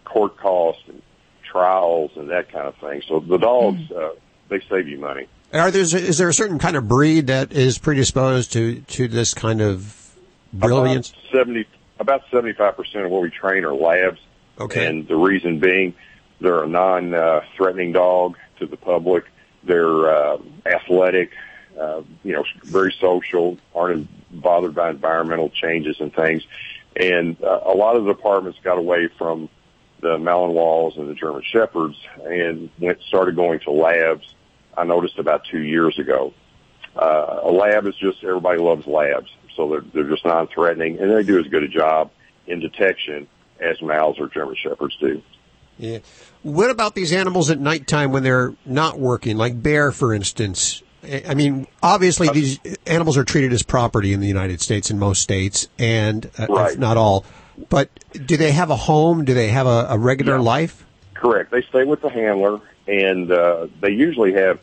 court 0.05 0.37
costs 0.37 0.83
and 0.89 1.03
trials 1.45 2.11
and 2.17 2.31
that 2.31 2.51
kind 2.51 2.67
of 2.67 2.75
thing. 2.77 3.03
So 3.09 3.21
the 3.21 3.39
dogs, 3.39 3.81
Hmm. 3.89 3.97
uh, 3.97 4.09
they 4.49 4.61
save 4.69 4.89
you 4.89 4.99
money. 4.99 5.27
Are 5.53 5.71
there 5.71 5.83
is 5.83 6.19
there 6.19 6.29
a 6.29 6.35
certain 6.35 6.59
kind 6.59 6.77
of 6.77 6.89
breed 6.89 7.29
that 7.29 7.53
is 7.53 7.79
predisposed 7.79 8.53
to 8.53 8.81
to 8.81 9.09
this 9.09 9.33
kind 9.33 9.61
of 9.61 10.15
brilliance? 10.53 11.11
About 11.11 11.33
seventy, 11.33 11.67
about 12.01 12.23
seventy-five 12.31 12.77
percent 12.77 13.05
of 13.07 13.11
what 13.11 13.23
we 13.23 13.31
train 13.31 13.65
are 13.65 13.75
labs. 13.75 14.21
Okay. 14.59 14.87
And 14.87 15.07
the 15.07 15.17
reason 15.17 15.59
being, 15.61 15.95
they're 16.41 16.65
a 16.65 16.69
non-threatening 16.69 17.93
dog 17.93 18.37
to 18.59 18.67
the 18.67 18.77
public. 18.77 19.25
They're 19.65 20.09
uh, 20.11 20.39
athletic, 20.65 21.31
uh, 21.79 22.03
you 22.23 22.33
know, 22.33 22.45
very 22.65 22.95
social, 23.01 23.59
aren't 23.75 24.09
bothered 24.31 24.75
by 24.75 24.91
environmental 24.91 25.51
changes 25.51 25.97
and 26.01 26.15
things. 26.15 26.43
And 26.95 27.43
uh, 27.43 27.61
a 27.67 27.75
lot 27.75 27.97
of 27.97 28.05
the 28.05 28.15
departments 28.15 28.59
got 28.63 28.79
away 28.79 29.09
from 29.19 29.49
the 30.01 30.17
Malinois 30.17 30.99
and 30.99 31.09
the 31.09 31.15
German 31.15 31.43
Shepherds 31.43 31.97
and 32.25 32.71
went 32.79 33.01
started 33.03 33.37
going 33.37 33.61
to 33.61 33.71
labs. 33.71 34.35
I 34.77 34.85
noticed 34.85 35.19
about 35.19 35.45
two 35.51 35.61
years 35.61 35.99
ago. 35.99 36.35
Uh, 36.95 37.41
a 37.43 37.51
lab 37.51 37.87
is 37.87 37.95
just 37.97 38.25
everybody 38.25 38.59
loves 38.59 38.87
labs, 38.87 39.31
so 39.55 39.69
they're 39.69 39.85
they're 39.93 40.11
just 40.11 40.25
non-threatening, 40.25 40.99
and 40.99 41.11
they 41.11 41.23
do 41.23 41.39
as 41.39 41.47
good 41.47 41.63
a 41.63 41.69
job 41.69 42.11
in 42.47 42.61
detection 42.61 43.29
as 43.61 43.79
Mals 43.79 44.19
or 44.19 44.29
German 44.29 44.57
Shepherds 44.57 44.97
do. 44.99 45.23
Yeah. 45.79 45.99
What 46.43 46.71
about 46.71 46.95
these 46.95 47.13
animals 47.13 47.51
at 47.51 47.61
nighttime 47.61 48.13
when 48.13 48.23
they're 48.23 48.55
not 48.65 48.99
working, 48.99 49.37
like 49.37 49.63
bear, 49.63 49.93
for 49.93 50.15
instance? 50.15 50.83
I 51.29 51.35
mean, 51.35 51.67
obviously 51.83 52.29
these 52.29 52.59
animals 52.87 53.17
are 53.17 53.25
treated 53.25 53.53
as 53.53 53.63
property 53.63 54.13
in 54.13 54.21
the 54.21 54.27
United 54.29 54.61
States 54.61 54.91
in 54.91 54.99
most 54.99 55.23
states, 55.23 55.69
and 55.79 56.27
uh, 56.39 56.47
if 56.51 56.79
not 56.79 56.97
all. 56.97 57.25
But 57.69 57.91
do 58.13 58.37
they 58.37 58.53
have 58.53 58.71
a 58.71 58.77
home? 58.77 59.25
Do 59.25 59.35
they 59.35 59.49
have 59.49 59.67
a, 59.67 59.87
a 59.91 59.99
regular 59.99 60.39
life? 60.39 60.85
Correct. 61.15 61.51
They 61.51 61.63
stay 61.63 61.85
with 61.85 62.03
the 62.03 62.11
handler, 62.11 62.61
and 62.87 63.31
uh, 63.31 63.69
they 63.81 63.91
usually 63.91 64.35
have. 64.35 64.61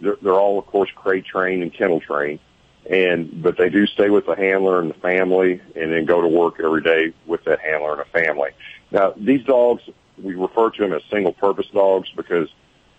They're, 0.00 0.16
they're 0.20 0.34
all, 0.34 0.58
of 0.58 0.66
course, 0.66 0.90
crate 0.94 1.24
trained 1.24 1.62
and 1.62 1.72
kennel 1.72 2.00
trained, 2.00 2.40
and 2.88 3.42
but 3.42 3.56
they 3.56 3.70
do 3.70 3.86
stay 3.86 4.10
with 4.10 4.26
the 4.26 4.36
handler 4.36 4.80
and 4.80 4.90
the 4.90 4.98
family, 5.00 5.60
and 5.74 5.92
then 5.92 6.04
go 6.04 6.20
to 6.20 6.28
work 6.28 6.60
every 6.62 6.82
day 6.82 7.12
with 7.26 7.44
that 7.44 7.60
handler 7.60 7.92
and 7.92 8.02
a 8.02 8.04
family. 8.04 8.50
Now, 8.90 9.14
these 9.16 9.44
dogs, 9.44 9.82
we 10.22 10.34
refer 10.34 10.70
to 10.70 10.82
them 10.82 10.92
as 10.92 11.02
single-purpose 11.10 11.66
dogs 11.72 12.10
because 12.14 12.48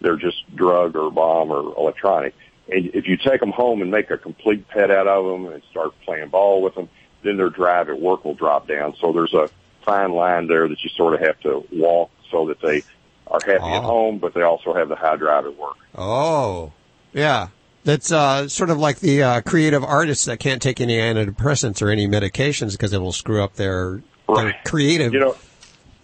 they're 0.02 0.18
just 0.18 0.44
drug 0.56 0.96
or 0.96 1.10
bomb 1.12 1.52
or 1.52 1.76
electronic. 1.78 2.36
And 2.70 2.88
if 2.94 3.08
you 3.08 3.18
take 3.18 3.40
them 3.40 3.52
home 3.52 3.82
and 3.82 3.92
make 3.92 4.12
a 4.12 4.18
complete 4.18 4.68
pet 4.68 4.92
out 4.92 5.08
of 5.08 5.26
them 5.26 5.52
and 5.52 5.64
start 5.72 5.94
playing 6.02 6.30
ball 6.30 6.62
with 6.62 6.76
them, 6.76 6.90
then 7.24 7.38
their 7.38 7.50
drive 7.50 7.90
at 7.90 8.00
work 8.00 8.26
will 8.26 8.36
drop 8.36 8.68
down. 8.68 8.96
So 9.00 9.14
there's 9.14 9.34
a 9.34 9.50
fine 9.84 10.12
line 10.12 10.48
there 10.48 10.68
that 10.68 10.84
you 10.84 10.90
sort 10.90 11.14
of 11.14 11.22
have 11.22 11.40
to 11.42 11.66
walk 11.72 12.12
so 12.30 12.48
that 12.48 12.60
they 12.62 12.84
are 13.28 13.40
happy 13.46 13.64
at 13.64 13.84
home, 13.84 14.20
but 14.20 14.34
they 14.34 14.42
also 14.42 14.74
have 14.74 14.90
the 14.90 14.96
high 14.96 15.16
drive 15.16 15.46
at 15.46 15.58
work. 15.58 15.78
Oh, 15.96 16.74
yeah. 17.14 17.48
That's 17.84 18.12
uh, 18.12 18.50
sort 18.50 18.70
of 18.70 18.80
like 18.80 19.00
the 19.00 19.24
uh, 19.24 19.42
creative 19.42 19.82
artists 19.82 20.26
that 20.26 20.40
can't 20.40 20.62
take 20.62 20.82
any 20.82 20.98
antidepressants 20.98 21.82
or 21.82 21.90
any 21.90 22.06
medications 22.06 22.74
because 22.74 22.92
it 22.92 23.00
will 23.00 23.14
screw 23.14 23.42
up 23.42 23.54
their, 23.56 24.02
their 24.28 24.54
creative. 24.66 25.14
You 25.14 25.22
know, 25.22 25.36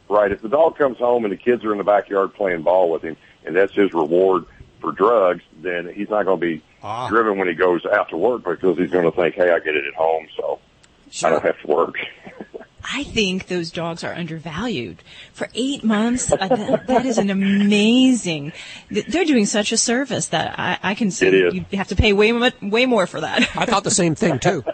right. 0.07 0.31
If 0.31 0.41
the 0.41 0.47
dog 0.47 0.77
comes 0.77 0.97
home 0.97 1.25
and 1.25 1.33
the 1.33 1.37
kids 1.37 1.65
are 1.65 1.73
in 1.73 1.77
the 1.77 1.83
backyard 1.83 2.33
playing 2.35 2.61
ball 2.61 2.89
with 2.89 3.01
him 3.01 3.17
and 3.45 3.55
that's 3.55 3.73
his 3.73 3.93
reward 3.93 4.45
for 4.83 4.91
drugs, 4.91 5.41
then 5.61 5.91
he's 5.91 6.09
not 6.09 6.25
going 6.25 6.39
to 6.39 6.45
be 6.45 6.61
driven 7.09 7.37
when 7.39 7.47
he 7.47 7.53
goes 7.55 7.85
out 7.85 8.09
to 8.09 8.17
work 8.17 8.43
because 8.43 8.77
he's 8.77 8.91
going 8.91 9.09
to 9.09 9.15
think, 9.15 9.33
hey, 9.35 9.49
I 9.51 9.59
get 9.59 9.75
it 9.75 9.85
at 9.87 9.93
home, 9.95 10.27
so 10.37 10.59
I 11.23 11.29
don't 11.31 11.43
have 11.43 11.59
to 11.61 11.67
work. 11.67 11.95
I 12.85 13.05
think 13.05 13.47
those 13.47 13.71
dogs 13.71 14.03
are 14.03 14.13
undervalued. 14.13 15.03
For 15.31 15.47
eight 15.53 15.85
months, 15.85 16.31
uh, 16.31 16.35
that, 16.35 16.87
that 16.87 17.05
is 17.05 17.17
an 17.17 17.29
amazing. 17.29 18.51
They're 18.91 19.23
doing 19.23 19.45
such 19.45 19.71
a 19.71 19.77
service 19.77 20.27
that 20.27 20.59
I, 20.59 20.77
I 20.83 20.93
can 20.93 21.09
see 21.09 21.27
It 21.27 21.33
is. 21.33 21.53
you 21.53 21.65
have 21.77 21.87
to 21.87 21.95
pay 21.95 22.11
way 22.11 22.33
way 22.61 22.85
more 22.85 23.07
for 23.07 23.21
that. 23.21 23.55
I 23.55 23.65
thought 23.65 23.85
the 23.85 23.91
same 23.91 24.15
thing 24.15 24.37
too. 24.39 24.63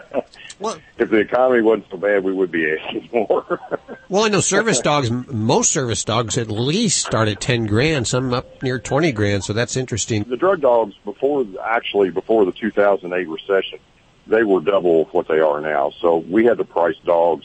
if 0.98 1.10
the 1.10 1.18
economy 1.18 1.62
wasn't 1.62 1.90
so 1.90 1.96
bad, 1.96 2.24
we 2.24 2.32
would 2.32 2.50
be 2.50 2.70
asking 2.78 3.08
more. 3.12 3.60
Well, 4.08 4.24
I 4.24 4.28
know 4.28 4.40
service 4.40 4.80
dogs. 4.80 5.10
Most 5.10 5.72
service 5.72 6.04
dogs 6.04 6.36
at 6.38 6.50
least 6.50 7.04
start 7.06 7.28
at 7.28 7.40
ten 7.40 7.66
grand. 7.66 8.06
Some 8.06 8.32
up 8.34 8.62
near 8.62 8.78
twenty 8.78 9.12
grand. 9.12 9.44
So 9.44 9.52
that's 9.52 9.76
interesting. 9.76 10.24
the 10.24 10.36
drug 10.36 10.60
dogs 10.60 10.94
before 11.04 11.46
actually 11.64 12.10
before 12.10 12.44
the 12.44 12.52
2008 12.52 13.28
recession 13.28 13.78
they 14.26 14.42
were 14.44 14.60
double 14.60 15.04
what 15.06 15.26
they 15.28 15.40
are 15.40 15.60
now 15.60 15.90
so 16.00 16.18
we 16.18 16.44
had 16.44 16.58
to 16.58 16.64
price 16.64 16.96
dogs 17.04 17.44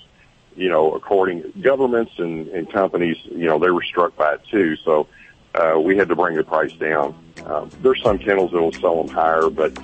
you 0.56 0.70
know 0.70 0.94
according 0.94 1.44
governments 1.62 2.12
and, 2.18 2.48
and 2.50 2.72
companies 2.72 3.18
you 3.26 3.46
know 3.46 3.60
they 3.60 3.72
were 3.72 3.84
struck 3.84 4.16
by 4.16 4.34
it 4.34 4.42
too 4.50 4.76
so 4.78 5.08
uh, 5.56 5.80
we 5.80 5.98
had 5.98 6.08
to 6.08 6.16
bring 6.16 6.36
the 6.36 6.44
price 6.44 6.74
down 6.74 7.16
uh, 7.46 7.66
there's 7.82 8.02
some 8.04 8.18
kennels 8.18 8.52
that 8.52 8.62
will 8.62 8.74
sell 8.74 9.04
them 9.04 9.14
higher 9.14 9.50
but 9.50 9.78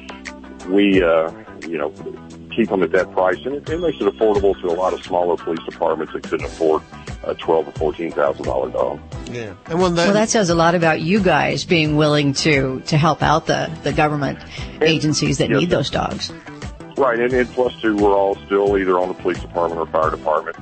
we 0.68 1.02
uh, 1.02 1.32
you 1.68 1.78
know 1.78 1.92
keep 2.52 2.70
them 2.70 2.84
at 2.84 2.92
that 2.92 3.12
price 3.12 3.38
and 3.46 3.56
it, 3.56 3.70
it 3.70 3.80
makes 3.80 4.00
it 4.00 4.08
affordable 4.08 4.60
to 4.62 4.68
a 4.68 4.76
lot 4.76 4.94
of 4.94 5.04
smaller 5.04 5.36
police 5.38 5.64
departments 5.66 6.14
that 6.14 6.24
couldn't 6.24 6.46
afford 6.46 6.82
a 7.24 7.36
twelve 7.36 7.68
or 7.68 7.72
fourteen 7.74 8.12
thousand 8.12 8.46
dollar 8.46 8.70
dog 8.72 9.00
Yeah. 9.30 9.54
And 9.68 9.82
when 9.82 9.96
the 9.96 10.02
well, 10.04 10.14
that 10.14 10.30
says 10.30 10.50
a 10.50 10.56
lot 10.56 10.76
about 10.76 11.02
you 11.02 11.20
guys 11.20 11.64
being 11.66 11.96
willing 11.96 12.34
to 12.34 12.82
to 12.88 12.98
help 12.98 13.22
out 13.22 13.46
the 13.46 13.72
the 13.84 13.94
government 13.94 14.40
agencies 14.82 15.38
that 15.38 15.50
need 15.50 15.70
those 15.70 15.90
dogs. 15.90 16.32
Right, 16.98 17.20
and, 17.20 17.34
and 17.34 17.50
plus 17.50 17.74
two, 17.82 17.96
we're 17.96 18.16
all 18.16 18.36
still 18.46 18.78
either 18.78 19.00
on 19.00 19.08
the 19.08 19.14
police 19.16 19.40
department 19.40 19.80
or 19.80 19.88
fire 19.88 20.12
department, 20.12 20.58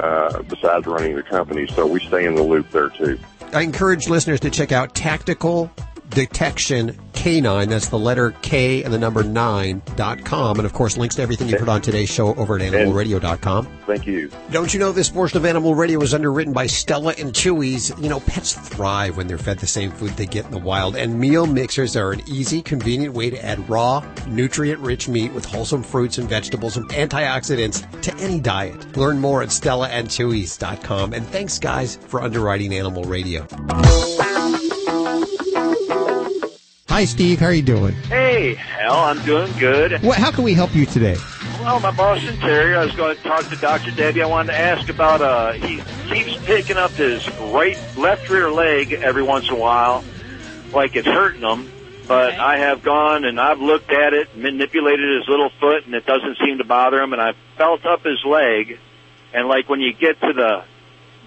uh, 0.00 0.40
besides 0.42 0.86
running 0.86 1.16
the 1.16 1.22
company, 1.22 1.66
so 1.66 1.86
we 1.86 2.00
stay 2.00 2.24
in 2.24 2.34
the 2.34 2.42
loop 2.42 2.70
there 2.70 2.88
too. 2.88 3.18
I 3.52 3.60
encourage 3.62 4.08
listeners 4.08 4.40
to 4.40 4.50
check 4.50 4.72
out 4.72 4.94
Tactical 4.94 5.70
Detection 6.14 6.98
K9. 7.12 7.68
That's 7.68 7.88
the 7.88 7.98
letter 7.98 8.32
K 8.42 8.82
and 8.82 8.92
the 8.92 8.98
number 8.98 9.22
nine 9.22 9.82
dot 9.96 10.24
com. 10.24 10.58
And 10.58 10.66
of 10.66 10.72
course, 10.72 10.96
links 10.96 11.14
to 11.16 11.22
everything 11.22 11.48
you 11.48 11.58
heard 11.58 11.68
on 11.68 11.80
today's 11.80 12.10
show 12.10 12.34
over 12.34 12.56
at 12.56 12.62
animalradio.com. 12.62 13.68
Thank 13.86 14.06
you. 14.06 14.30
Don't 14.50 14.72
you 14.72 14.80
know 14.80 14.92
this 14.92 15.10
portion 15.10 15.36
of 15.36 15.44
Animal 15.44 15.74
Radio 15.74 15.98
was 15.98 16.14
underwritten 16.14 16.52
by 16.52 16.66
Stella 16.66 17.14
and 17.18 17.32
Chewy's? 17.32 17.92
You 18.00 18.08
know, 18.08 18.20
pets 18.20 18.54
thrive 18.54 19.16
when 19.16 19.26
they're 19.26 19.38
fed 19.38 19.58
the 19.58 19.66
same 19.66 19.90
food 19.90 20.10
they 20.10 20.26
get 20.26 20.46
in 20.46 20.50
the 20.50 20.58
wild, 20.58 20.96
and 20.96 21.18
meal 21.18 21.46
mixers 21.46 21.96
are 21.96 22.12
an 22.12 22.22
easy, 22.26 22.62
convenient 22.62 23.14
way 23.14 23.30
to 23.30 23.44
add 23.44 23.68
raw, 23.68 24.04
nutrient-rich 24.28 25.08
meat 25.08 25.32
with 25.32 25.44
wholesome 25.44 25.82
fruits 25.82 26.18
and 26.18 26.28
vegetables 26.28 26.76
and 26.76 26.88
antioxidants 26.90 27.88
to 28.02 28.14
any 28.16 28.40
diet. 28.40 28.96
Learn 28.96 29.18
more 29.18 29.42
at 29.42 29.50
StellaandChewy's.com. 29.50 31.12
And 31.12 31.26
thanks, 31.28 31.58
guys, 31.58 31.96
for 32.06 32.22
underwriting 32.22 32.74
Animal 32.74 33.04
Radio. 33.04 33.46
Hi, 36.92 37.06
Steve. 37.06 37.40
How 37.40 37.46
are 37.46 37.54
you 37.54 37.62
doing? 37.62 37.94
Hey, 38.10 38.54
Hal, 38.54 38.92
I'm 38.92 39.24
doing 39.24 39.50
good. 39.58 40.02
What, 40.02 40.18
how 40.18 40.30
can 40.30 40.44
we 40.44 40.52
help 40.52 40.74
you 40.74 40.84
today? 40.84 41.16
Well, 41.58 41.80
my 41.80 41.90
Boston 41.90 42.36
Terrier, 42.36 42.76
I 42.76 42.84
was 42.84 42.94
going 42.94 43.16
to 43.16 43.22
talk 43.22 43.48
to 43.48 43.56
Dr. 43.56 43.92
Debbie. 43.92 44.22
I 44.22 44.26
wanted 44.26 44.52
to 44.52 44.58
ask 44.58 44.90
about, 44.90 45.22
uh, 45.22 45.52
he 45.52 45.80
keeps 46.10 46.36
picking 46.44 46.76
up 46.76 46.90
his 46.90 47.26
right, 47.38 47.78
left 47.96 48.28
rear 48.28 48.50
leg 48.50 48.92
every 48.92 49.22
once 49.22 49.48
in 49.48 49.54
a 49.54 49.58
while, 49.58 50.04
like 50.74 50.94
it's 50.94 51.08
hurting 51.08 51.40
him. 51.40 51.72
But 52.06 52.34
I 52.34 52.58
have 52.58 52.82
gone 52.82 53.24
and 53.24 53.40
I've 53.40 53.58
looked 53.58 53.90
at 53.90 54.12
it, 54.12 54.36
manipulated 54.36 55.16
his 55.16 55.26
little 55.28 55.48
foot, 55.48 55.86
and 55.86 55.94
it 55.94 56.04
doesn't 56.04 56.36
seem 56.44 56.58
to 56.58 56.64
bother 56.64 57.00
him. 57.00 57.14
And 57.14 57.22
I 57.22 57.32
felt 57.56 57.86
up 57.86 58.04
his 58.04 58.22
leg, 58.22 58.78
and 59.32 59.48
like 59.48 59.66
when 59.66 59.80
you 59.80 59.94
get 59.94 60.20
to 60.20 60.34
the 60.34 60.64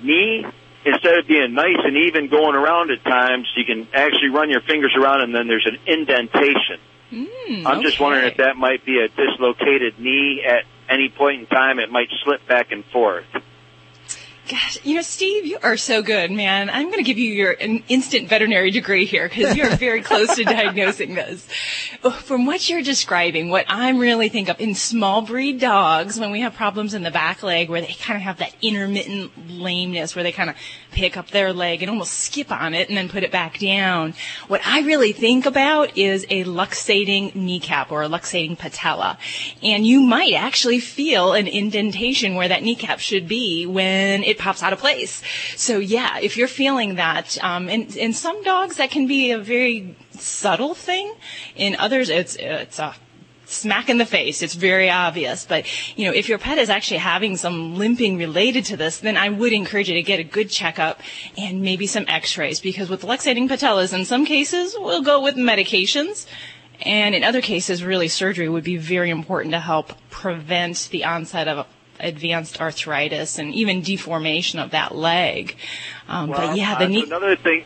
knee, 0.03 0.45
instead 0.85 1.17
of 1.17 1.27
being 1.27 1.53
nice 1.53 1.79
and 1.83 1.97
even 1.97 2.27
going 2.27 2.55
around 2.55 2.91
at 2.91 3.03
times, 3.03 3.47
you 3.57 3.65
can 3.65 3.87
actually 3.93 4.29
run 4.29 4.49
your 4.49 4.61
fingers 4.61 4.95
around, 4.97 5.21
and 5.21 5.33
then 5.33 5.47
there's 5.47 5.67
an 5.67 5.79
indentation. 5.85 6.79
Hmm, 7.09 7.67
I'm 7.67 7.81
just 7.81 7.99
wondering 7.99 8.25
if 8.25 8.37
that 8.37 8.57
might 8.57 8.85
be 8.85 8.99
a 8.99 9.07
dislocated 9.07 9.99
knee 9.99 10.43
at 10.45 10.63
any 10.89 11.09
point 11.09 11.41
in 11.41 11.47
time 11.47 11.79
it 11.79 11.91
might 11.91 12.09
slip 12.23 12.47
back 12.47 12.71
and 12.71 12.85
forth. 12.85 13.25
Gosh, 14.47 14.77
you 14.84 14.93
know, 14.93 15.01
Steve, 15.01 15.47
you 15.47 15.57
are 15.63 15.76
so 15.76 16.03
good, 16.03 16.30
man. 16.30 16.69
I'm 16.69 16.85
going 16.91 16.99
to 16.99 17.03
give 17.03 17.17
you 17.17 17.34
your 17.34 17.53
an 17.53 17.84
instant 17.89 18.30
veterinary 18.30 18.69
degree 18.69 19.05
here 19.05 19.27
because 19.27 19.55
you're 19.55 19.76
very 19.76 20.03
close 20.03 20.35
to 20.35 20.43
diagnosing 20.43 21.15
this. 21.15 21.47
Oh, 22.03 22.11
from 22.11 22.45
what 22.45 22.69
you're 22.69 22.84
describing, 22.84 23.49
what 23.49 23.65
I'm 23.67 23.97
really 23.97 24.30
think 24.30 24.47
of 24.49 24.61
in 24.61 24.76
small 24.76 25.23
breed 25.23 25.59
dogs, 25.59 26.19
when 26.19 26.30
we 26.30 26.41
have 26.41 26.53
problems 26.53 26.93
in 26.93 27.01
the 27.01 27.09
back 27.09 27.41
leg 27.41 27.69
where 27.69 27.81
they 27.81 27.88
kind 27.88 28.17
of 28.17 28.22
have 28.22 28.38
that 28.38 28.53
intermittent 28.61 29.31
lameness 29.49 30.15
where 30.15 30.22
they 30.22 30.31
kind 30.31 30.51
of 30.51 30.55
pick 30.91 31.17
up 31.17 31.31
their 31.31 31.51
leg 31.51 31.81
and 31.81 31.89
almost 31.89 32.13
skip 32.13 32.51
on 32.51 32.76
it 32.76 32.88
and 32.88 32.95
then 32.95 33.09
put 33.09 33.23
it 33.23 33.31
back 33.31 33.57
down. 33.57 34.13
What 34.47 34.61
I 34.63 34.81
really 34.81 35.11
think 35.11 35.47
about 35.47 35.97
is 35.97 36.23
a 36.30 36.43
luxating 36.43 37.34
kneecap 37.34 37.91
or 37.91 38.03
a 38.03 38.07
luxating 38.07 38.59
patella. 38.59 39.17
And 39.63 39.88
you 39.88 40.01
might 40.01 40.34
actually 40.34 40.80
feel 40.80 41.34
an 41.34 41.47
indentation 41.47 42.35
where 42.35 42.47
that 42.47 42.61
kneecap 42.61 42.99
should 42.99 43.27
be 43.27 43.65
when 43.65 44.23
it 44.23 44.34
pops 44.35 44.61
out 44.63 44.73
of 44.73 44.79
place. 44.79 45.21
So 45.55 45.79
yeah, 45.79 46.19
if 46.19 46.37
you're 46.37 46.47
feeling 46.47 46.95
that, 46.95 47.37
um, 47.43 47.69
and 47.69 47.95
in 47.95 48.13
some 48.13 48.43
dogs 48.43 48.77
that 48.77 48.91
can 48.91 49.07
be 49.07 49.31
a 49.31 49.39
very 49.39 49.95
subtle 50.11 50.73
thing. 50.73 51.13
In 51.55 51.75
others, 51.75 52.09
it's 52.09 52.35
it's 52.39 52.79
a 52.79 52.95
smack 53.45 53.89
in 53.89 53.97
the 53.97 54.05
face. 54.05 54.41
It's 54.41 54.53
very 54.53 54.89
obvious. 54.89 55.45
But, 55.45 55.65
you 55.97 56.05
know, 56.05 56.13
if 56.13 56.27
your 56.29 56.37
pet 56.37 56.57
is 56.57 56.69
actually 56.69 56.97
having 56.97 57.37
some 57.37 57.75
limping 57.75 58.17
related 58.17 58.65
to 58.65 58.77
this, 58.77 58.99
then 58.99 59.17
I 59.17 59.29
would 59.29 59.53
encourage 59.53 59.87
you 59.89 59.95
to 59.95 60.03
get 60.03 60.19
a 60.19 60.23
good 60.23 60.49
checkup 60.49 61.01
and 61.37 61.61
maybe 61.61 61.87
some 61.87 62.05
x-rays 62.07 62.59
because 62.59 62.89
with 62.89 63.03
luxating 63.03 63.47
patellas, 63.47 63.93
in 63.93 64.05
some 64.05 64.25
cases, 64.25 64.75
we'll 64.77 65.01
go 65.01 65.21
with 65.21 65.35
medications. 65.35 66.25
And 66.81 67.15
in 67.15 67.23
other 67.23 67.41
cases, 67.41 67.83
really 67.83 68.09
surgery 68.09 68.49
would 68.49 68.63
be 68.63 68.77
very 68.77 69.09
important 69.09 69.53
to 69.53 69.59
help 69.59 69.93
prevent 70.09 70.89
the 70.91 71.05
onset 71.05 71.47
of 71.47 71.67
advanced 71.99 72.59
arthritis 72.61 73.38
and 73.38 73.53
even 73.53 73.81
deformation 73.81 74.59
of 74.59 74.72
that 74.72 74.95
leg. 74.95 75.55
Um, 76.07 76.30
Well, 76.30 76.47
but 76.49 76.57
yeah, 76.57 76.77
the 76.77 76.88
knee. 76.88 77.03
another 77.03 77.35
thing. 77.35 77.63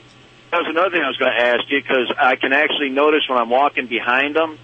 That 0.51 0.57
was 0.57 0.67
another 0.69 0.89
thing 0.89 1.01
I 1.03 1.07
was 1.07 1.17
going 1.17 1.31
to 1.31 1.45
ask 1.45 1.69
you 1.69 1.79
because 1.81 2.11
I 2.17 2.35
can 2.35 2.53
actually 2.53 2.89
notice 2.89 3.21
when 3.29 3.37
I'm 3.37 3.49
walking 3.51 3.85
behind 3.87 4.35
him 4.35 4.57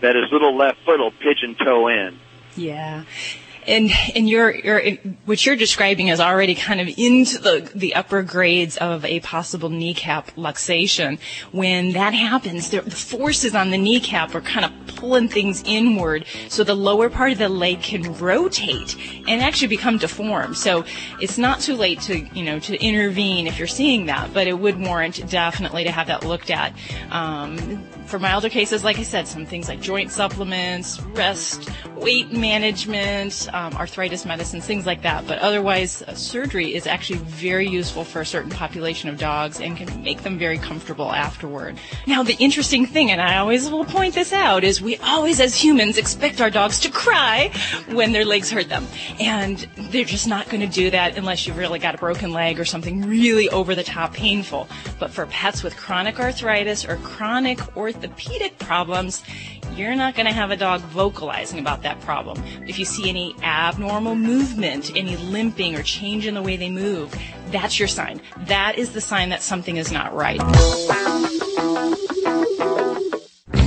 that 0.00 0.16
his 0.16 0.32
little 0.32 0.56
left 0.56 0.78
foot 0.84 0.98
will 0.98 1.12
pigeon 1.12 1.54
toe 1.54 1.86
in. 1.88 2.18
Yeah. 2.56 3.04
And 3.66 3.90
and 4.16 4.28
you're 4.28 4.54
you're 4.54 4.90
what 5.24 5.44
you're 5.46 5.56
describing 5.56 6.08
is 6.08 6.20
already 6.20 6.54
kind 6.54 6.80
of 6.80 6.88
into 6.96 7.38
the 7.38 7.70
the 7.74 7.94
upper 7.94 8.22
grades 8.22 8.76
of 8.76 9.04
a 9.04 9.20
possible 9.20 9.68
kneecap 9.68 10.34
luxation. 10.36 11.18
When 11.52 11.92
that 11.92 12.12
happens, 12.12 12.70
the, 12.70 12.80
the 12.80 12.90
forces 12.90 13.54
on 13.54 13.70
the 13.70 13.78
kneecap 13.78 14.34
are 14.34 14.40
kind 14.40 14.64
of 14.64 14.96
pulling 14.96 15.28
things 15.28 15.62
inward, 15.64 16.24
so 16.48 16.64
the 16.64 16.74
lower 16.74 17.08
part 17.08 17.32
of 17.32 17.38
the 17.38 17.48
leg 17.48 17.82
can 17.82 18.14
rotate 18.18 18.96
and 19.28 19.40
actually 19.40 19.68
become 19.68 19.98
deformed. 19.98 20.56
So 20.56 20.84
it's 21.20 21.38
not 21.38 21.60
too 21.60 21.76
late 21.76 22.00
to 22.02 22.18
you 22.18 22.42
know 22.42 22.58
to 22.60 22.76
intervene 22.82 23.46
if 23.46 23.58
you're 23.58 23.68
seeing 23.68 24.06
that, 24.06 24.34
but 24.34 24.46
it 24.46 24.58
would 24.58 24.80
warrant 24.80 25.28
definitely 25.30 25.84
to 25.84 25.90
have 25.92 26.08
that 26.08 26.24
looked 26.24 26.50
at. 26.50 26.74
Um, 27.10 27.84
for 28.12 28.18
milder 28.18 28.50
cases, 28.50 28.84
like 28.84 28.98
I 28.98 29.04
said, 29.04 29.26
some 29.26 29.46
things 29.46 29.70
like 29.70 29.80
joint 29.80 30.10
supplements, 30.10 31.00
rest, 31.14 31.70
weight 31.96 32.30
management, 32.30 33.48
um, 33.54 33.72
arthritis 33.72 34.26
medicines, 34.26 34.66
things 34.66 34.84
like 34.84 35.00
that. 35.00 35.26
But 35.26 35.38
otherwise, 35.38 36.02
uh, 36.02 36.12
surgery 36.12 36.74
is 36.74 36.86
actually 36.86 37.20
very 37.20 37.66
useful 37.66 38.04
for 38.04 38.20
a 38.20 38.26
certain 38.26 38.50
population 38.50 39.08
of 39.08 39.16
dogs 39.16 39.62
and 39.62 39.78
can 39.78 40.02
make 40.02 40.24
them 40.24 40.38
very 40.38 40.58
comfortable 40.58 41.10
afterward. 41.10 41.78
Now, 42.06 42.22
the 42.22 42.34
interesting 42.34 42.84
thing, 42.84 43.10
and 43.10 43.18
I 43.18 43.38
always 43.38 43.70
will 43.70 43.86
point 43.86 44.14
this 44.14 44.34
out, 44.34 44.62
is 44.62 44.82
we 44.82 44.98
always, 44.98 45.40
as 45.40 45.56
humans, 45.56 45.96
expect 45.96 46.42
our 46.42 46.50
dogs 46.50 46.80
to 46.80 46.90
cry 46.90 47.50
when 47.92 48.12
their 48.12 48.26
legs 48.26 48.50
hurt 48.50 48.68
them. 48.68 48.86
And 49.20 49.66
they're 49.90 50.04
just 50.04 50.28
not 50.28 50.50
going 50.50 50.60
to 50.60 50.66
do 50.66 50.90
that 50.90 51.16
unless 51.16 51.46
you've 51.46 51.56
really 51.56 51.78
got 51.78 51.94
a 51.94 51.98
broken 51.98 52.34
leg 52.34 52.60
or 52.60 52.66
something 52.66 53.08
really 53.08 53.48
over 53.48 53.74
the 53.74 53.84
top 53.84 54.12
painful. 54.12 54.68
But 54.98 55.12
for 55.12 55.24
pets 55.28 55.62
with 55.62 55.78
chronic 55.78 56.20
arthritis 56.20 56.84
or 56.84 56.96
chronic 56.96 57.74
orthopedic 57.74 58.01
problems, 58.08 59.22
you're 59.74 59.94
not 59.94 60.14
going 60.14 60.26
to 60.26 60.32
have 60.32 60.50
a 60.50 60.56
dog 60.56 60.80
vocalizing 60.80 61.58
about 61.58 61.82
that 61.82 62.00
problem. 62.00 62.42
If 62.66 62.78
you 62.78 62.84
see 62.84 63.08
any 63.08 63.34
abnormal 63.42 64.14
movement, 64.14 64.94
any 64.96 65.16
limping 65.16 65.76
or 65.76 65.82
change 65.82 66.26
in 66.26 66.34
the 66.34 66.42
way 66.42 66.56
they 66.56 66.70
move, 66.70 67.14
that's 67.50 67.78
your 67.78 67.88
sign. 67.88 68.20
That 68.46 68.78
is 68.78 68.92
the 68.92 69.00
sign 69.00 69.30
that 69.30 69.42
something 69.42 69.76
is 69.76 69.90
not 69.90 70.14
right. 70.14 70.40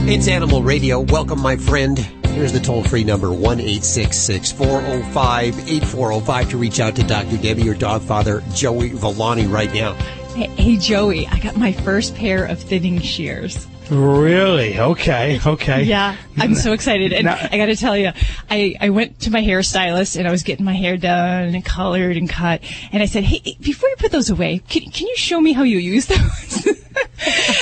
It's 0.08 0.28
Animal 0.28 0.62
Radio. 0.62 1.00
Welcome, 1.00 1.42
my 1.42 1.58
friend. 1.58 1.98
Here's 2.36 2.52
the 2.52 2.60
toll 2.60 2.84
free 2.84 3.04
number 3.04 3.32
1 3.32 3.60
405 3.60 5.70
8405 5.70 6.50
to 6.50 6.58
reach 6.58 6.80
out 6.80 6.96
to 6.98 7.04
Dr. 7.04 7.38
Debbie 7.38 7.70
or 7.70 7.74
dog 7.74 8.02
father 8.02 8.44
Joey 8.54 8.90
Villani 8.90 9.48
right 9.48 9.74
now. 9.74 9.94
Hey, 10.36 10.48
hey, 10.48 10.76
Joey, 10.76 11.28
I 11.28 11.40
got 11.40 11.56
my 11.56 11.72
first 11.72 12.14
pair 12.14 12.44
of 12.44 12.60
thinning 12.60 13.00
shears. 13.00 13.66
Really? 13.90 14.80
Okay. 14.80 15.40
Okay. 15.46 15.84
Yeah, 15.84 16.16
I'm 16.38 16.56
so 16.56 16.74
excited. 16.74 17.14
And 17.14 17.26
Now- 17.26 17.38
I 17.52 17.58
got 17.58 17.68
to 17.68 17.76
tell 17.76 17.96
you, 17.98 18.12
I, 18.50 18.76
I 18.80 18.90
went 18.90 19.20
to 19.22 19.32
my 19.32 19.42
hairstylist 19.42 20.18
and 20.18 20.28
I 20.28 20.32
was 20.32 20.44
getting 20.44 20.66
my 20.66 20.74
hair 20.74 20.98
done 20.98 21.56
and 21.56 21.64
colored 21.64 22.18
and 22.18 22.30
cut. 22.30 22.62
And 22.92 23.04
I 23.04 23.06
said, 23.06 23.24
hey, 23.24 23.58
before 23.62 23.90
you 23.90 23.96
put 23.98 24.12
those 24.12 24.30
away, 24.30 24.62
can, 24.70 24.90
can 24.92 25.08
you 25.08 25.16
show 25.18 25.40
me 25.40 25.54
how 25.54 25.64
you 25.64 25.78
use 25.78 26.08
those? 26.08 26.68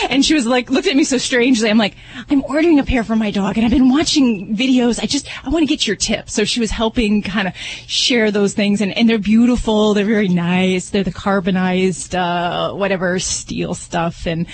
and 0.10 0.24
she 0.24 0.34
was 0.34 0.46
like, 0.46 0.70
looked 0.70 0.88
at 0.88 0.96
me 0.96 1.04
so 1.04 1.18
strangely. 1.18 1.70
I'm 1.70 1.78
like, 1.78 1.96
I'm 2.30 2.44
ordering 2.44 2.80
a 2.80 2.84
pair 2.84 3.04
for 3.04 3.16
my 3.16 3.32
dog 3.32 3.58
and 3.58 3.66
I've 3.66 3.72
been 3.72 3.90
watching 3.90 4.56
videos. 4.56 5.02
I 5.02 5.06
just, 5.06 5.28
I 5.46 5.50
want 5.50 5.64
to 5.64 5.68
get 5.68 5.86
your 5.88 5.96
tips. 5.96 6.34
So 6.34 6.44
she 6.44 6.60
was 6.60 6.72
helping 6.72 7.22
kind 7.22 7.48
of 7.48 7.56
share 7.56 8.32
those 8.32 8.54
things 8.54 8.82
and, 8.82 8.96
and 8.98 9.10
they're 9.10 9.18
beautiful. 9.18 9.94
They're 9.94 10.06
very 10.06 10.28
nice. 10.28 10.90
They're 10.90 11.04
the 11.04 11.12
carbonized, 11.12 12.16
uh, 12.16 12.74
whatever 12.74 13.20
steel 13.20 13.74
stuff. 13.74 14.26
And 14.26 14.48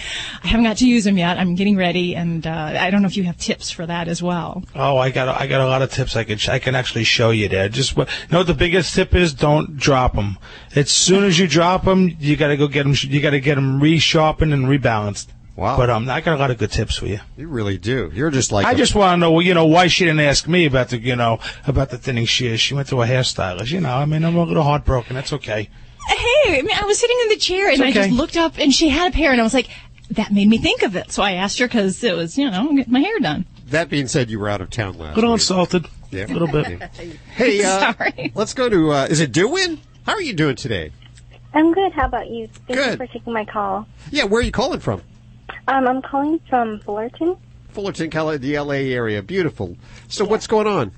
I 0.44 0.48
haven't 0.48 0.66
got 0.66 0.78
to 0.78 0.88
use 0.88 1.04
them 1.04 1.18
yet. 1.18 1.38
I'm 1.38 1.56
getting 1.56 1.78
ready. 1.78 2.16
And, 2.16 2.46
uh, 2.46 2.78
I 2.80 2.90
don't 2.90 3.02
know 3.02 3.08
if 3.08 3.18
you 3.18 3.24
have 3.24 3.38
tips 3.38 3.70
for 3.72 3.86
that 3.86 4.08
as 4.08 4.22
well. 4.24 4.64
Oh, 4.76 4.98
I 4.98 5.12
got 5.12 5.28
I 5.30 5.48
got 5.48 5.62
a 5.62 5.66
lot 5.66 5.82
of 5.82 5.92
tips 5.92 6.16
I 6.16 6.24
could 6.24 6.48
I 6.50 6.60
can 6.60 6.76
actually 6.76 7.04
show 7.04 7.32
you 7.32 7.48
there. 7.48 7.70
Just 7.70 7.96
you 7.98 8.06
know 8.32 8.44
the 8.44 8.54
biggest 8.54 8.96
tip 8.96 9.16
is? 9.16 9.34
Don't 9.34 9.78
drop 9.78 10.16
them. 10.16 10.38
As 10.76 10.92
soon 10.92 11.24
as 11.24 11.40
you 11.40 11.48
drop 11.48 11.86
them, 11.86 12.16
you 12.20 12.36
got 12.36 12.50
to 12.50 12.58
go 12.58 12.68
get 12.68 12.84
them. 12.84 12.94
You 12.98 13.22
got 13.22 13.32
to 13.32 13.40
get 13.40 13.56
them 13.56 13.80
resharpened 13.80 14.54
and 14.54 14.66
rebalanced. 14.90 15.28
Wow. 15.56 15.76
But 15.76 15.90
um, 15.90 16.10
I 16.10 16.22
got 16.22 16.36
a 16.36 16.38
lot 16.40 16.52
of 16.52 16.58
good 16.58 16.72
tips 16.72 16.96
for 16.98 17.06
you. 17.08 17.20
You 17.36 17.48
really 17.50 17.78
do. 17.78 18.10
You're 18.14 18.32
just 18.32 18.52
like 18.52 18.66
I 18.66 18.72
a- 18.72 18.76
just 18.76 18.96
want 18.96 19.14
to 19.16 19.18
know, 19.18 19.40
you 19.42 19.54
know, 19.54 19.66
why 19.66 19.88
she 19.88 20.06
didn't 20.06 20.22
ask 20.22 20.48
me 20.48 20.66
about 20.66 20.90
the, 20.90 21.00
you 21.00 21.18
know, 21.18 21.40
about 21.68 21.90
the 21.90 21.98
thinning 21.98 22.26
shears. 22.26 22.62
She 22.62 22.74
went 22.74 22.88
to 22.90 23.02
a 23.02 23.06
hairstylist. 23.06 23.70
You 23.70 23.82
know, 23.82 23.94
I 23.94 24.06
mean, 24.06 24.24
I'm 24.24 24.38
a 24.38 24.44
little 24.44 24.64
heartbroken. 24.64 25.16
That's 25.16 25.34
okay. 25.34 25.70
Hey, 26.08 26.60
I 26.60 26.62
mean, 26.62 26.76
I 26.76 26.86
was 26.86 26.98
sitting 26.98 27.18
in 27.24 27.30
the 27.30 27.36
chair 27.36 27.68
and 27.70 27.82
It's 27.82 27.98
I 27.98 28.04
just 28.08 28.12
looked 28.12 28.38
up 28.38 28.58
and 28.58 28.74
she 28.74 28.88
had 28.90 29.12
a 29.12 29.16
pair 29.16 29.32
and 29.34 29.42
I 29.42 29.44
was 29.44 29.54
like, 29.54 29.68
that 30.12 30.32
made 30.32 30.48
me 30.48 30.58
think 30.58 30.82
of 30.82 30.96
it. 30.96 31.12
So 31.12 31.22
I 31.24 31.34
asked 31.34 31.60
her 31.60 31.68
because 31.68 32.02
it 32.04 32.16
was, 32.16 32.38
you 32.38 32.50
know, 32.50 32.58
I'm 32.70 32.76
getting 32.78 32.94
my 32.94 33.02
hair 33.02 33.20
done. 33.20 33.46
That 33.68 33.90
being 33.90 34.08
said, 34.08 34.30
you 34.32 34.40
were 34.40 34.50
out 34.50 34.62
of 34.62 34.70
town 34.70 34.98
last 34.98 35.16
Little 35.16 35.32
week. 35.32 35.42
insulted. 35.42 35.88
Yeah. 36.10 36.26
A 36.26 36.34
little 36.34 36.48
bit. 36.48 36.82
Hey, 37.36 37.64
uh, 37.64 37.94
Sorry. 37.94 38.32
let's 38.34 38.54
go 38.54 38.70
to, 38.70 38.92
uh, 38.92 39.08
is 39.10 39.20
it 39.20 39.32
Dewin? 39.34 39.80
How 40.06 40.14
are 40.14 40.22
you 40.22 40.34
doing 40.34 40.56
today? 40.56 40.92
I'm 41.54 41.74
good. 41.74 41.92
How 41.94 42.06
about 42.06 42.30
you? 42.30 42.48
Thank 42.68 42.80
Good. 42.80 42.92
you 42.92 42.98
for 42.98 43.08
taking 43.12 43.34
my 43.34 43.46
call. 43.46 43.88
Yeah, 44.12 44.26
where 44.26 44.40
are 44.42 44.44
you 44.44 44.52
calling 44.52 44.80
from? 44.80 45.02
Um, 45.68 45.88
I'm 45.88 46.02
calling 46.02 46.40
from 46.50 46.80
Fullerton. 46.82 47.38
Fullerton, 47.70 48.10
Cali- 48.10 48.38
the 48.38 48.58
LA 48.60 48.74
area. 48.94 49.22
Beautiful. 49.22 49.78
So 50.08 50.26
what's 50.26 50.48
going 50.48 50.68
on? 50.68 50.92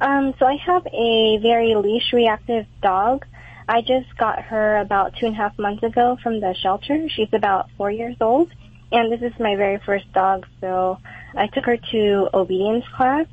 Um, 0.00 0.34
so 0.38 0.46
I 0.46 0.56
have 0.56 0.86
a 0.86 1.38
very 1.40 1.74
leash 1.74 2.12
reactive 2.12 2.66
dog. 2.82 3.24
I 3.68 3.80
just 3.80 4.14
got 4.18 4.42
her 4.42 4.78
about 4.78 5.14
two 5.16 5.26
and 5.26 5.34
a 5.34 5.38
half 5.38 5.58
months 5.58 5.82
ago 5.82 6.18
from 6.22 6.40
the 6.40 6.54
shelter. 6.54 7.08
She's 7.08 7.32
about 7.32 7.70
four 7.78 7.90
years 7.90 8.16
old, 8.20 8.50
and 8.92 9.10
this 9.10 9.22
is 9.22 9.38
my 9.38 9.56
very 9.56 9.78
first 9.86 10.12
dog. 10.12 10.46
So 10.60 10.98
I 11.34 11.46
took 11.46 11.64
her 11.64 11.78
to 11.78 12.28
obedience 12.34 12.84
class, 12.94 13.26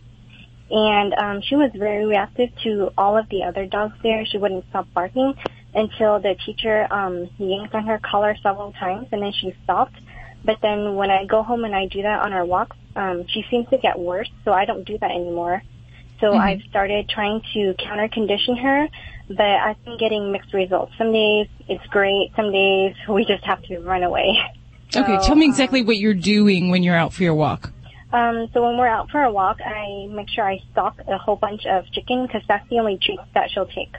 and 0.70 1.14
um, 1.16 1.42
she 1.42 1.56
was 1.58 1.72
very 1.76 2.06
reactive 2.06 2.50
to 2.64 2.92
all 2.98 3.18
of 3.18 3.28
the 3.30 3.44
other 3.44 3.66
dogs 3.66 3.96
there. 4.04 4.26
She 4.26 4.38
wouldn't 4.38 4.66
stop 4.70 4.88
barking 4.94 5.34
until 5.74 6.20
the 6.20 6.36
teacher 6.46 6.88
um, 6.92 7.30
yanked 7.38 7.74
on 7.74 7.86
her 7.86 8.00
collar 8.00 8.36
several 8.44 8.74
times, 8.74 9.08
and 9.12 9.22
then 9.22 9.32
she 9.32 9.56
stopped. 9.64 9.96
But 10.44 10.58
then 10.62 10.96
when 10.96 11.12
I 11.12 11.26
go 11.26 11.44
home 11.44 11.66
and 11.66 11.76
I 11.76 11.86
do 11.88 12.02
that 12.02 12.22
on 12.22 12.34
our 12.34 12.46
walks, 12.46 12.76
um, 12.96 13.26
she 13.28 13.46
seems 13.50 13.70
to 13.70 13.78
get 13.78 13.98
worse, 14.00 14.30
so 14.44 14.52
I 14.52 14.66
don't 14.66 14.84
do 14.84 14.98
that 14.98 15.12
anymore. 15.12 15.62
So 16.20 16.32
Mhm. 16.32 16.40
I've 16.40 16.62
started 16.70 17.10
trying 17.10 17.42
to 17.54 17.74
counter 17.76 18.08
condition 18.08 18.58
her, 18.58 18.88
but 19.28 19.46
I've 19.46 19.84
been 19.86 19.98
getting 19.98 20.32
mixed 20.32 20.54
results. 20.54 20.94
Some 20.98 21.12
days 21.12 21.48
it's 21.68 21.86
great, 21.88 22.32
some 22.36 22.52
days 22.52 22.96
we 23.08 23.26
just 23.26 23.44
have 23.46 23.62
to 23.64 23.80
run 23.80 24.04
away. 24.04 24.38
Okay, 24.94 25.18
tell 25.26 25.38
me 25.38 25.46
exactly 25.46 25.84
what 25.84 25.96
you're 25.96 26.14
doing 26.14 26.70
when 26.70 26.84
you're 26.84 26.98
out 26.98 27.14
for 27.14 27.24
your 27.24 27.34
walk. 27.34 27.72
Um, 28.12 28.50
so 28.54 28.62
when 28.62 28.78
we're 28.78 28.88
out 28.90 29.10
for 29.10 29.24
a 29.24 29.32
walk, 29.32 29.62
I 29.62 30.08
make 30.10 30.28
sure 30.30 30.46
I 30.46 30.60
stock 30.74 31.00
a 31.08 31.18
whole 31.18 31.38
bunch 31.38 31.66
of 31.66 31.90
chicken 31.94 32.26
because 32.26 32.42
that's 32.46 32.68
the 32.68 32.80
only 32.80 32.98
treat 33.02 33.20
that 33.34 33.50
she'll 33.52 33.68
take. 33.68 33.96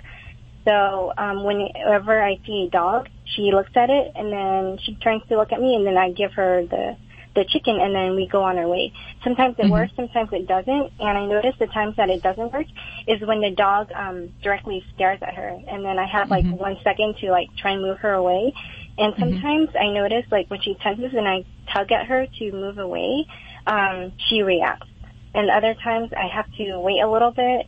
So 0.65 1.13
um, 1.17 1.45
whenever 1.45 2.23
I 2.23 2.39
see 2.47 2.67
a 2.69 2.71
dog, 2.71 3.09
she 3.25 3.51
looks 3.53 3.73
at 3.75 3.91
it 3.91 4.13
and 4.15 4.33
then 4.33 4.79
she 4.83 4.95
turns 4.97 5.23
to 5.29 5.37
look 5.37 5.53
at 5.53 5.61
me, 5.61 5.75
and 5.75 5.87
then 5.87 5.97
I 5.97 6.13
give 6.13 6.33
her 6.35 6.65
the 6.67 6.97
the 7.35 7.45
chicken 7.49 7.81
and 7.81 7.95
then 7.95 8.15
we 8.15 8.29
go 8.29 8.43
on 8.43 8.59
our 8.59 8.69
way. 8.69 8.93
Sometimes 9.25 9.55
it 9.59 9.71
works, 9.71 9.93
sometimes 9.97 10.29
it 10.33 10.47
doesn't. 10.47 10.93
And 11.01 11.19
I 11.19 11.25
notice 11.25 11.55
the 11.59 11.67
times 11.67 11.97
that 11.97 12.11
it 12.11 12.23
doesn't 12.23 12.53
work 12.53 12.67
is 13.07 13.21
when 13.23 13.41
the 13.41 13.51
dog 13.51 13.91
um, 13.93 14.35
directly 14.43 14.85
stares 14.95 15.19
at 15.23 15.35
her, 15.35 15.49
and 15.49 15.85
then 15.85 15.99
I 15.99 16.07
have 16.07 16.31
like 16.31 16.45
one 16.45 16.77
second 16.85 17.17
to 17.21 17.31
like 17.31 17.49
try 17.57 17.73
and 17.73 17.83
move 17.83 17.99
her 17.99 18.13
away. 18.13 18.53
And 18.99 19.15
sometimes 19.19 19.71
I 19.79 19.89
notice 19.89 20.27
like 20.31 20.51
when 20.51 20.61
she 20.61 20.75
tenses 20.83 21.13
and 21.15 21.27
I 21.27 21.45
tug 21.73 21.91
at 21.93 22.07
her 22.07 22.27
to 22.27 22.53
move 22.53 22.79
away, 22.79 23.27
um, 23.67 24.13
she 24.29 24.43
reacts. 24.43 24.89
And 25.35 25.49
other 25.51 25.75
times 25.83 26.11
I 26.13 26.27
have 26.27 26.53
to 26.59 26.79
wait 26.81 27.01
a 27.01 27.11
little 27.11 27.31
bit 27.31 27.67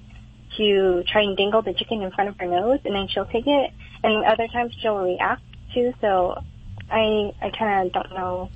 to 0.56 1.02
try 1.10 1.22
and 1.22 1.36
dangle 1.36 1.62
the 1.62 1.74
chicken 1.74 2.02
in 2.02 2.10
front 2.12 2.30
of 2.30 2.38
her 2.38 2.46
nose, 2.46 2.80
and 2.84 2.94
then 2.94 3.08
she'll 3.08 3.26
take 3.26 3.46
it. 3.46 3.70
And 4.02 4.24
other 4.24 4.48
times 4.48 4.74
she'll 4.80 4.98
react 4.98 5.42
too. 5.74 5.92
So 6.00 6.42
I 6.90 7.32
I 7.40 7.50
kind 7.50 7.86
of 7.86 7.92
don't 7.92 8.12
know 8.14 8.50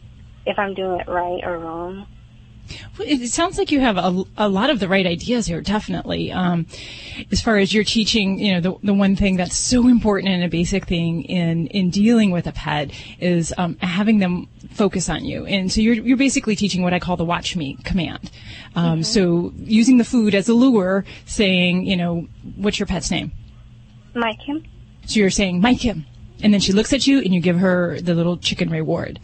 if 0.46 0.58
I'm 0.58 0.74
doing 0.74 1.00
it 1.00 1.08
right 1.08 1.40
or 1.44 1.58
wrong. 1.58 2.06
It 3.00 3.30
sounds 3.30 3.56
like 3.56 3.70
you 3.70 3.80
have 3.80 3.96
a, 3.96 4.24
a 4.36 4.48
lot 4.48 4.70
of 4.70 4.78
the 4.78 4.88
right 4.88 5.06
ideas 5.06 5.46
here, 5.46 5.62
definitely. 5.62 6.32
Um, 6.32 6.66
as 7.32 7.40
far 7.40 7.56
as 7.56 7.72
you're 7.72 7.84
teaching, 7.84 8.38
you 8.38 8.54
know, 8.54 8.60
the, 8.60 8.74
the 8.82 8.94
one 8.94 9.16
thing 9.16 9.36
that's 9.36 9.56
so 9.56 9.88
important 9.88 10.34
and 10.34 10.44
a 10.44 10.48
basic 10.48 10.86
thing 10.86 11.22
in, 11.24 11.68
in 11.68 11.90
dealing 11.90 12.30
with 12.30 12.46
a 12.46 12.52
pet 12.52 12.90
is 13.20 13.54
um, 13.56 13.78
having 13.80 14.18
them 14.18 14.48
focus 14.78 15.08
on 15.08 15.24
you. 15.24 15.44
And 15.44 15.70
so 15.70 15.80
you're, 15.80 15.94
you're 15.94 16.16
basically 16.16 16.56
teaching 16.56 16.82
what 16.82 16.94
I 16.94 17.00
call 17.00 17.16
the 17.16 17.24
watch 17.24 17.56
me 17.56 17.76
command. 17.84 18.30
Um, 18.74 19.02
So 19.02 19.52
using 19.56 19.98
the 19.98 20.04
food 20.04 20.34
as 20.34 20.48
a 20.48 20.54
lure, 20.54 21.04
saying, 21.26 21.84
you 21.84 21.96
know, 21.96 22.26
what's 22.56 22.78
your 22.78 22.86
pet's 22.86 23.10
name? 23.10 23.32
Mike 24.14 24.40
him. 24.40 24.64
So 25.06 25.20
you're 25.20 25.30
saying, 25.30 25.60
Mike 25.60 25.80
him. 25.80 26.06
And 26.42 26.52
then 26.52 26.60
she 26.60 26.72
looks 26.72 26.92
at 26.92 27.06
you 27.06 27.18
and 27.20 27.34
you 27.34 27.40
give 27.40 27.58
her 27.58 28.00
the 28.00 28.14
little 28.14 28.36
chicken 28.36 28.70
reward. 28.70 29.18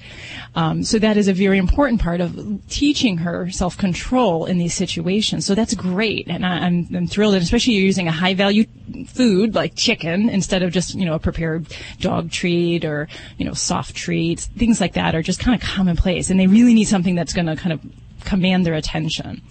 Um, 0.56 0.82
so 0.82 0.98
that 0.98 1.16
is 1.16 1.28
a 1.28 1.32
very 1.32 1.58
important 1.58 2.00
part 2.00 2.20
of 2.20 2.60
teaching 2.68 3.18
her 3.18 3.50
self-control 3.50 4.46
in 4.46 4.58
these 4.58 4.74
situations. 4.74 5.46
So 5.46 5.54
that's 5.54 5.74
great. 5.74 6.26
And 6.28 6.44
I, 6.44 6.66
I'm, 6.66 6.88
I'm 6.94 7.06
thrilled. 7.06 7.34
And 7.34 7.42
especially 7.42 7.74
you're 7.74 7.84
using 7.84 8.08
a 8.08 8.12
high 8.12 8.34
value 8.34 8.64
food 9.06 9.54
like 9.54 9.76
chicken 9.76 10.28
instead 10.28 10.62
of 10.62 10.72
just, 10.72 10.94
you 10.94 11.04
know, 11.04 11.14
a 11.14 11.20
prepared 11.20 11.66
dog 12.00 12.30
treat 12.30 12.84
or, 12.84 13.08
you 13.38 13.44
know, 13.44 13.54
soft 13.54 13.94
treats. 13.94 14.46
Things 14.46 14.80
like 14.80 14.94
that 14.94 15.14
are 15.14 15.22
just 15.22 15.40
kind 15.40 15.60
of 15.60 15.66
commonplace. 15.66 16.30
And 16.30 16.40
they 16.40 16.46
really 16.46 16.74
need 16.74 16.84
something 16.84 17.14
that's 17.14 17.32
going 17.32 17.46
to 17.46 17.56
kind 17.56 17.72
of 17.72 17.80
command 18.24 18.66
their 18.66 18.74
attention. 18.74 19.42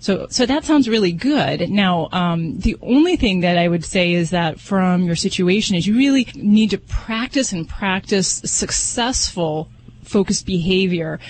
So, 0.00 0.26
so 0.30 0.46
that 0.46 0.64
sounds 0.64 0.88
really 0.88 1.12
good. 1.12 1.70
Now, 1.70 2.08
um, 2.12 2.58
the 2.58 2.76
only 2.82 3.16
thing 3.16 3.40
that 3.40 3.58
I 3.58 3.68
would 3.68 3.84
say 3.84 4.12
is 4.12 4.30
that 4.30 4.58
from 4.58 5.04
your 5.04 5.16
situation 5.16 5.76
is 5.76 5.86
you 5.86 5.96
really 5.96 6.26
need 6.34 6.70
to 6.70 6.78
practice 6.78 7.52
and 7.52 7.68
practice 7.68 8.42
successful 8.44 9.68
focused 10.02 10.46
behavior 10.46 11.20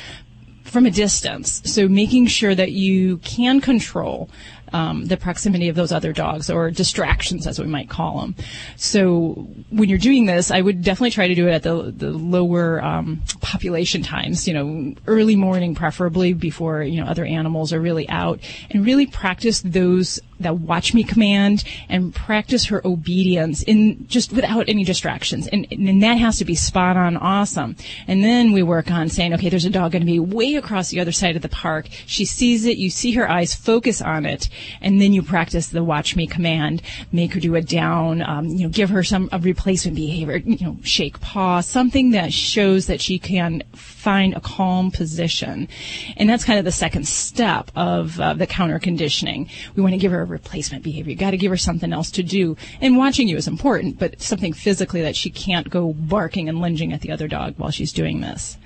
from 0.65 0.87
a 0.87 0.91
distance. 0.91 1.63
So 1.65 1.89
making 1.89 2.29
sure 2.29 2.55
that 2.55 2.73
you 2.73 3.19
can 3.19 3.61
control 3.61 4.31
um, 4.73 5.07
the 5.07 5.17
proximity 5.17 5.69
of 5.69 5.77
those 5.77 5.93
other 5.93 6.13
dogs 6.13 6.51
or 6.51 6.71
distractions, 6.71 7.47
as 7.47 7.59
we 7.59 7.67
might 7.67 7.89
call 7.89 8.21
them. 8.21 8.35
So 8.77 9.49
when 9.71 9.89
you're 9.89 9.99
doing 9.99 10.27
this, 10.27 10.51
I 10.51 10.61
would 10.61 10.83
definitely 10.83 11.11
try 11.11 11.29
to 11.29 11.35
do 11.35 11.49
it 11.49 11.53
at 11.53 11.63
the 11.63 11.93
the 11.97 12.11
lower 12.11 12.83
um, 12.83 13.23
population 13.41 14.03
times. 14.03 14.49
You 14.49 14.55
know, 14.55 14.95
early 15.07 15.37
morning, 15.37 15.75
preferably 15.75 16.33
before 16.33 16.83
you 16.83 17.01
know 17.01 17.07
other 17.07 17.25
animals 17.25 17.73
are 17.73 17.81
really 17.81 18.09
out, 18.09 18.41
and 18.71 18.85
really 18.85 19.07
practice 19.07 19.63
those 19.63 20.21
that 20.43 20.59
watch 20.59 20.95
me 20.95 21.05
command 21.05 21.65
and 21.89 22.15
practice 22.15 22.67
her 22.67 22.87
obedience 22.87 23.63
in 23.63 24.07
just 24.09 24.33
without 24.33 24.69
any 24.69 24.85
distractions. 24.85 25.47
And, 25.49 25.67
and 25.71 26.03
that 26.03 26.19
has 26.19 26.39
to 26.39 26.45
be 26.45 26.55
spot 26.55 26.97
on 26.97 27.17
awesome. 27.17 27.77
And 28.07 28.23
then 28.23 28.53
we 28.53 28.63
work 28.63 28.91
on 28.91 29.09
saying, 29.09 29.35
okay, 29.35 29.49
there's 29.49 29.65
a 29.65 29.71
dog 29.71 29.93
going 29.93 30.03
to 30.03 30.07
be 30.07 30.19
way 30.19 30.55
across 30.55 30.91
the 30.91 31.01
other 31.01 31.13
side 31.13 31.37
of 31.37 31.43
the 31.43 31.49
park. 31.49 31.89
She 32.07 32.25
sees 32.25 32.65
it. 32.65 32.79
You 32.79 32.91
see 32.91 33.13
her 33.13 33.29
eyes 33.29 33.55
focus 33.55 34.01
on 34.01 34.27
it. 34.27 34.49
And 34.81 35.01
then 35.01 35.13
you 35.13 35.23
practice 35.23 35.69
the 35.69 35.85
watch 35.85 36.17
me 36.17 36.27
command, 36.27 36.83
make 37.11 37.35
her 37.35 37.41
do 37.41 37.55
a 37.55 37.63
down, 37.63 38.23
um, 38.23 38.47
you 38.47 38.65
know, 38.65 38.69
give 38.69 38.91
her 38.91 39.03
some 39.03 39.29
a 39.33 39.39
replacement 39.39 39.97
behavior, 39.97 40.37
you 40.37 40.59
know, 40.61 40.77
shake 40.83 41.21
paw, 41.21 41.61
something 41.61 42.11
that 42.11 42.33
shows 42.33 42.87
that 42.87 43.01
she 43.01 43.19
can 43.19 43.63
find 43.75 44.35
a 44.35 44.41
calm 44.41 44.91
position. 44.91 45.69
And 46.17 46.29
that's 46.29 46.45
kind 46.45 46.59
of 46.59 46.65
the 46.65 46.73
second 46.73 47.07
step 47.07 47.71
of 47.77 48.21
uh, 48.21 48.35
the 48.35 48.47
counter 48.47 48.79
conditioning. 48.79 49.49
We 49.75 49.83
want 49.83 49.95
to 49.95 49.99
give 49.99 50.13
her 50.13 50.25
replacement 50.33 50.83
behavior. 50.83 51.11
You 51.11 51.17
got 51.17 51.31
to 51.31 51.37
give 51.37 51.51
her 51.51 51.57
something 51.57 51.93
else 51.93 52.11
to 52.13 52.23
do. 52.23 52.57
And 52.81 52.97
watching 52.97 53.29
you 53.29 53.37
is 53.37 53.47
important, 53.47 53.99
but 53.99 54.21
something 54.21 54.53
physically 54.53 55.03
that 55.03 55.15
she 55.15 55.31
can't 55.31 55.71
go 55.71 55.93
barking 55.93 56.49
and 56.49 56.61
lunging 56.61 56.93
at 56.93 57.03
the 57.03 57.13
other 57.13 57.29
dog 57.29 57.55
while 57.59 57.71
she's 57.71 57.93
doing 57.93 58.21
this. 58.21 58.57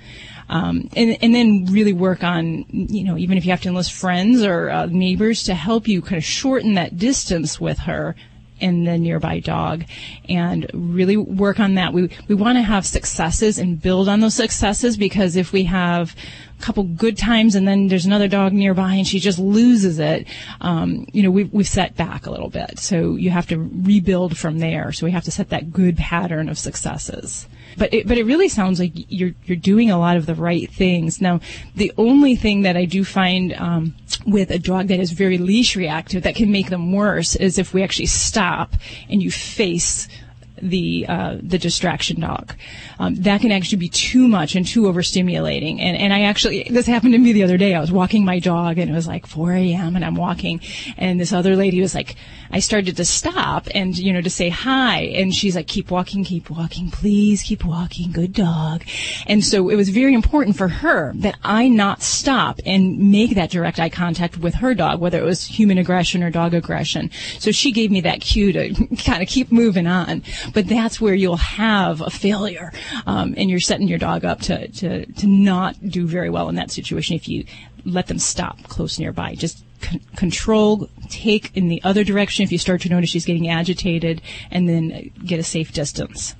Um, 0.49 0.89
and, 0.95 1.17
and 1.21 1.35
then 1.35 1.65
really 1.69 1.93
work 1.93 2.23
on, 2.23 2.65
you 2.69 3.03
know, 3.03 3.17
even 3.17 3.37
if 3.37 3.45
you 3.45 3.51
have 3.51 3.61
to 3.61 3.69
enlist 3.69 3.91
friends 3.91 4.43
or 4.43 4.69
uh, 4.69 4.85
neighbors 4.85 5.43
to 5.43 5.53
help 5.53 5.87
you 5.87 6.01
kind 6.01 6.17
of 6.17 6.23
shorten 6.23 6.75
that 6.75 6.97
distance 6.97 7.59
with 7.59 7.79
her 7.79 8.15
and 8.59 8.87
the 8.87 8.97
nearby 8.97 9.39
dog 9.39 9.83
and 10.27 10.69
really 10.73 11.17
work 11.17 11.59
on 11.59 11.75
that. 11.75 11.93
We, 11.93 12.09
we 12.27 12.35
want 12.35 12.57
to 12.57 12.63
have 12.63 12.85
successes 12.85 13.59
and 13.59 13.81
build 13.81 14.09
on 14.09 14.19
those 14.19 14.33
successes 14.33 14.97
because 14.97 15.35
if 15.35 15.51
we 15.51 15.63
have 15.65 16.15
couple 16.59 16.83
good 16.83 17.17
times 17.17 17.55
and 17.55 17.67
then 17.67 17.87
there's 17.87 18.05
another 18.05 18.27
dog 18.27 18.53
nearby 18.53 18.93
and 18.93 19.07
she 19.07 19.19
just 19.19 19.39
loses 19.39 19.99
it, 19.99 20.27
um, 20.61 21.05
you 21.13 21.23
know, 21.23 21.31
we've, 21.31 21.51
we've 21.53 21.67
set 21.67 21.95
back 21.95 22.25
a 22.25 22.31
little 22.31 22.49
bit. 22.49 22.79
So 22.79 23.15
you 23.15 23.29
have 23.29 23.47
to 23.47 23.57
rebuild 23.57 24.37
from 24.37 24.59
there. 24.59 24.91
So 24.91 25.05
we 25.05 25.11
have 25.11 25.23
to 25.25 25.31
set 25.31 25.49
that 25.49 25.71
good 25.71 25.97
pattern 25.97 26.49
of 26.49 26.57
successes. 26.57 27.47
But 27.77 27.93
it, 27.93 28.07
but 28.07 28.17
it 28.17 28.25
really 28.25 28.49
sounds 28.49 28.79
like 28.79 28.91
you're 28.93 29.33
you're 29.45 29.57
doing 29.57 29.91
a 29.91 29.99
lot 29.99 30.17
of 30.17 30.25
the 30.25 30.33
right 30.33 30.71
things. 30.71 31.21
Now, 31.21 31.41
the 31.75 31.91
only 31.97 32.35
thing 32.35 32.63
that 32.63 32.75
I 32.75 32.85
do 32.85 33.03
find 33.03 33.53
um, 33.53 33.95
with 34.25 34.49
a 34.49 34.57
dog 34.57 34.87
that 34.87 34.99
is 34.99 35.11
very 35.11 35.37
leash 35.37 35.75
reactive 35.75 36.23
that 36.23 36.35
can 36.35 36.51
make 36.51 36.69
them 36.69 36.91
worse 36.91 37.35
is 37.35 37.59
if 37.59 37.73
we 37.73 37.83
actually 37.83 38.07
stop 38.07 38.73
and 39.09 39.21
you 39.21 39.29
face 39.29 40.07
the 40.61 41.05
uh, 41.07 41.37
the 41.41 41.57
distraction 41.57 42.21
dog. 42.21 42.53
Um, 42.99 43.15
that 43.15 43.41
can 43.41 43.51
actually 43.51 43.77
be 43.79 43.89
too 43.89 44.27
much 44.27 44.55
and 44.55 44.65
too 44.65 44.83
overstimulating. 44.83 45.79
And 45.79 45.97
and 45.97 46.13
I 46.13 46.21
actually 46.21 46.67
this 46.69 46.85
happened 46.85 47.13
to 47.13 47.19
me 47.19 47.33
the 47.33 47.43
other 47.43 47.57
day. 47.57 47.75
I 47.75 47.79
was 47.79 47.91
walking 47.91 48.25
my 48.25 48.39
dog 48.39 48.77
and 48.77 48.89
it 48.89 48.93
was 48.93 49.07
like 49.07 49.25
4 49.25 49.53
a.m. 49.53 49.95
and 49.95 50.03
I'm 50.03 50.15
walking, 50.15 50.61
and 50.97 51.19
this 51.19 51.33
other 51.33 51.55
lady 51.55 51.81
was 51.81 51.95
like, 51.95 52.15
I 52.51 52.59
started 52.59 52.97
to 52.97 53.05
stop 53.05 53.67
and 53.73 53.97
you 53.97 54.13
know 54.13 54.21
to 54.21 54.29
say 54.29 54.49
hi, 54.49 55.01
and 55.01 55.33
she's 55.33 55.55
like, 55.55 55.67
keep 55.67 55.91
walking, 55.91 56.23
keep 56.23 56.49
walking, 56.49 56.91
please 56.91 57.43
keep 57.43 57.63
walking, 57.63 58.11
good 58.11 58.33
dog. 58.33 58.83
And 59.27 59.43
so 59.43 59.69
it 59.69 59.75
was 59.75 59.89
very 59.89 60.13
important 60.13 60.57
for 60.57 60.67
her 60.67 61.13
that 61.15 61.37
I 61.43 61.67
not 61.67 62.01
stop 62.01 62.59
and 62.65 63.11
make 63.11 63.35
that 63.35 63.51
direct 63.51 63.79
eye 63.79 63.89
contact 63.89 64.37
with 64.37 64.55
her 64.55 64.73
dog, 64.73 64.99
whether 64.99 65.19
it 65.19 65.25
was 65.25 65.45
human 65.45 65.77
aggression 65.77 66.23
or 66.23 66.29
dog 66.29 66.53
aggression. 66.53 67.11
So 67.39 67.51
she 67.51 67.71
gave 67.71 67.91
me 67.91 68.01
that 68.01 68.21
cue 68.21 68.51
to 68.53 68.95
kind 69.05 69.21
of 69.21 69.27
keep 69.27 69.51
moving 69.51 69.87
on 69.87 70.23
but 70.53 70.67
that's 70.67 70.99
where 70.99 71.13
you'll 71.13 71.37
have 71.37 72.01
a 72.01 72.09
failure, 72.09 72.71
um, 73.05 73.33
and 73.37 73.49
you're 73.49 73.59
setting 73.59 73.87
your 73.87 73.99
dog 73.99 74.25
up 74.25 74.41
to, 74.41 74.67
to 74.67 75.05
to 75.05 75.27
not 75.27 75.75
do 75.87 76.07
very 76.07 76.29
well 76.29 76.49
in 76.49 76.55
that 76.55 76.71
situation 76.71 77.15
if 77.15 77.27
you 77.27 77.45
let 77.85 78.07
them 78.07 78.19
stop 78.19 78.61
close 78.63 78.99
nearby. 78.99 79.35
Just 79.35 79.63
con- 79.81 80.01
control, 80.15 80.89
take 81.09 81.55
in 81.55 81.67
the 81.67 81.81
other 81.83 82.03
direction 82.03 82.43
if 82.43 82.51
you 82.51 82.57
start 82.57 82.81
to 82.81 82.89
notice 82.89 83.09
she's 83.09 83.25
getting 83.25 83.49
agitated, 83.49 84.21
and 84.51 84.67
then 84.67 85.11
get 85.25 85.39
a 85.39 85.43
safe 85.43 85.71
distance. 85.73 86.35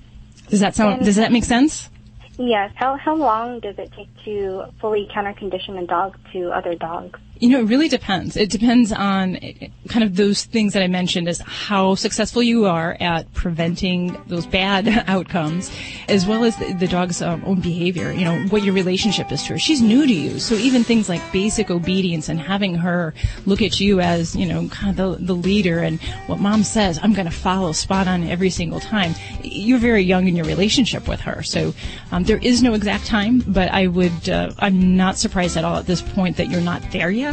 Does 0.49 0.59
that 0.59 0.75
sound? 0.75 1.03
Does 1.03 1.17
that 1.17 1.31
make 1.31 1.43
sense? 1.43 1.89
Yes. 2.37 2.71
How 2.75 2.95
how 2.97 3.15
long 3.15 3.59
does 3.59 3.77
it 3.77 3.91
take 3.93 4.09
to 4.25 4.65
fully 4.79 5.09
counter 5.13 5.33
condition 5.33 5.77
a 5.77 5.85
dog 5.85 6.17
to 6.33 6.51
other 6.51 6.75
dogs? 6.75 7.19
You 7.39 7.49
know, 7.49 7.59
it 7.59 7.65
really 7.65 7.87
depends. 7.87 8.35
It 8.35 8.49
depends 8.49 8.91
on 8.91 9.37
eh, 9.37 9.67
kind 9.89 10.03
of 10.03 10.15
those 10.15 10.43
things 10.43 10.73
that 10.73 10.81
I 10.81 10.87
mentioned 10.87 11.27
as 11.27 11.39
how 11.39 11.95
successful 11.95 12.41
you 12.41 12.65
are 12.65 12.97
at 12.99 13.31
preventing 13.33 14.17
those 14.27 14.45
bad 14.45 14.87
outcomes, 15.07 15.71
as 16.07 16.25
well 16.25 16.43
as 16.43 16.55
the, 16.57 16.73
the 16.73 16.87
dog's 16.87 17.21
um, 17.21 17.43
own 17.45 17.61
behavior. 17.61 18.11
You 18.11 18.25
know, 18.25 18.39
what 18.47 18.63
your 18.63 18.73
relationship 18.73 19.31
is 19.31 19.43
to 19.43 19.53
her. 19.53 19.59
She's 19.59 19.81
new 19.81 20.07
to 20.07 20.13
you, 20.13 20.39
so 20.39 20.55
even 20.55 20.83
things 20.83 21.09
like 21.09 21.21
basic 21.31 21.69
obedience 21.69 22.29
and 22.29 22.39
having 22.39 22.75
her 22.75 23.13
look 23.45 23.61
at 23.61 23.79
you 23.79 23.99
as 23.99 24.35
you 24.35 24.45
know 24.45 24.67
kind 24.69 24.97
of 24.99 25.19
the, 25.19 25.25
the 25.25 25.35
leader 25.35 25.79
and 25.79 26.01
what 26.27 26.39
mom 26.39 26.63
says, 26.63 26.99
I'm 27.01 27.13
going 27.13 27.25
to 27.27 27.31
follow 27.31 27.71
spot 27.71 28.07
on 28.07 28.23
every 28.23 28.49
single 28.49 28.79
time. 28.79 29.13
You're 29.43 29.79
very 29.79 30.01
young 30.01 30.27
in 30.27 30.35
your 30.35 30.45
relationship 30.45 31.07
with 31.07 31.21
her, 31.21 31.43
so 31.43 31.73
um, 32.11 32.23
there 32.23 32.39
is 32.39 32.63
no 32.63 32.73
exact 32.73 33.05
time, 33.05 33.43
but 33.47 33.69
I 33.71 33.87
would 33.87 34.29
uh, 34.29 34.51
I'm 34.59 34.97
not 34.97 35.17
surprised 35.17 35.57
at 35.57 35.63
all 35.63 35.77
at 35.77 35.85
this 35.85 36.01
point 36.01 36.37
that 36.37 36.49
you're 36.49 36.61
not 36.61 36.81
there 36.91 37.11
yet. 37.11 37.26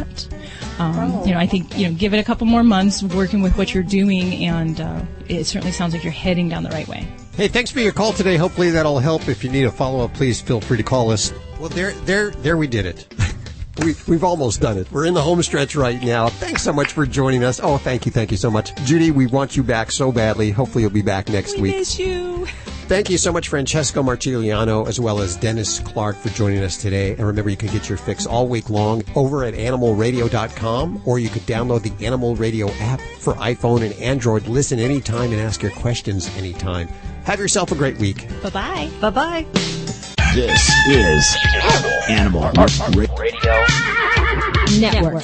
Um, 0.79 1.21
You 1.25 1.33
know, 1.33 1.39
I 1.39 1.47
think 1.47 1.77
you 1.77 1.87
know, 1.89 1.95
give 1.95 2.13
it 2.13 2.19
a 2.19 2.23
couple 2.23 2.47
more 2.47 2.63
months 2.63 3.01
working 3.03 3.41
with 3.41 3.57
what 3.57 3.73
you're 3.73 3.83
doing, 3.83 4.45
and 4.45 4.79
uh, 4.81 5.01
it 5.27 5.45
certainly 5.45 5.71
sounds 5.71 5.93
like 5.93 6.03
you're 6.03 6.11
heading 6.13 6.49
down 6.49 6.63
the 6.63 6.69
right 6.69 6.87
way. 6.87 7.07
Hey, 7.37 7.47
thanks 7.49 7.69
for 7.71 7.79
your 7.81 7.91
call 7.91 8.13
today. 8.13 8.37
Hopefully 8.37 8.69
that'll 8.71 8.99
help. 8.99 9.27
If 9.27 9.43
you 9.43 9.49
need 9.49 9.63
a 9.65 9.71
follow 9.71 10.03
up, 10.05 10.13
please 10.13 10.39
feel 10.41 10.61
free 10.61 10.77
to 10.77 10.83
call 10.83 11.11
us. 11.11 11.33
Well, 11.59 11.69
there, 11.69 11.91
there, 12.05 12.31
there 12.31 12.55
we 12.57 12.67
did 12.67 12.85
it. 12.85 13.13
we, 13.79 13.93
we've 14.07 14.23
almost 14.23 14.61
done 14.61 14.77
it. 14.77 14.89
We're 14.91 15.05
in 15.05 15.13
the 15.13 15.21
home 15.21 15.43
stretch 15.43 15.75
right 15.75 16.01
now. 16.01 16.29
Thanks 16.29 16.63
so 16.63 16.71
much 16.71 16.93
for 16.93 17.05
joining 17.05 17.43
us. 17.43 17.59
Oh, 17.61 17.77
thank 17.77 18.05
you, 18.05 18.11
thank 18.11 18.31
you 18.31 18.37
so 18.37 18.49
much, 18.49 18.73
Judy. 18.85 19.11
We 19.11 19.27
want 19.27 19.57
you 19.57 19.63
back 19.63 19.91
so 19.91 20.11
badly. 20.13 20.51
Hopefully 20.51 20.83
you'll 20.83 20.91
be 20.91 21.01
back 21.01 21.27
next 21.27 21.55
We 21.55 21.61
week. 21.63 21.75
miss 21.77 21.99
you. 21.99 22.47
Thank 22.87 23.09
you 23.09 23.17
so 23.17 23.33
much, 23.33 23.47
Francesco 23.49 24.03
Marciuliano, 24.03 24.87
as 24.87 24.99
well 24.99 25.19
as 25.19 25.35
Dennis 25.35 25.79
Clark, 25.79 26.15
for 26.17 26.29
joining 26.29 26.63
us 26.63 26.77
today. 26.77 27.11
And 27.13 27.25
remember, 27.25 27.49
you 27.49 27.57
can 27.57 27.69
get 27.69 27.89
your 27.89 27.97
fix 27.97 28.27
all 28.27 28.47
week 28.47 28.69
long 28.69 29.03
over 29.15 29.43
at 29.43 29.55
animalradio.com, 29.55 31.01
or 31.03 31.17
you 31.17 31.29
could 31.29 31.41
download 31.43 31.81
the 31.81 32.05
Animal 32.05 32.35
Radio 32.35 32.69
app 32.73 33.01
for 33.01 33.33
iPhone 33.35 33.83
and 33.83 33.93
Android. 33.95 34.47
Listen 34.47 34.77
anytime 34.77 35.31
and 35.31 35.41
ask 35.41 35.63
your 35.63 35.71
questions 35.71 36.29
anytime. 36.37 36.87
Have 37.23 37.39
yourself 37.39 37.71
a 37.71 37.75
great 37.75 37.97
week. 37.97 38.27
Bye 38.43 38.51
bye. 38.51 38.91
Bye 39.01 39.09
bye. 39.09 39.45
This 40.35 40.69
is 40.87 41.35
Animal 42.07 42.51
Radio 42.95 43.65
Network. 44.79 45.23